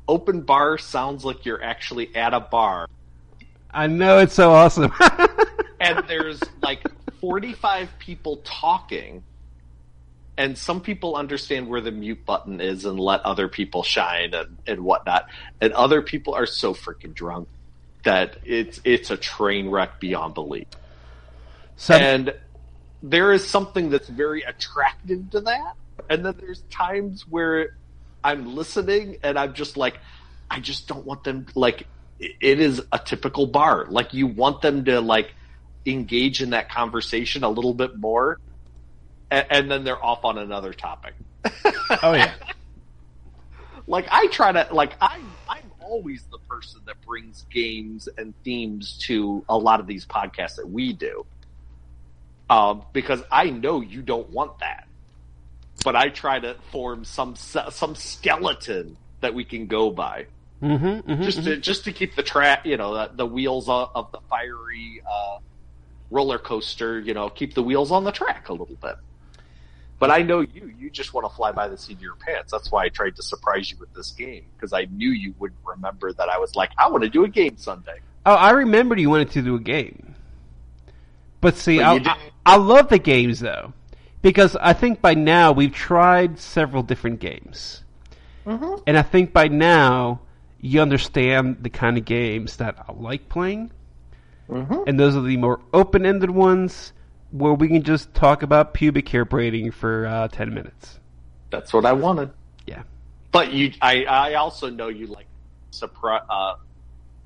open 0.08 0.42
bar 0.42 0.78
sounds 0.78 1.24
like 1.24 1.44
you're 1.46 1.62
actually 1.62 2.14
at 2.14 2.34
a 2.34 2.40
bar, 2.40 2.88
I 3.70 3.86
know 3.86 4.18
it's 4.18 4.34
so 4.34 4.52
awesome. 4.52 4.92
and 5.80 6.04
there's 6.08 6.40
like 6.62 6.80
45 7.20 7.88
people 7.98 8.38
talking, 8.44 9.22
and 10.36 10.56
some 10.56 10.80
people 10.80 11.16
understand 11.16 11.68
where 11.68 11.80
the 11.80 11.90
mute 11.92 12.24
button 12.26 12.60
is 12.60 12.84
and 12.84 12.98
let 12.98 13.20
other 13.22 13.48
people 13.48 13.82
shine 13.82 14.34
and, 14.34 14.56
and 14.66 14.80
whatnot, 14.82 15.26
and 15.60 15.72
other 15.72 16.02
people 16.02 16.34
are 16.34 16.46
so 16.46 16.74
freaking 16.74 17.14
drunk 17.14 17.48
that 18.06 18.38
it's 18.44 18.80
it's 18.84 19.10
a 19.10 19.16
train 19.16 19.68
wreck 19.68 20.00
beyond 20.00 20.32
belief. 20.32 20.68
so, 21.76 21.94
and 21.94 22.32
there 23.02 23.32
is 23.32 23.46
something 23.46 23.90
that's 23.90 24.08
very 24.08 24.42
attractive 24.42 25.30
to 25.30 25.40
that 25.40 25.74
and 26.08 26.24
then 26.24 26.34
there's 26.38 26.62
times 26.70 27.26
where 27.28 27.76
i'm 28.24 28.54
listening 28.54 29.16
and 29.22 29.38
i'm 29.38 29.52
just 29.54 29.76
like 29.76 29.98
i 30.50 30.58
just 30.60 30.88
don't 30.88 31.04
want 31.04 31.22
them 31.24 31.46
like 31.54 31.86
it 32.18 32.60
is 32.60 32.80
a 32.92 32.98
typical 32.98 33.46
bar 33.46 33.86
like 33.90 34.14
you 34.14 34.26
want 34.26 34.62
them 34.62 34.84
to 34.84 35.00
like 35.00 35.34
engage 35.84 36.40
in 36.42 36.50
that 36.50 36.70
conversation 36.70 37.44
a 37.44 37.48
little 37.48 37.74
bit 37.74 37.96
more 37.96 38.38
and, 39.30 39.46
and 39.50 39.70
then 39.70 39.84
they're 39.84 40.02
off 40.04 40.24
on 40.24 40.38
another 40.38 40.72
topic 40.72 41.14
oh 42.02 42.12
yeah. 42.14 42.32
like 43.86 44.06
I 44.10 44.26
try 44.28 44.52
to 44.52 44.68
like 44.72 44.94
I'm 45.00 45.30
I'm 45.48 45.65
always 45.86 46.24
the 46.30 46.38
person 46.48 46.80
that 46.86 47.00
brings 47.06 47.46
games 47.50 48.08
and 48.18 48.34
themes 48.44 48.98
to 49.06 49.44
a 49.48 49.56
lot 49.56 49.80
of 49.80 49.86
these 49.86 50.04
podcasts 50.06 50.56
that 50.56 50.68
we 50.68 50.92
do. 50.92 51.24
Um, 52.48 52.84
because 52.92 53.22
I 53.30 53.50
know 53.50 53.80
you 53.80 54.02
don't 54.02 54.30
want 54.30 54.60
that, 54.60 54.86
but 55.84 55.96
I 55.96 56.08
try 56.08 56.38
to 56.38 56.56
form 56.70 57.04
some 57.04 57.34
some 57.36 57.94
skeleton 57.94 58.96
that 59.20 59.34
we 59.34 59.44
can 59.44 59.66
go 59.66 59.90
by, 59.90 60.26
Mm-hmm, 60.62 61.10
mm-hmm, 61.10 61.22
just 61.22 61.44
to 61.44 61.56
just 61.58 61.84
to 61.84 61.92
keep 61.92 62.16
the 62.16 62.22
track, 62.22 62.64
you 62.64 62.78
know, 62.78 62.94
the, 62.94 63.10
the 63.14 63.26
wheels 63.26 63.68
of, 63.68 63.90
of 63.94 64.10
the 64.10 64.20
fiery 64.30 65.02
uh, 65.06 65.38
roller 66.10 66.38
coaster, 66.38 66.98
you 66.98 67.12
know, 67.12 67.28
keep 67.28 67.54
the 67.54 67.62
wheels 67.62 67.92
on 67.92 68.04
the 68.04 68.12
track 68.12 68.48
a 68.48 68.52
little 68.52 68.76
bit. 68.76 68.96
But 69.98 70.10
I 70.10 70.22
know 70.22 70.40
you. 70.40 70.72
You 70.78 70.90
just 70.90 71.14
want 71.14 71.28
to 71.28 71.34
fly 71.34 71.52
by 71.52 71.68
the 71.68 71.76
seat 71.78 71.94
of 71.96 72.02
your 72.02 72.16
pants. 72.16 72.52
That's 72.52 72.70
why 72.70 72.84
I 72.84 72.88
tried 72.90 73.16
to 73.16 73.22
surprise 73.22 73.70
you 73.70 73.78
with 73.78 73.92
this 73.94 74.10
game 74.12 74.44
because 74.56 74.72
I 74.72 74.84
knew 74.92 75.10
you 75.10 75.34
wouldn't 75.38 75.60
remember 75.64 76.12
that 76.12 76.28
I 76.28 76.38
was 76.38 76.54
like, 76.54 76.70
I 76.78 76.88
want 76.90 77.02
to 77.04 77.08
do 77.10 77.24
a 77.24 77.28
game 77.28 77.56
Sunday. 77.56 78.00
Oh, 78.26 78.34
I 78.34 78.50
remembered 78.50 79.00
you 79.00 79.08
wanted 79.08 79.30
to 79.32 79.42
do 79.42 79.54
a 79.54 79.60
game. 79.60 80.14
But 81.40 81.56
see, 81.56 81.78
But 81.78 82.06
I. 82.06 82.10
I, 82.12 82.18
I 82.44 82.56
love 82.56 82.88
the 82.88 82.98
games 82.98 83.40
though, 83.40 83.72
because 84.22 84.54
I 84.56 84.72
think 84.72 85.00
by 85.00 85.14
now 85.14 85.52
we've 85.52 85.72
tried 85.74 86.38
several 86.38 86.82
different 86.82 87.20
games, 87.20 87.82
Mm-hmm. 88.46 88.82
and 88.86 88.96
I 88.96 89.02
think 89.02 89.32
by 89.32 89.48
now 89.48 90.20
you 90.60 90.80
understand 90.80 91.58
the 91.62 91.70
kind 91.70 91.98
of 91.98 92.04
games 92.04 92.56
that 92.56 92.76
I 92.88 92.92
like 92.92 93.28
playing, 93.28 93.70
Mm-hmm. 94.48 94.82
and 94.86 94.98
those 95.00 95.16
are 95.16 95.22
the 95.22 95.36
more 95.36 95.60
open-ended 95.72 96.30
ones 96.30 96.92
where 97.30 97.54
we 97.54 97.68
can 97.68 97.82
just 97.82 98.14
talk 98.14 98.42
about 98.42 98.74
pubic 98.74 99.08
hair 99.08 99.24
braiding 99.24 99.70
for 99.70 100.06
uh, 100.06 100.28
ten 100.28 100.54
minutes. 100.54 100.98
That's 101.50 101.72
what 101.72 101.84
I 101.84 101.92
wanted. 101.92 102.30
Yeah. 102.66 102.82
But 103.32 103.52
you, 103.52 103.72
I, 103.80 104.04
I 104.04 104.34
also 104.34 104.70
know 104.70 104.88
you 104.88 105.06
like 105.06 105.26
surprise, 105.70 106.22
uh, 106.28 106.54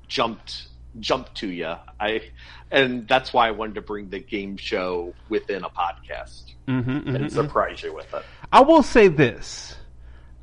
jumped, 0.07 0.67
jumped 0.99 1.35
to 1.35 1.47
you. 1.47 1.75
I, 1.99 2.21
and 2.69 3.07
that's 3.07 3.33
why 3.33 3.47
I 3.47 3.51
wanted 3.51 3.75
to 3.75 3.81
bring 3.81 4.09
the 4.09 4.19
game 4.19 4.57
show 4.57 5.13
within 5.29 5.63
a 5.63 5.69
podcast 5.69 6.51
Mm-hmm, 6.67 7.15
and 7.15 7.31
surprise 7.31 7.81
you 7.83 7.93
with 7.93 8.13
it. 8.13 8.23
I 8.51 8.61
will 8.61 8.83
say 8.83 9.07
this. 9.07 9.75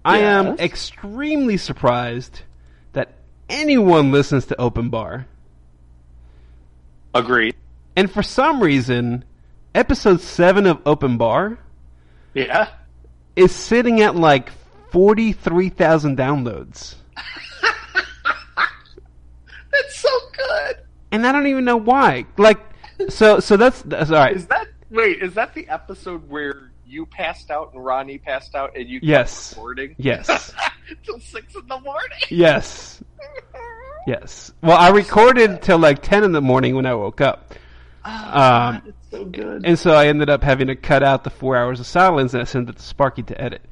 I 0.04 0.18
am 0.18 0.58
extremely 0.58 1.56
surprised 1.56 2.42
that 2.92 3.14
anyone 3.48 4.10
listens 4.10 4.46
to 4.46 4.60
Open 4.60 4.88
Bar. 4.90 5.26
Agreed. 7.14 7.54
And 7.96 8.10
for 8.10 8.22
some 8.22 8.62
reason, 8.62 9.24
episode 9.74 10.20
seven 10.20 10.66
of 10.66 10.80
Open 10.86 11.16
Bar 11.18 11.58
Yeah. 12.34 12.68
is 13.36 13.52
sitting 13.52 14.00
at 14.00 14.16
like 14.16 14.50
forty 14.90 15.32
three 15.32 15.68
thousand 15.68 16.16
downloads, 16.18 16.94
That's 19.70 19.96
so 19.96 20.08
good. 20.36 20.76
and 21.12 21.26
I 21.26 21.32
don't 21.32 21.46
even 21.46 21.64
know 21.64 21.76
why. 21.76 22.26
Like, 22.36 22.58
so 23.08 23.40
so 23.40 23.56
that's 23.56 23.82
that's 23.82 24.10
all 24.10 24.16
right. 24.18 24.34
Is 24.36 24.46
that 24.46 24.66
wait? 24.90 25.22
Is 25.22 25.34
that 25.34 25.54
the 25.54 25.68
episode 25.68 26.28
where 26.28 26.70
you 26.86 27.04
passed 27.06 27.50
out 27.50 27.72
and 27.74 27.84
Ronnie 27.84 28.18
passed 28.18 28.54
out 28.54 28.74
and 28.76 28.88
you 28.88 28.98
kept 29.00 29.06
Yes. 29.08 29.52
recording 29.54 29.94
Yes, 29.98 30.52
till 31.04 31.20
six 31.20 31.54
in 31.54 31.66
the 31.68 31.78
morning? 31.80 32.18
yes, 32.30 33.02
yes. 34.06 34.52
Well, 34.62 34.78
I 34.78 34.88
recorded 34.90 35.60
till 35.62 35.78
like 35.78 36.02
ten 36.02 36.24
in 36.24 36.32
the 36.32 36.40
morning 36.40 36.74
when 36.76 36.86
I 36.86 36.94
woke 36.94 37.20
up. 37.20 37.54
Um, 38.08 38.82
it's 38.86 39.10
so 39.10 39.24
good. 39.24 39.64
And 39.64 39.78
so 39.78 39.92
I 39.92 40.06
ended 40.06 40.30
up 40.30 40.42
having 40.42 40.68
to 40.68 40.76
cut 40.76 41.02
out 41.02 41.24
the 41.24 41.30
four 41.30 41.56
hours 41.56 41.80
of 41.80 41.86
silence 41.86 42.32
and 42.34 42.40
I 42.42 42.44
sent 42.44 42.68
it 42.68 42.76
to 42.76 42.82
Sparky 42.82 43.22
to 43.24 43.40
edit. 43.40 43.62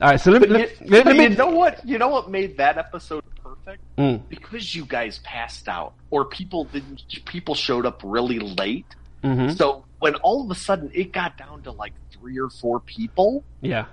All 0.00 0.10
right, 0.10 0.20
so 0.20 0.30
let 0.30 0.42
me 0.42 0.48
let, 0.48 0.80
you, 0.80 0.86
let- 0.88 1.06
let 1.06 1.16
you 1.30 1.36
know 1.36 1.48
what? 1.50 1.86
You 1.86 1.98
know 1.98 2.08
what 2.08 2.30
made 2.30 2.58
that 2.58 2.76
episode 2.76 3.24
perfect? 3.42 3.82
Mm, 3.96 4.28
Because 4.28 4.74
you 4.74 4.84
guys 4.84 5.20
passed 5.20 5.68
out, 5.68 5.94
or 6.10 6.26
people 6.26 6.64
didn't. 6.64 7.02
People 7.24 7.54
showed 7.54 7.86
up 7.86 8.02
really 8.04 8.38
late. 8.38 8.84
mhm. 9.24 9.56
So 9.56 9.84
when 10.00 10.14
all 10.16 10.44
of 10.44 10.50
a 10.50 10.54
sudden 10.54 10.90
it 10.92 11.12
got 11.12 11.38
down 11.38 11.62
to 11.62 11.70
like 11.72 11.94
three 12.12 12.38
or 12.38 12.50
four 12.50 12.80
people, 12.80 13.42
Yeah, 13.62 13.86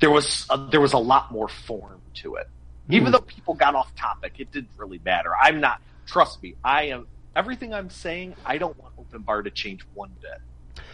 there 0.00 0.10
was 0.10 0.46
a, 0.50 0.58
there 0.70 0.82
was 0.82 0.92
a 0.92 0.98
lot 0.98 1.32
more 1.32 1.48
form 1.48 2.02
to 2.16 2.34
it. 2.34 2.48
Even 2.90 3.06
Hmm. 3.06 3.12
though 3.12 3.20
people 3.20 3.54
got 3.54 3.74
off 3.74 3.94
topic, 3.96 4.34
it 4.38 4.52
didn't 4.52 4.68
really 4.76 5.00
matter. 5.02 5.30
I'm 5.40 5.60
not. 5.60 5.80
Trust 6.06 6.42
me, 6.42 6.56
I 6.62 6.88
am. 6.88 7.06
Everything 7.34 7.72
I'm 7.72 7.90
saying, 7.90 8.34
I 8.44 8.58
don't 8.58 8.78
want 8.78 8.94
open 8.98 9.22
bar 9.22 9.42
to 9.42 9.50
change 9.50 9.82
one 9.94 10.10
bit. 10.20 10.40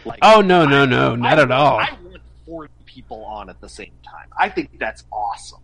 Like, 0.05 0.19
Oh 0.21 0.41
no 0.41 0.65
no 0.65 0.83
I- 0.83 0.85
no, 0.85 1.13
I 1.13 1.15
not 1.15 1.39
at 1.39 1.51
all. 1.51 1.79
I 1.79 1.89
want 2.03 2.21
40 2.45 2.71
people 2.85 3.23
on 3.25 3.49
at 3.49 3.59
the 3.61 3.69
same 3.69 3.91
time. 4.03 4.27
I 4.37 4.49
think 4.49 4.79
that's 4.79 5.03
awesome. 5.11 5.59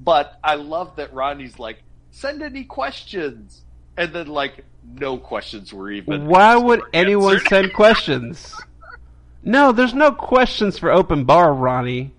But 0.00 0.38
I 0.44 0.54
love 0.56 0.96
that 0.96 1.12
Ronnie's 1.12 1.58
like, 1.58 1.82
send 2.10 2.42
any 2.42 2.64
questions. 2.64 3.62
And 3.96 4.12
then, 4.12 4.28
like, 4.28 4.64
no 4.94 5.16
questions 5.18 5.72
were 5.72 5.90
even. 5.90 6.26
Why 6.28 6.54
would 6.56 6.82
anyone 6.92 7.34
answered. 7.34 7.48
send 7.48 7.72
questions? 7.74 8.54
No, 9.44 9.70
there's 9.72 9.94
no 9.94 10.10
questions 10.12 10.78
for 10.78 10.90
open 10.90 11.24
bar, 11.24 11.54
Ronnie. 11.54 12.10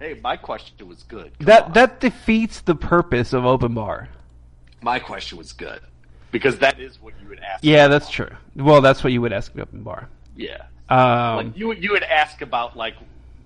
Hey, 0.00 0.18
my 0.22 0.36
question 0.38 0.88
was 0.88 1.02
good. 1.04 1.32
Come 1.38 1.46
That 1.46 1.64
on. 1.64 1.72
that 1.74 2.00
defeats 2.00 2.62
the 2.62 2.74
purpose 2.74 3.32
of 3.34 3.44
open 3.44 3.74
bar. 3.74 4.08
My 4.82 4.98
question 4.98 5.36
was 5.36 5.52
good. 5.52 5.80
Because 6.30 6.58
that 6.58 6.78
is 6.80 7.00
what 7.00 7.14
you 7.22 7.28
would 7.28 7.40
ask. 7.40 7.64
Yeah, 7.64 7.88
that's 7.88 8.08
true. 8.10 8.30
Well, 8.54 8.80
that's 8.80 9.02
what 9.02 9.12
you 9.12 9.20
would 9.20 9.32
ask 9.32 9.52
at 9.54 9.60
open 9.60 9.82
bar. 9.82 10.08
Yeah. 10.36 10.64
Um, 10.88 11.36
like, 11.36 11.56
you, 11.56 11.72
you 11.72 11.92
would 11.92 12.02
ask 12.02 12.40
about, 12.42 12.76
like, 12.76 12.94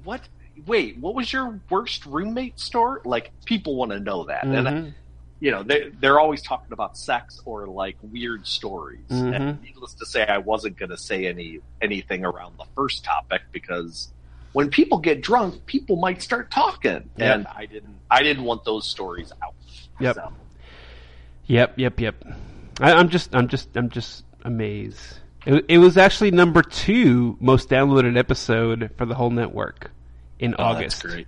what. 0.05 0.21
Wait, 0.67 0.97
what 0.99 1.15
was 1.17 1.33
your 1.33 1.61
worst 1.69 2.07
roommate 2.07 2.61
story? 2.61 3.01
Like, 3.05 3.33
people 3.45 3.75
want 3.75 3.91
to 3.91 3.99
know 3.99 4.25
that. 4.25 4.45
And 4.45 4.67
mhm. 4.67 4.95
you 5.41 5.51
know, 5.51 5.65
they 5.65 5.91
they're 6.01 6.21
always 6.21 6.43
talking 6.43 6.73
about 6.73 6.97
sex 6.97 7.41
or 7.45 7.67
like 7.67 7.97
weird 8.03 8.47
stories. 8.47 9.01
Mhm. 9.11 9.35
And 9.35 9.63
needless 9.63 9.95
to 9.95 10.07
say, 10.07 10.25
I 10.25 10.39
wasn't 10.39 10.77
going 10.77 10.91
to 10.91 10.97
say 10.97 11.27
any 11.27 11.59
anything 11.83 12.25
around 12.25 12.57
the 12.57 12.67
first 12.77 13.03
topic 13.05 13.43
because 13.51 14.13
when 14.53 14.71
people 14.71 14.99
get 14.99 15.21
drunk, 15.21 15.67
people 15.67 15.97
might 15.97 16.23
start 16.23 16.53
talking, 16.53 17.11
Yep. 17.17 17.35
and 17.35 17.47
I 17.49 17.67
didn't 17.67 17.97
I 18.09 18.23
didn't 18.23 18.45
want 18.45 18.65
those 18.65 18.87
stories 18.87 19.33
out. 19.43 19.55
Yep. 19.99 20.15
So, 20.15 20.33
Yep, 21.47 21.79
yep, 21.79 22.01
yep. 22.01 22.25
I, 22.81 22.93
I'm 22.93 23.09
just, 23.09 23.35
I'm 23.35 23.49
just, 23.49 23.77
I'm 23.77 23.89
just 23.89 24.25
amazed. 24.43 25.19
It, 25.47 25.65
it 25.69 25.79
was 25.79 25.97
actually 25.97 26.31
number 26.31 26.63
two 26.63 27.37
most 27.41 27.69
downloaded 27.69 28.19
episode 28.19 28.91
for 28.97 29.07
the 29.07 29.15
whole 29.15 29.31
network 29.31 29.91
in 30.39 30.55
oh, 30.59 30.65
August. 30.65 31.03
That's 31.03 31.15
great. 31.15 31.27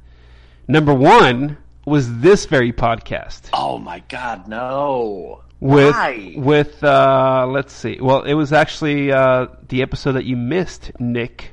Number 0.69 0.95
one 0.95 1.59
was 1.85 2.19
this 2.21 2.47
very 2.47 2.73
podcast 2.73 3.51
Oh 3.53 3.79
my 3.79 4.01
God, 4.09 4.49
no! 4.49 5.43
with 5.61 5.95
Why? 5.95 6.35
with 6.37 6.83
uh, 6.83 7.47
let's 7.49 7.73
see. 7.73 7.99
Well, 8.01 8.23
it 8.23 8.35
was 8.35 8.53
actually 8.53 9.13
uh, 9.13 9.47
the 9.69 9.83
episode 9.83 10.13
that 10.13 10.25
you 10.25 10.37
missed, 10.37 10.93
Nick. 10.99 11.53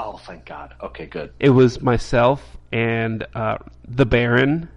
Oh, 0.00 0.16
thank 0.16 0.44
God. 0.46 0.74
Okay, 0.82 1.06
good. 1.06 1.32
It 1.38 1.50
was 1.50 1.80
myself 1.80 2.56
and 2.72 3.26
uh, 3.34 3.58
the 3.86 4.06
Baron 4.06 4.68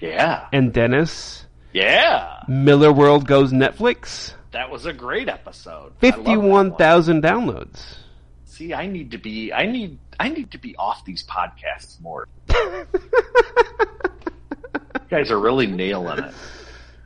Yeah, 0.00 0.46
and 0.52 0.72
Dennis. 0.72 1.46
Yeah. 1.72 2.40
Millarworld 2.48 3.24
goes 3.26 3.52
Netflix. 3.52 4.32
That 4.52 4.70
was 4.70 4.86
a 4.86 4.92
great 4.92 5.28
episode. 5.28 5.70
I 5.72 5.80
love 5.82 5.94
that 6.00 6.00
Fifty-one 6.00 6.70
one. 6.70 6.70
downloads. 7.22 7.96
See, 8.46 8.72
I 8.74 8.86
need 8.86 9.10
to 9.12 9.18
be. 9.18 9.52
I 9.52 9.66
need. 9.66 9.98
I 10.18 10.28
need 10.30 10.50
to 10.52 10.58
be 10.58 10.74
off 10.76 11.04
these 11.04 11.22
podcasts 11.24 12.00
more. 12.00 12.26
You 15.10 15.16
guys 15.16 15.30
are 15.30 15.38
really 15.38 15.66
nailing 15.66 16.18
it. 16.18 16.34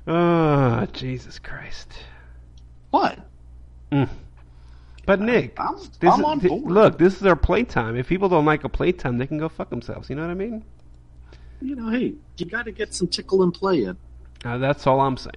Oh, 0.09 0.86
Jesus 0.93 1.39
Christ. 1.39 1.89
What? 2.90 3.16
Mm. 3.93 4.09
But 5.06 5.20
Nick, 5.20 5.59
I'm- 5.60 5.76
this 6.01 6.12
I'm 6.12 6.18
is, 6.20 6.24
on 6.26 6.40
thi- 6.40 6.48
board. 6.48 6.64
look, 6.72 6.98
this 6.98 7.16
is 7.16 7.24
our 7.26 7.36
playtime. 7.36 7.94
If 7.97 8.09
people 8.09 8.28
don't 8.28 8.44
like 8.44 8.64
a 8.64 8.68
playtime, 8.68 9.18
they 9.18 9.26
can 9.28 9.39
go 9.39 9.48
fuck 9.48 9.70
themselves. 9.70 10.10
You 10.10 10.16
know 10.16 10.22
what 10.22 10.30
I 10.32 10.34
mean? 10.34 10.64
You 11.60 11.76
know, 11.76 11.90
hey, 11.90 12.14
you 12.39 12.47
got 12.47 12.64
to 12.64 12.72
get 12.72 12.93
some 12.93 13.06
tickle 13.06 13.44
and 13.44 13.55
play 13.55 13.84
in. 13.84 13.97
Uh, 14.44 14.59
that's 14.59 14.86
all 14.86 15.01
I'm 15.01 15.16
saying. 15.16 15.35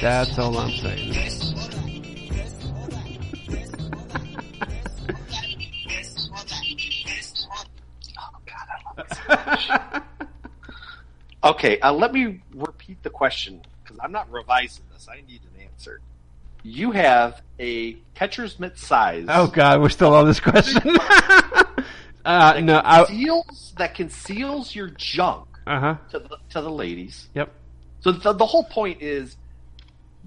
That's 0.00 0.36
all 0.38 0.58
I'm 0.58 0.72
saying. 0.72 1.14
Oh 8.18 8.38
God, 8.46 8.66
I 8.68 8.96
love 8.96 9.08
this. 9.08 10.00
okay, 11.44 11.78
uh, 11.80 11.92
let 11.92 12.12
me 12.12 12.42
repeat 12.52 13.00
the 13.04 13.10
question 13.10 13.62
because 13.82 13.98
I'm 14.02 14.12
not 14.12 14.30
revising 14.32 14.84
this. 14.92 15.08
I 15.08 15.22
need 15.28 15.42
an 15.54 15.62
answer. 15.62 16.00
You 16.64 16.90
have 16.90 17.42
a 17.60 17.94
catcher's 18.14 18.58
mitt 18.58 18.76
size. 18.76 19.26
oh 19.28 19.46
God, 19.46 19.80
we're 19.80 19.88
still 19.88 20.14
on 20.14 20.26
this 20.26 20.40
question. 20.40 20.82
uh, 22.24 22.60
no, 22.60 22.82
I. 22.84 23.04
Conceals, 23.04 23.74
that 23.78 23.94
conceals 23.94 24.74
your 24.74 24.88
junk 24.88 25.46
Uh 25.66 25.80
huh. 25.80 25.96
to 26.10 26.18
the 26.18 26.36
to 26.50 26.60
the 26.60 26.70
ladies. 26.70 27.28
Yep. 27.34 27.52
So 28.00 28.12
the, 28.12 28.32
the 28.32 28.46
whole 28.46 28.64
point 28.64 29.00
is, 29.02 29.36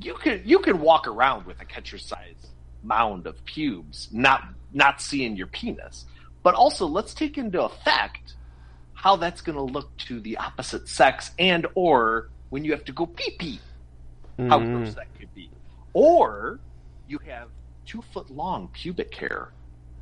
you 0.02 0.14
could 0.16 0.44
you 0.46 0.60
could 0.60 0.80
walk 0.80 1.08
around 1.08 1.46
with 1.46 1.60
a 1.62 1.66
catcher 1.66 1.98
size 1.98 2.36
mound 2.84 3.26
of 3.28 3.44
pubes, 3.46 4.08
not 4.12 4.44
not 4.74 5.02
seeing 5.02 5.36
your 5.36 5.48
penis. 5.48 6.06
But 6.44 6.54
also, 6.56 6.86
let's 6.86 7.14
take 7.14 7.38
into 7.38 7.62
effect 7.64 8.36
how 8.94 9.16
that's 9.16 9.42
going 9.42 9.56
to 9.58 9.64
look 9.74 9.96
to 9.98 10.20
the 10.20 10.38
opposite 10.38 10.88
sex, 10.88 11.32
and 11.40 11.66
or 11.76 12.30
when 12.50 12.64
you 12.64 12.72
have 12.72 12.86
to 12.86 12.92
go 12.92 13.06
pee 13.08 13.32
pee, 13.38 13.60
how 14.38 14.60
Mhm. 14.60 14.72
gross 14.78 14.94
that 14.96 15.14
could 15.20 15.34
be. 15.34 15.50
Or 15.94 16.60
you 17.08 17.18
have 17.20 17.50
two 17.86 18.02
foot 18.14 18.30
long 18.30 18.70
pubic 18.70 19.14
hair 19.16 19.50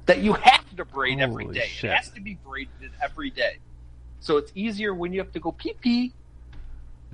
that 0.06 0.20
you 0.20 0.34
have 0.34 0.76
to 0.76 0.86
braid 0.86 1.20
every 1.20 1.46
Holy 1.46 1.56
day. 1.60 1.68
shit. 1.68 1.92
It 1.92 1.96
has 1.96 2.10
to 2.12 2.22
be 2.22 2.36
braided 2.46 2.92
every 3.02 3.30
day. 3.30 3.58
So 4.24 4.38
it's 4.38 4.54
easier 4.56 4.94
when 4.95 5.12
you 5.12 5.20
have 5.20 5.34
to 5.34 5.40
go 5.41 5.52
pee 5.52 5.74
pee. 5.82 6.14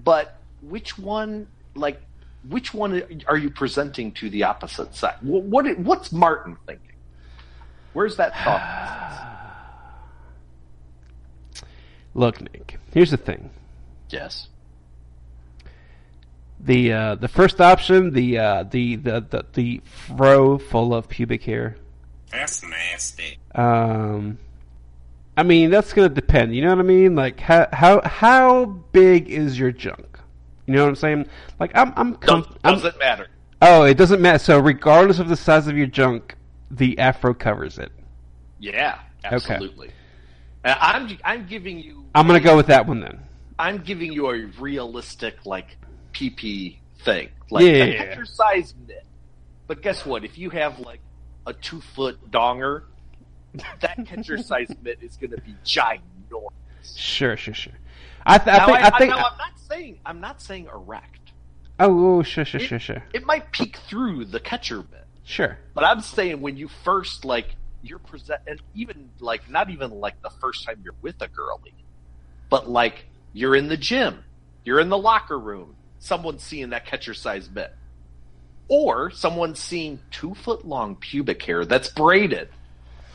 But 0.03 0.38
which 0.61 0.98
one, 0.99 1.48
like, 1.73 1.99
which 2.48 2.72
one 2.72 3.03
are 3.27 3.36
you 3.36 3.49
presenting 3.49 4.11
to 4.14 4.30
the 4.30 4.44
opposite 4.44 4.95
side? 4.95 5.15
What, 5.22 5.44
what 5.44 5.80
what's 5.80 6.11
Martin 6.11 6.56
thinking? 6.68 6.91
Where's 7.94 8.15
that 8.18 8.34
thought? 8.44 8.61
Look, 12.14 12.41
Nick. 12.41 12.77
Here's 12.94 13.10
the 13.11 13.18
thing. 13.18 13.49
yes. 14.10 14.48
The 16.61 16.91
uh, 16.94 17.15
the 17.15 17.27
first 17.30 17.60
option, 17.61 18.11
the 18.11 18.38
uh, 18.38 18.64
the 18.64 18.98
the 18.98 19.22
the 19.22 19.45
the 19.53 19.81
fro 19.86 20.57
full 20.60 20.94
of 20.94 21.07
pubic 21.07 21.41
hair. 21.44 21.77
That's 22.31 22.61
nasty. 22.64 23.40
Um, 23.56 24.38
I 25.38 25.43
mean, 25.43 25.69
that's 25.69 25.93
gonna 25.93 26.10
depend. 26.10 26.53
You 26.56 26.61
know 26.64 26.69
what 26.69 26.80
I 26.80 26.84
mean? 26.84 27.15
Like, 27.15 27.39
how 27.39 27.68
how 27.72 28.01
how 28.03 28.65
big 28.65 29.30
is 29.30 29.57
your 29.57 29.72
junk? 29.72 30.19
You 30.65 30.76
know 30.76 30.84
what 30.84 30.89
I'm 30.89 30.95
saying? 30.95 31.26
Like, 31.60 31.72
I'm 31.76 31.93
I'm, 31.95 32.14
Does, 32.14 32.30
com- 32.30 32.56
I'm 32.64 32.73
doesn't 32.76 32.99
matter. 32.99 33.27
oh, 33.61 33.84
it 33.84 33.95
doesn't 33.97 34.22
matter. 34.22 34.39
So, 34.39 34.60
regardless 34.60 35.19
of 35.19 35.30
the 35.30 35.35
size 35.38 35.68
of 35.68 35.77
your 35.77 35.88
junk, 35.88 36.35
the 36.72 36.99
afro 36.99 37.34
covers 37.34 37.77
it. 37.77 37.91
Yeah, 38.60 38.99
Okay. 39.26 39.35
absolutely. 39.35 39.91
Uh, 40.65 40.76
I'm 40.80 41.18
I'm 41.23 41.45
giving 41.47 41.80
you. 41.80 42.03
I'm 42.14 42.27
gonna 42.27 42.39
go 42.41 42.57
with 42.57 42.68
that 42.68 42.85
one 42.85 42.99
then. 42.99 43.19
I'm 43.57 43.77
giving 43.80 44.11
you 44.11 44.30
a 44.30 44.45
realistic 44.60 45.45
like 45.45 45.77
PP 46.14 46.77
thing, 47.03 47.30
like 47.49 47.64
Yeah. 47.65 47.72
a 47.85 47.97
catcher 47.97 48.26
size 48.26 48.73
mitt. 48.88 49.06
But 49.68 49.81
guess 49.81 50.06
what? 50.06 50.26
If 50.26 50.38
you 50.38 50.49
have 50.49 50.80
like 50.80 50.99
a 51.47 51.53
two 51.53 51.80
foot 51.80 52.30
donger, 52.31 52.84
that 53.53 54.05
catcher 54.05 54.38
size 54.38 54.73
mitt 54.81 54.99
is 55.01 55.17
going 55.17 55.31
to 55.31 55.41
be 55.41 55.55
ginormous. 55.65 56.97
Sure, 56.97 57.35
sure, 57.38 57.53
sure. 57.53 57.73
I, 58.26 58.38
th- 58.38 58.47
I 58.47 58.65
think 58.65 58.77
I, 58.77 58.88
I 58.88 58.97
think. 58.97 59.09
now 59.11 59.17
I'm 59.17 59.38
not 59.38 59.59
saying 59.59 59.99
I'm 60.05 60.21
not 60.21 60.41
saying 60.41 60.67
erect. 60.73 61.31
oh, 61.80 62.17
oh, 62.17 62.23
sure, 62.23 62.45
sure, 62.45 62.59
sure, 62.59 62.80
sure, 62.80 63.03
It 63.13 63.26
might 63.26 63.51
peek 63.51 63.77
through 63.77 64.26
the 64.26 64.39
catcher 64.39 64.77
mitt. 64.77 65.05
Sure. 65.23 65.57
But 65.73 65.84
I'm 65.84 66.01
saying 66.01 66.41
when 66.41 66.57
you 66.57 66.67
first 66.84 67.26
like 67.26 67.55
you're 67.81 67.99
present, 67.99 68.41
and 68.47 68.61
even 68.76 69.09
like 69.19 69.49
not 69.49 69.69
even 69.69 69.91
like 69.91 70.21
the 70.21 70.30
first 70.30 70.65
time 70.65 70.81
you're 70.84 70.95
with 71.01 71.21
a 71.21 71.27
girlie, 71.27 71.73
but 72.49 72.69
like 72.69 73.05
you're 73.34 73.55
in 73.55 73.67
the 73.67 73.77
gym, 73.77 74.23
you're 74.65 74.80
in 74.80 74.89
the 74.89 74.97
locker 74.97 75.39
room, 75.39 75.76
someone's 75.99 76.43
seeing 76.43 76.71
that 76.71 76.85
catcher 76.85 77.13
size 77.13 77.47
bit, 77.47 77.73
or 78.67 79.11
someone's 79.11 79.59
seeing 79.59 79.99
two 80.11 80.34
foot 80.35 80.65
long 80.65 80.95
pubic 80.95 81.41
hair 81.43 81.65
that's 81.65 81.89
braided. 81.89 82.49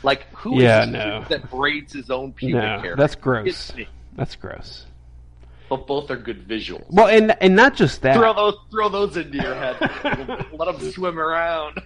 Like 0.05 0.27
who 0.35 0.57
is 0.57 0.63
Yeah, 0.63 0.85
this 0.85 0.93
no. 0.93 1.25
that 1.29 1.49
braids 1.49 1.91
his 1.93 2.09
own 2.11 2.31
pubic 2.31 2.61
No, 2.61 2.79
hair? 2.79 2.95
that's 2.95 3.15
gross. 3.15 3.73
That's 4.15 4.35
gross. 4.35 4.85
But 5.67 5.87
both 5.87 6.11
are 6.11 6.15
good 6.15 6.47
visuals. 6.47 6.85
Well, 6.91 7.07
and 7.07 7.35
and 7.41 7.55
not 7.55 7.75
just 7.75 8.03
that. 8.03 8.15
Throw 8.15 8.33
those, 8.35 8.53
throw 8.69 8.87
those 8.87 9.17
into 9.17 9.39
your 9.39 9.55
head. 9.55 9.77
Let 10.53 10.77
them 10.77 10.91
swim 10.91 11.17
around. 11.19 11.81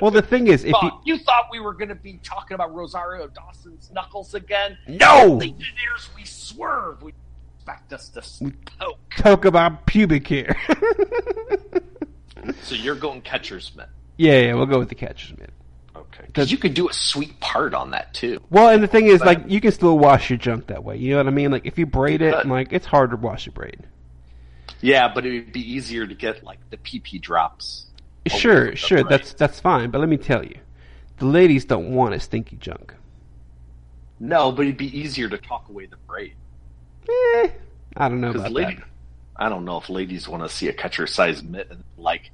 Well, 0.00 0.10
the 0.10 0.22
thing 0.22 0.46
is, 0.46 0.64
if 0.64 0.68
you 0.68 0.72
thought, 0.72 1.02
you 1.04 1.18
thought 1.18 1.48
we 1.52 1.60
were 1.60 1.74
going 1.74 1.90
to 1.90 1.94
be 1.94 2.18
talking 2.24 2.54
about 2.54 2.74
Rosario 2.74 3.28
Dawson's 3.28 3.90
knuckles 3.92 4.32
again? 4.32 4.78
no 4.88 5.34
Engineers, 5.34 6.08
we 6.16 6.24
swerve. 6.24 7.02
We 7.02 7.12
expect 7.58 7.92
us 7.92 8.08
to 8.08 8.20
s- 8.20 8.42
poke. 8.78 8.98
talk 9.18 9.44
about 9.44 9.84
pubic 9.86 10.26
hair. 10.26 10.56
So 12.62 12.74
you're 12.74 12.94
going 12.94 13.20
catcher's 13.20 13.74
mitt. 13.76 13.88
yeah, 14.16 14.40
yeah, 14.40 14.54
we'll 14.54 14.64
go 14.66 14.78
with 14.78 14.88
the 14.88 14.94
catcher's 14.94 15.36
mitt. 15.38 15.50
Okay. 16.12 16.24
Because 16.26 16.50
you 16.50 16.58
could 16.58 16.74
do 16.74 16.88
a 16.88 16.92
sweet 16.92 17.38
part 17.40 17.74
on 17.74 17.90
that 17.90 18.12
too. 18.14 18.40
Well, 18.50 18.68
and 18.68 18.82
the 18.82 18.88
thing 18.88 19.06
is, 19.06 19.20
like, 19.20 19.42
you 19.46 19.60
can 19.60 19.72
still 19.72 19.98
wash 19.98 20.30
your 20.30 20.38
junk 20.38 20.66
that 20.66 20.82
way. 20.82 20.96
You 20.96 21.10
know 21.12 21.18
what 21.18 21.26
I 21.26 21.30
mean? 21.30 21.50
Like, 21.50 21.66
if 21.66 21.78
you 21.78 21.86
braid 21.86 22.22
it, 22.22 22.34
Could. 22.34 22.48
like, 22.48 22.72
it's 22.72 22.86
hard 22.86 23.10
to 23.10 23.16
wash 23.16 23.46
your 23.46 23.52
braid. 23.52 23.86
Yeah, 24.80 25.12
but 25.12 25.26
it 25.26 25.32
would 25.32 25.52
be 25.52 25.72
easier 25.72 26.06
to 26.06 26.14
get 26.14 26.42
like 26.42 26.58
the 26.70 26.76
PP 26.78 27.20
drops. 27.20 27.86
Sure, 28.26 28.74
sure, 28.76 29.02
braid. 29.02 29.08
that's 29.10 29.32
that's 29.34 29.60
fine. 29.60 29.90
But 29.90 29.98
let 29.98 30.08
me 30.08 30.16
tell 30.16 30.44
you, 30.44 30.56
the 31.18 31.26
ladies 31.26 31.64
don't 31.64 31.90
want 31.94 32.14
a 32.14 32.20
stinky 32.20 32.56
junk. 32.56 32.94
No, 34.18 34.52
but 34.52 34.62
it'd 34.62 34.76
be 34.76 34.98
easier 34.98 35.28
to 35.28 35.38
talk 35.38 35.68
away 35.68 35.86
the 35.86 35.96
braid. 35.96 36.34
Eh, 37.08 37.48
I 37.96 38.08
don't 38.08 38.20
know 38.20 38.30
about 38.30 38.52
lady, 38.52 38.76
that. 38.76 38.84
I 39.36 39.48
don't 39.48 39.64
know 39.64 39.78
if 39.78 39.88
ladies 39.88 40.28
want 40.28 40.42
to 40.42 40.48
see 40.48 40.68
a 40.68 40.72
catcher 40.72 41.06
size 41.06 41.42
mitt 41.42 41.72
like, 41.96 42.30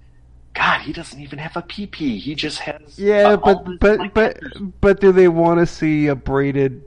God, 0.57 0.81
he 0.81 0.93
doesn't 0.93 1.21
even 1.21 1.39
have 1.39 1.55
a 1.57 1.63
PP. 1.63 2.19
He 2.19 2.35
just 2.35 2.61
has 2.61 2.99
Yeah, 2.99 3.33
uh, 3.33 3.37
but 3.37 3.79
but 3.79 3.99
like, 3.99 4.15
but 4.15 4.41
but 4.81 5.01
do 5.01 5.13
they 5.13 5.29
want 5.29 5.61
to 5.61 5.67
see 5.67 6.07
a 6.07 6.15
braided 6.15 6.83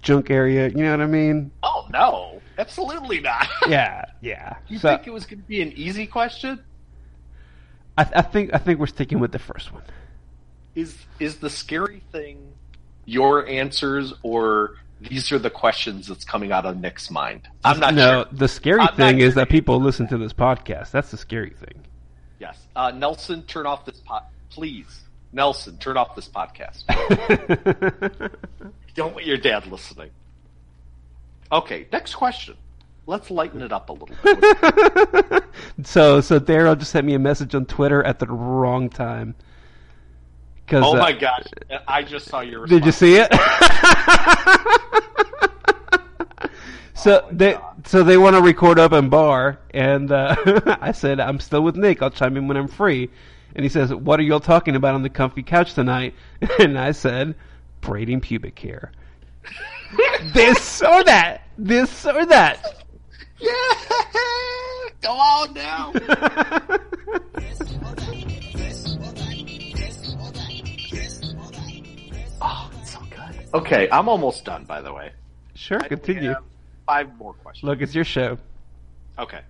junk 0.00 0.30
area? 0.30 0.68
You 0.68 0.78
know 0.84 0.92
what 0.92 1.00
I 1.02 1.06
mean? 1.06 1.50
Oh 1.62 1.86
no, 1.92 2.40
absolutely 2.56 3.20
not. 3.20 3.48
Yeah, 3.68 4.06
yeah. 4.22 4.56
you 4.68 4.78
So 4.78 4.88
think 4.88 5.06
it 5.06 5.10
was 5.12 5.26
going 5.26 5.42
to 5.42 5.46
be 5.46 5.60
an 5.60 5.72
easy 5.72 6.06
question? 6.06 6.58
I, 7.98 8.06
I 8.14 8.22
think 8.22 8.54
I 8.54 8.58
think 8.58 8.80
we're 8.80 8.86
sticking 8.86 9.20
with 9.20 9.32
the 9.32 9.38
first 9.38 9.70
one. 9.70 9.82
Is 10.74 10.96
is 11.20 11.36
the 11.36 11.50
scary 11.50 12.02
thing 12.12 12.38
your 13.04 13.46
answers 13.46 14.14
or 14.22 14.76
these 15.02 15.30
are 15.32 15.38
the 15.38 15.50
questions 15.50 16.06
that's 16.06 16.24
coming 16.24 16.50
out 16.50 16.64
of 16.64 16.80
Nick's 16.80 17.10
mind? 17.10 17.46
I'm 17.62 17.78
not 17.78 17.92
no, 17.92 18.22
sure. 18.22 18.32
the 18.32 18.48
scary 18.48 18.80
I'm 18.80 18.96
thing 18.96 19.18
is 19.18 19.34
sure. 19.34 19.44
that 19.44 19.50
people 19.50 19.78
listen 19.80 20.08
to 20.08 20.16
this 20.16 20.32
podcast. 20.32 20.92
That's 20.92 21.10
the 21.10 21.18
scary 21.18 21.50
thing. 21.50 21.84
Yes, 22.42 22.58
uh, 22.74 22.90
Nelson, 22.90 23.44
turn 23.44 23.66
off 23.66 23.84
this 23.84 24.00
pod, 24.00 24.24
please. 24.50 25.02
Nelson, 25.32 25.78
turn 25.78 25.96
off 25.96 26.16
this 26.16 26.28
podcast. 26.28 26.82
Don't 28.96 29.14
want 29.14 29.24
your 29.24 29.36
dad 29.36 29.68
listening. 29.68 30.10
Okay, 31.52 31.86
next 31.92 32.16
question. 32.16 32.56
Let's 33.06 33.30
lighten 33.30 33.62
it 33.62 33.72
up 33.72 33.90
a 33.90 33.92
little 33.92 34.16
bit. 34.24 35.44
so 35.84 36.20
so 36.20 36.40
Daryl 36.40 36.76
just 36.76 36.90
sent 36.90 37.06
me 37.06 37.14
a 37.14 37.18
message 37.20 37.54
on 37.54 37.64
Twitter 37.64 38.02
at 38.02 38.18
the 38.18 38.26
wrong 38.26 38.90
time. 38.90 39.36
oh 40.72 40.96
uh, 40.96 40.98
my 40.98 41.12
gosh, 41.12 41.46
I 41.86 42.02
just 42.02 42.26
saw 42.26 42.40
your. 42.40 42.66
Did 42.66 42.84
you 42.84 42.90
see 42.90 43.20
it? 43.20 43.30
so 47.02 47.20
Oh 47.24 47.28
they 47.32 47.52
God. 47.54 47.86
so 47.86 48.02
they 48.02 48.16
want 48.16 48.36
to 48.36 48.42
record 48.42 48.78
open 48.78 49.08
bar, 49.08 49.58
and 49.72 50.10
uh, 50.10 50.36
I 50.80 50.92
said 50.92 51.20
I'm 51.20 51.40
still 51.40 51.62
with 51.62 51.76
Nick. 51.76 52.02
I'll 52.02 52.10
chime 52.10 52.36
in 52.36 52.48
when 52.48 52.56
I'm 52.56 52.68
free. 52.68 53.10
And 53.54 53.64
he 53.64 53.68
says, 53.68 53.92
"What 53.92 54.18
are 54.18 54.22
y'all 54.22 54.40
talking 54.40 54.76
about 54.76 54.94
on 54.94 55.02
the 55.02 55.10
comfy 55.10 55.42
couch 55.42 55.74
tonight?" 55.74 56.14
And 56.58 56.78
I 56.78 56.92
said, 56.92 57.34
"Braiding 57.80 58.20
pubic 58.20 58.58
hair." 58.58 58.92
this 60.34 60.80
or 60.82 61.04
that. 61.04 61.42
This 61.58 62.06
or 62.06 62.24
that. 62.26 62.84
Yeah, 63.38 63.50
go 65.02 65.10
on 65.12 65.52
now. 65.52 65.92
Oh, 72.40 72.70
it's 72.80 72.92
so 72.92 73.00
good. 73.10 73.54
Okay, 73.54 73.88
I'm 73.90 74.08
almost 74.08 74.44
done. 74.44 74.64
By 74.64 74.80
the 74.80 74.92
way, 74.92 75.12
sure, 75.54 75.80
I 75.80 75.88
continue. 75.88 76.34
Five 76.86 77.16
more 77.16 77.32
questions. 77.34 77.66
Look, 77.68 77.80
it's 77.80 77.94
your 77.94 78.04
show. 78.04 78.38
Okay. 79.18 79.40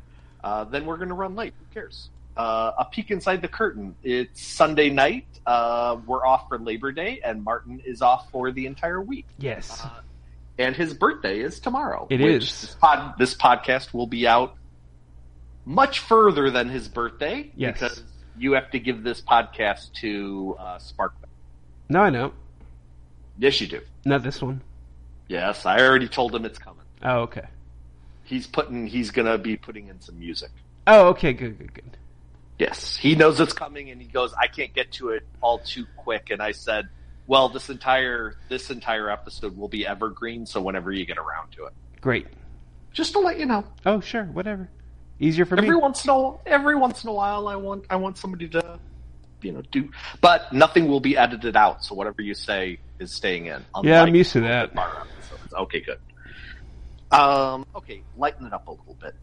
Uh, 0.42 0.64
then 0.64 0.86
we're 0.86 0.96
going 0.96 1.08
to 1.08 1.14
run 1.14 1.34
late. 1.34 1.54
Who 1.58 1.64
cares? 1.74 2.10
Uh, 2.36 2.72
a 2.78 2.84
peek 2.86 3.10
inside 3.10 3.42
the 3.42 3.48
curtain. 3.48 3.94
It's 4.02 4.42
Sunday 4.42 4.90
night. 4.90 5.26
Uh, 5.46 5.98
we're 6.06 6.26
off 6.26 6.48
for 6.48 6.58
Labor 6.58 6.92
Day, 6.92 7.20
and 7.24 7.44
Martin 7.44 7.80
is 7.84 8.02
off 8.02 8.30
for 8.30 8.50
the 8.52 8.66
entire 8.66 9.00
week. 9.00 9.26
Yes. 9.38 9.84
And 10.58 10.74
his 10.76 10.94
birthday 10.94 11.40
is 11.40 11.60
tomorrow. 11.60 12.06
It 12.10 12.20
which 12.20 12.42
is. 12.42 12.60
This, 12.60 12.74
pod, 12.74 13.14
this 13.18 13.34
podcast 13.34 13.92
will 13.92 14.06
be 14.06 14.26
out 14.26 14.56
much 15.64 16.00
further 16.00 16.50
than 16.50 16.68
his 16.68 16.88
birthday. 16.88 17.50
Yes. 17.54 17.74
Because 17.74 18.02
you 18.38 18.52
have 18.52 18.70
to 18.70 18.78
give 18.78 19.02
this 19.02 19.20
podcast 19.20 19.92
to 20.00 20.56
uh, 20.58 20.78
Spark. 20.78 21.14
no, 21.88 22.00
I 22.00 22.10
know. 22.10 22.32
Yes, 23.38 23.60
you 23.60 23.66
do. 23.66 23.80
Not 24.04 24.22
this 24.22 24.42
one. 24.42 24.62
Yes, 25.28 25.64
I 25.64 25.80
already 25.80 26.08
told 26.08 26.34
him 26.34 26.44
it's 26.44 26.58
coming. 26.58 26.81
Oh, 27.02 27.20
okay. 27.22 27.46
He's 28.24 28.46
putting. 28.46 28.86
He's 28.86 29.10
going 29.10 29.26
to 29.26 29.38
be 29.38 29.56
putting 29.56 29.88
in 29.88 30.00
some 30.00 30.18
music. 30.18 30.50
Oh, 30.86 31.08
okay. 31.08 31.32
Good, 31.32 31.58
good, 31.58 31.74
good. 31.74 31.96
Yes, 32.58 32.96
he 32.96 33.14
knows 33.16 33.40
it's 33.40 33.52
coming, 33.52 33.90
and 33.90 34.00
he 34.00 34.06
goes, 34.06 34.32
"I 34.40 34.46
can't 34.46 34.72
get 34.72 34.92
to 34.92 35.10
it 35.10 35.24
all 35.40 35.58
too 35.58 35.84
quick." 35.96 36.30
And 36.30 36.40
I 36.40 36.52
said, 36.52 36.88
"Well, 37.26 37.48
this 37.48 37.70
entire 37.70 38.36
this 38.48 38.70
entire 38.70 39.10
episode 39.10 39.56
will 39.56 39.68
be 39.68 39.84
evergreen, 39.86 40.46
so 40.46 40.60
whenever 40.60 40.92
you 40.92 41.04
get 41.04 41.18
around 41.18 41.50
to 41.52 41.64
it, 41.66 41.72
Great. 42.00 42.28
just 42.92 43.14
to 43.14 43.18
let 43.18 43.38
you 43.40 43.46
know, 43.46 43.64
Oh, 43.84 43.98
sure. 44.00 44.24
Whatever. 44.26 44.68
Easier 45.18 45.44
for 45.44 45.56
every 45.56 45.70
me. 45.70 45.76
once 45.76 46.04
in 46.04 46.10
a 46.10 46.36
every 46.46 46.76
once 46.76 47.02
in 47.02 47.10
a 47.10 47.12
while, 47.12 47.48
I 47.48 47.56
want 47.56 47.84
I 47.90 47.96
want 47.96 48.16
somebody 48.18 48.46
to, 48.50 48.78
you 49.40 49.52
know, 49.52 49.62
do, 49.72 49.90
but 50.20 50.52
nothing 50.52 50.86
will 50.86 51.00
be 51.00 51.16
edited 51.16 51.56
out, 51.56 51.82
so 51.82 51.96
whatever 51.96 52.22
you 52.22 52.34
say 52.34 52.78
is 53.00 53.12
staying 53.12 53.46
in. 53.46 53.64
Yeah, 53.82 54.02
I'm 54.02 54.14
used 54.14 54.32
to 54.34 54.40
that. 54.42 54.70
Okay, 55.52 55.80
good. 55.80 55.98
Um, 57.12 57.66
okay, 57.76 58.02
lighten 58.16 58.46
it 58.46 58.52
up 58.52 58.68
a 58.68 58.70
little 58.70 58.96
bit. 59.00 59.14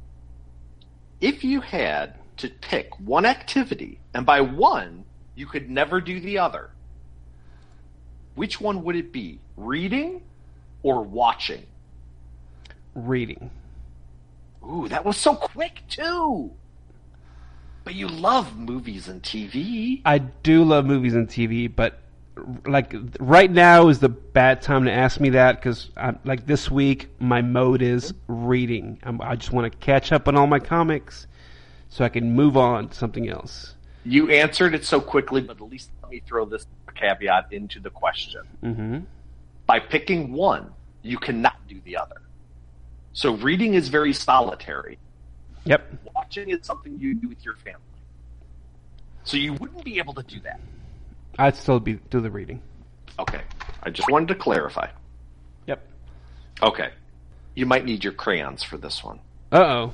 If 1.20 1.44
you 1.44 1.61
had 1.61 2.14
to 2.38 2.49
pick 2.49 2.98
one 2.99 3.26
activity, 3.26 3.99
and 4.14 4.26
by 4.26 4.41
one, 4.41 5.06
you 5.36 5.45
could 5.45 5.70
never 5.70 5.99
do 5.99 6.20
the 6.20 6.38
other, 6.38 6.70
which 8.36 8.61
one 8.61 8.84
would 8.84 8.95
it 8.95 9.11
be? 9.11 9.40
Reading 9.57 10.22
or 10.84 11.02
watching? 11.02 11.66
Reading. 12.94 13.52
Ooh, 14.64 14.88
that 14.88 15.03
was 15.03 15.18
so 15.18 15.36
quick, 15.36 15.82
too! 15.90 16.52
But 17.84 17.95
you 17.95 18.07
love 18.07 18.57
movies 18.57 19.07
and 19.07 19.22
TV. 19.22 20.02
I 20.06 20.20
do 20.20 20.64
love 20.64 20.86
movies 20.86 21.16
and 21.16 21.28
TV, 21.28 21.74
but 21.74 21.99
like 22.66 22.94
right 23.20 23.49
now 23.49 23.90
is 23.90 23.99
the 23.99 24.10
bad 24.10 24.61
time 24.61 24.86
to 24.86 24.91
ask 24.91 25.20
me 25.20 25.30
that 25.32 25.56
because 25.56 25.90
like 26.24 26.45
this 26.45 26.70
week 26.70 27.10
my 27.20 27.41
mode 27.41 27.82
is 27.82 28.14
reading. 28.28 28.99
I'm, 29.03 29.22
I 29.22 29.36
just 29.36 29.52
want 29.52 29.72
to 29.72 29.78
catch 29.78 30.11
up 30.11 30.28
on 30.28 30.36
all 30.36 30.48
my 30.48 30.60
comics 30.60 31.28
so 31.90 32.06
I 32.06 32.10
can 32.10 32.34
move 32.34 32.57
on 32.57 32.90
to 32.90 32.95
something 32.95 33.30
else. 33.30 33.76
You 34.06 34.30
answered 34.30 34.74
it 34.74 34.86
so 34.86 35.02
quickly, 35.02 35.41
but 35.41 35.57
at 35.57 35.70
least 35.70 35.91
let 36.02 36.11
me 36.11 36.22
throw 36.26 36.45
this 36.45 36.66
caveat 36.95 37.48
into 37.52 37.80
the 37.80 37.90
question. 37.90 38.41
hmm 38.61 38.99
by 39.70 39.80
picking 39.80 40.34
one, 40.34 40.72
you 41.03 41.20
cannot 41.20 41.68
do 41.68 41.80
the 41.86 41.95
other. 41.95 42.24
So 43.14 43.36
reading 43.36 43.76
is 43.76 43.88
very 43.88 44.14
solitary. 44.14 44.98
Yep. 45.66 45.86
Watching 46.16 46.49
is 46.49 46.66
something 46.66 46.98
you 46.98 47.14
do 47.14 47.30
with 47.30 47.45
your 47.45 47.53
family. 47.53 47.80
So 49.26 49.38
you 49.38 49.53
wouldn't 49.53 49.86
be 49.86 49.99
able 49.99 50.16
to 50.16 50.24
do 50.24 50.40
that. 50.40 50.60
I'd 51.40 51.56
still 51.56 51.80
be 51.80 51.94
do 52.10 52.20
the 52.20 52.30
reading. 52.30 52.61
Okay. 53.18 53.41
I 53.82 53.90
just 53.90 54.11
wanted 54.11 54.28
to 54.28 54.36
clarify. 54.36 54.90
Yep. 55.68 55.88
Okay. 56.61 56.90
You 57.56 57.66
might 57.66 57.86
need 57.86 58.03
your 58.03 58.14
crayons 58.14 58.61
for 58.61 58.78
this 58.78 59.03
one. 59.03 59.20
Uh 59.52 59.57
oh. 59.57 59.94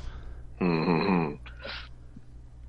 hmm 0.59 1.33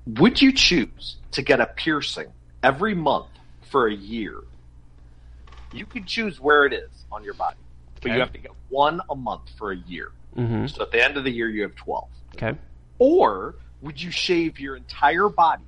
Would 0.05 0.41
you 0.41 0.53
choose 0.53 1.17
to 1.31 1.41
get 1.41 1.59
a 1.59 1.65
piercing 1.65 2.27
every 2.61 2.93
month 2.93 3.27
for 3.71 3.87
a 3.87 3.93
year? 3.93 4.35
You 5.73 5.85
could 5.87 6.05
choose 6.05 6.39
where 6.39 6.65
it 6.65 6.73
is 6.73 6.89
on 7.11 7.23
your 7.23 7.33
body, 7.33 7.57
but 7.95 8.05
Okay. 8.05 8.13
you 8.13 8.19
have 8.19 8.31
to 8.33 8.37
get 8.39 8.51
one 8.69 9.01
a 9.09 9.15
month 9.15 9.49
for 9.57 9.71
a 9.71 9.75
year. 9.77 10.11
hmm 10.35 10.67
So 10.67 10.83
at 10.83 10.91
the 10.91 11.03
end 11.03 11.17
of 11.17 11.23
the 11.23 11.31
year, 11.31 11.49
you 11.49 11.63
have 11.63 11.75
12. 11.75 12.07
Okay. 12.35 12.57
Or 12.99 13.55
would 13.81 14.01
you 14.01 14.11
shave 14.11 14.59
your 14.59 14.75
entire 14.75 15.29
body 15.29 15.63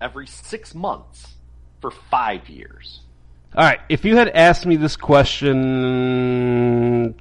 every 0.00 0.26
six 0.26 0.74
months 0.74 1.34
for 1.84 1.90
five 1.90 2.48
years. 2.48 3.00
All 3.54 3.62
right, 3.62 3.78
if 3.90 4.06
you 4.06 4.16
had 4.16 4.30
asked 4.30 4.64
me 4.64 4.76
this 4.76 4.96
question 4.96 5.54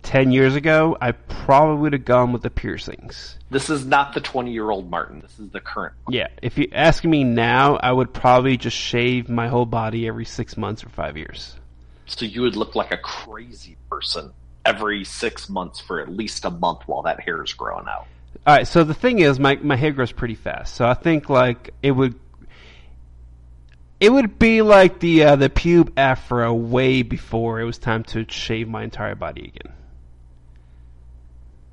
10 0.01 0.31
years 0.31 0.55
ago, 0.55 0.95
I 1.01 1.11
probably 1.11 1.81
would 1.81 1.91
have 1.91 2.05
gone 2.05 2.31
with 2.31 2.43
the 2.43 2.49
piercings. 2.49 3.37
This 3.49 3.69
is 3.69 3.85
not 3.85 4.13
the 4.13 4.21
20 4.21 4.53
year 4.53 4.71
old 4.71 4.89
Martin. 4.89 5.19
This 5.19 5.37
is 5.37 5.49
the 5.49 5.59
current. 5.59 5.95
Martin. 6.05 6.17
Yeah, 6.17 6.27
if 6.41 6.57
you 6.57 6.69
ask 6.71 7.03
me 7.03 7.25
now, 7.25 7.75
I 7.75 7.91
would 7.91 8.13
probably 8.13 8.55
just 8.55 8.77
shave 8.77 9.27
my 9.27 9.49
whole 9.49 9.65
body 9.65 10.07
every 10.07 10.23
six 10.23 10.55
months 10.55 10.81
or 10.81 10.87
five 10.87 11.17
years. 11.17 11.57
So 12.05 12.23
you 12.23 12.41
would 12.43 12.55
look 12.55 12.73
like 12.73 12.93
a 12.93 12.97
crazy 12.97 13.75
person 13.89 14.31
every 14.63 15.03
six 15.03 15.49
months 15.49 15.81
for 15.81 15.99
at 15.99 16.07
least 16.07 16.45
a 16.45 16.51
month 16.51 16.83
while 16.85 17.01
that 17.01 17.19
hair 17.19 17.43
is 17.43 17.51
growing 17.51 17.89
out. 17.89 18.07
All 18.47 18.55
right, 18.55 18.65
so 18.65 18.85
the 18.85 18.93
thing 18.93 19.19
is, 19.19 19.41
my 19.41 19.57
my 19.57 19.75
hair 19.75 19.91
grows 19.91 20.13
pretty 20.13 20.35
fast, 20.35 20.75
so 20.75 20.87
I 20.87 20.93
think 20.93 21.29
like 21.29 21.73
it 21.83 21.91
would. 21.91 22.15
It 24.03 24.11
would 24.11 24.37
be 24.37 24.61
like 24.61 24.99
the 24.99 25.23
uh, 25.23 25.35
the 25.37 25.49
pube 25.49 25.93
afro 25.95 26.53
way 26.53 27.03
before 27.03 27.61
it 27.61 27.63
was 27.63 27.77
time 27.77 28.03
to 28.05 28.25
shave 28.27 28.67
my 28.67 28.83
entire 28.83 29.15
body 29.15 29.53
again. 29.55 29.73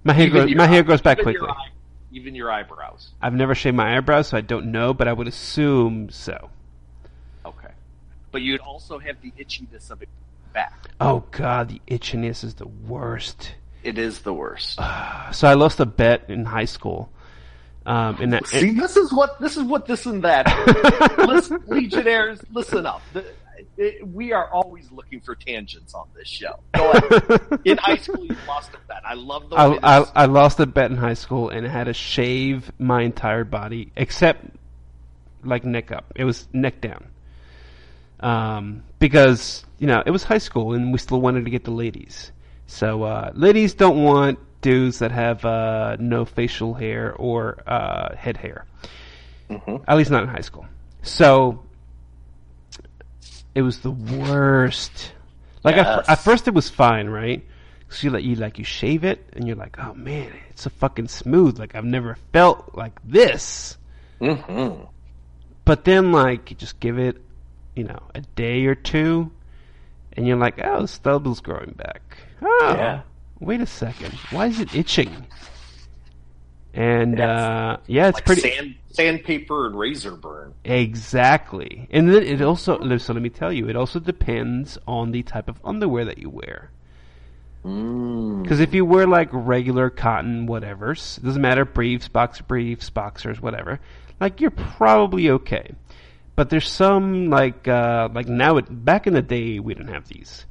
My 0.05 0.13
hair 0.13 0.27
Even 0.27 0.47
grows, 0.47 0.55
my 0.55 0.69
hair 0.69 0.85
grows 0.85 1.01
back 1.01 1.19
quickly. 1.19 1.33
Your 1.41 1.51
eye, 1.51 1.71
even 2.13 2.37
your 2.37 2.53
eyebrows. 2.53 3.11
I've 3.21 3.35
never 3.35 3.57
shaved 3.57 3.77
my 3.77 3.97
eyebrows, 3.97 4.29
so 4.29 4.37
I 4.37 4.43
don't 4.43 4.71
know, 4.71 4.95
but 4.95 5.09
I 5.09 5.13
would 5.13 5.27
assume 5.27 6.09
so. 6.11 6.51
Okay. 7.45 7.73
But 8.31 8.43
you'd 8.43 8.61
also 8.61 9.01
have 9.01 9.17
the 9.23 9.33
itchiness 9.33 9.91
of 9.91 10.01
it 10.01 10.09
back. 10.53 10.89
Oh 11.01 11.25
god, 11.33 11.69
the 11.69 11.81
itchiness 11.89 12.45
is 12.45 12.55
the 12.55 12.69
worst. 12.69 13.55
It 13.83 13.99
is 13.99 14.21
the 14.21 14.33
worst. 14.33 14.79
So 15.33 15.49
I 15.49 15.55
lost 15.55 15.81
a 15.81 15.87
bet 15.87 16.27
in 16.29 16.45
high 16.45 16.65
school. 16.65 17.11
Um, 17.91 18.19
and 18.21 18.33
that, 18.33 18.47
See, 18.47 18.71
this 18.71 18.97
is 18.97 19.13
what 19.13 19.41
this 19.41 19.57
is 19.57 19.65
what 19.65 19.85
this 19.85 20.07
and 20.07 20.23
that. 20.23 20.47
listen, 21.27 21.61
Legionnaires, 21.67 22.41
listen 22.53 22.87
up. 22.87 23.03
The, 23.13 23.27
it, 23.77 24.07
we 24.07 24.33
are 24.33 24.49
always 24.49 24.93
looking 24.93 25.21
for 25.21 25.35
tangents 25.35 25.93
on 25.93 26.07
this 26.15 26.29
show. 26.29 26.61
Go 26.73 26.93
ahead. 26.93 27.59
In 27.65 27.79
high 27.79 27.97
school, 27.97 28.25
you 28.25 28.37
lost 28.47 28.71
a 28.75 28.79
bet. 28.87 29.03
I 29.05 29.15
love 29.15 29.51
the 29.51 29.57
I, 29.57 29.99
I, 30.03 30.07
I 30.15 30.27
lost 30.27 30.61
a 30.61 30.67
bet 30.67 30.93
in 30.93 30.99
high 30.99 31.15
school 31.15 31.49
and 31.49 31.67
had 31.67 31.85
to 31.85 31.93
shave 31.93 32.71
my 32.79 33.03
entire 33.03 33.43
body 33.43 33.91
except 33.97 34.45
like 35.43 35.65
neck 35.65 35.91
up. 35.91 36.13
It 36.15 36.23
was 36.23 36.47
neck 36.53 36.81
down. 36.81 37.09
Um, 38.21 38.85
because 39.01 39.65
you 39.81 39.89
know 39.89 40.01
it 40.07 40.13
was 40.13 40.23
high 40.23 40.39
school 40.39 40.75
and 40.75 40.93
we 40.93 40.99
still 40.99 41.21
wanted 41.21 41.45
to 41.45 41.51
get 41.51 41.65
the 41.65 41.73
ladies. 41.73 42.31
So 42.69 43.03
uh, 43.03 43.33
ladies 43.35 43.75
don't 43.75 44.05
want 44.05 44.39
dudes 44.61 44.99
that 45.01 45.11
have 45.13 45.45
uh, 45.45 45.97
no 45.99 46.25
facial 46.25 46.75
hair 46.75 47.15
or 47.15 47.59
uh, 47.67 48.15
head 48.17 48.37
hair. 48.37 48.67
Mhm. 49.49 49.85
At 49.89 49.97
least 49.97 50.11
not 50.11 50.23
in 50.23 50.29
high 50.29 50.41
school. 50.43 50.67
So 51.03 51.63
it 53.55 53.63
was 53.63 53.81
the 53.81 53.91
worst. 53.91 55.13
Like 55.65 55.77
at, 55.77 55.87
Yes. 55.87 56.09
at 56.09 56.15
first 56.21 56.49
it 56.49 56.55
was 56.55 56.69
fine, 56.69 57.09
right? 57.09 57.45
So 57.89 58.07
you 58.07 58.11
like 58.11 58.25
you 58.25 58.37
like 58.37 58.59
you 58.59 58.65
shave 58.65 59.03
it 59.05 59.29
and 59.33 59.47
you're 59.47 59.57
like, 59.57 59.77
oh 59.79 59.95
man, 59.95 60.31
it's 60.51 60.63
so 60.63 60.71
fucking 60.71 61.09
smooth. 61.09 61.59
Like 61.59 61.75
I've 61.75 61.85
never 61.85 62.17
felt 62.33 62.75
like 62.75 63.01
this. 63.05 63.77
Mhm. 64.21 64.89
But 65.65 65.85
then 65.85 66.13
like 66.13 66.51
you 66.51 66.57
just 66.57 66.79
give 66.81 66.99
it, 66.99 67.21
you 67.75 67.85
know, 67.85 68.01
a 68.15 68.21
day 68.21 68.67
or 68.67 68.75
two, 68.75 69.31
and 70.13 70.27
you're 70.27 70.37
like, 70.37 70.61
oh, 70.63 70.83
the 70.83 70.89
stubble's 70.89 71.41
growing 71.41 71.73
back. 71.77 72.03
Oh, 72.43 72.75
Yeah. 72.77 73.01
Wait 73.41 73.61
a 73.61 73.67
second, 73.67 74.13
why 74.31 74.47
is 74.47 74.61
it 74.61 74.75
itching? 74.75 75.27
And 76.73 77.21
uh, 77.21 77.79
yeah, 77.87 78.09
it's 78.09 78.17
like 78.17 78.27
pretty 78.27 78.43
sand, 78.43 78.75
sandpaper 78.91 79.67
and 79.67 79.77
razor 79.77 80.13
burn. 80.13 80.55
exactly. 80.65 81.89
And 81.91 82.09
then 82.13 82.23
it 82.23 82.41
also 82.43 82.79
so 82.99 83.13
let 83.13 83.23
me 83.23 83.31
tell 83.31 83.53
you, 83.53 83.69
it 83.69 83.77
also 83.77 83.99
depends 83.99 84.79
on 84.87 85.11
the 85.11 85.23
type 85.23 85.49
of 85.49 85.61
underwear 85.65 86.05
that 86.05 86.19
you 86.19 86.31
wear. 86.31 86.71
Mm. 87.65 88.43
Because 88.43 88.61
if 88.61 88.73
you 88.73 88.85
wear 88.85 89.07
like 89.07 89.29
regular 89.33 89.91
cotton 89.91 90.47
whatevers, 90.47 91.19
it 91.19 91.25
doesn't 91.25 91.43
matter 91.43 91.65
briefs, 91.65 92.09
boxer 92.09 92.45
briefs, 92.45 92.89
boxers, 92.89 93.41
whatever. 93.41 93.81
Like 94.21 94.41
you're 94.41 94.51
probably 94.51 95.31
okay. 95.31 95.73
But 96.37 96.51
there's 96.51 96.69
some 96.69 97.29
like 97.31 97.67
uh, 97.67 98.09
like 98.13 98.29
now 98.29 98.57
it, 98.59 98.67
back 98.85 99.07
in 99.07 99.15
the 99.15 99.23
day 99.23 99.59
we 99.59 99.75
didn't 99.75 99.93
have 99.93 100.09
these. 100.09 100.47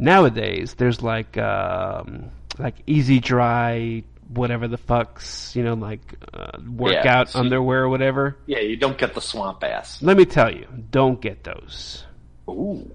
Nowadays 0.00 0.74
there's 0.74 1.02
like 1.02 1.36
um, 1.36 2.30
like 2.58 2.76
easy 2.86 3.20
dry 3.20 4.02
whatever 4.32 4.68
the 4.68 4.78
fucks 4.78 5.56
you 5.56 5.62
know 5.64 5.74
like 5.74 6.00
uh, 6.32 6.52
workout 6.68 7.28
so- 7.28 7.40
underwear 7.40 7.82
or 7.84 7.88
whatever. 7.90 8.36
Yeah, 8.46 8.60
you 8.60 8.76
don't 8.76 8.96
get 8.96 9.12
the 9.14 9.20
swamp 9.20 9.62
ass. 9.62 10.00
Let 10.02 10.16
me 10.16 10.24
tell 10.24 10.50
you, 10.54 10.66
don't 10.90 11.20
get 11.20 11.44
those. 11.44 12.04
Ooh. 12.48 12.90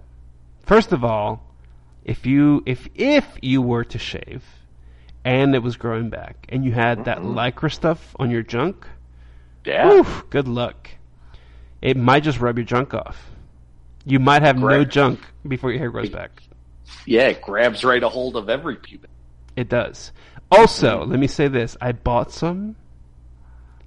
First 0.66 0.94
of 0.94 1.04
all, 1.04 1.44
if 2.04 2.26
you 2.26 2.64
if 2.66 2.88
if 2.96 3.26
you 3.40 3.62
were 3.62 3.84
to 3.84 4.00
shave 4.00 4.44
and 5.24 5.54
it 5.54 5.60
was 5.62 5.78
growing 5.78 6.10
back 6.10 6.48
and 6.50 6.66
you 6.66 6.72
had 6.72 7.06
that 7.06 7.20
lycra 7.20 7.72
stuff 7.72 8.16
on 8.18 8.32
your 8.32 8.42
junk, 8.42 8.88
Yeah. 9.64 9.92
oof, 9.92 10.24
good 10.32 10.48
luck. 10.48 10.90
It 11.84 11.98
might 11.98 12.24
just 12.24 12.40
rub 12.40 12.58
your 12.58 12.66
junk 12.66 12.96
off. 12.96 13.30
You 14.06 14.18
might 14.20 14.42
have 14.42 14.58
no 14.58 14.84
junk 14.86 15.20
before 15.48 15.70
your 15.70 15.80
hair 15.80 15.92
grows 15.92 16.10
back. 16.10 16.42
Yeah, 17.06 17.28
it 17.28 17.42
grabs 17.42 17.84
right 17.84 18.02
a 18.02 18.10
hold 18.10 18.36
of 18.36 18.50
every 18.50 18.76
pubic. 18.76 19.10
It 19.56 19.70
does. 19.70 20.12
Also, 20.52 21.06
let 21.06 21.20
me 21.20 21.28
say 21.28 21.48
this: 21.48 21.76
I 21.82 21.92
bought 21.92 22.32
some 22.32 22.76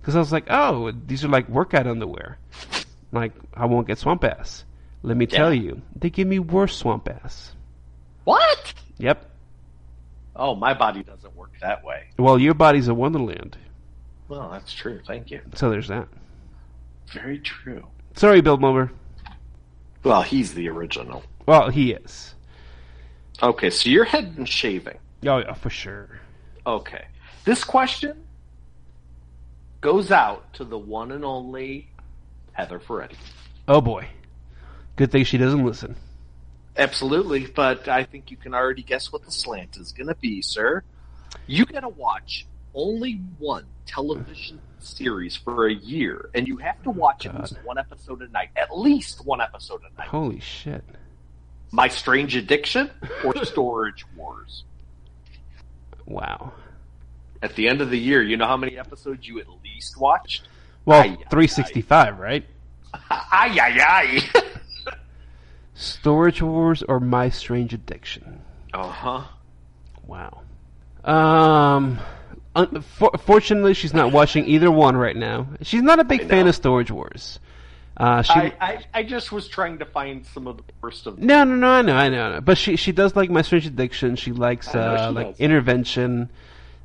because 0.00 0.16
I 0.16 0.18
was 0.18 0.32
like, 0.32 0.46
"Oh, 0.50 0.90
these 1.06 1.24
are 1.24 1.28
like 1.28 1.48
workout 1.48 1.86
underwear. 1.86 2.38
Like, 3.12 3.32
I 3.54 3.66
won't 3.66 3.86
get 3.86 3.98
swamp 3.98 4.24
ass." 4.24 4.64
Let 5.02 5.16
me 5.16 5.26
tell 5.26 5.54
you, 5.54 5.82
they 5.94 6.10
give 6.10 6.26
me 6.26 6.40
worse 6.40 6.76
swamp 6.76 7.08
ass. 7.08 7.52
What? 8.24 8.74
Yep. 8.98 9.30
Oh, 10.34 10.54
my 10.56 10.74
body 10.74 11.02
doesn't 11.04 11.34
work 11.36 11.52
that 11.60 11.84
way. 11.84 12.08
Well, 12.18 12.38
your 12.38 12.54
body's 12.54 12.88
a 12.88 12.94
wonderland, 12.94 13.56
Well, 14.28 14.50
that's 14.50 14.72
true. 14.72 15.00
Thank 15.06 15.30
you. 15.30 15.40
so 15.54 15.70
there's 15.70 15.88
that. 15.88 16.08
Very 17.12 17.38
true. 17.38 17.86
Sorry, 18.16 18.40
Bill 18.40 18.56
Mulder. 18.56 18.90
Well, 20.02 20.22
he's 20.22 20.54
the 20.54 20.68
original. 20.68 21.22
Well, 21.46 21.70
he 21.70 21.92
is. 21.92 22.34
Okay, 23.42 23.70
so 23.70 23.88
you're 23.88 24.04
head 24.04 24.34
and 24.36 24.48
shaving. 24.48 24.98
Oh, 25.26 25.38
yeah, 25.38 25.54
for 25.54 25.70
sure. 25.70 26.20
Okay. 26.66 27.04
This 27.44 27.64
question 27.64 28.24
goes 29.80 30.10
out 30.10 30.52
to 30.54 30.64
the 30.64 30.78
one 30.78 31.12
and 31.12 31.24
only 31.24 31.88
Heather 32.52 32.80
Ferretti. 32.80 33.16
Oh 33.68 33.80
boy. 33.80 34.08
Good 34.96 35.12
thing 35.12 35.24
she 35.24 35.38
doesn't 35.38 35.64
listen. 35.64 35.94
Absolutely, 36.76 37.46
but 37.46 37.88
I 37.88 38.04
think 38.04 38.30
you 38.30 38.36
can 38.36 38.54
already 38.54 38.82
guess 38.82 39.12
what 39.12 39.24
the 39.24 39.30
slant 39.30 39.76
is 39.76 39.92
going 39.92 40.08
to 40.08 40.14
be, 40.16 40.42
sir. 40.42 40.82
You 41.46 41.64
got 41.64 41.80
to 41.80 41.88
watch 41.88 42.46
only 42.74 43.20
one 43.38 43.66
television 43.86 44.60
series 44.78 45.36
for 45.36 45.66
a 45.66 45.74
year, 45.74 46.30
and 46.34 46.46
you 46.46 46.56
have 46.58 46.82
to 46.82 46.90
oh, 46.90 46.92
watch 46.92 47.26
at 47.26 47.38
least 47.38 47.58
one 47.64 47.78
episode 47.78 48.22
a 48.22 48.28
night. 48.28 48.50
At 48.56 48.76
least 48.76 49.24
one 49.24 49.40
episode 49.40 49.80
a 49.82 49.98
night. 49.98 50.08
Holy 50.08 50.40
shit. 50.40 50.84
My 51.70 51.88
Strange 51.88 52.34
Addiction 52.36 52.90
or 53.24 53.44
Storage 53.44 54.04
Wars. 54.16 54.64
Wow. 56.06 56.52
At 57.42 57.54
the 57.54 57.68
end 57.68 57.80
of 57.80 57.90
the 57.90 57.98
year, 57.98 58.22
you 58.22 58.36
know 58.36 58.46
how 58.46 58.56
many 58.56 58.78
episodes 58.78 59.26
you 59.28 59.38
at 59.40 59.46
least 59.62 59.98
watched? 59.98 60.48
Well, 60.84 61.02
Aye, 61.02 61.16
aye, 61.20 61.28
365, 61.30 62.18
right? 62.18 62.44
Ay, 63.10 63.58
ay, 63.60 63.80
ay. 63.80 64.92
Storage 65.74 66.42
Wars 66.42 66.82
or 66.82 66.98
My 67.00 67.28
Strange 67.28 67.74
Addiction? 67.74 68.40
uh 68.74 68.88
huh. 68.88 69.22
Wow. 70.06 70.42
Um. 71.04 71.98
Un- 72.56 72.80
for- 72.80 73.12
fortunately, 73.18 73.74
she's 73.74 73.94
not 73.94 74.10
watching 74.10 74.46
either 74.46 74.70
one 74.70 74.96
right 74.96 75.16
now. 75.16 75.46
She's 75.62 75.82
not 75.82 76.00
a 76.00 76.04
big 76.04 76.26
fan 76.28 76.48
of 76.48 76.54
Storage 76.56 76.90
Wars. 76.90 77.38
Uh, 77.98 78.22
she 78.22 78.32
I, 78.32 78.52
I, 78.60 78.84
I 78.94 79.02
just 79.02 79.32
was 79.32 79.48
trying 79.48 79.78
to 79.80 79.84
find 79.84 80.24
some 80.24 80.46
of 80.46 80.58
the 80.58 80.62
worst 80.80 81.06
of 81.08 81.18
no, 81.18 81.42
no, 81.42 81.56
no, 81.56 81.68
I 81.68 81.82
know, 81.82 81.96
I 81.96 82.08
know, 82.08 82.22
I 82.28 82.32
know. 82.34 82.40
But 82.40 82.56
she 82.56 82.76
she 82.76 82.92
does 82.92 83.16
like 83.16 83.28
My 83.28 83.42
Strange 83.42 83.66
Addiction. 83.66 84.14
She 84.16 84.30
likes 84.32 84.72
uh, 84.74 85.08
she 85.08 85.14
like 85.14 85.26
does. 85.28 85.40
Intervention. 85.40 86.30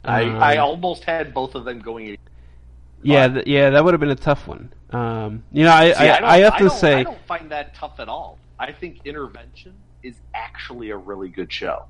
I, 0.03 0.23
Um, 0.23 0.35
I 0.43 0.57
almost 0.57 1.03
had 1.03 1.33
both 1.33 1.53
of 1.55 1.65
them 1.65 1.79
going. 1.79 2.17
yeah, 3.03 3.27
th- 3.27 3.47
yeah, 3.47 3.69
that 3.69 3.85
would 3.85 3.93
have 3.93 4.01
been 4.01 4.09
a 4.09 4.15
tough 4.15 4.47
one. 4.47 4.73
Um, 4.89 5.43
you 5.51 5.63
know, 5.63 5.71
I 5.71 5.91
See, 5.93 5.97
I, 5.99 6.39
I 6.39 6.43
often 6.45 6.67
don't- 6.67 6.77
say 6.77 6.93
I 6.95 7.03
don't 7.03 7.25
find 7.27 7.51
that 7.51 7.75
tough 7.75 7.99
at 7.99 8.09
all. 8.09 8.37
I 8.59 8.71
think 8.71 8.99
Intervention 9.05 9.73
is 10.03 10.15
actually 10.33 10.89
a 10.89 10.97
really 10.97 11.29
good 11.29 11.51
show. 11.53 11.85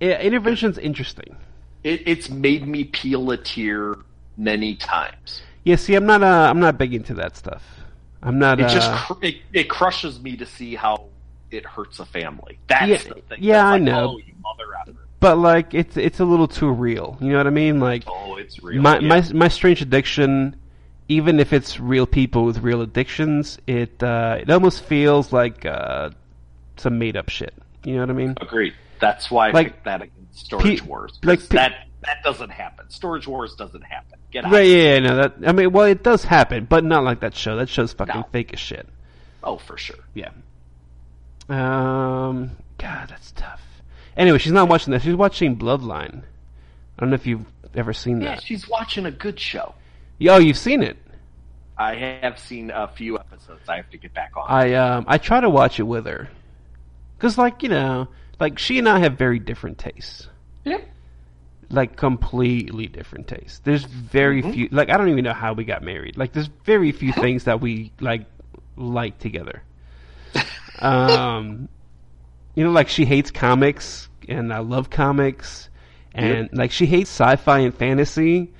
yeah, 0.00 0.20
Intervention's 0.20 0.78
interesting. 0.78 1.36
It, 1.82 2.02
it's 2.06 2.28
made 2.30 2.66
me 2.68 2.84
peel 2.84 3.30
a 3.32 3.36
tear 3.36 3.96
many 4.36 4.76
times. 4.76 5.42
Yeah, 5.64 5.76
see, 5.76 5.94
I'm 5.96 6.06
not 6.06 6.22
uh, 6.22 6.48
I'm 6.50 6.60
not 6.60 6.78
big 6.78 6.94
into 6.94 7.14
that 7.14 7.36
stuff. 7.36 7.62
I'm 8.22 8.38
not. 8.38 8.60
It 8.60 8.66
uh, 8.66 8.68
just 8.74 8.92
cr- 8.92 9.24
it, 9.24 9.36
it 9.52 9.68
crushes 9.70 10.20
me 10.20 10.36
to 10.36 10.46
see 10.46 10.74
how 10.74 11.06
it 11.50 11.64
hurts 11.66 11.98
a 12.00 12.04
family. 12.06 12.58
That's 12.68 12.88
Yeah, 13.06 13.14
the 13.14 13.20
thing. 13.22 13.38
yeah, 13.40 13.66
I 13.66 13.78
know. 13.78 14.20
Oh, 14.44 14.52
but 15.20 15.36
like 15.38 15.74
it's 15.74 15.96
it's 15.96 16.20
a 16.20 16.24
little 16.24 16.48
too 16.48 16.70
real. 16.70 17.16
You 17.20 17.28
know 17.30 17.38
what 17.38 17.46
I 17.46 17.50
mean? 17.50 17.80
Like 17.80 18.04
Oh, 18.06 18.36
it's 18.36 18.62
real. 18.62 18.80
my 18.82 18.98
yeah. 18.98 19.08
my 19.08 19.22
my 19.32 19.48
strange 19.48 19.80
addiction 19.82 20.56
even 21.08 21.40
if 21.40 21.52
it's 21.52 21.80
real 21.80 22.06
people 22.06 22.44
with 22.44 22.58
real 22.60 22.82
addictions, 22.82 23.58
it 23.66 24.00
uh, 24.02 24.38
it 24.40 24.48
almost 24.48 24.84
feels 24.84 25.32
like 25.32 25.66
uh, 25.66 26.08
some 26.76 26.98
made 27.00 27.16
up 27.16 27.28
shit. 27.28 27.52
You 27.84 27.94
know 27.94 28.00
what 28.02 28.10
I 28.10 28.12
mean? 28.12 28.34
Agreed. 28.40 28.74
That's 29.00 29.28
why 29.30 29.48
I 29.48 29.50
Like, 29.50 29.66
picked 29.68 29.84
that 29.86 30.02
against 30.02 30.38
Storage 30.46 30.82
Wars. 30.84 31.18
like 31.24 31.40
pe- 31.40 31.56
that 31.56 31.88
that 32.02 32.22
doesn't 32.24 32.50
happen. 32.50 32.88
Storage 32.90 33.26
Wars 33.26 33.54
doesn't 33.54 33.82
happen. 33.82 34.18
Get 34.30 34.44
out. 34.44 34.52
Right? 34.52 34.66
Yeah, 34.66 34.94
yeah, 34.94 34.98
no. 35.00 35.16
That 35.16 35.34
I 35.46 35.52
mean, 35.52 35.72
well, 35.72 35.86
it 35.86 36.02
does 36.02 36.24
happen, 36.24 36.66
but 36.68 36.84
not 36.84 37.04
like 37.04 37.20
that 37.20 37.34
show. 37.34 37.56
That 37.56 37.68
show's 37.68 37.92
fucking 37.92 38.14
No. 38.20 38.26
fake 38.32 38.52
as 38.52 38.60
shit. 38.60 38.88
Oh, 39.42 39.56
for 39.58 39.76
sure. 39.76 39.96
Yeah. 40.14 40.30
Um. 41.48 42.52
God, 42.78 43.08
that's 43.08 43.32
tough. 43.32 43.60
Anyway, 44.16 44.38
she's 44.38 44.52
not 44.52 44.68
watching 44.68 44.92
that. 44.92 45.02
She's 45.02 45.14
watching 45.14 45.56
Bloodline. 45.56 46.22
I 46.22 47.00
don't 47.00 47.10
know 47.10 47.14
if 47.14 47.26
you've 47.26 47.44
ever 47.74 47.92
seen 47.92 48.20
Yeah, 48.20 48.28
that. 48.30 48.34
Yeah, 48.42 48.44
she's 48.46 48.68
watching 48.68 49.06
a 49.06 49.10
good 49.10 49.38
show. 49.38 49.74
Yo, 50.18 50.38
you've 50.38 50.58
seen 50.58 50.82
it. 50.82 50.96
I 51.78 51.94
have 51.94 52.38
seen 52.38 52.70
a 52.70 52.88
few 52.88 53.18
episodes. 53.18 53.68
I 53.68 53.76
have 53.76 53.88
to 53.90 53.96
get 53.98 54.12
back 54.12 54.32
on. 54.36 54.44
I 54.48 54.74
um 54.74 55.04
I 55.08 55.16
try 55.18 55.40
to 55.40 55.48
watch 55.48 55.80
it 55.80 55.84
with 55.84 56.04
her, 56.06 56.28
cause 57.18 57.38
like 57.38 57.62
you 57.62 57.70
know, 57.70 58.08
like 58.38 58.58
she 58.58 58.78
and 58.78 58.86
I 58.88 58.98
have 58.98 59.16
very 59.16 59.38
different 59.38 59.78
tastes, 59.78 60.28
yeah. 60.64 60.78
Like 61.70 61.96
completely 61.96 62.86
different 62.86 63.28
tastes. 63.28 63.60
There's 63.60 63.84
very 63.84 64.42
Mm-hmm. 64.42 64.52
few, 64.52 64.68
like 64.72 64.90
I 64.90 64.96
don't 64.96 65.08
even 65.08 65.24
know 65.24 65.32
how 65.32 65.52
we 65.52 65.64
got 65.64 65.82
married. 65.82 66.16
Like 66.16 66.32
there's 66.32 66.48
very 66.64 66.92
few 66.92 67.12
things 67.12 67.44
that 67.44 67.60
we 67.60 67.92
like 68.00 68.26
like 68.76 69.18
together. 69.18 69.62
Um, 70.78 71.68
you 72.54 72.64
know, 72.64 72.70
like 72.70 72.88
she 72.88 73.04
hates 73.04 73.30
comics 73.30 74.08
and 74.28 74.52
I 74.52 74.58
love 74.58 74.90
comics, 74.90 75.68
and 76.14 76.48
like 76.52 76.70
she 76.72 76.86
hates 76.86 77.10
sci-fi 77.10 77.60
and 77.60 77.74
fantasy. 77.74 78.52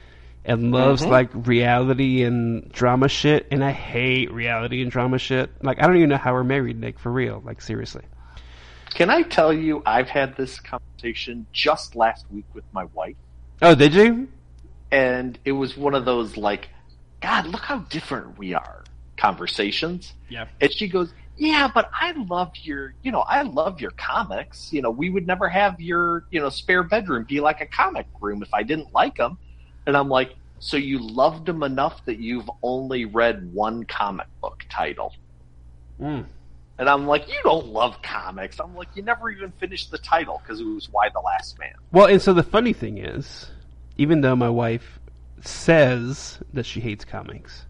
And 0.42 0.72
loves 0.72 1.06
Mhm. 1.06 1.10
like 1.10 1.28
reality 1.46 2.22
and 2.22 2.72
drama 2.72 3.08
shit, 3.08 3.46
and 3.50 3.62
I 3.62 3.72
hate 3.72 4.32
reality 4.32 4.80
and 4.80 4.90
drama 4.90 5.18
shit. 5.18 5.50
Like 5.62 5.78
I 5.82 5.86
don't 5.86 5.98
even 5.98 6.08
know 6.08 6.16
how 6.16 6.32
we're 6.32 6.44
married, 6.44 6.80
Nick. 6.80 6.98
For 6.98 7.12
real, 7.12 7.42
like 7.44 7.60
seriously. 7.60 8.04
Can 8.94 9.10
I 9.10 9.22
tell 9.22 9.52
you, 9.52 9.82
I've 9.86 10.08
had 10.08 10.36
this 10.36 10.60
conversation 10.60 11.46
just 11.52 11.94
last 11.96 12.26
week 12.30 12.46
with 12.54 12.64
my 12.72 12.84
wife, 12.92 13.16
Oh, 13.62 13.74
did 13.74 13.94
you? 13.94 14.28
and 14.90 15.38
it 15.44 15.52
was 15.52 15.76
one 15.76 15.94
of 15.94 16.04
those 16.04 16.36
like, 16.36 16.68
God, 17.22 17.46
look 17.46 17.62
how 17.62 17.78
different 17.90 18.38
we 18.38 18.54
are 18.54 18.84
conversations. 19.16 20.14
Yeah. 20.28 20.46
And 20.60 20.72
she 20.72 20.88
goes, 20.88 21.12
Yeah, 21.36 21.68
but 21.72 21.90
I 22.00 22.12
love 22.12 22.50
your, 22.62 22.94
you 23.02 23.12
know, 23.12 23.20
I 23.20 23.42
love 23.42 23.80
your 23.80 23.92
comics. 23.92 24.72
You 24.72 24.82
know, 24.82 24.90
we 24.90 25.10
would 25.10 25.26
never 25.26 25.48
have 25.48 25.80
your, 25.80 26.24
you 26.30 26.40
know, 26.40 26.48
spare 26.48 26.82
bedroom 26.82 27.24
be 27.28 27.40
like 27.40 27.60
a 27.60 27.66
comic 27.66 28.06
room 28.20 28.42
if 28.42 28.52
I 28.52 28.62
didn't 28.62 28.92
like 28.92 29.16
them. 29.16 29.38
And 29.86 29.96
I'm 29.96 30.08
like, 30.08 30.34
So 30.58 30.76
you 30.76 30.98
loved 30.98 31.46
them 31.46 31.62
enough 31.62 32.04
that 32.06 32.18
you've 32.18 32.50
only 32.62 33.04
read 33.04 33.52
one 33.52 33.84
comic 33.84 34.26
book 34.42 34.64
title? 34.70 35.12
Mm. 36.00 36.24
And 36.80 36.88
I'm 36.88 37.06
like, 37.06 37.28
You 37.28 37.38
don't 37.44 37.68
love 37.68 38.00
comics. 38.00 38.58
I'm 38.58 38.74
like, 38.74 38.88
You 38.94 39.02
never 39.02 39.28
even 39.28 39.52
finished 39.60 39.90
the 39.90 39.98
title 39.98 40.40
because 40.42 40.60
it 40.60 40.64
was 40.64 40.88
Y: 40.90 41.10
The 41.12 41.20
Last 41.20 41.58
Man. 41.58 41.74
Well, 41.92 42.06
and 42.06 42.20
so 42.22 42.32
the 42.32 42.42
funny 42.42 42.72
thing 42.72 42.96
is, 42.96 43.50
even 43.98 44.22
though 44.22 44.34
my 44.34 44.48
wife 44.48 44.98
says 45.42 46.38
that 46.54 46.64
she 46.64 46.80
hates 46.80 47.04
comics, 47.04 47.66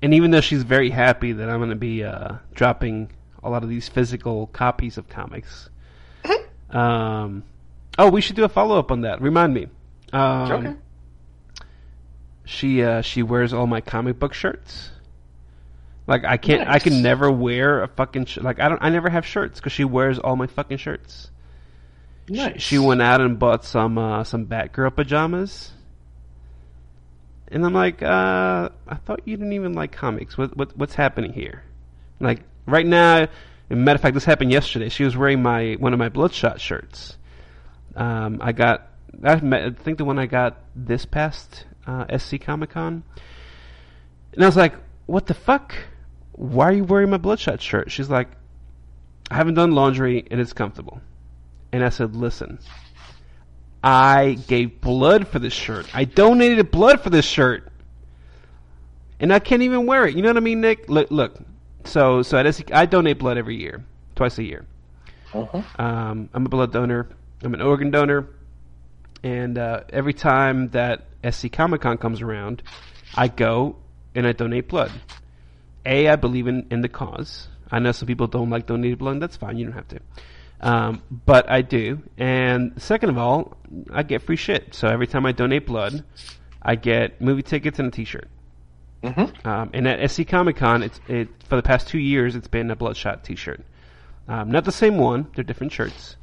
and 0.00 0.14
even 0.14 0.30
though 0.30 0.40
she's 0.40 0.62
very 0.62 0.90
happy 0.90 1.32
that 1.32 1.50
I'm 1.50 1.58
going 1.58 1.70
to 1.70 1.76
be 1.76 2.04
uh, 2.04 2.36
dropping 2.54 3.10
a 3.42 3.50
lot 3.50 3.64
of 3.64 3.68
these 3.68 3.88
physical 3.88 4.46
copies 4.46 4.96
of 4.96 5.08
comics, 5.08 5.68
um, 6.70 7.42
oh, 7.98 8.08
we 8.08 8.20
should 8.20 8.36
do 8.36 8.44
a 8.44 8.48
follow 8.48 8.78
up 8.78 8.92
on 8.92 9.00
that. 9.00 9.20
Remind 9.20 9.52
me. 9.52 9.66
Um, 10.12 10.52
okay. 10.52 10.74
She 12.44 12.84
uh, 12.84 13.02
she 13.02 13.24
wears 13.24 13.52
all 13.52 13.66
my 13.66 13.80
comic 13.80 14.20
book 14.20 14.32
shirts. 14.32 14.90
Like 16.10 16.24
I 16.24 16.38
can't, 16.38 16.68
I 16.68 16.80
can 16.80 17.02
never 17.02 17.30
wear 17.30 17.84
a 17.84 17.88
fucking 17.88 18.24
sh- 18.24 18.38
like 18.38 18.58
I 18.58 18.68
don't, 18.68 18.82
I 18.82 18.88
never 18.90 19.08
have 19.08 19.24
shirts 19.24 19.60
because 19.60 19.70
she 19.70 19.84
wears 19.84 20.18
all 20.18 20.34
my 20.34 20.48
fucking 20.48 20.78
shirts. 20.78 21.30
She, 22.26 22.34
Nice. 22.34 22.60
she 22.60 22.78
went 22.80 23.00
out 23.00 23.20
and 23.20 23.38
bought 23.38 23.64
some 23.64 23.96
uh, 23.96 24.24
some 24.24 24.46
Batgirl 24.46 24.96
pajamas, 24.96 25.70
and 27.46 27.64
I'm 27.64 27.72
like, 27.74 28.02
uh, 28.02 28.70
I 28.88 28.94
thought 28.96 29.20
you 29.24 29.36
didn't 29.36 29.52
even 29.52 29.74
like 29.74 29.92
comics. 29.92 30.36
What 30.36 30.56
what 30.56 30.76
what's 30.76 30.94
happening 30.94 31.32
here? 31.32 31.62
Like 32.18 32.40
right 32.66 32.84
now, 32.86 33.28
matter 33.68 33.94
of 33.94 34.00
fact, 34.02 34.14
this 34.14 34.24
happened 34.24 34.50
yesterday. 34.50 34.88
She 34.88 35.04
was 35.04 35.16
wearing 35.16 35.40
my 35.42 35.74
one 35.78 35.92
of 35.92 36.00
my 36.00 36.08
Bloodshot 36.08 36.60
shirts. 36.60 37.16
Um, 37.94 38.38
I 38.42 38.50
got, 38.50 38.88
I 39.22 39.34
I 39.34 39.70
think 39.70 39.98
the 39.98 40.04
one 40.04 40.18
I 40.18 40.26
got 40.26 40.58
this 40.74 41.04
past 41.06 41.66
uh, 41.86 42.18
SC 42.18 42.40
Comic 42.40 42.70
Con, 42.70 43.04
and 44.32 44.42
I 44.42 44.46
was 44.46 44.56
like, 44.56 44.74
what 45.06 45.26
the 45.26 45.34
fuck? 45.34 45.74
Why 46.40 46.70
are 46.70 46.72
you 46.72 46.84
wearing 46.84 47.10
my 47.10 47.18
Bloodshot 47.18 47.60
shirt? 47.60 47.90
She's 47.90 48.08
like, 48.08 48.28
I 49.30 49.34
haven't 49.34 49.54
done 49.54 49.72
laundry 49.72 50.26
and 50.30 50.40
it's 50.40 50.54
comfortable. 50.54 51.02
And 51.70 51.84
I 51.84 51.90
said, 51.90 52.16
listen, 52.16 52.58
I 53.84 54.38
gave 54.48 54.80
blood 54.80 55.28
for 55.28 55.38
this 55.38 55.52
shirt. 55.52 55.94
I 55.94 56.04
donated 56.04 56.70
blood 56.70 57.02
for 57.02 57.10
this 57.10 57.26
shirt. 57.26 57.70
And 59.20 59.34
I 59.34 59.38
can't 59.38 59.60
even 59.60 59.84
wear 59.84 60.06
it. 60.06 60.16
You 60.16 60.22
know 60.22 60.30
what 60.30 60.38
I 60.38 60.40
mean, 60.40 60.62
Nick? 60.62 60.88
Look, 60.88 61.10
look. 61.10 61.36
So, 61.84 62.22
so 62.22 62.38
at 62.38 62.50
SC, 62.54 62.72
I 62.72 62.86
donate 62.86 63.18
blood 63.18 63.36
every 63.36 63.56
year, 63.56 63.84
twice 64.14 64.38
a 64.38 64.42
year. 64.42 64.64
Uh-huh. 65.34 65.60
Um, 65.78 66.30
I'm 66.32 66.46
a 66.46 66.48
blood 66.48 66.72
donor. 66.72 67.06
I'm 67.42 67.52
an 67.52 67.60
organ 67.60 67.90
donor. 67.90 68.26
And 69.22 69.58
uh, 69.58 69.82
every 69.90 70.14
time 70.14 70.68
that 70.68 71.04
SC 71.30 71.52
Comic 71.52 71.82
Con 71.82 71.98
comes 71.98 72.22
around, 72.22 72.62
I 73.14 73.28
go 73.28 73.76
and 74.14 74.26
I 74.26 74.32
donate 74.32 74.68
blood. 74.68 74.90
A, 75.84 76.08
I 76.08 76.16
believe 76.16 76.46
in, 76.46 76.66
in 76.70 76.80
the 76.80 76.88
cause. 76.88 77.48
I 77.70 77.78
know 77.78 77.92
some 77.92 78.06
people 78.06 78.26
don't 78.26 78.50
like 78.50 78.66
donated 78.66 78.98
blood, 78.98 79.12
and 79.12 79.22
that's 79.22 79.36
fine. 79.36 79.56
You 79.56 79.66
don't 79.66 79.74
have 79.74 79.88
to. 79.88 80.00
Um, 80.60 81.02
but 81.10 81.50
I 81.50 81.62
do. 81.62 82.02
And 82.18 82.80
second 82.82 83.10
of 83.10 83.18
all, 83.18 83.56
I 83.92 84.02
get 84.02 84.22
free 84.22 84.36
shit. 84.36 84.74
So 84.74 84.88
every 84.88 85.06
time 85.06 85.24
I 85.24 85.32
donate 85.32 85.66
blood, 85.66 86.04
I 86.60 86.74
get 86.74 87.20
movie 87.20 87.42
tickets 87.42 87.78
and 87.78 87.88
a 87.88 87.90
T-shirt. 87.90 88.28
Mm-hmm. 89.02 89.48
Um, 89.48 89.70
and 89.72 89.88
at 89.88 90.10
SC 90.10 90.26
Comic 90.26 90.56
Con, 90.56 90.82
it's 90.82 91.00
it 91.08 91.28
for 91.48 91.56
the 91.56 91.62
past 91.62 91.88
two 91.88 91.98
years, 91.98 92.36
it's 92.36 92.48
been 92.48 92.70
a 92.70 92.76
Bloodshot 92.76 93.24
T-shirt. 93.24 93.64
Um, 94.28 94.50
not 94.50 94.64
the 94.64 94.72
same 94.72 94.98
one; 94.98 95.28
they're 95.34 95.44
different 95.44 95.72
shirts. 95.72 96.16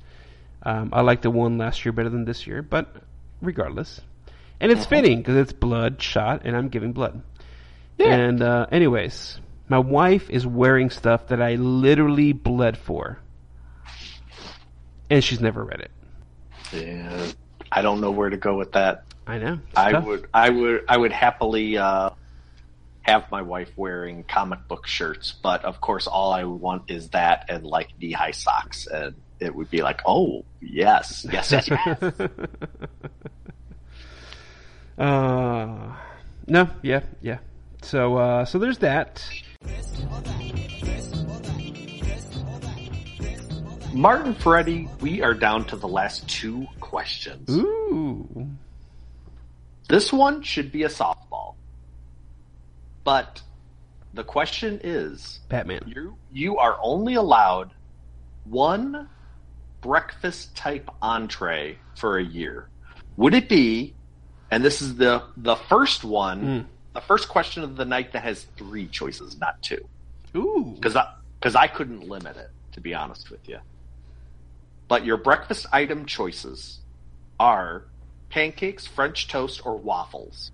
Um, 0.61 0.89
I 0.93 1.01
like 1.01 1.21
the 1.21 1.31
one 1.31 1.57
last 1.57 1.84
year 1.85 1.91
better 1.91 2.09
than 2.09 2.25
this 2.25 2.45
year, 2.45 2.61
but 2.61 2.95
regardless, 3.41 4.01
and 4.59 4.71
it's 4.71 4.85
fitting 4.85 5.19
because 5.19 5.38
it's 5.38 5.53
bloodshot, 5.53 6.41
and 6.45 6.55
I'm 6.55 6.69
giving 6.69 6.93
blood. 6.93 7.21
Yeah. 7.97 8.13
And 8.13 8.41
uh, 8.41 8.67
anyways, 8.71 9.39
my 9.69 9.80
wife 9.80 10.30
is 10.30 10.45
wearing 10.45 10.89
stuff 10.89 11.27
that 11.27 11.41
I 11.41 11.56
literally 11.56 12.34
bled 12.34 12.77
for, 12.77 13.19
and 15.10 15.23
she's 15.23 15.39
never 15.39 15.64
read 15.64 15.81
it. 15.81 15.91
Yeah. 16.73 17.27
I 17.72 17.81
don't 17.81 18.02
know 18.02 18.11
where 18.11 18.30
to 18.30 18.38
go 18.38 18.56
with 18.56 18.73
that. 18.73 19.03
I 19.26 19.39
know. 19.39 19.60
I 19.76 19.91
tough. 19.91 20.06
would, 20.06 20.27
I 20.34 20.49
would, 20.49 20.85
I 20.88 20.98
would 20.98 21.11
happily 21.11 21.77
uh, 21.77 22.11
have 23.02 23.30
my 23.30 23.41
wife 23.41 23.72
wearing 23.76 24.23
comic 24.23 24.68
book 24.68 24.88
shirts, 24.88 25.34
but 25.34 25.65
of 25.65 25.81
course, 25.81 26.07
all 26.07 26.31
I 26.31 26.45
want 26.45 26.89
is 26.89 27.10
that 27.10 27.45
and 27.49 27.65
like 27.65 27.89
knee 27.99 28.14
high 28.14 28.31
socks, 28.31 28.88
and 28.88 29.15
it 29.39 29.53
would 29.53 29.69
be 29.69 29.81
like, 29.81 30.02
oh 30.06 30.45
yes, 30.61 31.26
yes, 31.31 31.52
yes, 31.52 31.69
yes. 31.69 32.14
Uh, 34.98 35.95
no, 36.48 36.68
yeah, 36.81 37.02
yeah. 37.22 37.38
So, 37.84 38.18
uh, 38.18 38.45
so 38.45 38.57
there's 38.57 38.80
that. 38.80 39.23
Martin 43.93 44.35
Ferretti, 44.35 44.88
we 45.01 45.21
are 45.21 45.34
down 45.34 45.65
to 45.65 45.75
the 45.75 45.88
last 45.88 46.27
two 46.29 46.67
questions. 46.79 47.49
Ooh. 47.49 48.47
This 49.89 50.13
one 50.13 50.43
should 50.43 50.71
be 50.71 50.84
a 50.84 50.89
softball, 50.89 51.55
but 53.03 53.41
the 54.13 54.23
question 54.23 54.79
is: 54.84 55.39
Batman. 55.49 55.81
you 55.88 56.15
you 56.31 56.57
are 56.57 56.77
only 56.81 57.15
allowed 57.15 57.71
one 58.43 59.09
breakfast 59.81 60.55
type 60.55 60.89
entree 61.01 61.77
for 61.95 62.17
a 62.17 62.23
year. 62.23 62.67
Would 63.15 63.34
it 63.34 63.47
be? 63.49 63.95
And 64.51 64.63
this 64.63 64.81
is 64.81 64.95
the 64.97 65.23
the 65.38 65.55
first 65.55 66.03
one, 66.03 66.41
Mm. 66.41 66.65
The 66.98 67.02
first 67.02 67.30
question 67.30 67.61
of 67.64 67.76
the 67.76 67.86
night 67.86 68.11
that 68.14 68.24
has 68.24 68.48
three 68.57 68.88
choices, 68.88 69.40
not 69.40 69.61
two, 69.61 69.88
Ooh. 70.36 70.74
because 70.76 70.95
I 70.95 71.14
because 71.40 71.56
I 71.56 71.68
couldn't 71.68 72.10
limit 72.10 72.36
it 72.38 72.49
to 72.72 72.82
be 72.82 72.95
honest 72.95 73.30
with 73.30 73.48
you. 73.48 73.60
But 74.88 75.06
your 75.06 75.18
breakfast 75.18 75.68
item 75.72 76.07
choices 76.07 76.80
are 77.40 77.84
pancakes, 78.30 78.88
French 78.88 79.28
toast, 79.28 79.64
or 79.64 79.78
waffles. 79.78 80.52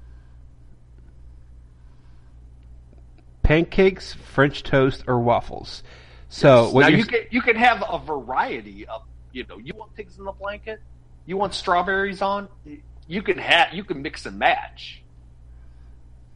Pancakes, 3.41 4.13
French 4.13 4.63
toast, 4.63 5.05
or 5.07 5.19
waffles. 5.19 5.81
So, 6.27 6.71
what 6.71 6.81
now 6.81 6.87
you're 6.89 6.99
you 6.99 7.05
can 7.05 7.21
you 7.31 7.41
can 7.41 7.55
have 7.55 7.85
a 7.89 7.99
variety 7.99 8.85
of 8.85 9.03
you 9.31 9.45
know 9.47 9.59
you 9.59 9.73
want 9.75 9.95
pigs 9.95 10.17
in 10.17 10.25
the 10.25 10.33
blanket, 10.33 10.81
you 11.25 11.37
want 11.37 11.53
strawberries 11.53 12.21
on, 12.21 12.49
you 13.07 13.21
can 13.21 13.37
have 13.37 13.73
you 13.73 13.85
can 13.85 14.01
mix 14.01 14.25
and 14.25 14.37
match. 14.37 15.02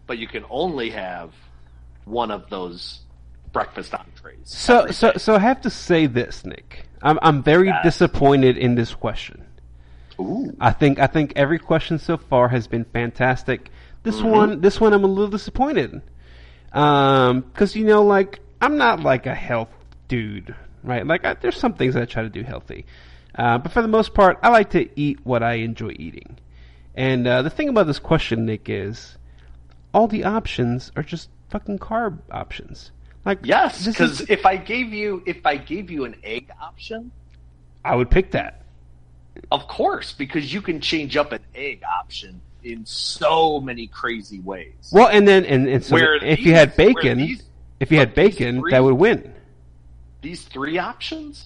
But 0.07 0.17
you 0.17 0.27
can 0.27 0.45
only 0.49 0.89
have 0.91 1.33
one 2.05 2.31
of 2.31 2.49
those 2.49 3.01
breakfast 3.51 3.93
entrees. 3.93 4.37
So, 4.45 4.87
so, 4.87 5.13
so 5.17 5.35
I 5.35 5.39
have 5.39 5.61
to 5.61 5.69
say 5.69 6.07
this, 6.07 6.45
Nick. 6.45 6.85
I'm, 7.01 7.19
I'm 7.21 7.43
very 7.43 7.67
Yes. 7.67 7.83
disappointed 7.83 8.57
in 8.57 8.75
this 8.75 8.93
question. 8.93 9.45
Ooh. 10.19 10.55
I 10.59 10.71
think, 10.71 10.99
I 10.99 11.07
think 11.07 11.33
every 11.35 11.59
question 11.59 11.99
so 11.99 12.17
far 12.17 12.47
has 12.49 12.67
been 12.67 12.85
fantastic. 12.85 13.69
This 14.03 14.15
Mm-hmm. 14.17 14.29
one, 14.29 14.61
this 14.61 14.79
one, 14.81 14.93
I'm 14.93 15.03
a 15.03 15.07
little 15.07 15.29
disappointed. 15.29 16.01
Um, 16.73 17.43
cause 17.53 17.75
you 17.75 17.85
know, 17.85 18.03
like, 18.03 18.39
I'm 18.61 18.77
not 18.77 19.01
like 19.01 19.25
a 19.25 19.35
health 19.35 19.69
dude, 20.07 20.55
right? 20.83 21.05
Like, 21.05 21.25
I, 21.25 21.33
there's 21.35 21.57
some 21.57 21.73
things 21.73 21.95
I 21.95 22.05
try 22.05 22.23
to 22.23 22.29
do 22.29 22.43
healthy. 22.43 22.85
Uh, 23.35 23.57
but 23.59 23.71
for 23.71 23.81
the 23.81 23.87
most 23.87 24.13
part, 24.13 24.39
I 24.41 24.49
like 24.49 24.71
to 24.71 24.89
eat 24.99 25.19
what 25.23 25.43
I 25.43 25.53
enjoy 25.55 25.91
eating. 25.97 26.39
And, 26.95 27.27
uh, 27.27 27.41
the 27.43 27.49
thing 27.51 27.69
about 27.69 27.85
this 27.87 27.99
question, 27.99 28.45
Nick, 28.45 28.69
is 28.69 29.17
all 29.93 30.07
the 30.07 30.23
options 30.23 30.91
are 30.95 31.03
just 31.03 31.29
fucking 31.49 31.79
carb 31.79 32.19
options. 32.31 32.91
Like, 33.25 33.39
Yes, 33.43 33.85
because 33.85 34.21
is- 34.21 34.29
if 34.29 34.45
I 34.45 34.55
gave 34.57 34.93
you 34.93 35.21
if 35.25 35.45
I 35.45 35.57
gave 35.57 35.91
you 35.91 36.05
an 36.05 36.15
egg 36.23 36.49
option, 36.61 37.11
I 37.83 37.95
would 37.95 38.09
pick 38.09 38.31
that. 38.31 38.61
of 39.51 39.67
course, 39.67 40.13
because 40.13 40.51
you 40.53 40.61
can 40.61 40.79
change 40.81 41.15
up 41.17 41.31
an 41.31 41.41
egg 41.53 41.81
option 41.83 42.41
in 42.63 42.85
so 42.85 43.59
many 43.61 43.87
crazy 43.87 44.39
ways. 44.39 44.73
Well, 44.91 45.07
and 45.07 45.27
then 45.27 45.45
and, 45.45 45.67
and 45.67 45.83
so 45.83 45.93
Where 45.95 46.15
if 46.15 46.39
you 46.39 46.53
had 46.53 46.75
bacon, 46.75 47.17
these- 47.19 47.43
if 47.79 47.91
you 47.91 47.97
had 47.97 48.13
bacon, 48.15 48.59
three- 48.59 48.71
that 48.71 48.83
would 48.83 48.95
win. 48.95 49.33
These 50.21 50.43
three 50.45 50.77
options 50.79 51.45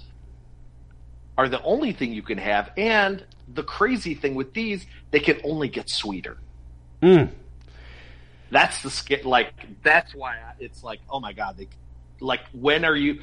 are 1.37 1.49
the 1.49 1.61
only 1.63 1.91
thing 1.93 2.13
you 2.13 2.21
can 2.21 2.37
have, 2.37 2.71
and 2.77 3.23
the 3.53 3.63
crazy 3.63 4.13
thing 4.13 4.35
with 4.35 4.53
these, 4.53 4.85
they 5.11 5.19
can 5.19 5.39
only 5.43 5.67
get 5.67 5.89
sweeter. 5.89 6.37
Mm. 7.01 7.29
That's 8.51 8.83
the 8.83 8.89
sca- 8.89 9.21
like 9.27 9.53
that's 9.81 10.13
why 10.13 10.33
I, 10.33 10.53
it's 10.59 10.83
like 10.83 10.99
oh 11.09 11.19
my 11.19 11.33
god 11.33 11.57
they 11.57 11.69
like 12.19 12.41
when 12.51 12.83
are 12.85 12.95
you 12.95 13.21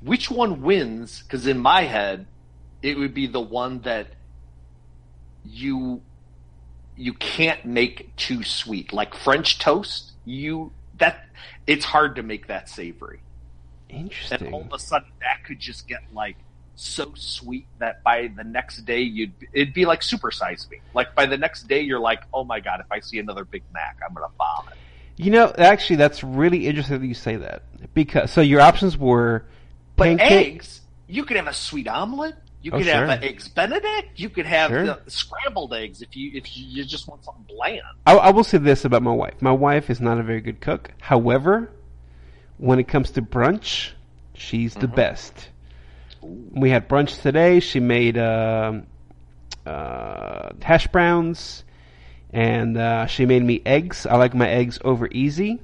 which 0.00 0.30
one 0.30 0.62
wins? 0.62 1.22
Because 1.22 1.46
in 1.46 1.58
my 1.58 1.82
head 1.82 2.26
it 2.82 2.96
would 2.96 3.14
be 3.14 3.26
the 3.26 3.40
one 3.40 3.80
that 3.80 4.08
you 5.44 6.02
you 6.96 7.12
can't 7.14 7.64
make 7.64 8.14
too 8.16 8.44
sweet. 8.44 8.92
Like 8.92 9.14
french 9.14 9.58
toast 9.58 10.12
you 10.24 10.72
that 10.98 11.26
it's 11.66 11.84
hard 11.84 12.16
to 12.16 12.22
make 12.22 12.46
that 12.46 12.68
savory. 12.68 13.20
Interesting. 13.88 14.46
and 14.46 14.54
all 14.54 14.62
of 14.62 14.72
a 14.72 14.78
sudden 14.78 15.08
that 15.20 15.44
could 15.44 15.58
just 15.58 15.88
get 15.88 16.00
like 16.12 16.36
so 16.76 17.12
sweet 17.16 17.68
that 17.78 18.02
by 18.04 18.28
the 18.36 18.44
next 18.44 18.78
day 18.84 19.00
you'd 19.00 19.34
it'd 19.52 19.74
be 19.74 19.84
like 19.84 20.00
supersize 20.00 20.68
me 20.70 20.78
like 20.92 21.14
by 21.14 21.24
the 21.26 21.36
next 21.36 21.68
day 21.68 21.80
you're 21.80 22.00
like 22.00 22.20
oh 22.32 22.44
my 22.44 22.60
god 22.60 22.80
if 22.80 22.86
i 22.90 22.98
see 23.00 23.18
another 23.18 23.44
big 23.44 23.62
mac 23.72 23.96
i'm 24.06 24.14
gonna 24.14 24.26
vomit 24.38 24.74
You 25.16 25.30
know, 25.30 25.52
actually, 25.56 25.96
that's 25.96 26.24
really 26.24 26.66
interesting 26.66 27.00
that 27.00 27.06
you 27.06 27.14
say 27.14 27.36
that 27.36 27.62
because 27.94 28.32
so 28.32 28.40
your 28.40 28.60
options 28.60 28.98
were 28.98 29.46
But 29.96 30.20
eggs, 30.20 30.80
you 31.06 31.24
could 31.24 31.36
have 31.36 31.46
a 31.46 31.52
sweet 31.54 31.86
omelet. 31.86 32.34
You 32.62 32.72
Oh, 32.72 32.78
could 32.78 32.86
have 32.88 33.08
sure. 33.08 33.16
an 33.18 33.22
eggs 33.22 33.48
Benedict. 33.48 34.18
You 34.18 34.28
could 34.30 34.46
have 34.46 34.70
Sure. 34.70 34.84
the 34.84 35.00
scrambled 35.06 35.72
eggs 35.72 36.02
if 36.02 36.16
you 36.16 36.32
if 36.34 36.56
you 36.56 36.84
just 36.84 37.06
want 37.06 37.24
something 37.24 37.44
bland. 37.48 37.82
I, 38.06 38.16
I 38.16 38.30
will 38.30 38.42
say 38.42 38.58
this 38.58 38.84
about 38.84 39.02
my 39.02 39.12
wife: 39.12 39.40
my 39.40 39.52
wife 39.52 39.88
is 39.90 40.00
not 40.00 40.18
a 40.18 40.22
very 40.24 40.40
good 40.40 40.60
cook. 40.60 40.90
However, 41.00 41.70
when 42.56 42.78
it 42.80 42.88
comes 42.88 43.10
to 43.12 43.22
brunch, 43.22 43.92
she's 44.34 44.74
the 44.74 44.88
Mm-hmm. 44.88 44.96
best. 44.96 45.50
We 46.24 46.70
had 46.70 46.88
brunch 46.88 47.20
today. 47.22 47.60
She 47.60 47.80
made 47.80 48.16
um, 48.18 48.86
uh, 49.66 50.50
hash 50.62 50.86
browns, 50.88 51.64
and 52.32 52.76
uh, 52.76 53.06
she 53.06 53.26
made 53.26 53.42
me 53.42 53.62
eggs. 53.66 54.06
I 54.06 54.16
like 54.16 54.34
my 54.34 54.48
eggs 54.48 54.78
over 54.84 55.08
easy. 55.10 55.60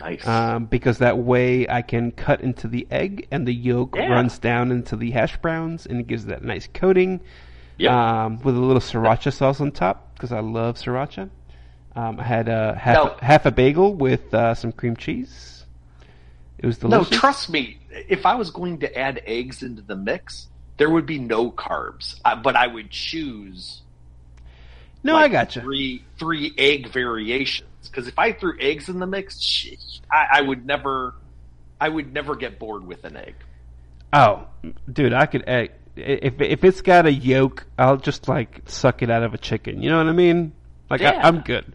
Nice. 0.00 0.26
um, 0.26 0.64
because 0.64 0.96
that 0.98 1.18
way 1.18 1.68
I 1.68 1.82
can 1.82 2.10
cut 2.10 2.40
into 2.40 2.68
the 2.68 2.86
egg 2.90 3.28
and 3.30 3.46
the 3.46 3.52
yolk 3.52 3.94
Yeah. 3.96 4.06
runs 4.08 4.38
down 4.38 4.72
into 4.72 4.96
the 4.96 5.10
hash 5.10 5.36
browns 5.42 5.84
and 5.84 6.00
it 6.00 6.06
gives 6.06 6.24
that 6.24 6.42
nice 6.42 6.66
coating 6.72 7.20
Yep. 7.76 7.92
um, 7.92 8.38
with 8.40 8.56
a 8.56 8.60
little 8.60 8.80
sriracha 8.80 9.30
sauce 9.30 9.60
on 9.60 9.72
top 9.72 10.14
because 10.14 10.32
I 10.32 10.40
love 10.40 10.76
sriracha. 10.76 11.28
Um, 11.94 12.18
I 12.18 12.22
had 12.22 12.48
uh, 12.48 12.76
half, 12.76 12.94
No. 12.96 13.16
half 13.20 13.44
a 13.44 13.50
bagel 13.50 13.92
with 13.94 14.32
uh, 14.32 14.54
some 14.54 14.72
cream 14.72 14.96
cheese. 14.96 15.66
It 16.56 16.64
was 16.64 16.78
delicious. 16.78 17.10
no, 17.10 17.18
trust 17.18 17.50
me. 17.50 17.76
If 17.90 18.26
I 18.26 18.34
was 18.36 18.50
going 18.50 18.78
to 18.80 18.98
add 18.98 19.22
eggs 19.26 19.62
into 19.62 19.82
the 19.82 19.96
mix, 19.96 20.48
there 20.76 20.88
would 20.88 21.06
be 21.06 21.18
no 21.18 21.50
carbs. 21.50 22.20
But 22.42 22.56
I 22.56 22.66
would 22.66 22.90
choose. 22.90 23.82
No, 25.02 25.14
like, 25.14 25.30
I 25.30 25.32
gotcha. 25.32 25.60
Three 25.60 26.04
three 26.18 26.52
egg 26.56 26.92
variations. 26.92 27.68
Because 27.82 28.06
if 28.06 28.18
I 28.18 28.32
threw 28.32 28.58
eggs 28.60 28.88
in 28.88 28.98
the 28.98 29.06
mix, 29.06 29.66
I, 30.10 30.26
I 30.34 30.40
would 30.42 30.66
never. 30.66 31.14
I 31.80 31.88
would 31.88 32.12
never 32.12 32.36
get 32.36 32.58
bored 32.58 32.86
with 32.86 33.04
an 33.04 33.16
egg. 33.16 33.34
Oh, 34.12 34.46
dude, 34.92 35.14
I 35.14 35.26
could 35.26 35.44
egg. 35.46 35.72
If 35.96 36.40
if 36.40 36.64
it's 36.64 36.82
got 36.82 37.06
a 37.06 37.12
yolk, 37.12 37.66
I'll 37.78 37.96
just 37.96 38.28
like 38.28 38.62
suck 38.66 39.02
it 39.02 39.10
out 39.10 39.22
of 39.22 39.34
a 39.34 39.38
chicken. 39.38 39.82
You 39.82 39.90
know 39.90 39.98
what 39.98 40.06
I 40.06 40.12
mean? 40.12 40.52
Like 40.88 41.00
Yeah. 41.00 41.20
I, 41.22 41.28
I'm 41.28 41.40
good. 41.40 41.72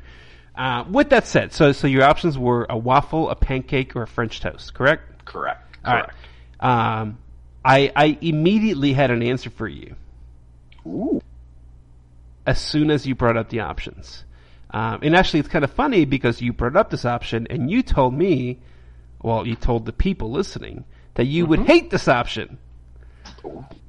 Uh, 0.55 0.85
with 0.89 1.09
that 1.09 1.27
said, 1.27 1.53
so 1.53 1.71
so 1.71 1.87
your 1.87 2.03
options 2.03 2.37
were 2.37 2.65
a 2.69 2.77
waffle, 2.77 3.29
a 3.29 3.35
pancake, 3.35 3.95
or 3.95 4.03
a 4.03 4.07
French 4.07 4.39
toast, 4.39 4.73
correct? 4.73 5.25
Correct. 5.25 5.64
All 5.85 5.93
right. 5.93 6.03
Correct. 6.03 6.17
Um, 6.59 7.17
I 7.63 7.91
I 7.95 8.17
immediately 8.21 8.93
had 8.93 9.11
an 9.11 9.21
answer 9.23 9.49
for 9.49 9.67
you 9.67 9.95
Ooh. 10.85 11.21
as 12.45 12.59
soon 12.61 12.91
as 12.91 13.05
you 13.05 13.15
brought 13.15 13.37
up 13.37 13.49
the 13.49 13.61
options. 13.61 14.23
Um, 14.71 14.99
and 15.03 15.15
actually, 15.15 15.39
it's 15.39 15.49
kind 15.49 15.63
of 15.63 15.71
funny 15.71 16.05
because 16.05 16.41
you 16.41 16.51
brought 16.51 16.75
up 16.75 16.89
this 16.89 17.05
option 17.05 17.47
and 17.49 17.71
you 17.71 17.81
told 17.81 18.13
me, 18.13 18.59
well, 19.21 19.47
you 19.47 19.55
told 19.55 19.85
the 19.85 19.93
people 19.93 20.31
listening 20.31 20.83
that 21.13 21.25
you 21.25 21.45
would 21.45 21.61
hate 21.61 21.89
this 21.89 22.07
option. 22.07 22.57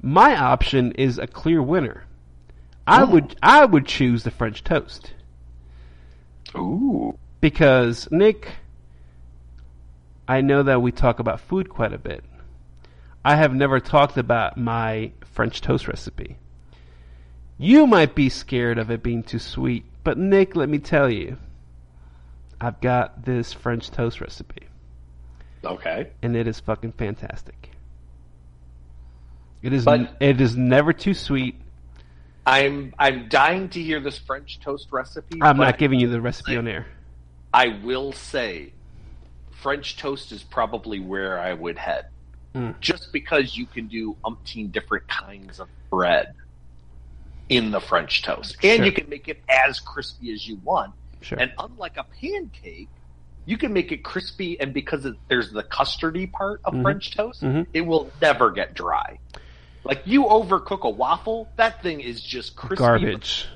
My 0.01 0.35
option 0.35 0.93
is 0.93 1.17
a 1.17 1.27
clear 1.27 1.61
winner. 1.61 2.05
I 2.87 3.03
would 3.03 3.35
I 3.43 3.65
would 3.65 3.85
choose 3.85 4.23
the 4.23 4.31
French 4.31 4.63
toast 4.63 5.11
Ooh. 6.55 7.17
because 7.41 8.07
Nick, 8.11 8.47
I 10.27 10.41
know 10.41 10.63
that 10.63 10.81
we 10.81 10.91
talk 10.91 11.19
about 11.19 11.39
food 11.39 11.69
quite 11.69 11.93
a 11.93 11.97
bit. 11.97 12.23
I 13.23 13.35
have 13.35 13.53
never 13.53 13.79
talked 13.79 14.17
about 14.17 14.57
my 14.57 15.11
French 15.33 15.61
toast 15.61 15.87
recipe. 15.87 16.37
You 17.57 17.87
might 17.87 18.13
be 18.15 18.29
scared 18.29 18.77
of 18.77 18.91
it 18.91 19.01
being 19.03 19.23
too 19.23 19.39
sweet, 19.39 19.85
but 20.03 20.17
Nick, 20.17 20.55
let 20.55 20.69
me 20.69 20.79
tell 20.79 21.09
you, 21.09 21.37
I've 22.61 22.79
got 22.81 23.25
this 23.25 23.53
French 23.53 23.89
toast 23.89 24.21
recipe, 24.21 24.67
Okay. 25.63 26.11
and 26.21 26.35
it 26.35 26.47
is 26.47 26.59
fucking 26.59 26.93
fantastic. 26.93 27.71
It 29.61 29.73
is 29.73 29.85
But- 29.85 30.15
it 30.19 30.39
is 30.39 30.55
never 30.55 30.93
too 30.93 31.13
sweet. 31.13 31.59
I'm 32.45 32.93
I'm 32.97 33.27
dying 33.27 33.67
to 33.69 33.81
hear 33.81 33.99
this 33.99 34.17
French 34.17 34.59
toast 34.59 34.87
recipe. 34.91 35.39
I'm 35.41 35.57
not 35.57 35.77
giving 35.77 35.99
you 35.99 36.07
the 36.09 36.21
recipe 36.21 36.55
on 36.55 36.67
air. 36.67 36.85
I 37.53 37.79
will 37.83 38.11
say, 38.13 38.71
French 39.67 39.97
toast 39.97 40.31
is 40.31 40.43
probably 40.43 40.97
where 41.01 41.37
I 41.37 41.53
would 41.53 41.77
head, 41.77 42.05
Mm. 42.55 42.79
just 42.79 43.11
because 43.11 43.57
you 43.57 43.65
can 43.65 43.87
do 43.87 44.15
umpteen 44.23 44.71
different 44.71 45.09
kinds 45.09 45.59
of 45.59 45.67
bread 45.89 46.33
in 47.49 47.71
the 47.71 47.81
French 47.81 48.21
toast, 48.21 48.55
and 48.63 48.77
Sure. 48.77 48.85
you 48.85 48.93
can 48.93 49.09
make 49.09 49.27
it 49.27 49.43
as 49.49 49.81
crispy 49.81 50.31
as 50.31 50.47
you 50.47 50.55
want. 50.63 50.93
Sure. 51.19 51.37
And 51.37 51.51
unlike 51.59 51.97
a 51.97 52.05
pancake, 52.05 52.87
you 53.45 53.57
can 53.57 53.73
make 53.73 53.91
it 53.91 54.05
crispy, 54.05 54.57
and 54.57 54.73
because 54.73 55.05
it, 55.05 55.15
there's 55.27 55.51
the 55.51 55.63
custardy 55.63 56.31
part 56.31 56.61
of 56.63 56.73
Mhm. 56.73 56.83
French 56.83 57.13
toast, 57.13 57.43
Mhm. 57.43 57.67
it 57.73 57.81
will 57.81 58.09
never 58.21 58.51
get 58.51 58.73
dry. 58.73 59.19
Like 59.83 60.01
you 60.05 60.23
overcook 60.23 60.83
a 60.83 60.89
waffle, 60.89 61.49
that 61.57 61.83
thing 61.83 61.99
is 61.99 62.21
just 62.23 62.55
crispy. 62.55 62.77
Garbage. 62.85 63.49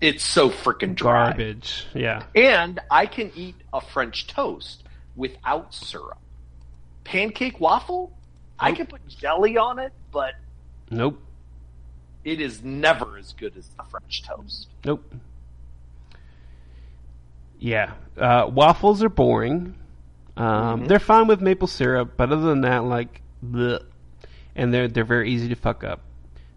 It's 0.00 0.24
so 0.24 0.48
freaking 0.48 0.94
dry. 0.94 1.26
Garbage. 1.28 1.84
Yeah. 1.92 2.22
And 2.34 2.80
I 2.90 3.04
can 3.04 3.30
eat 3.36 3.56
a 3.74 3.82
French 3.82 4.26
toast 4.26 4.84
without 5.16 5.72
syrup. 5.74 6.18
Pancake 7.04 7.60
waffle, 7.60 8.12
I 8.58 8.72
can 8.72 8.86
put 8.86 9.06
jelly 9.08 9.56
on 9.56 9.78
it, 9.78 9.92
but 10.12 10.34
Nope. 10.90 11.20
it 12.24 12.40
is 12.40 12.62
never 12.62 13.18
as 13.18 13.32
good 13.32 13.56
as 13.56 13.66
the 13.68 13.82
French 13.84 14.22
toast. 14.22 14.68
Nope. 14.84 15.14
Yeah, 17.58 17.92
uh, 18.18 18.48
waffles 18.52 19.02
are 19.02 19.08
boring. 19.08 19.74
Um, 20.36 20.82
Mhm. 20.82 20.88
They're 20.88 20.98
fine 20.98 21.26
with 21.28 21.40
maple 21.40 21.68
syrup, 21.68 22.14
but 22.16 22.32
other 22.32 22.42
than 22.42 22.62
that, 22.62 22.84
like, 22.84 23.22
bleh. 23.44 23.82
and 24.54 24.72
they're 24.72 24.88
they're 24.88 25.04
very 25.04 25.30
easy 25.30 25.48
to 25.48 25.54
fuck 25.54 25.82
up. 25.84 26.00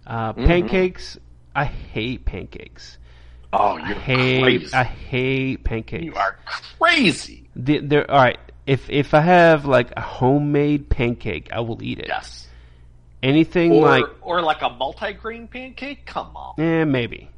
Uh, 0.06 0.34
Mhm. 0.34 0.46
Pancakes, 0.48 1.18
I 1.56 1.66
hate 1.66 2.26
pancakes. 2.26 2.98
Oh, 3.54 3.78
you're 3.78 3.96
hate 3.96 4.42
crazy. 4.44 4.74
I 4.74 4.84
hate 4.84 5.64
pancakes. 5.64 6.04
you 6.04 6.14
are 6.16 6.38
crazy. 6.78 7.50
The- 7.56 7.80
they're 7.80 8.10
all 8.10 8.18
right. 8.22 8.40
If 8.68 8.90
if 8.90 9.14
I 9.14 9.22
have 9.22 9.66
like 9.66 9.92
a 9.96 10.02
homemade 10.02 10.90
pancake, 10.90 11.50
I 11.52 11.60
will 11.62 11.82
eat 11.84 12.00
it. 12.00 12.06
Yes. 12.08 12.48
Anything 13.22 13.72
Or, 13.74 13.82
like 13.82 14.06
or 14.22 14.42
like 14.42 14.62
a 14.62 14.70
multigrain 14.70 15.50
pancake? 15.50 16.06
Come 16.06 16.36
on. 16.36 16.60
eh, 16.60 16.84
maybe. 16.84 17.30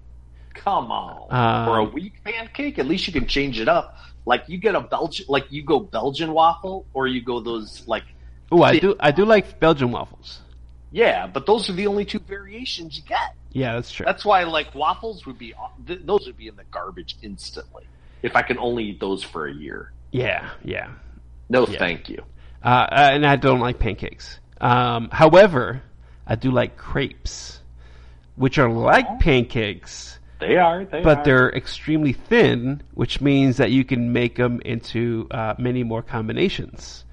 Come 0.53 0.91
on. 0.91 1.27
Um, 1.29 1.65
For 1.67 1.77
a 1.79 1.83
wheat 1.83 2.13
pancake, 2.23 2.79
at 2.79 2.87
least 2.87 3.07
you 3.07 3.13
can 3.13 3.27
change 3.27 3.59
it 3.59 3.67
up. 3.69 3.97
Like 4.25 4.43
you 4.47 4.57
get 4.57 4.75
a 4.75 4.81
Belgian, 4.81 5.25
like 5.29 5.49
you 5.51 5.63
go 5.63 5.79
Belgian 5.79 6.33
waffle, 6.33 6.85
or 6.93 7.07
you 7.07 7.21
go 7.21 7.39
those 7.39 7.83
like 7.87 8.03
Oh, 8.51 8.63
I 8.63 8.79
do. 8.79 8.95
I 8.99 9.11
do 9.11 9.25
like 9.25 9.59
Belgian 9.59 9.91
waffles. 9.91 10.39
yeah, 10.91 11.27
but 11.27 11.45
those 11.45 11.69
are 11.69 11.73
the 11.73 11.87
only 11.87 12.05
two 12.05 12.19
variations 12.19 12.97
you 12.97 13.03
get. 13.03 13.35
Yeah, 13.51 13.73
that's 13.75 13.91
true. 13.91 14.05
That's 14.05 14.23
why 14.25 14.43
like 14.43 14.73
waffles 14.75 15.25
would 15.25 15.37
be 15.37 15.53
th- 15.85 16.01
those 16.05 16.25
would 16.27 16.37
be 16.37 16.47
in 16.47 16.55
the 16.55 16.63
garbage 16.71 17.17
instantly 17.21 17.83
if 18.23 18.35
I 18.35 18.41
can 18.41 18.57
only 18.57 18.85
eat 18.85 18.99
those 18.99 19.23
for 19.23 19.47
a 19.47 19.53
year. 19.53 19.91
yeah, 20.11 20.49
yeah. 20.63 20.89
No, 21.49 21.65
Yeah. 21.67 21.79
thank 21.79 22.09
you. 22.09 22.23
Uh, 22.63 22.85
and 22.91 23.25
I 23.25 23.35
don't 23.35 23.59
like 23.59 23.79
pancakes. 23.79 24.39
Um, 24.59 25.09
however, 25.11 25.81
I 26.25 26.35
do 26.35 26.51
like 26.51 26.75
crepes, 26.77 27.59
which 28.35 28.57
are 28.57 28.69
like 28.69 29.19
pancakes, 29.19 30.19
They 30.39 30.57
are. 30.57 30.85
They 30.85 31.01
but 31.01 31.19
are. 31.19 31.23
they're 31.23 31.49
extremely 31.51 32.13
thin, 32.13 32.81
which 32.93 33.21
means 33.21 33.57
that 33.57 33.71
you 33.71 33.83
can 33.85 34.11
make 34.13 34.35
them 34.35 34.59
into 34.65 35.27
uh, 35.31 35.55
many 35.57 35.83
more 35.83 36.01
combinations. 36.01 37.05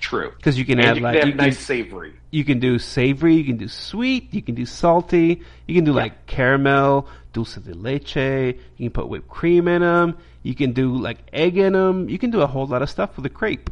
true. 0.00 0.32
Because 0.36 0.56
you 0.58 0.64
can 0.64 0.78
And 0.78 0.88
add 0.88 0.96
you 0.96 1.02
like 1.02 1.14
can 1.14 1.20
have 1.22 1.28
you 1.28 1.36
can, 1.36 1.44
nice 1.46 1.58
savory. 1.58 2.14
you 2.30 2.44
can 2.44 2.60
do 2.60 2.78
savory, 2.78 3.34
you 3.34 3.44
can 3.44 3.56
do 3.58 3.68
sweet, 3.68 4.32
you 4.32 4.42
can 4.42 4.54
do 4.54 4.64
salty, 4.64 5.42
you 5.66 5.74
can 5.74 5.84
do 5.84 5.92
like 5.92 6.26
caramel, 6.26 7.08
dulce 7.38 7.54
de 7.56 7.74
leche. 7.74 8.56
You 8.76 8.88
can 8.88 8.90
put 8.90 9.08
whipped 9.08 9.28
cream 9.28 9.68
in 9.68 9.82
them. 9.82 10.16
You 10.42 10.54
can 10.54 10.72
do 10.72 10.96
like 10.96 11.18
egg 11.32 11.56
in 11.56 11.72
them. 11.74 12.08
You 12.08 12.18
can 12.18 12.30
do 12.30 12.40
a 12.40 12.46
whole 12.46 12.66
lot 12.66 12.82
of 12.82 12.90
stuff 12.90 13.16
with 13.16 13.24
a 13.26 13.28
crepe. 13.30 13.70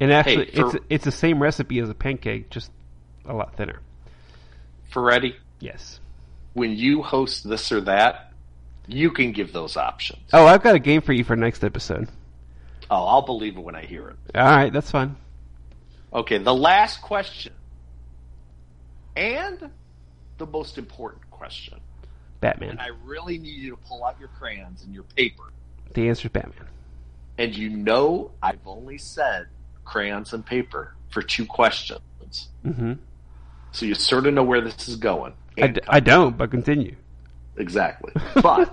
And 0.00 0.12
actually, 0.12 0.46
for- 0.52 0.76
it's 0.76 0.84
it's 0.88 1.04
the 1.04 1.10
same 1.12 1.42
recipe 1.42 1.80
as 1.80 1.90
a 1.90 1.94
pancake, 1.94 2.50
just 2.50 2.70
a 3.26 3.34
lot 3.34 3.54
thinner. 3.56 3.80
Ferretti, 4.90 5.34
Yes. 5.60 5.98
when 6.54 6.76
you 6.76 7.02
host 7.02 7.48
this 7.48 7.72
or 7.72 7.80
that, 7.82 8.32
you 8.86 9.10
can 9.10 9.32
give 9.32 9.52
those 9.52 9.76
options. 9.76 10.22
Oh, 10.32 10.46
I've 10.46 10.62
got 10.62 10.76
a 10.76 10.78
game 10.78 11.00
for 11.02 11.12
you 11.12 11.24
for 11.24 11.34
next 11.36 11.64
episode. 11.64 12.08
Oh, 12.90 13.04
I'll 13.04 13.22
believe 13.22 13.56
it 13.58 13.60
when 13.60 13.74
I 13.74 13.84
hear 13.84 14.08
it. 14.08 14.16
All 14.36 14.44
right, 14.46 14.72
that's 14.72 14.90
fine. 14.90 15.16
Okay, 16.12 16.38
the 16.38 16.54
last 16.54 17.02
question. 17.02 17.52
And 19.16 19.70
the 20.38 20.46
most 20.46 20.78
important 20.78 21.28
question. 21.30 21.80
Batman. 22.40 22.78
I 22.80 22.90
really 23.04 23.38
need 23.38 23.56
you 23.60 23.70
to 23.70 23.76
pull 23.76 24.04
out 24.04 24.16
your 24.18 24.28
crayons 24.28 24.82
and 24.84 24.94
your 24.94 25.02
paper. 25.16 25.44
The 25.94 26.08
answer 26.08 26.26
is 26.28 26.32
Batman. 26.32 26.66
And 27.38 27.56
you 27.56 27.68
know 27.70 28.32
I've 28.42 28.66
only 28.66 28.98
said 28.98 29.46
crayons 29.84 30.32
and 30.32 30.44
paper 30.44 30.94
for 31.10 31.22
two 31.22 31.46
questions. 31.46 32.00
hmm 32.62 32.92
So 33.72 33.86
you 33.86 33.94
sort 33.94 34.26
of 34.26 34.34
know 34.34 34.42
where 34.42 34.60
this 34.60 34.88
is 34.88 34.96
going. 34.96 35.32
I, 35.60 35.66
d- 35.68 35.80
I 35.88 36.00
don't, 36.00 36.36
but 36.36 36.50
continue. 36.50 36.94
Exactly. 37.56 38.12
But 38.34 38.72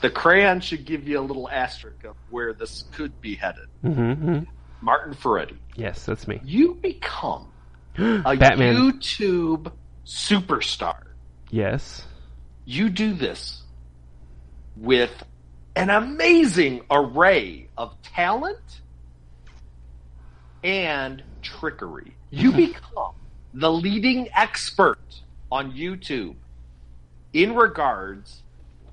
the 0.00 0.10
crayon 0.10 0.60
should 0.60 0.84
give 0.84 1.06
you 1.08 1.18
a 1.18 1.20
little 1.22 1.48
asterisk 1.50 2.04
of 2.04 2.14
where 2.30 2.52
this 2.52 2.84
could 2.92 3.20
be 3.20 3.34
headed. 3.34 3.66
hmm 3.82 4.40
Martin 4.82 5.12
Ferretti, 5.14 5.56
Yes, 5.76 6.06
that's 6.06 6.26
me. 6.26 6.40
you 6.44 6.74
become 6.76 7.48
a 7.98 8.36
Batman. 8.36 8.76
YouTube 8.76 9.70
superstar. 10.06 10.96
Yes. 11.50 12.06
You 12.70 12.88
do 12.88 13.14
this 13.14 13.62
with 14.76 15.10
an 15.74 15.90
amazing 15.90 16.82
array 16.88 17.66
of 17.76 18.00
talent 18.02 18.80
and 20.62 21.20
trickery. 21.42 22.14
You 22.30 22.52
become 22.68 23.14
the 23.54 23.72
leading 23.72 24.28
expert 24.36 25.00
on 25.50 25.72
YouTube 25.72 26.36
in 27.32 27.56
regards, 27.56 28.40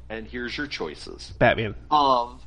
and 0.09 0.25
here's 0.25 0.57
your 0.57 0.65
choices 0.65 1.31
Batman. 1.37 1.75
of 1.91 2.43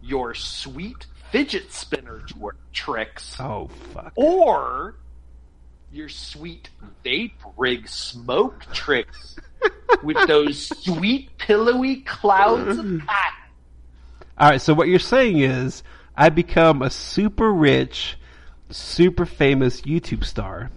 your 0.00 0.34
sweet 0.34 1.04
fidget 1.32 1.72
spinner 1.72 2.20
tw- 2.20 2.54
tricks 2.72 3.34
Oh 3.40 3.66
fuck. 3.92 4.12
or 4.14 4.94
your 5.92 6.08
sweet 6.08 6.70
vape 7.04 7.32
rig 7.56 7.88
smoke 7.88 8.64
tricks 8.72 9.36
with 10.02 10.16
those 10.28 10.68
sweet 10.84 11.36
pillowy 11.38 11.96
clouds 12.02 12.78
of 12.78 12.84
cotton. 13.06 13.40
All 14.38 14.50
right. 14.50 14.60
So 14.60 14.72
what 14.74 14.88
you're 14.88 14.98
saying 14.98 15.38
is, 15.40 15.82
I 16.16 16.28
become 16.28 16.82
a 16.82 16.90
super 16.90 17.52
rich, 17.52 18.16
super 18.70 19.26
famous 19.26 19.82
YouTube 19.82 20.24
star, 20.24 20.70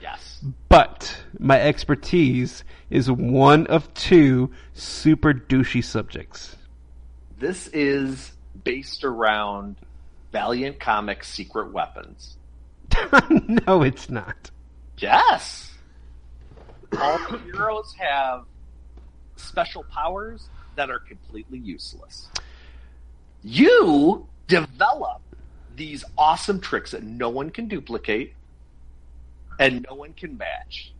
Yes. 0.00 0.42
but 0.68 1.16
my 1.38 1.60
expertise 1.60 2.64
is 2.90 3.10
one 3.10 3.66
of 3.66 3.92
two 3.94 4.52
super 4.74 5.34
douchey 5.34 5.82
subjects. 5.84 6.56
This 7.38 7.66
is 7.68 8.32
based 8.64 9.04
around 9.04 9.76
Valiant 10.32 10.78
Comics 10.80 11.28
Secret 11.28 11.72
Weapons. 11.72 12.36
no, 13.66 13.82
it's 13.82 14.10
not. 14.10 14.50
Yes. 14.98 15.72
All 16.98 17.18
the 17.30 17.38
heroes 17.38 17.94
have 17.98 18.44
special 19.36 19.84
powers 19.84 20.48
that 20.76 20.90
are 20.90 20.98
completely 20.98 21.58
useless. 21.58 22.28
You 23.42 24.26
develop 24.48 25.22
these 25.74 26.04
awesome 26.16 26.60
tricks 26.60 26.92
that 26.92 27.02
no 27.02 27.28
one 27.28 27.50
can 27.50 27.68
duplicate 27.68 28.34
and 29.58 29.86
no 29.88 29.96
one 29.96 30.12
can 30.12 30.36
match. 30.36 30.92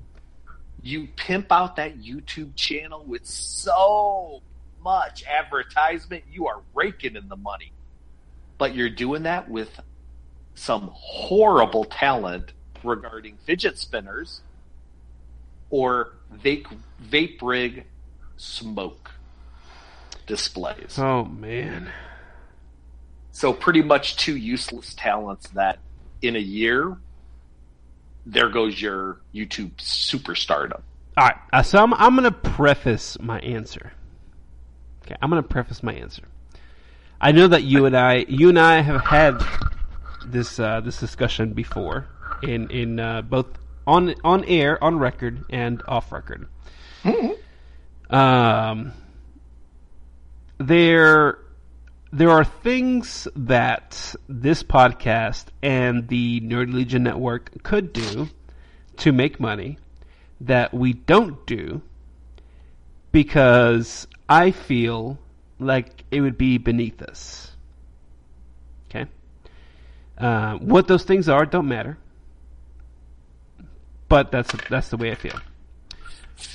You 0.83 1.09
pimp 1.17 1.51
out 1.51 1.77
that 1.77 1.99
YouTube 1.99 2.55
channel 2.55 3.03
with 3.05 3.25
so 3.27 4.43
much 4.83 5.25
advertisement, 5.25 6.25
you 6.31 6.47
are 6.47 6.61
raking 6.75 7.17
in 7.17 7.29
the 7.29 7.37
money. 7.37 7.73
But 8.59 8.75
you're 8.75 8.91
doing 8.91 9.25
that 9.25 9.51
with 9.51 9.69
some 10.57 10.91
horrible 10.93 11.85
talent 11.85 12.53
regarding 12.83 13.37
fidget 13.45 13.79
spinners 13.79 14.41
or 15.71 16.15
vape, 16.43 16.67
vape 17.11 17.41
rig 17.43 17.85
smoke 18.37 19.13
displays. 20.27 20.99
Oh 20.99 21.25
man. 21.25 21.91
So 23.31 23.53
pretty 23.53 23.83
much 23.83 24.17
two 24.17 24.37
useless 24.37 24.95
talents 24.95 25.49
that 25.51 25.79
in 26.23 26.37
a 26.37 26.41
year, 26.41 26.97
there 28.25 28.49
goes 28.49 28.81
your 28.81 29.21
YouTube 29.35 29.75
superstardom. 29.77 30.81
All 31.19 31.27
right. 31.27 31.37
Uh, 31.53 31.63
so 31.63 31.79
I'm 31.79 31.93
I'm 31.95 32.15
gonna 32.15 32.33
preface 32.33 33.19
my 33.21 33.39
answer. 33.41 33.93
Okay, 35.05 35.17
I'm 35.21 35.29
gonna 35.29 35.43
preface 35.43 35.83
my 35.83 35.93
answer. 35.93 36.23
I 37.21 37.33
know 37.33 37.49
that 37.49 37.63
you 37.63 37.87
and 37.87 37.97
I, 37.97 38.27
you 38.29 38.49
and 38.49 38.59
I 38.59 38.81
have 38.81 39.03
had 39.03 39.43
this 40.31 40.59
uh, 40.59 40.81
this 40.81 40.99
discussion 40.99 41.53
before 41.53 42.07
in 42.43 42.71
in 42.71 43.01
uh, 43.01 43.23
both 43.23 43.47
on 43.87 44.15
on 44.25 44.45
air, 44.45 44.83
on 44.83 44.99
record, 44.99 45.45
and 45.51 45.83
off 45.87 46.13
record. 46.13 46.49
Um, 48.11 48.93
there 50.59 51.39
there 52.13 52.31
are 52.31 52.45
things 52.45 53.29
that 53.37 54.15
this 54.29 54.63
podcast 54.63 55.47
and 55.63 56.09
the 56.09 56.41
Nerd 56.41 56.73
Legion 56.73 57.03
Network 57.03 57.63
could 57.63 57.93
do 57.93 58.29
to 58.99 59.13
make 59.13 59.39
money 59.41 59.79
that 60.41 60.73
we 60.73 60.93
don't 60.93 61.45
do 61.47 61.83
because 63.13 64.07
I 64.29 64.51
feel 64.51 65.19
like 65.59 66.05
it 66.11 66.21
would 66.21 66.39
be 66.39 66.59
beneath 66.59 67.03
us. 67.03 67.56
Okay? 70.19 70.27
Uh, 70.27 70.57
what 70.59 70.89
those 70.89 71.05
things 71.05 71.29
are 71.29 71.45
don't 71.47 71.69
matter. 71.69 71.99
But 74.09 74.31
that's 74.31 74.55
that's 74.69 74.89
the 74.91 74.97
way 74.97 75.11
I 75.11 75.15
feel. 75.17 75.39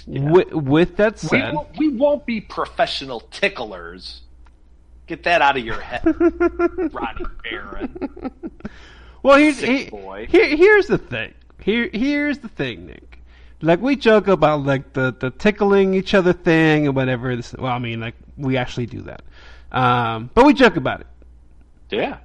With, 0.07 0.51
with 0.53 0.97
that 0.97 1.13
We 1.23 1.27
said, 1.29 1.53
won't, 1.53 1.77
we 1.77 1.89
won't 1.89 2.25
be 2.25 2.39
professional 2.39 3.19
ticklers. 3.31 4.21
Get 5.07 5.23
that 5.23 5.41
out 5.41 5.57
of 5.57 5.65
your 5.65 5.81
head, 5.81 6.03
Ronnie 6.93 7.25
Barron. 7.43 8.31
well, 9.23 9.37
here's 9.37 9.59
he- 9.59 9.89
boy. 9.89 10.27
here, 10.29 10.55
here's 10.55 10.87
the 10.87 10.97
thing. 10.97 11.33
Here, 11.59 11.89
here's 11.91 12.39
the 12.39 12.47
thing, 12.47 12.85
Nick. 12.87 13.19
Like 13.61 13.81
we 13.81 13.95
joke 13.95 14.27
about 14.27 14.63
like 14.63 14.93
the 14.93 15.13
the 15.19 15.29
tickling 15.29 15.93
each 15.93 16.13
other 16.15 16.33
thing 16.33 16.87
and 16.87 16.95
whatever. 16.95 17.35
This, 17.35 17.53
well, 17.53 17.71
I 17.71 17.77
mean, 17.79 17.99
like 17.99 18.15
we 18.37 18.57
actually 18.57 18.87
do 18.87 19.01
that, 19.01 19.21
um, 19.71 20.31
but 20.33 20.45
we 20.45 20.53
joke 20.53 20.77
about 20.77 21.01
it. 21.01 21.07
Yeah. 21.91 22.17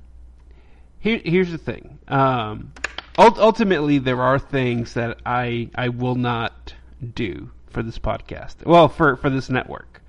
Here, 0.99 1.21
here's 1.25 1.51
the 1.51 1.59
thing. 1.59 1.99
Um, 2.09 2.73
ultimately, 3.19 3.99
there 3.99 4.21
are 4.21 4.39
things 4.39 4.95
that 4.95 5.19
I 5.25 5.71
I 5.75 5.89
will 5.89 6.15
not 6.15 6.75
do 7.15 7.51
for 7.69 7.83
this 7.83 7.99
podcast. 7.99 8.65
Well, 8.65 8.89
for 8.89 9.17
for 9.17 9.31
this 9.31 9.49
network, 9.51 10.03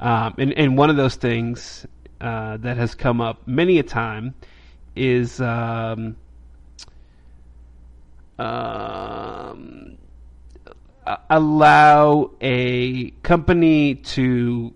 um, 0.00 0.34
and 0.38 0.52
and 0.54 0.76
one 0.76 0.90
of 0.90 0.96
those 0.96 1.16
things 1.16 1.86
uh, 2.20 2.56
that 2.58 2.76
has 2.76 2.94
come 2.94 3.20
up 3.20 3.46
many 3.46 3.78
a 3.78 3.82
time 3.82 4.34
is 4.96 5.40
um, 5.40 6.16
um, 8.38 9.98
allow 11.28 12.30
a 12.40 13.10
company 13.22 13.94
to 13.94 14.72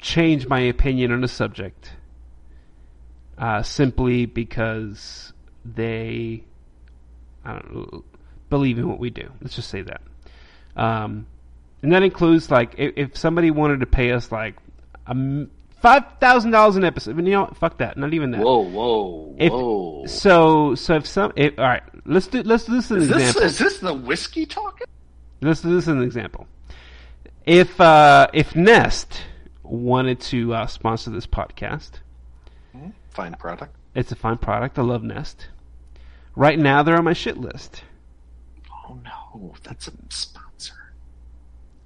change 0.00 0.48
my 0.48 0.60
opinion 0.60 1.12
on 1.12 1.22
a 1.22 1.28
subject 1.28 1.92
uh, 3.38 3.62
simply 3.62 4.26
because 4.26 5.32
they 5.64 6.44
I 7.44 7.52
don't 7.52 7.74
know, 7.74 8.04
believe 8.50 8.78
in 8.78 8.88
what 8.88 8.98
we 8.98 9.10
do. 9.10 9.30
Let's 9.40 9.56
just 9.56 9.70
say 9.70 9.82
that. 9.82 10.00
Um, 10.76 11.26
and 11.82 11.92
that 11.92 12.02
includes 12.02 12.50
like 12.50 12.74
if, 12.78 12.92
if 12.96 13.16
somebody 13.16 13.50
wanted 13.50 13.80
to 13.80 13.86
pay 13.86 14.12
us 14.12 14.30
like 14.30 14.56
a 15.06 15.46
five 15.80 16.04
thousand 16.20 16.52
dollars 16.52 16.76
an 16.76 16.84
episode, 16.84 17.16
you 17.16 17.22
know, 17.32 17.46
fuck 17.58 17.78
that, 17.78 17.96
not 17.96 18.14
even 18.14 18.30
that. 18.30 18.40
Whoa, 18.40 18.60
whoa, 18.60 19.34
If, 19.38 19.52
whoa! 19.52 20.06
So 20.06 20.74
so 20.74 20.94
if 20.94 21.06
some 21.06 21.32
if, 21.36 21.58
all 21.58 21.64
right, 21.64 21.82
let's 22.06 22.28
do 22.28 22.42
let's 22.42 22.64
do 22.64 22.74
this 22.74 22.90
as 22.90 23.02
is 23.02 23.10
an 23.10 23.18
this 23.18 23.36
is 23.36 23.58
this 23.58 23.78
the 23.78 23.94
whiskey 23.94 24.46
talking? 24.46 24.86
Let's 25.40 25.60
do 25.60 25.74
this 25.74 25.84
as 25.84 25.88
an 25.88 26.02
example. 26.02 26.46
If 27.44 27.80
uh, 27.80 28.28
if 28.32 28.54
Nest 28.54 29.22
wanted 29.64 30.20
to 30.20 30.54
uh, 30.54 30.66
sponsor 30.66 31.10
this 31.10 31.26
podcast, 31.26 31.90
Fine 33.12 33.34
product. 33.34 33.76
it's 33.94 34.10
a 34.10 34.16
fine 34.16 34.38
product. 34.38 34.78
I 34.78 34.82
love 34.82 35.02
Nest. 35.02 35.48
Right 36.34 36.58
now, 36.58 36.82
they're 36.82 36.96
on 36.96 37.04
my 37.04 37.12
shit 37.12 37.36
list. 37.36 37.82
Oh 38.88 38.98
no, 39.04 39.54
that's 39.62 39.86
a 39.88 39.92
sponsor. 40.08 40.94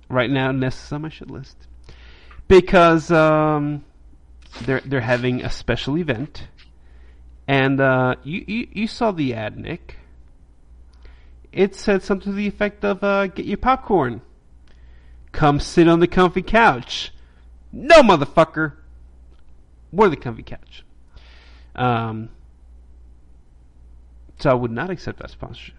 Right 0.08 0.30
now, 0.30 0.52
Nest 0.52 0.84
is 0.86 0.92
on 0.92 1.02
my 1.02 1.08
shit 1.08 1.28
list 1.28 1.56
because 2.46 3.10
um, 3.10 3.84
they're 4.62 4.82
they're 4.84 5.00
having 5.00 5.42
a 5.42 5.50
special 5.50 5.98
event, 5.98 6.46
and 7.48 7.80
uh, 7.80 8.14
you, 8.22 8.44
you 8.46 8.68
you 8.72 8.86
saw 8.86 9.10
the 9.10 9.34
ad, 9.34 9.58
Nick. 9.58 9.96
It 11.50 11.74
said 11.74 12.04
something 12.04 12.30
to 12.30 12.36
the 12.36 12.46
effect 12.46 12.84
of 12.84 13.02
uh, 13.02 13.26
"Get 13.26 13.46
your 13.46 13.58
popcorn, 13.58 14.20
come 15.32 15.58
sit 15.58 15.88
on 15.88 15.98
the 15.98 16.06
comfy 16.06 16.42
couch." 16.42 17.12
No, 17.72 17.96
motherfucker, 17.96 18.74
we're 19.90 20.08
the 20.08 20.16
comfy 20.16 20.44
couch. 20.44 20.84
Um, 21.76 22.30
so 24.38 24.50
I 24.50 24.54
would 24.54 24.70
not 24.70 24.90
accept 24.90 25.18
that 25.20 25.30
sponsorship. 25.30 25.76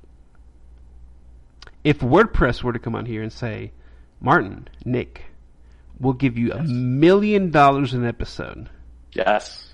If 1.84 2.00
WordPress 2.00 2.64
were 2.64 2.74
to 2.74 2.80
come 2.80 2.96
on 2.96 3.06
here 3.06 3.22
and 3.22 3.32
say, 3.32 3.72
Martin, 4.20 4.68
Nick, 4.84 5.24
we'll 6.00 6.14
give 6.14 6.38
you 6.38 6.52
a 6.54 6.64
million 6.64 7.52
dollars 7.52 7.94
an 7.94 8.06
episode. 8.06 8.70
Yes. 9.14 9.70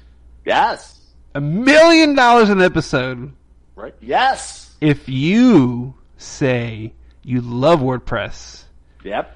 Yes. 0.46 1.00
A 1.36 1.42
million 1.42 2.16
dollars 2.16 2.50
an 2.50 2.62
episode 2.62 3.32
Right. 3.76 3.96
Yes. 4.02 4.76
if 4.82 5.10
you 5.10 5.96
say 6.18 6.94
you 7.24 7.42
love 7.42 7.80
WordPress 7.80 8.66
Yep. 9.04 9.36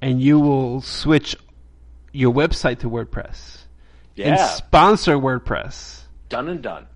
and 0.00 0.20
you 0.20 0.40
will 0.40 0.80
switch 0.80 1.36
your 2.12 2.32
website 2.34 2.80
to 2.80 2.90
WordPress 2.90 3.58
and 4.18 4.38
sponsor 4.40 5.14
WordPress, 5.16 6.00
done 6.30 6.48
and 6.48 6.62
done. 6.62 6.86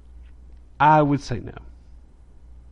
I 0.81 1.03
would 1.03 1.21
say 1.21 1.41
no. 1.41 1.53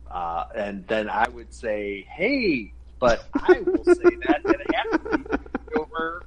Uh, 0.09 0.45
and 0.55 0.85
then 0.87 1.09
I 1.09 1.27
would 1.29 1.53
say, 1.53 2.05
hey, 2.09 2.73
but 2.99 3.25
I 3.35 3.59
will 3.65 3.83
say 3.85 4.15
that 4.27 4.41
has 4.73 5.01
to 5.11 5.17
be 5.19 5.75
over. 5.75 6.23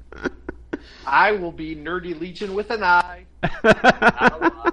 I 1.07 1.33
will 1.33 1.53
be 1.53 1.75
Nerdy 1.77 2.19
Legion 2.19 2.55
with 2.55 2.71
an 2.71 2.83
I. 2.85 3.27
Not 3.43 4.43
a 4.43 4.73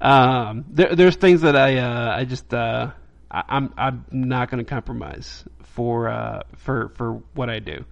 lie. 0.00 0.50
um, 0.50 0.64
there, 0.70 0.94
there's 0.94 1.16
things 1.16 1.42
that 1.42 1.56
I 1.56 1.78
uh, 1.78 2.16
I 2.16 2.24
just 2.24 2.52
uh, 2.52 2.90
I, 3.30 3.42
I'm 3.48 3.74
I'm 3.76 4.04
not 4.10 4.50
going 4.50 4.64
to 4.64 4.68
compromise 4.68 5.44
for 5.62 6.08
uh, 6.08 6.42
for 6.56 6.90
for 6.96 7.14
what 7.34 7.50
I 7.50 7.58
do. 7.58 7.84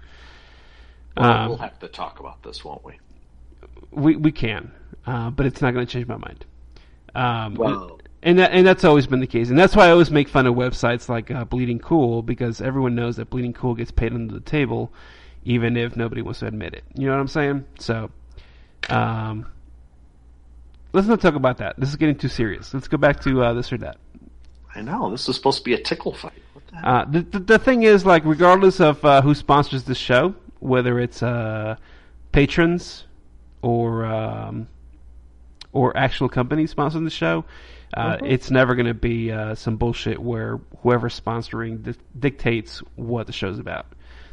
Well, 1.17 1.31
Um, 1.31 1.49
we'll 1.49 1.59
have 1.59 1.79
to 1.81 1.89
talk 1.89 2.21
about 2.21 2.43
this, 2.43 2.65
won't 2.65 2.85
we? 2.85 2.95
we 3.91 4.17
we 4.17 4.33
can, 4.33 4.73
uh, 5.07 5.31
but 5.31 5.47
it's 5.47 5.61
not 5.63 5.75
going 5.75 5.87
to 5.87 5.93
change 5.93 6.07
my 6.07 6.17
mind. 6.17 6.45
Um, 7.15 7.55
Well- 7.55 8.01
and 8.27 8.39
that 8.39 8.53
and 8.53 8.67
that's 8.67 8.85
always 8.85 9.07
been 9.07 9.21
the 9.21 9.27
case, 9.27 9.51
and 9.51 9.59
that's 9.59 9.77
why 9.77 9.87
I 9.87 9.91
always 9.91 10.11
make 10.11 10.29
fun 10.29 10.47
of 10.47 10.55
websites 10.55 11.11
like 11.11 11.31
uh, 11.31 11.45
Bleeding 11.45 11.79
Cool 11.79 12.23
because 12.23 12.63
everyone 12.63 12.95
knows 12.95 13.17
that 13.17 13.29
Bleeding 13.29 13.53
Cool 13.53 13.75
gets 13.75 13.91
paid 13.91 14.15
under 14.15 14.33
the 14.33 14.41
table, 14.41 14.91
even 15.45 15.77
if 15.77 15.95
nobody 15.95 16.23
wants 16.23 16.41
to 16.41 16.47
admit 16.47 16.73
it. 16.73 16.85
You 16.95 17.07
know 17.07 17.13
what 17.13 17.21
I'm 17.21 17.29
saying? 17.29 17.67
So, 17.79 18.11
um, 18.89 19.45
let's 20.95 21.07
not 21.07 21.21
talk 21.21 21.35
about 21.35 21.59
that. 21.59 21.79
This 21.79 21.91
is 21.91 21.97
getting 21.97 22.17
too 22.17 22.29
serious. 22.29 22.73
Let's 22.73 22.89
go 22.89 22.97
back 22.97 23.21
to 23.25 23.43
uh, 23.43 23.53
this 23.53 23.71
or 23.71 23.77
that. 23.79 23.99
I 24.75 24.81
know. 24.81 25.11
This 25.11 25.29
is 25.29 25.37
supposed 25.37 25.59
to 25.59 25.65
be 25.65 25.75
a 25.75 25.83
tickle 25.83 26.15
fight. 26.15 26.33
The? 26.73 26.89
Uh, 26.89 27.05
the, 27.05 27.21
the 27.21 27.39
the 27.41 27.59
thing 27.59 27.83
is, 27.83 28.07
like, 28.07 28.25
regardless 28.25 28.81
of 28.81 29.05
uh, 29.05 29.21
who 29.21 29.35
sponsors 29.35 29.83
the 29.83 29.95
show, 29.95 30.35
whether 30.61 30.99
it's 30.99 31.23
uh, 31.23 31.77
patrons 32.33 33.05
or 33.61 34.07
um, 34.07 34.67
or 35.75 35.95
actual 35.97 36.29
companies 36.29 36.73
sponsoring 36.73 37.05
the 37.05 37.11
show, 37.11 37.45
uh, 37.95 38.17
it's 38.25 38.51
never 38.51 38.75
going 38.75 38.87
to 38.87 38.95
be 38.95 39.31
uh, 39.31 39.55
some 39.55 39.77
bullshit 39.77 40.19
where 40.19 40.61
whoever's 40.79 41.21
sponsoring 41.21 41.83
di- 41.83 41.99
dictates 42.19 42.79
what 42.97 43.27
the 43.27 43.33
show's 43.33 43.59
about. 43.59 43.87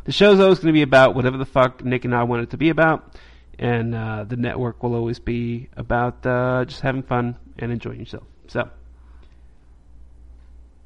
The 0.05 0.11
show's 0.11 0.39
always 0.39 0.59
going 0.59 0.67
to 0.67 0.73
be 0.73 0.83
about 0.83 1.15
whatever 1.15 1.37
the 1.37 1.45
fuck 1.45 1.83
Nick 1.83 2.05
and 2.05 2.15
I 2.15 2.23
want 2.23 2.43
it 2.43 2.51
to 2.51 2.57
be 2.57 2.69
about, 2.69 3.15
and 3.59 3.93
uh, 3.93 4.23
the 4.23 4.37
network 4.37 4.81
will 4.81 4.95
always 4.95 5.19
be 5.19 5.67
about 5.75 6.25
uh, 6.25 6.65
just 6.65 6.81
having 6.81 7.03
fun 7.03 7.35
and 7.59 7.71
enjoying 7.71 7.99
yourself. 7.99 8.23
So. 8.47 8.69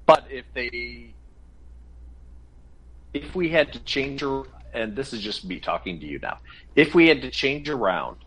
But 0.06 0.26
if 0.30 0.45
they, 0.53 1.14
if 3.14 3.36
we 3.36 3.49
had 3.49 3.73
to 3.73 3.80
change, 3.80 4.23
and 4.73 4.95
this 4.95 5.14
is 5.14 5.22
just 5.22 5.45
me 5.45 5.60
talking 5.60 5.99
to 5.99 6.06
you 6.06 6.19
now, 6.19 6.40
if 6.76 6.94
we 6.94 7.07
had 7.07 7.22
to 7.22 7.32
change 7.32 7.69
around 7.69 8.18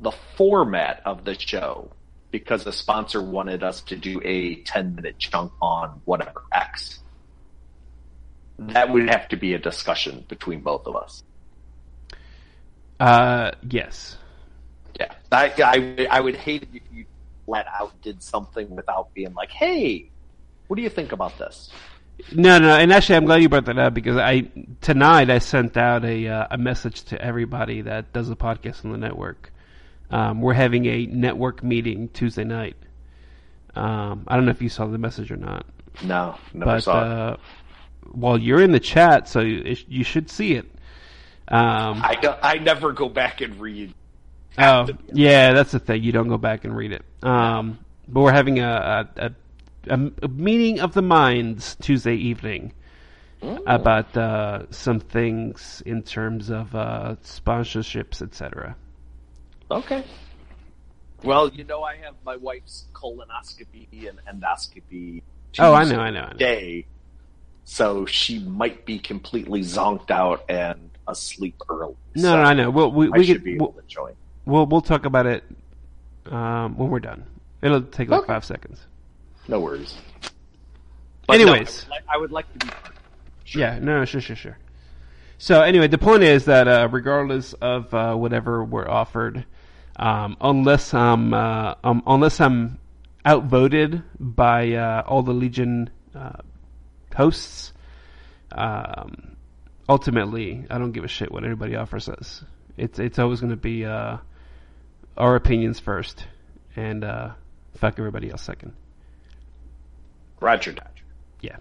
the 0.00 0.12
format 0.36 1.02
of 1.04 1.24
the 1.24 1.38
show 1.38 1.90
because 2.30 2.64
the 2.64 2.72
sponsor 2.72 3.22
wanted 3.22 3.62
us 3.62 3.80
to 3.82 3.96
do 3.96 4.20
a 4.24 4.56
10 4.62 4.94
minute 4.94 5.18
chunk 5.18 5.52
on 5.60 6.00
whatever 6.04 6.42
X, 6.52 7.00
that 8.58 8.90
would 8.90 9.08
have 9.08 9.28
to 9.28 9.36
be 9.36 9.54
a 9.54 9.58
discussion 9.58 10.24
between 10.28 10.60
both 10.60 10.86
of 10.86 10.96
us. 10.96 11.22
Uh, 12.98 13.52
yes. 13.68 14.16
Yeah. 14.98 15.12
I, 15.32 15.52
I, 15.58 16.06
I 16.10 16.20
would 16.20 16.36
hate 16.36 16.62
it 16.62 16.68
if 16.74 16.82
you 16.92 17.06
flat 17.46 17.66
out 17.78 18.00
did 18.02 18.22
something 18.22 18.74
without 18.76 19.12
being 19.14 19.34
like, 19.34 19.50
hey, 19.50 20.10
what 20.68 20.76
do 20.76 20.82
you 20.82 20.90
think 20.90 21.12
about 21.12 21.36
this? 21.38 21.70
No, 22.32 22.58
no, 22.58 22.76
and 22.76 22.92
actually, 22.92 23.16
I'm 23.16 23.24
glad 23.24 23.40
you 23.40 23.48
brought 23.48 23.64
that 23.64 23.78
up 23.78 23.94
because 23.94 24.18
I 24.18 24.50
tonight 24.82 25.30
I 25.30 25.38
sent 25.38 25.78
out 25.78 26.04
a 26.04 26.28
uh, 26.28 26.46
a 26.50 26.58
message 26.58 27.04
to 27.04 27.20
everybody 27.20 27.80
that 27.80 28.12
does 28.12 28.28
a 28.28 28.36
podcast 28.36 28.84
on 28.84 28.92
the 28.92 28.98
network. 28.98 29.50
Um, 30.10 30.40
we're 30.40 30.54
having 30.54 30.86
a 30.86 31.06
network 31.06 31.62
meeting 31.62 32.08
Tuesday 32.12 32.44
night. 32.44 32.76
Um, 33.74 34.24
I 34.26 34.34
don't 34.36 34.44
know 34.44 34.50
if 34.50 34.60
you 34.62 34.68
saw 34.68 34.86
the 34.86 34.98
message 34.98 35.30
or 35.30 35.36
not, 35.36 35.64
No, 36.02 36.36
never 36.52 36.72
but 36.72 36.80
saw 36.82 37.00
it. 37.04 37.06
uh, 37.12 37.36
well, 38.12 38.36
you're 38.36 38.60
in 38.60 38.72
the 38.72 38.80
chat, 38.80 39.28
so 39.28 39.40
you, 39.40 39.76
you 39.88 40.02
should 40.02 40.28
see 40.28 40.54
it. 40.54 40.64
Um, 41.48 42.02
I, 42.04 42.16
don't- 42.20 42.38
I 42.42 42.54
never 42.58 42.92
go 42.92 43.08
back 43.08 43.40
and 43.40 43.60
read. 43.60 43.94
Oh, 44.58 44.86
to 44.86 44.94
be 44.94 45.00
yeah, 45.12 45.52
that's 45.52 45.70
the 45.70 45.78
thing. 45.78 46.02
You 46.02 46.10
don't 46.10 46.26
go 46.28 46.36
back 46.38 46.64
and 46.64 46.76
read 46.76 46.90
it. 46.92 47.04
Um, 47.22 47.78
but 48.08 48.20
we're 48.22 48.32
having 48.32 48.58
a, 48.58 49.08
a, 49.16 49.26
a, 49.26 49.94
a, 49.94 50.10
a 50.24 50.28
meeting 50.28 50.80
of 50.80 50.92
the 50.92 51.02
minds 51.02 51.76
Tuesday 51.80 52.16
evening 52.16 52.72
about 53.66 54.14
uh, 54.16 54.64
some 54.70 54.98
things 55.00 55.82
in 55.86 56.02
terms 56.02 56.50
of 56.50 56.74
uh, 56.74 57.14
sponsorships, 57.24 58.20
etc. 58.20 58.74
Okay. 59.70 60.04
Well, 61.22 61.48
you 61.50 61.64
know, 61.64 61.82
I 61.82 61.96
have 61.96 62.14
my 62.24 62.36
wife's 62.36 62.86
colonoscopy 62.94 64.08
and 64.08 64.18
endoscopy. 64.42 65.22
Oh, 65.58 65.74
I 65.74 65.84
know, 65.84 66.00
I 66.00 66.10
know, 66.10 66.20
I 66.22 66.32
know. 66.32 66.38
Day, 66.38 66.86
so 67.64 68.06
she 68.06 68.38
might 68.40 68.86
be 68.86 68.98
completely 68.98 69.60
zonked 69.60 70.10
out 70.10 70.44
and 70.48 70.90
asleep 71.06 71.60
early. 71.68 71.94
No, 72.14 72.22
so 72.22 72.36
no, 72.36 72.42
I 72.42 72.54
know. 72.54 72.70
We'll, 72.70 72.90
we 72.92 73.08
we 73.10 73.24
should 73.24 73.36
could, 73.36 73.44
be 73.44 73.54
able 73.56 73.72
we'll, 73.72 73.82
to 73.82 73.88
join. 73.88 74.12
we'll 74.46 74.66
we'll 74.66 74.80
talk 74.80 75.04
about 75.04 75.26
it 75.26 75.44
um, 76.26 76.76
when 76.78 76.88
we're 76.88 77.00
done. 77.00 77.24
It'll 77.62 77.82
take 77.82 78.08
like 78.08 78.20
Okay. 78.22 78.26
five 78.28 78.44
seconds. 78.44 78.86
No 79.46 79.60
worries. 79.60 79.94
But 81.26 81.36
no, 81.38 81.52
Anyways. 81.52 81.84
I, 81.84 81.86
would 81.86 81.90
like, 81.90 82.02
I 82.08 82.16
would 82.16 82.32
like 82.32 82.52
to 82.58 82.66
be. 82.66 82.70
part. 82.72 82.94
Sure. 83.44 83.60
Yeah, 83.60 83.78
no, 83.80 84.04
sure, 84.04 84.20
sure, 84.20 84.36
sure. 84.36 84.58
So 85.38 85.62
anyway, 85.62 85.88
the 85.88 85.98
point 85.98 86.22
is 86.22 86.44
that 86.46 86.66
uh, 86.68 86.88
regardless 86.90 87.52
of 87.54 87.92
uh, 87.92 88.14
whatever 88.14 88.62
we're 88.64 88.88
offered, 88.88 89.44
um, 89.96 90.36
unless 90.40 90.94
I'm 90.94 91.34
uh, 91.34 91.74
um, 91.84 92.02
unless 92.06 92.40
I'm 92.40 92.78
outvoted 93.24 94.02
by 94.18 94.72
uh, 94.72 95.02
all 95.06 95.22
the 95.22 95.32
Legion 95.32 95.90
uh, 96.14 96.38
hosts, 97.14 97.72
um, 98.52 99.36
ultimately 99.88 100.64
I 100.70 100.78
don't 100.78 100.92
give 100.92 101.04
a 101.04 101.08
shit 101.08 101.30
what 101.30 101.44
anybody 101.44 101.76
offers 101.76 102.08
us. 102.08 102.44
It's 102.76 102.98
it's 102.98 103.18
always 103.18 103.40
going 103.40 103.50
to 103.50 103.56
be 103.56 103.84
uh, 103.84 104.18
our 105.16 105.36
opinions 105.36 105.80
first, 105.80 106.24
and 106.76 107.04
uh, 107.04 107.30
fuck 107.76 107.98
everybody 107.98 108.30
else 108.30 108.42
second. 108.42 108.72
Roger. 110.40 110.74
Yeah. 111.40 111.56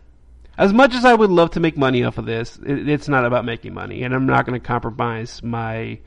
As 0.57 0.73
much 0.73 0.93
as 0.93 1.05
I 1.05 1.13
would 1.13 1.29
love 1.29 1.51
to 1.51 1.59
make 1.59 1.77
money 1.77 2.03
off 2.03 2.17
of 2.17 2.25
this, 2.25 2.57
it, 2.65 2.87
it's 2.87 3.09
not 3.09 3.25
about 3.25 3.45
making 3.45 3.73
money, 3.73 4.03
and 4.03 4.13
I'm 4.13 4.25
not 4.25 4.45
going 4.45 4.59
to 4.59 4.65
compromise 4.65 5.43
my 5.43 5.99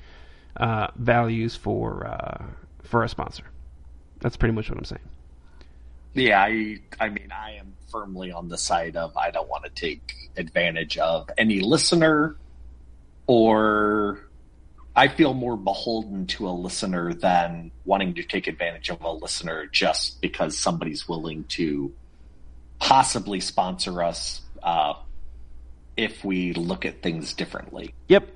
uh, 0.57 0.89
values 0.97 1.57
for 1.57 2.07
uh, 2.07 2.45
for 2.83 3.05
a 3.05 3.09
sponsor. 3.09 3.45
That's 4.21 4.37
pretty 4.37 4.55
much 4.55 4.69
what 4.69 4.79
I'm 4.79 4.85
saying. 4.85 5.09
Yeah, 6.15 6.41
I 6.41 6.79
I 7.01 7.09
mean 7.09 7.33
I 7.33 7.53
am 7.53 7.75
firmly 7.91 8.33
on 8.33 8.49
the 8.49 8.59
side 8.59 8.97
of 8.97 9.17
I 9.17 9.31
don't 9.31 9.49
want 9.49 9.65
to 9.65 9.71
take 9.71 10.15
advantage 10.37 10.99
of 10.99 11.29
any 11.37 11.61
listener 11.61 12.37
or 13.27 14.21
I 14.95 15.09
feel 15.09 15.33
more 15.33 15.57
beholden 15.57 16.27
to 16.29 16.49
a 16.49 16.51
listener 16.51 17.15
than 17.15 17.71
wanting 17.85 18.15
to 18.15 18.23
take 18.23 18.47
advantage 18.47 18.91
of 18.91 19.01
a 19.03 19.11
listener 19.11 19.67
just 19.67 20.21
because 20.21 20.57
somebody's 20.57 21.09
willing 21.09 21.45
to 21.45 21.93
possibly 22.79 23.41
sponsor 23.41 24.03
us 24.03 24.43
uh, 24.63 24.95
if 25.97 26.25
we 26.25 26.53
look 26.53 26.85
at 26.85 27.03
things 27.03 27.33
differently. 27.33 27.95
Yep. 28.09 28.29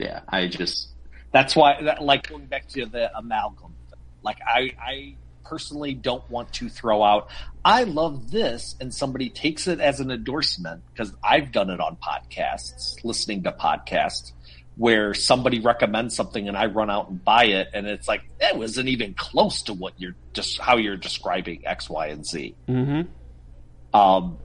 Yeah, 0.00 0.20
I 0.28 0.46
just 0.48 0.88
that's 1.32 1.54
why 1.54 1.80
that, 1.82 2.02
like 2.02 2.28
going 2.28 2.46
back 2.46 2.68
to 2.70 2.86
the 2.86 3.16
amalgam. 3.16 3.74
Like 4.22 4.38
I 4.46 4.72
I 4.80 5.14
personally 5.44 5.94
don't 5.94 6.28
want 6.30 6.52
to 6.54 6.68
throw 6.68 7.02
out 7.02 7.28
I 7.64 7.84
love 7.84 8.30
this 8.30 8.74
and 8.80 8.92
somebody 8.92 9.28
takes 9.28 9.66
it 9.66 9.80
as 9.80 10.00
an 10.00 10.10
endorsement 10.10 10.82
because 10.92 11.12
I've 11.22 11.52
done 11.52 11.70
it 11.70 11.80
on 11.80 11.96
podcasts, 11.96 13.02
listening 13.04 13.42
to 13.42 13.52
podcasts 13.52 14.32
where 14.76 15.12
somebody 15.12 15.60
recommends 15.60 16.16
something 16.16 16.48
and 16.48 16.56
I 16.56 16.66
run 16.66 16.88
out 16.88 17.10
and 17.10 17.22
buy 17.22 17.44
it 17.44 17.68
and 17.74 17.86
it's 17.86 18.08
like 18.08 18.22
it 18.40 18.56
wasn't 18.56 18.88
even 18.88 19.12
close 19.12 19.62
to 19.62 19.74
what 19.74 19.92
you're 19.98 20.14
just 20.32 20.58
how 20.58 20.78
you're 20.78 20.96
describing 20.96 21.66
X, 21.66 21.90
Y, 21.90 22.06
and 22.06 22.24
Z. 22.24 22.54
Mm-hmm. 22.66 23.98
Um, 23.98 24.38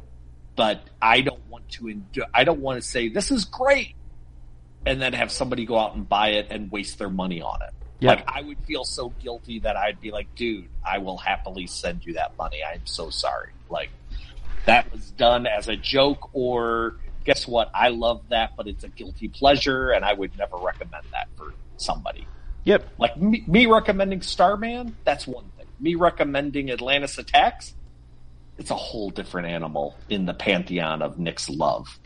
but 0.57 0.81
I 1.01 1.21
don't 1.21 1.47
want 1.49 1.69
to 1.69 1.83
endu- 1.85 2.27
I 2.33 2.43
don't 2.43 2.59
want 2.59 2.81
to 2.81 2.87
say 2.87 3.07
this 3.07 3.31
is 3.31 3.45
great 3.45 3.95
and 4.85 5.01
then 5.01 5.13
have 5.13 5.31
somebody 5.31 5.65
go 5.65 5.77
out 5.77 5.95
and 5.95 6.07
buy 6.07 6.29
it 6.29 6.47
and 6.49 6.71
waste 6.71 6.99
their 6.99 7.09
money 7.09 7.41
on 7.41 7.61
it. 7.61 7.73
Yep. 7.99 8.17
Like 8.17 8.25
I 8.27 8.41
would 8.41 8.59
feel 8.65 8.83
so 8.83 9.09
guilty 9.21 9.59
that 9.59 9.77
I'd 9.77 9.99
be 10.01 10.11
like, 10.11 10.33
dude, 10.35 10.67
I 10.85 10.99
will 10.99 11.17
happily 11.17 11.67
send 11.67 12.05
you 12.05 12.13
that 12.13 12.37
money. 12.37 12.59
I'm 12.63 12.85
so 12.85 13.09
sorry. 13.09 13.51
Like 13.69 13.89
that 14.65 14.91
was 14.91 15.11
done 15.11 15.47
as 15.47 15.67
a 15.67 15.75
joke 15.75 16.29
or 16.33 16.97
guess 17.23 17.47
what? 17.47 17.71
I 17.73 17.89
love 17.89 18.21
that, 18.29 18.51
but 18.55 18.67
it's 18.67 18.83
a 18.83 18.89
guilty 18.89 19.27
pleasure 19.27 19.91
and 19.91 20.05
I 20.05 20.13
would 20.13 20.37
never 20.37 20.57
recommend 20.57 21.05
that 21.11 21.27
for 21.35 21.53
somebody. 21.77 22.27
Yep. 22.65 22.87
Like 22.97 23.17
me, 23.17 23.43
me 23.47 23.65
recommending 23.65 24.21
Starman, 24.21 24.95
that's 25.03 25.25
one 25.25 25.45
thing. 25.57 25.67
Me 25.79 25.95
recommending 25.95 26.71
Atlantis 26.71 27.17
Attacks, 27.17 27.73
it's 28.57 28.71
a 28.71 28.75
whole 28.75 29.09
different 29.09 29.47
animal 29.47 29.95
in 30.09 30.25
the 30.25 30.33
pantheon 30.33 31.01
of 31.01 31.17
Nick's 31.17 31.49
love. 31.49 31.99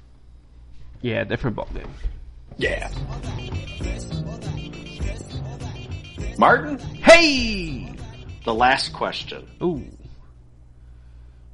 Yeah, 1.01 1.23
different 1.23 1.55
ballgame. 1.55 1.89
Yeah. 2.59 2.89
Martin, 6.37 6.77
Hey. 7.01 7.93
the 8.43 8.53
last 8.53 8.91
question. 8.93 9.47
Ooh. 9.63 9.83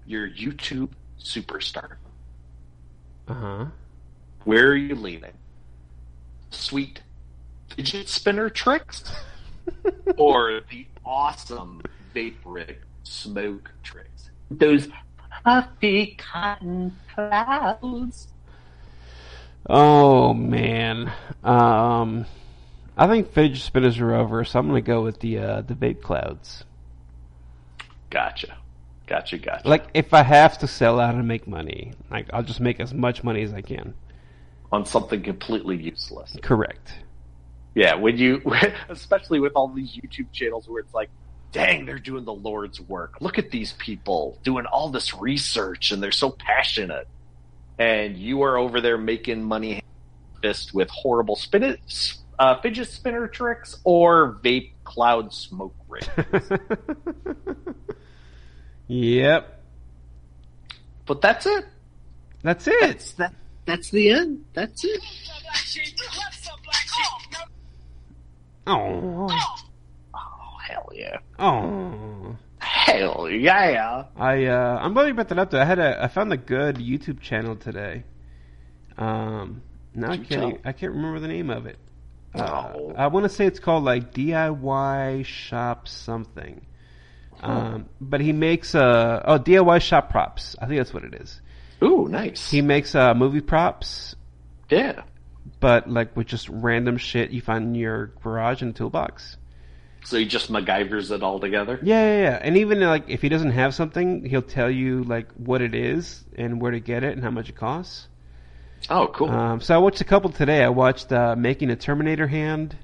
Your 0.07 0.27
YouTube 0.29 0.89
superstar. 1.19 1.97
Uh 3.27 3.33
huh. 3.33 3.65
Where 4.45 4.67
are 4.69 4.75
you 4.75 4.95
leaning? 4.95 5.33
Sweet 6.49 7.01
fidget 7.69 8.07
spinner 8.09 8.49
tricks? 8.49 9.03
or 10.17 10.61
the 10.71 10.85
awesome 11.05 11.81
vape 12.15 12.35
rig 12.45 12.77
smoke 13.03 13.71
tricks? 13.83 14.29
Those 14.51 14.87
puffy 15.43 16.15
cotton 16.17 16.95
clouds. 17.13 18.27
Oh 19.67 20.33
man. 20.33 21.11
Um, 21.43 22.25
I 22.97 23.07
think 23.07 23.31
fidget 23.33 23.61
spinners 23.61 23.99
are 23.99 24.13
over, 24.13 24.43
so 24.45 24.59
I'm 24.59 24.67
gonna 24.67 24.81
go 24.81 25.01
with 25.03 25.19
the 25.19 25.37
uh, 25.39 25.61
the 25.61 25.73
vape 25.73 26.01
clouds. 26.01 26.63
Gotcha. 28.09 28.57
Gotcha, 29.07 29.37
gotcha. 29.37 29.67
Like 29.67 29.87
if 29.93 30.13
I 30.13 30.23
have 30.23 30.57
to 30.59 30.67
sell 30.67 30.99
out 30.99 31.13
and 31.15 31.27
make 31.27 31.47
money, 31.47 31.93
like 32.09 32.27
I'll 32.33 32.43
just 32.43 32.59
make 32.59 32.79
as 32.79 32.93
much 32.93 33.23
money 33.23 33.43
as 33.43 33.53
I 33.53 33.61
can. 33.61 33.93
on 34.71 34.85
something 34.85 35.21
completely 35.23 35.77
useless. 35.77 36.35
Correct. 36.41 36.93
Yeah, 37.75 37.95
when 37.95 38.17
you, 38.17 38.41
especially 38.89 39.39
with 39.39 39.53
all 39.55 39.67
these 39.67 39.91
YouTube 39.95 40.31
channels 40.31 40.67
where 40.67 40.79
it's 40.81 40.93
like, 40.93 41.09
dang, 41.51 41.85
they're 41.85 41.99
doing 41.99 42.25
the 42.25 42.33
Lord's 42.33 42.79
work. 42.81 43.15
Look 43.21 43.37
at 43.37 43.51
these 43.51 43.73
people 43.73 44.39
doing 44.43 44.65
all 44.65 44.89
this 44.89 45.13
research 45.13 45.91
and 45.91 46.01
they're 46.01 46.11
so 46.11 46.31
passionate. 46.31 47.07
And 47.77 48.17
you 48.17 48.43
are 48.43 48.57
over 48.57 48.79
there 48.81 48.97
making 48.97 49.43
money 49.43 49.83
fist 50.41 50.73
with 50.73 50.89
horrible 50.89 51.35
spin 51.35 51.77
uh, 52.37 52.59
fidget 52.61 52.87
spinner 52.89 53.27
tricks 53.27 53.79
or 53.83 54.39
vape 54.43 54.71
cloud 54.83 55.33
smoke 55.33 55.75
rig. 55.87 56.07
yep. 58.87 59.63
but 61.05 61.21
that's 61.21 61.45
it. 61.45 61.65
That's 62.43 62.67
it. 62.67 62.79
That's 62.81 63.11
that. 63.13 63.33
That's 63.65 63.89
the 63.89 64.09
end. 64.09 64.45
That's 64.53 64.83
it. 64.85 65.01
Oh. 68.67 69.27
Oh, 70.13 70.57
hell 70.67 70.89
yeah. 70.93 71.17
Oh. 71.39 72.35
Hell 72.75 73.29
yeah. 73.29 74.03
I 74.17 74.45
uh, 74.45 74.77
I'm 74.81 74.93
glad 74.93 75.07
you 75.07 75.13
brought 75.13 75.29
that 75.29 75.39
up. 75.39 75.49
Though 75.49 75.61
I 75.61 75.65
had 75.65 75.79
a 75.79 76.03
I 76.03 76.07
found 76.09 76.33
a 76.33 76.37
good 76.37 76.75
YouTube 76.75 77.21
channel 77.21 77.55
today. 77.55 78.03
Um, 78.97 79.61
now 79.93 80.11
I 80.11 80.17
can't. 80.17 80.59
I 80.65 80.73
can't 80.73 80.91
remember 80.91 81.21
the 81.21 81.29
name 81.29 81.49
of 81.49 81.65
it. 81.67 81.77
Uh, 82.33 82.73
Oh. 82.75 82.93
I 82.97 83.07
want 83.07 83.23
to 83.23 83.29
say 83.29 83.45
it's 83.45 83.59
called 83.59 83.85
like 83.85 84.13
DIY 84.13 85.23
Shop 85.25 85.87
something. 85.87 86.65
Um, 87.41 87.85
but 88.01 88.19
he 88.19 88.33
makes 88.33 88.75
uh 88.75 89.21
oh 89.25 89.39
DIY 89.39 89.81
Shop 89.81 90.09
props. 90.09 90.57
I 90.61 90.65
think 90.65 90.79
that's 90.79 90.93
what 90.93 91.05
it 91.05 91.13
is. 91.13 91.41
Ooh, 91.81 92.09
nice. 92.09 92.51
He 92.51 92.61
makes 92.61 92.93
uh 92.93 93.13
movie 93.13 93.41
props, 93.41 94.15
yeah. 94.69 95.03
but 95.61 95.89
like 95.89 96.15
with 96.17 96.27
just 96.27 96.49
random 96.49 96.97
shit 96.97 97.31
you 97.31 97.39
find 97.41 97.67
in 97.67 97.75
your 97.75 98.07
garage 98.21 98.61
and 98.61 98.71
a 98.71 98.77
toolbox. 98.77 99.37
So 100.05 100.17
he 100.17 100.25
just 100.25 100.51
MacGyvers 100.51 101.09
it 101.11 101.23
all 101.23 101.39
together? 101.39 101.79
Yeah, 101.81 102.05
yeah, 102.05 102.21
yeah. 102.21 102.39
And 102.41 102.57
even 102.57 102.79
like 102.79 103.09
if 103.09 103.23
he 103.23 103.29
doesn't 103.29 103.51
have 103.51 103.73
something, 103.73 104.23
he'll 104.23 104.43
tell 104.43 104.69
you 104.69 105.03
like 105.03 105.31
what 105.33 105.61
it 105.61 105.73
is 105.73 106.23
and 106.37 106.61
where 106.61 106.71
to 106.71 106.79
get 106.79 107.03
it 107.03 107.13
and 107.13 107.23
how 107.23 107.31
much 107.31 107.49
it 107.49 107.55
costs. 107.55 108.07
Oh, 108.87 109.07
cool. 109.07 109.31
Um, 109.31 109.61
so 109.61 109.73
I 109.73 109.79
watched 109.79 110.01
a 110.01 110.05
couple 110.05 110.29
today. 110.29 110.63
I 110.63 110.69
watched 110.69 111.11
uh, 111.11 111.35
making 111.35 111.71
a 111.71 111.75
Terminator 111.75 112.27
hand, 112.27 112.77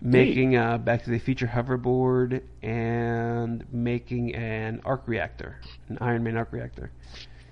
making 0.00 0.56
uh, 0.56 0.78
Back 0.78 1.04
to 1.04 1.10
the 1.10 1.18
Future 1.18 1.48
hoverboard, 1.48 2.42
and 2.62 3.64
making 3.72 4.36
an 4.36 4.80
arc 4.84 5.08
reactor, 5.08 5.60
an 5.88 5.98
Iron 6.00 6.22
Man 6.22 6.36
arc 6.36 6.52
reactor. 6.52 6.92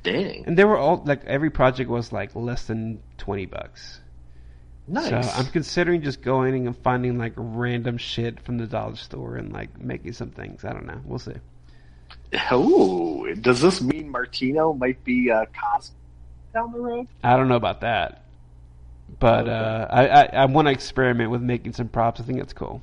Dang. 0.05 0.45
And 0.47 0.57
they 0.57 0.65
were 0.65 0.79
all 0.79 1.03
like 1.05 1.25
every 1.25 1.51
project 1.51 1.91
was 1.91 2.13
like 2.13 2.37
less 2.37 2.67
than 2.67 3.03
twenty 3.19 3.47
bucks. 3.47 4.01
Nice. 4.89 5.09
So 5.11 5.33
I'm 5.39 5.47
considering 5.47 6.03
just 6.03 6.23
going 6.23 6.67
and 6.67 6.77
finding 6.79 7.19
like 7.19 7.33
random 7.37 7.99
shit 7.99 8.41
from 8.41 8.59
the 8.59 8.67
dollar 8.67 8.97
store 8.97 9.37
and 9.37 9.53
like 9.53 9.81
making 9.81 10.13
some 10.13 10.31
things. 10.31 10.65
I 10.65 10.73
don't 10.73 10.87
know. 10.87 11.01
We'll 11.05 11.19
see. 11.19 11.35
Oh, 12.51 13.27
does 13.41 13.61
this 13.61 13.81
mean 13.81 14.11
Martino 14.11 14.73
might 14.73 15.03
be 15.05 15.31
uh, 15.31 15.45
Cosmo 15.47 15.97
down 16.55 16.73
the 16.73 16.79
road? 16.81 17.09
I 17.25 17.37
don't 17.37 17.49
know 17.49 17.57
about 17.57 17.81
that, 17.81 18.25
but 19.19 19.49
Okay. 19.49 19.51
uh, 19.53 19.87
I 19.91 20.07
I, 20.09 20.23
I 20.43 20.45
want 20.47 20.67
to 20.69 20.73
experiment 20.73 21.31
with 21.31 21.43
making 21.43 21.73
some 21.73 21.89
props. 21.89 22.21
I 22.21 22.25
think 22.25 22.39
that's 22.39 22.53
cool. 22.53 22.83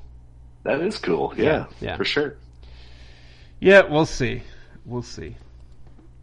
That 0.64 0.82
is 0.82 0.98
cool. 0.98 1.34
Yeah, 1.38 1.44
Yeah, 1.44 1.66
yeah. 1.82 1.98
for 1.98 2.06
sure. 2.06 2.36
Yeah, 3.60 3.82
we'll 3.90 4.06
see. 4.06 4.44
We'll 4.86 5.02
see. 5.04 5.36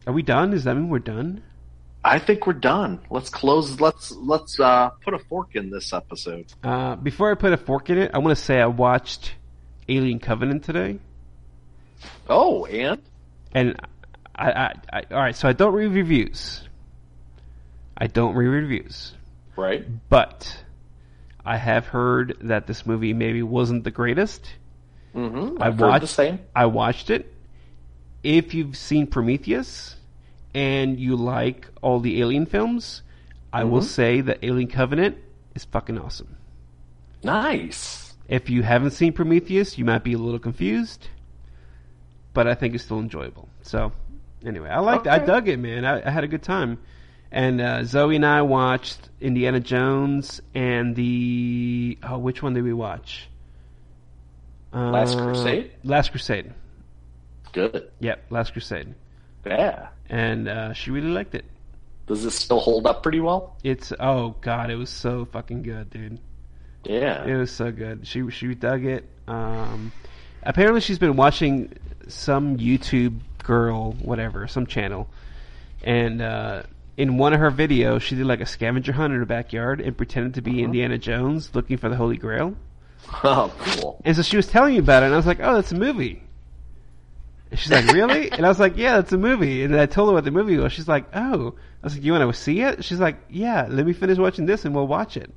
Are 0.07 0.13
we 0.13 0.23
done? 0.23 0.51
Does 0.51 0.65
that 0.65 0.75
mean 0.75 0.89
we're 0.89 0.99
done? 0.99 1.43
I 2.03 2.19
think 2.19 2.47
we're 2.47 2.55
done. 2.55 3.01
Let's 3.11 3.29
close. 3.29 3.79
Let's 3.81 4.11
let's 4.13 4.59
uh, 4.59 4.91
put 5.05 5.13
a 5.15 5.19
fork 5.19 5.55
in 5.55 5.71
this 5.71 5.93
episode. 5.93 6.47
Uh, 6.65 6.97
before 6.97 7.31
I 7.31 7.35
put 7.35 7.53
a 7.53 7.57
fork 7.59 7.91
in 7.91 7.99
it, 7.99 8.11
I 8.15 8.19
want 8.19 8.37
to 8.37 8.43
say 8.43 8.61
I 8.61 8.67
watched 8.67 9.35
Alien 9.89 10.19
Covenant 10.19 10.65
today, 10.65 10.99
Oh, 12.29 12.65
and 12.65 13.01
and 13.53 13.79
I, 14.35 14.51
I, 14.51 14.75
I 14.93 15.03
all 15.11 15.19
right. 15.19 15.37
So 15.37 15.47
I 15.49 15.53
don't 15.53 15.75
read 15.75 15.89
reviews. 15.93 16.63
I 17.99 18.07
don't 18.07 18.35
read 18.35 18.49
reviews, 18.49 19.13
right? 19.57 19.85
but 20.09 20.65
I 21.45 21.59
have 21.59 21.87
heard 21.87 22.39
that 22.43 22.67
this 22.67 22.87
movie 22.87 23.13
maybe 23.13 23.43
wasn't 23.43 23.85
the 23.85 23.91
greatest. 23.91 24.51
Mm-hmm. 25.15 25.61
I 25.63 25.67
I've 25.67 25.73
heard 25.75 25.79
the 25.81 25.87
watched. 25.87 26.09
same. 26.09 26.39
I 26.57 26.65
watched 26.67 27.11
it. 27.11 27.31
If 28.23 28.55
you've 28.55 28.77
seen 28.77 29.07
Prometheus 29.07 29.97
and 30.55 30.99
you 30.99 31.17
like 31.17 31.69
all 31.83 32.01
the 32.01 32.21
Alien 32.21 32.47
films, 32.47 33.03
I 33.53 33.65
will 33.65 33.81
Mhm. 33.81 33.85
say 33.85 34.21
that 34.21 34.39
Alien 34.43 34.69
Covenant 34.69 35.17
is 35.55 35.65
fucking 35.65 35.99
awesome. 35.99 36.37
Nice. 37.23 38.15
If 38.29 38.49
you 38.49 38.63
haven't 38.63 38.93
seen 38.93 39.13
Prometheus, 39.13 39.77
you 39.79 39.85
might 39.85 40.05
be 40.05 40.13
a 40.13 40.19
little 40.19 40.39
confused, 40.39 41.09
but 42.33 42.47
I 42.47 42.55
think 42.55 42.75
it's 42.75 42.85
still 42.85 43.01
enjoyable. 43.01 43.49
So 43.63 43.93
Anyway, 44.45 44.71
I 44.71 44.79
liked. 44.81 45.07
it. 45.07 45.11
I 45.13 45.19
dug 45.19 45.49
it, 45.49 45.59
man. 45.59 45.85
I, 45.85 46.07
I 46.07 46.11
had 46.11 46.25
a 46.25 46.29
good 46.29 46.43
time. 46.43 46.79
And 47.33 47.61
uh, 47.61 47.85
Zoe 47.85 48.17
and 48.17 48.25
I 48.27 48.43
watched 48.43 49.09
Indiana 49.21 49.61
Jones 49.61 50.41
and 50.55 50.97
the 50.97 51.99
oh, 52.03 52.19
which 52.19 52.43
one 52.43 52.55
did 52.55 52.65
we 52.65 52.73
watch? 52.73 53.29
Uh, 54.73 54.91
Last 54.91 55.19
Crusade? 55.19 55.71
Last 55.85 56.11
Crusade. 56.11 56.53
Good. 57.53 57.91
Yep, 58.01 58.25
Last 58.31 58.53
Crusade. 58.53 58.95
Yeah. 59.45 59.89
And 60.09 60.49
uh, 60.49 60.73
she 60.73 60.91
really 60.91 61.09
liked 61.09 61.35
it. 61.35 61.45
Does 62.07 62.25
this 62.25 62.35
still 62.35 62.59
hold 62.59 62.87
up 62.87 63.03
pretty 63.03 63.21
well? 63.21 63.57
It's 63.63 63.93
oh 64.01 64.35
god, 64.41 64.71
it 64.71 64.77
was 64.77 64.91
so 64.91 65.27
fucking 65.27 65.63
good, 65.63 65.91
dude. 65.91 66.19
Yeah. 66.85 67.25
It 67.25 67.37
was 67.37 67.53
so 67.53 67.71
good. 67.71 68.07
She 68.07 68.29
she 68.31 68.55
dug 68.55 68.85
it. 68.85 69.09
Um, 69.29 69.93
apparently, 70.43 70.81
she's 70.81 70.99
been 70.99 71.15
watching 71.17 71.73
some 72.09 72.57
YouTube 72.59 73.21
girl, 73.45 73.93
whatever, 73.93 74.49
some 74.49 74.67
channel, 74.67 75.09
and 75.85 76.21
uh, 76.21 76.63
in 76.97 77.17
one 77.17 77.33
of 77.33 77.41
her 77.41 77.51
videos, 77.51 78.03
she 78.03 78.17
did 78.17 78.27
like 78.27 78.41
a 78.41 78.47
scavenger 78.47 78.93
hunt 78.93 79.13
in 79.13 79.19
her 79.21 79.25
backyard 79.27 79.81
and 79.81 79.97
pretended 79.97 80.35
to 80.35 80.43
be 80.43 80.63
Indiana 80.63 80.99
Jones 80.99 81.55
looking 81.55 81.77
for 81.77 81.89
the 81.89 81.97
Holy 81.97 82.17
Grail. 82.17 82.57
Oh, 83.25 83.53
cool. 83.61 84.01
And 84.05 84.15
so 84.17 84.23
she 84.23 84.37
was 84.37 84.47
telling 84.47 84.75
me 84.75 84.79
about 84.81 85.03
it, 85.03 85.07
and 85.07 85.15
I 85.15 85.17
was 85.17 85.27
like, 85.27 85.41
"Oh, 85.41 85.55
that's 85.55 85.73
a 85.73 85.77
movie." 85.77 86.23
And 87.51 87.59
she's 87.59 87.71
like, 87.73 87.87
"Really?" 87.93 88.31
and 88.33 88.45
I 88.45 88.49
was 88.49 88.61
like, 88.61 88.77
"Yeah, 88.77 88.97
that's 88.97 89.13
a 89.13 89.19
movie." 89.19 89.65
And 89.65 89.75
then 89.75 89.81
I 89.81 89.87
told 89.87 90.09
her 90.11 90.15
what 90.15 90.25
the 90.25 90.31
movie 90.31 90.57
was. 90.57 90.73
She's 90.73 90.89
like, 90.89 91.07
"Oh." 91.15 91.55
I 91.83 91.87
was 91.87 91.95
like, 91.97 92.05
"You 92.05 92.13
want 92.13 92.33
to 92.33 92.39
see 92.41 92.61
it?" 92.61 92.85
She's 92.85 93.01
like, 93.01 93.17
"Yeah, 93.31 93.67
let 93.69 93.87
me 93.87 93.93
finish 93.93 94.19
watching 94.19 94.47
this, 94.47 94.65
and 94.65 94.75
we'll 94.75 94.87
watch 94.87 95.17
it." 95.17 95.33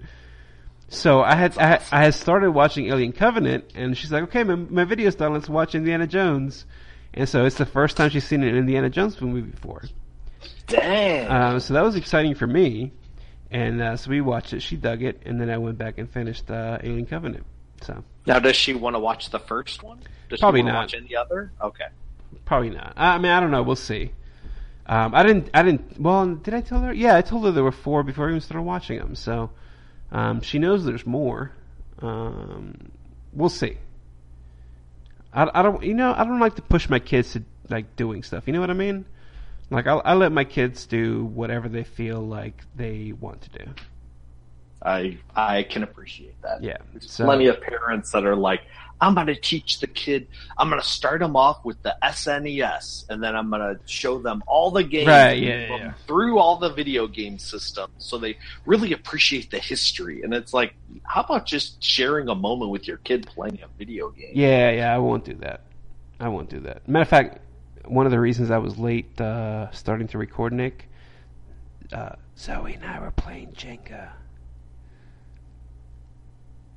So 0.90 1.22
I 1.22 1.36
had 1.36 1.58
I, 1.58 1.66
had- 1.68 1.84
I 1.92 2.04
had 2.04 2.14
started 2.14 2.52
watching 2.52 2.88
Alien 2.88 3.14
Covenant, 3.14 3.66
and 3.76 3.98
she's 3.98 4.12
like, 4.12 4.24
"Okay, 4.24 4.44
my, 4.44 4.56
my 4.56 4.84
video's 4.84 5.16
done. 5.16 5.34
Let's 5.34 5.50
watch 5.50 5.74
Indiana 5.76 6.06
Jones." 6.08 6.66
And 7.16 7.28
so 7.30 7.46
it's 7.46 7.58
the 7.58 7.66
first 7.66 7.96
time 7.98 8.10
she's 8.10 8.24
seen 8.26 8.44
an 8.44 8.56
Indiana 8.56 8.90
Jones 8.90 9.20
movie 9.22 9.42
before. 9.42 9.84
Dang. 10.68 11.30
Um, 11.30 11.60
so 11.60 11.74
that 11.76 11.84
was 11.84 11.96
exciting 11.96 12.36
for 12.36 12.48
me, 12.48 12.92
and 13.52 13.82
uh, 13.82 13.98
so 13.98 14.10
we 14.10 14.22
watched 14.22 14.54
it. 14.54 14.62
She 14.62 14.76
dug 14.78 15.04
it, 15.04 15.22
and 15.26 15.40
then 15.40 15.50
I 15.50 15.58
went 15.58 15.78
back 15.78 15.98
and 15.98 16.10
finished 16.10 16.50
uh, 16.50 16.80
Alien 16.84 17.06
Covenant. 17.06 17.46
So 17.82 18.04
now, 18.26 18.40
does 18.40 18.56
she 18.56 18.74
want 18.74 18.96
to 18.96 19.00
watch 19.00 19.30
the 19.30 19.40
first 19.40 19.84
one? 19.84 20.00
Does 20.30 20.40
Probably 20.40 20.64
not. 20.64 20.74
watch 20.76 20.94
any 20.96 21.16
other? 21.16 21.52
Okay. 21.62 21.86
Probably 22.46 22.70
not. 22.72 22.94
I 22.98 23.18
mean, 23.18 23.32
I 23.32 23.40
don't 23.40 23.52
know. 23.52 23.64
We'll 23.64 23.76
see. 23.76 24.12
Um, 24.86 25.16
I 25.16 25.24
didn't. 25.24 25.50
I 25.54 25.64
didn't. 25.64 26.00
Well, 26.00 26.36
did 26.36 26.54
I 26.54 26.62
tell 26.62 26.80
her? 26.82 26.94
Yeah, 26.94 27.16
I 27.16 27.22
told 27.22 27.46
her 27.46 27.52
there 27.52 27.64
were 27.64 27.72
four 27.72 28.04
before 28.04 28.26
I 28.28 28.30
even 28.30 28.42
started 28.42 28.64
watching 28.64 28.98
them. 29.00 29.16
So 29.16 29.50
um, 30.12 30.42
she 30.42 30.60
knows 30.60 30.84
there's 30.84 31.06
more. 31.06 31.52
Um, 32.02 32.92
we'll 33.32 33.50
see. 33.50 33.78
I, 35.34 35.50
I 35.54 35.62
don't. 35.62 35.84
You 35.84 35.94
know, 35.94 36.14
I 36.16 36.24
don't 36.26 36.40
like 36.40 36.56
to 36.56 36.62
push 36.62 36.90
my 36.90 37.00
kids 37.00 37.34
to 37.34 37.44
like 37.70 37.96
doing 37.96 38.24
stuff. 38.24 38.46
You 38.46 38.54
know 38.54 38.60
what 38.60 38.70
I 38.70 38.74
mean? 38.74 39.06
Like 39.70 39.88
I, 39.88 39.94
I 39.94 40.14
let 40.16 40.32
my 40.32 40.44
kids 40.44 40.86
do 40.86 41.26
whatever 41.26 41.70
they 41.70 41.84
feel 41.84 42.20
like 42.20 42.62
they 42.76 43.14
want 43.20 43.42
to 43.44 43.50
do. 43.66 43.72
I 44.86 45.18
I 45.34 45.64
can 45.64 45.84
appreciate 45.84 46.40
that. 46.42 46.62
Yeah, 46.62 46.78
There's 46.92 47.10
so- 47.10 47.24
plenty 47.24 47.48
of 47.48 47.62
parents 47.62 48.12
that 48.12 48.26
are 48.26 48.36
like, 48.36 48.62
I'm 49.04 49.14
going 49.16 49.28
to 49.28 49.36
teach 49.36 49.80
the 49.80 49.88
kid. 49.88 50.28
I'm 50.58 50.70
going 50.70 50.82
to 50.82 50.88
start 50.88 51.20
them 51.20 51.36
off 51.36 51.64
with 51.66 51.82
the 51.84 51.96
SNES, 52.02 53.10
and 53.10 53.22
then 53.22 53.36
I'm 53.36 53.50
going 53.50 53.62
to 53.62 53.80
show 53.86 54.20
them 54.20 54.44
all 54.48 54.72
the 54.72 54.84
games 54.84 55.08
Right, 55.08 55.42
yeah, 55.42 55.76
yeah. 55.76 55.94
through 56.08 56.40
all 56.40 56.58
the 56.58 56.70
video 56.72 57.08
game 57.08 57.38
systems, 57.38 57.92
so 57.98 58.18
they 58.18 58.38
really 58.66 58.94
appreciate 58.94 59.52
the 59.52 59.60
history. 59.60 60.24
And 60.24 60.34
it's 60.34 60.54
like, 60.54 60.76
how 61.04 61.22
about 61.22 61.46
just 61.46 61.84
sharing 61.84 62.30
a 62.30 62.36
moment 62.36 62.72
with 62.72 62.88
your 62.88 62.98
kid 62.98 63.28
playing 63.28 63.60
a 63.64 63.68
video 63.78 64.10
game? 64.10 64.32
Yeah, 64.34 64.72
yeah, 64.72 64.96
I 64.96 64.98
won't 65.00 65.26
do 65.26 65.34
that. 65.36 65.62
I 66.20 66.30
won't 66.30 66.50
do 66.50 66.62
that. 66.62 66.88
Matter 66.88 67.02
of 67.02 67.10
fact, 67.10 67.40
one 67.86 68.06
of 68.06 68.12
the 68.12 68.20
reasons 68.20 68.52
I 68.52 68.58
was 68.60 68.78
late 68.78 69.20
uh, 69.20 69.70
starting 69.72 70.08
to 70.10 70.18
record, 70.18 70.54
Nick, 70.54 70.88
uh, 71.92 72.16
Zoe 72.38 72.74
and 72.76 72.86
I 72.86 73.00
were 73.00 73.12
playing 73.12 73.52
Jenga. 73.52 74.10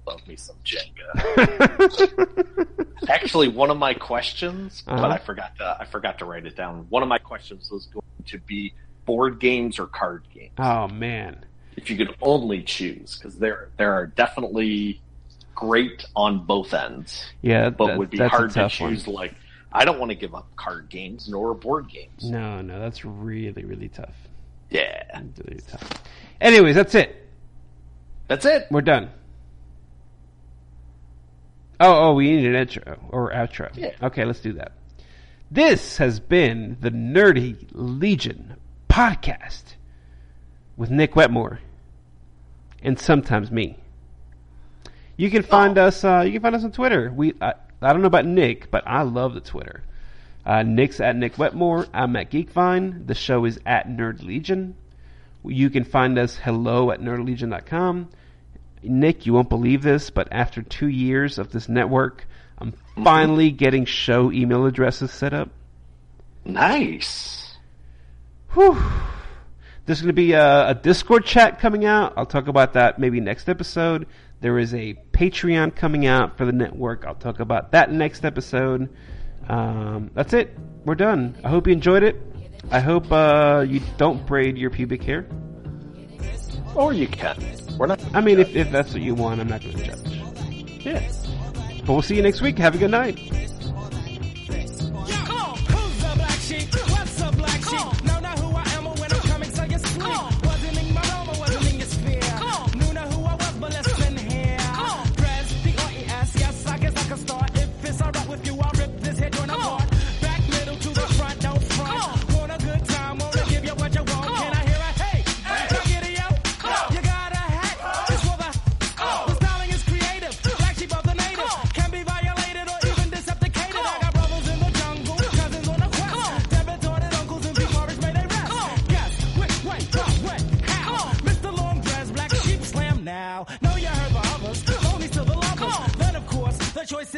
Love 0.07 0.27
me 0.29 0.37
some 0.37 0.57
Jenga. 0.65 1.11
Actually, 3.09 3.49
one 3.49 3.71
of 3.71 3.77
my 3.77 3.95
questions, 3.95 4.83
Uh-huh. 4.87 5.01
but 5.01 5.11
I 5.11 5.19
forgot 5.19 5.57
to 5.59 5.77
I 5.81 5.85
forgot 5.85 6.19
to 6.21 6.25
write 6.25 6.47
it 6.47 6.57
down. 6.57 6.87
One 6.89 7.03
of 7.03 7.09
my 7.09 7.19
questions 7.19 7.71
was 7.71 7.87
going 7.87 8.05
to 8.27 8.39
be 8.39 8.73
board 9.05 9.39
games 9.41 9.79
or 9.79 9.87
card 9.87 10.25
games. 10.35 10.53
oh 10.59 10.89
man, 10.89 11.45
if 11.77 11.91
you 11.91 11.97
could 11.97 12.15
only 12.23 12.63
choose, 12.63 13.17
because 13.19 13.39
there 13.39 13.69
there 13.79 13.93
are 13.95 14.07
definitely 14.07 15.01
great 15.55 16.05
on 16.15 16.45
both 16.45 16.73
ends, 16.75 17.25
yeah, 17.43 17.71
but 17.71 17.87
that- 17.89 17.99
would 17.99 18.11
be 18.11 18.19
hard 18.19 18.51
to 18.53 18.69
choose. 18.69 19.07
one. 19.07 19.15
Like, 19.17 19.35
I 19.73 19.85
don't 19.85 19.99
want 19.99 20.11
to 20.11 20.17
give 20.17 20.35
up 20.35 20.55
card 20.57 20.89
games 20.89 21.29
nor 21.29 21.55
board 21.55 21.89
games. 21.89 22.31
No, 22.31 22.61
no, 22.63 22.79
that's 22.79 23.05
really, 23.05 23.65
really 23.65 23.89
tough. 23.89 24.15
Yeah, 24.71 25.21
Really 25.45 25.61
tough. 25.69 26.03
Anyways, 26.41 26.75
that's 26.75 26.95
it. 26.95 27.29
that's 28.29 28.45
it. 28.45 28.67
We're 28.71 28.81
done. 28.83 29.11
Oh, 31.79 32.09
oh, 32.09 32.15
we 32.15 32.31
need 32.31 32.47
an 32.47 32.55
intro 32.55 32.99
or 33.11 33.33
outro. 33.33 33.71
Yeah. 33.77 33.93
Okay, 34.03 34.25
let's 34.25 34.41
do 34.41 34.55
that. 34.55 34.73
This 35.51 35.99
has 35.99 36.21
been 36.21 36.77
the 36.81 36.91
Nerdy 36.91 37.69
Legion 37.73 38.57
podcast 38.89 39.75
with 40.77 40.91
Nick 40.91 41.15
Wetmore 41.15 41.61
and 42.83 42.99
sometimes 42.99 43.51
me. 43.51 43.77
You 45.17 45.31
can 45.31 45.43
find 45.43 45.79
us. 45.79 46.05
Uh, 46.05 46.23
you 46.27 46.33
can 46.33 46.43
find 46.43 46.55
us 46.55 46.65
on 46.65 46.73
Twitter. 46.73 47.13
We. 47.15 47.35
I, 47.41 47.55
I 47.83 47.93
don't 47.93 48.01
know 48.01 48.07
about 48.07 48.25
Nick, 48.27 48.71
but 48.71 48.85
I 48.87 49.03
love 49.03 49.35
the 49.35 49.41
Twitter. 49.41 49.83
Uh, 50.45 50.63
Nick's 50.63 51.01
at 51.01 51.17
Nick 51.17 51.37
Wetmore. 51.37 51.87
I'm 51.93 52.17
at 52.17 52.31
Geekvine. 52.31 53.07
The 53.07 53.15
show 53.15 53.45
is 53.45 53.59
at 53.67 53.89
Nerd 53.89 54.23
Legion. 54.23 54.77
You 55.45 55.71
can 55.71 55.85
find 55.85 56.19
us 56.19 56.37
hello 56.37 56.91
at 56.91 57.01
nerdlegion.com. 57.01 58.09
Nick, 58.83 59.27
you 59.27 59.33
won't 59.33 59.49
believe 59.49 59.83
this, 59.83 60.11
but 60.11 60.29
after 60.31 60.63
two 60.63 60.89
years 60.89 61.39
of 61.39 61.51
this 61.51 61.69
network, 61.69 62.27
I'm 62.59 62.73
finally 63.03 63.51
getting 63.51 63.85
show 63.85 64.33
email 64.33 64.67
addresses 64.67 65.11
set 65.11 65.35
up. 65.35 65.51
Nice. 66.45 67.57
Whew. 68.55 68.81
There's 69.85 70.01
going 70.01 70.09
to 70.09 70.15
be 70.15 70.33
a, 70.33 70.71
a 70.71 70.75
Discord 70.75 71.25
chat 71.25 71.61
coming 71.61 71.85
out. 71.85 72.15
I'll 72.17 72.27
talk 72.27 72.49
about 72.49 72.73
that 72.73 72.99
maybe 72.99 73.21
next 73.21 73.49
episode. 73.49 74.07
There 74.41 74.59
is 74.59 74.75
a 74.75 74.95
Patreon 75.13 75.77
coming 75.77 76.07
out 76.07 76.37
for 76.37 76.45
the 76.45 76.53
network. 76.53 77.05
I'll 77.07 77.15
talk 77.15 77.41
about 77.41 77.73
that 77.73 77.91
next 77.91 78.25
episode. 78.25 78.89
Um, 79.49 80.11
that's 80.15 80.33
it. 80.33 80.57
We're 80.85 80.95
done. 80.97 81.37
I 81.45 81.49
hope 81.49 81.67
you 81.67 81.73
enjoyed 81.73 82.03
it. 82.03 82.21
I 82.71 82.81
hope 82.81 83.11
uh, 83.13 83.65
you 83.67 83.81
don't 83.97 84.27
braid 84.27 84.59
your 84.59 84.71
pubic 84.71 85.03
hair. 85.03 85.27
Or 86.75 86.93
you 86.93 87.07
can. 87.07 87.37
We're 87.79 87.87
not. 87.87 88.01
I 88.15 88.21
mean, 88.21 88.39
if, 88.39 88.55
if 88.55 88.71
that's 88.71 88.93
what 88.93 89.03
you 89.03 89.15
want, 89.15 89.41
I'm 89.41 89.49
not 89.49 89.63
going 89.63 89.77
to 89.77 89.85
judge. 89.85 90.85
Yeah. 90.85 91.13
But 91.81 91.89
we'll 91.89 92.03
see 92.03 92.17
you 92.17 92.23
next 92.23 92.41
week. 92.41 92.59
Have 92.59 92.75
a 92.75 92.79
good 92.79 92.91
night. 92.91 93.19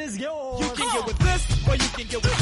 Is 0.08 0.18
yours. 0.18 0.60
You 0.60 0.68
can 0.74 0.94
get 0.94 1.06
with 1.06 1.18
this 1.18 1.68
or 1.68 1.74
you 1.74 1.88
can 1.96 2.06
get 2.06 2.22
with 2.22 2.37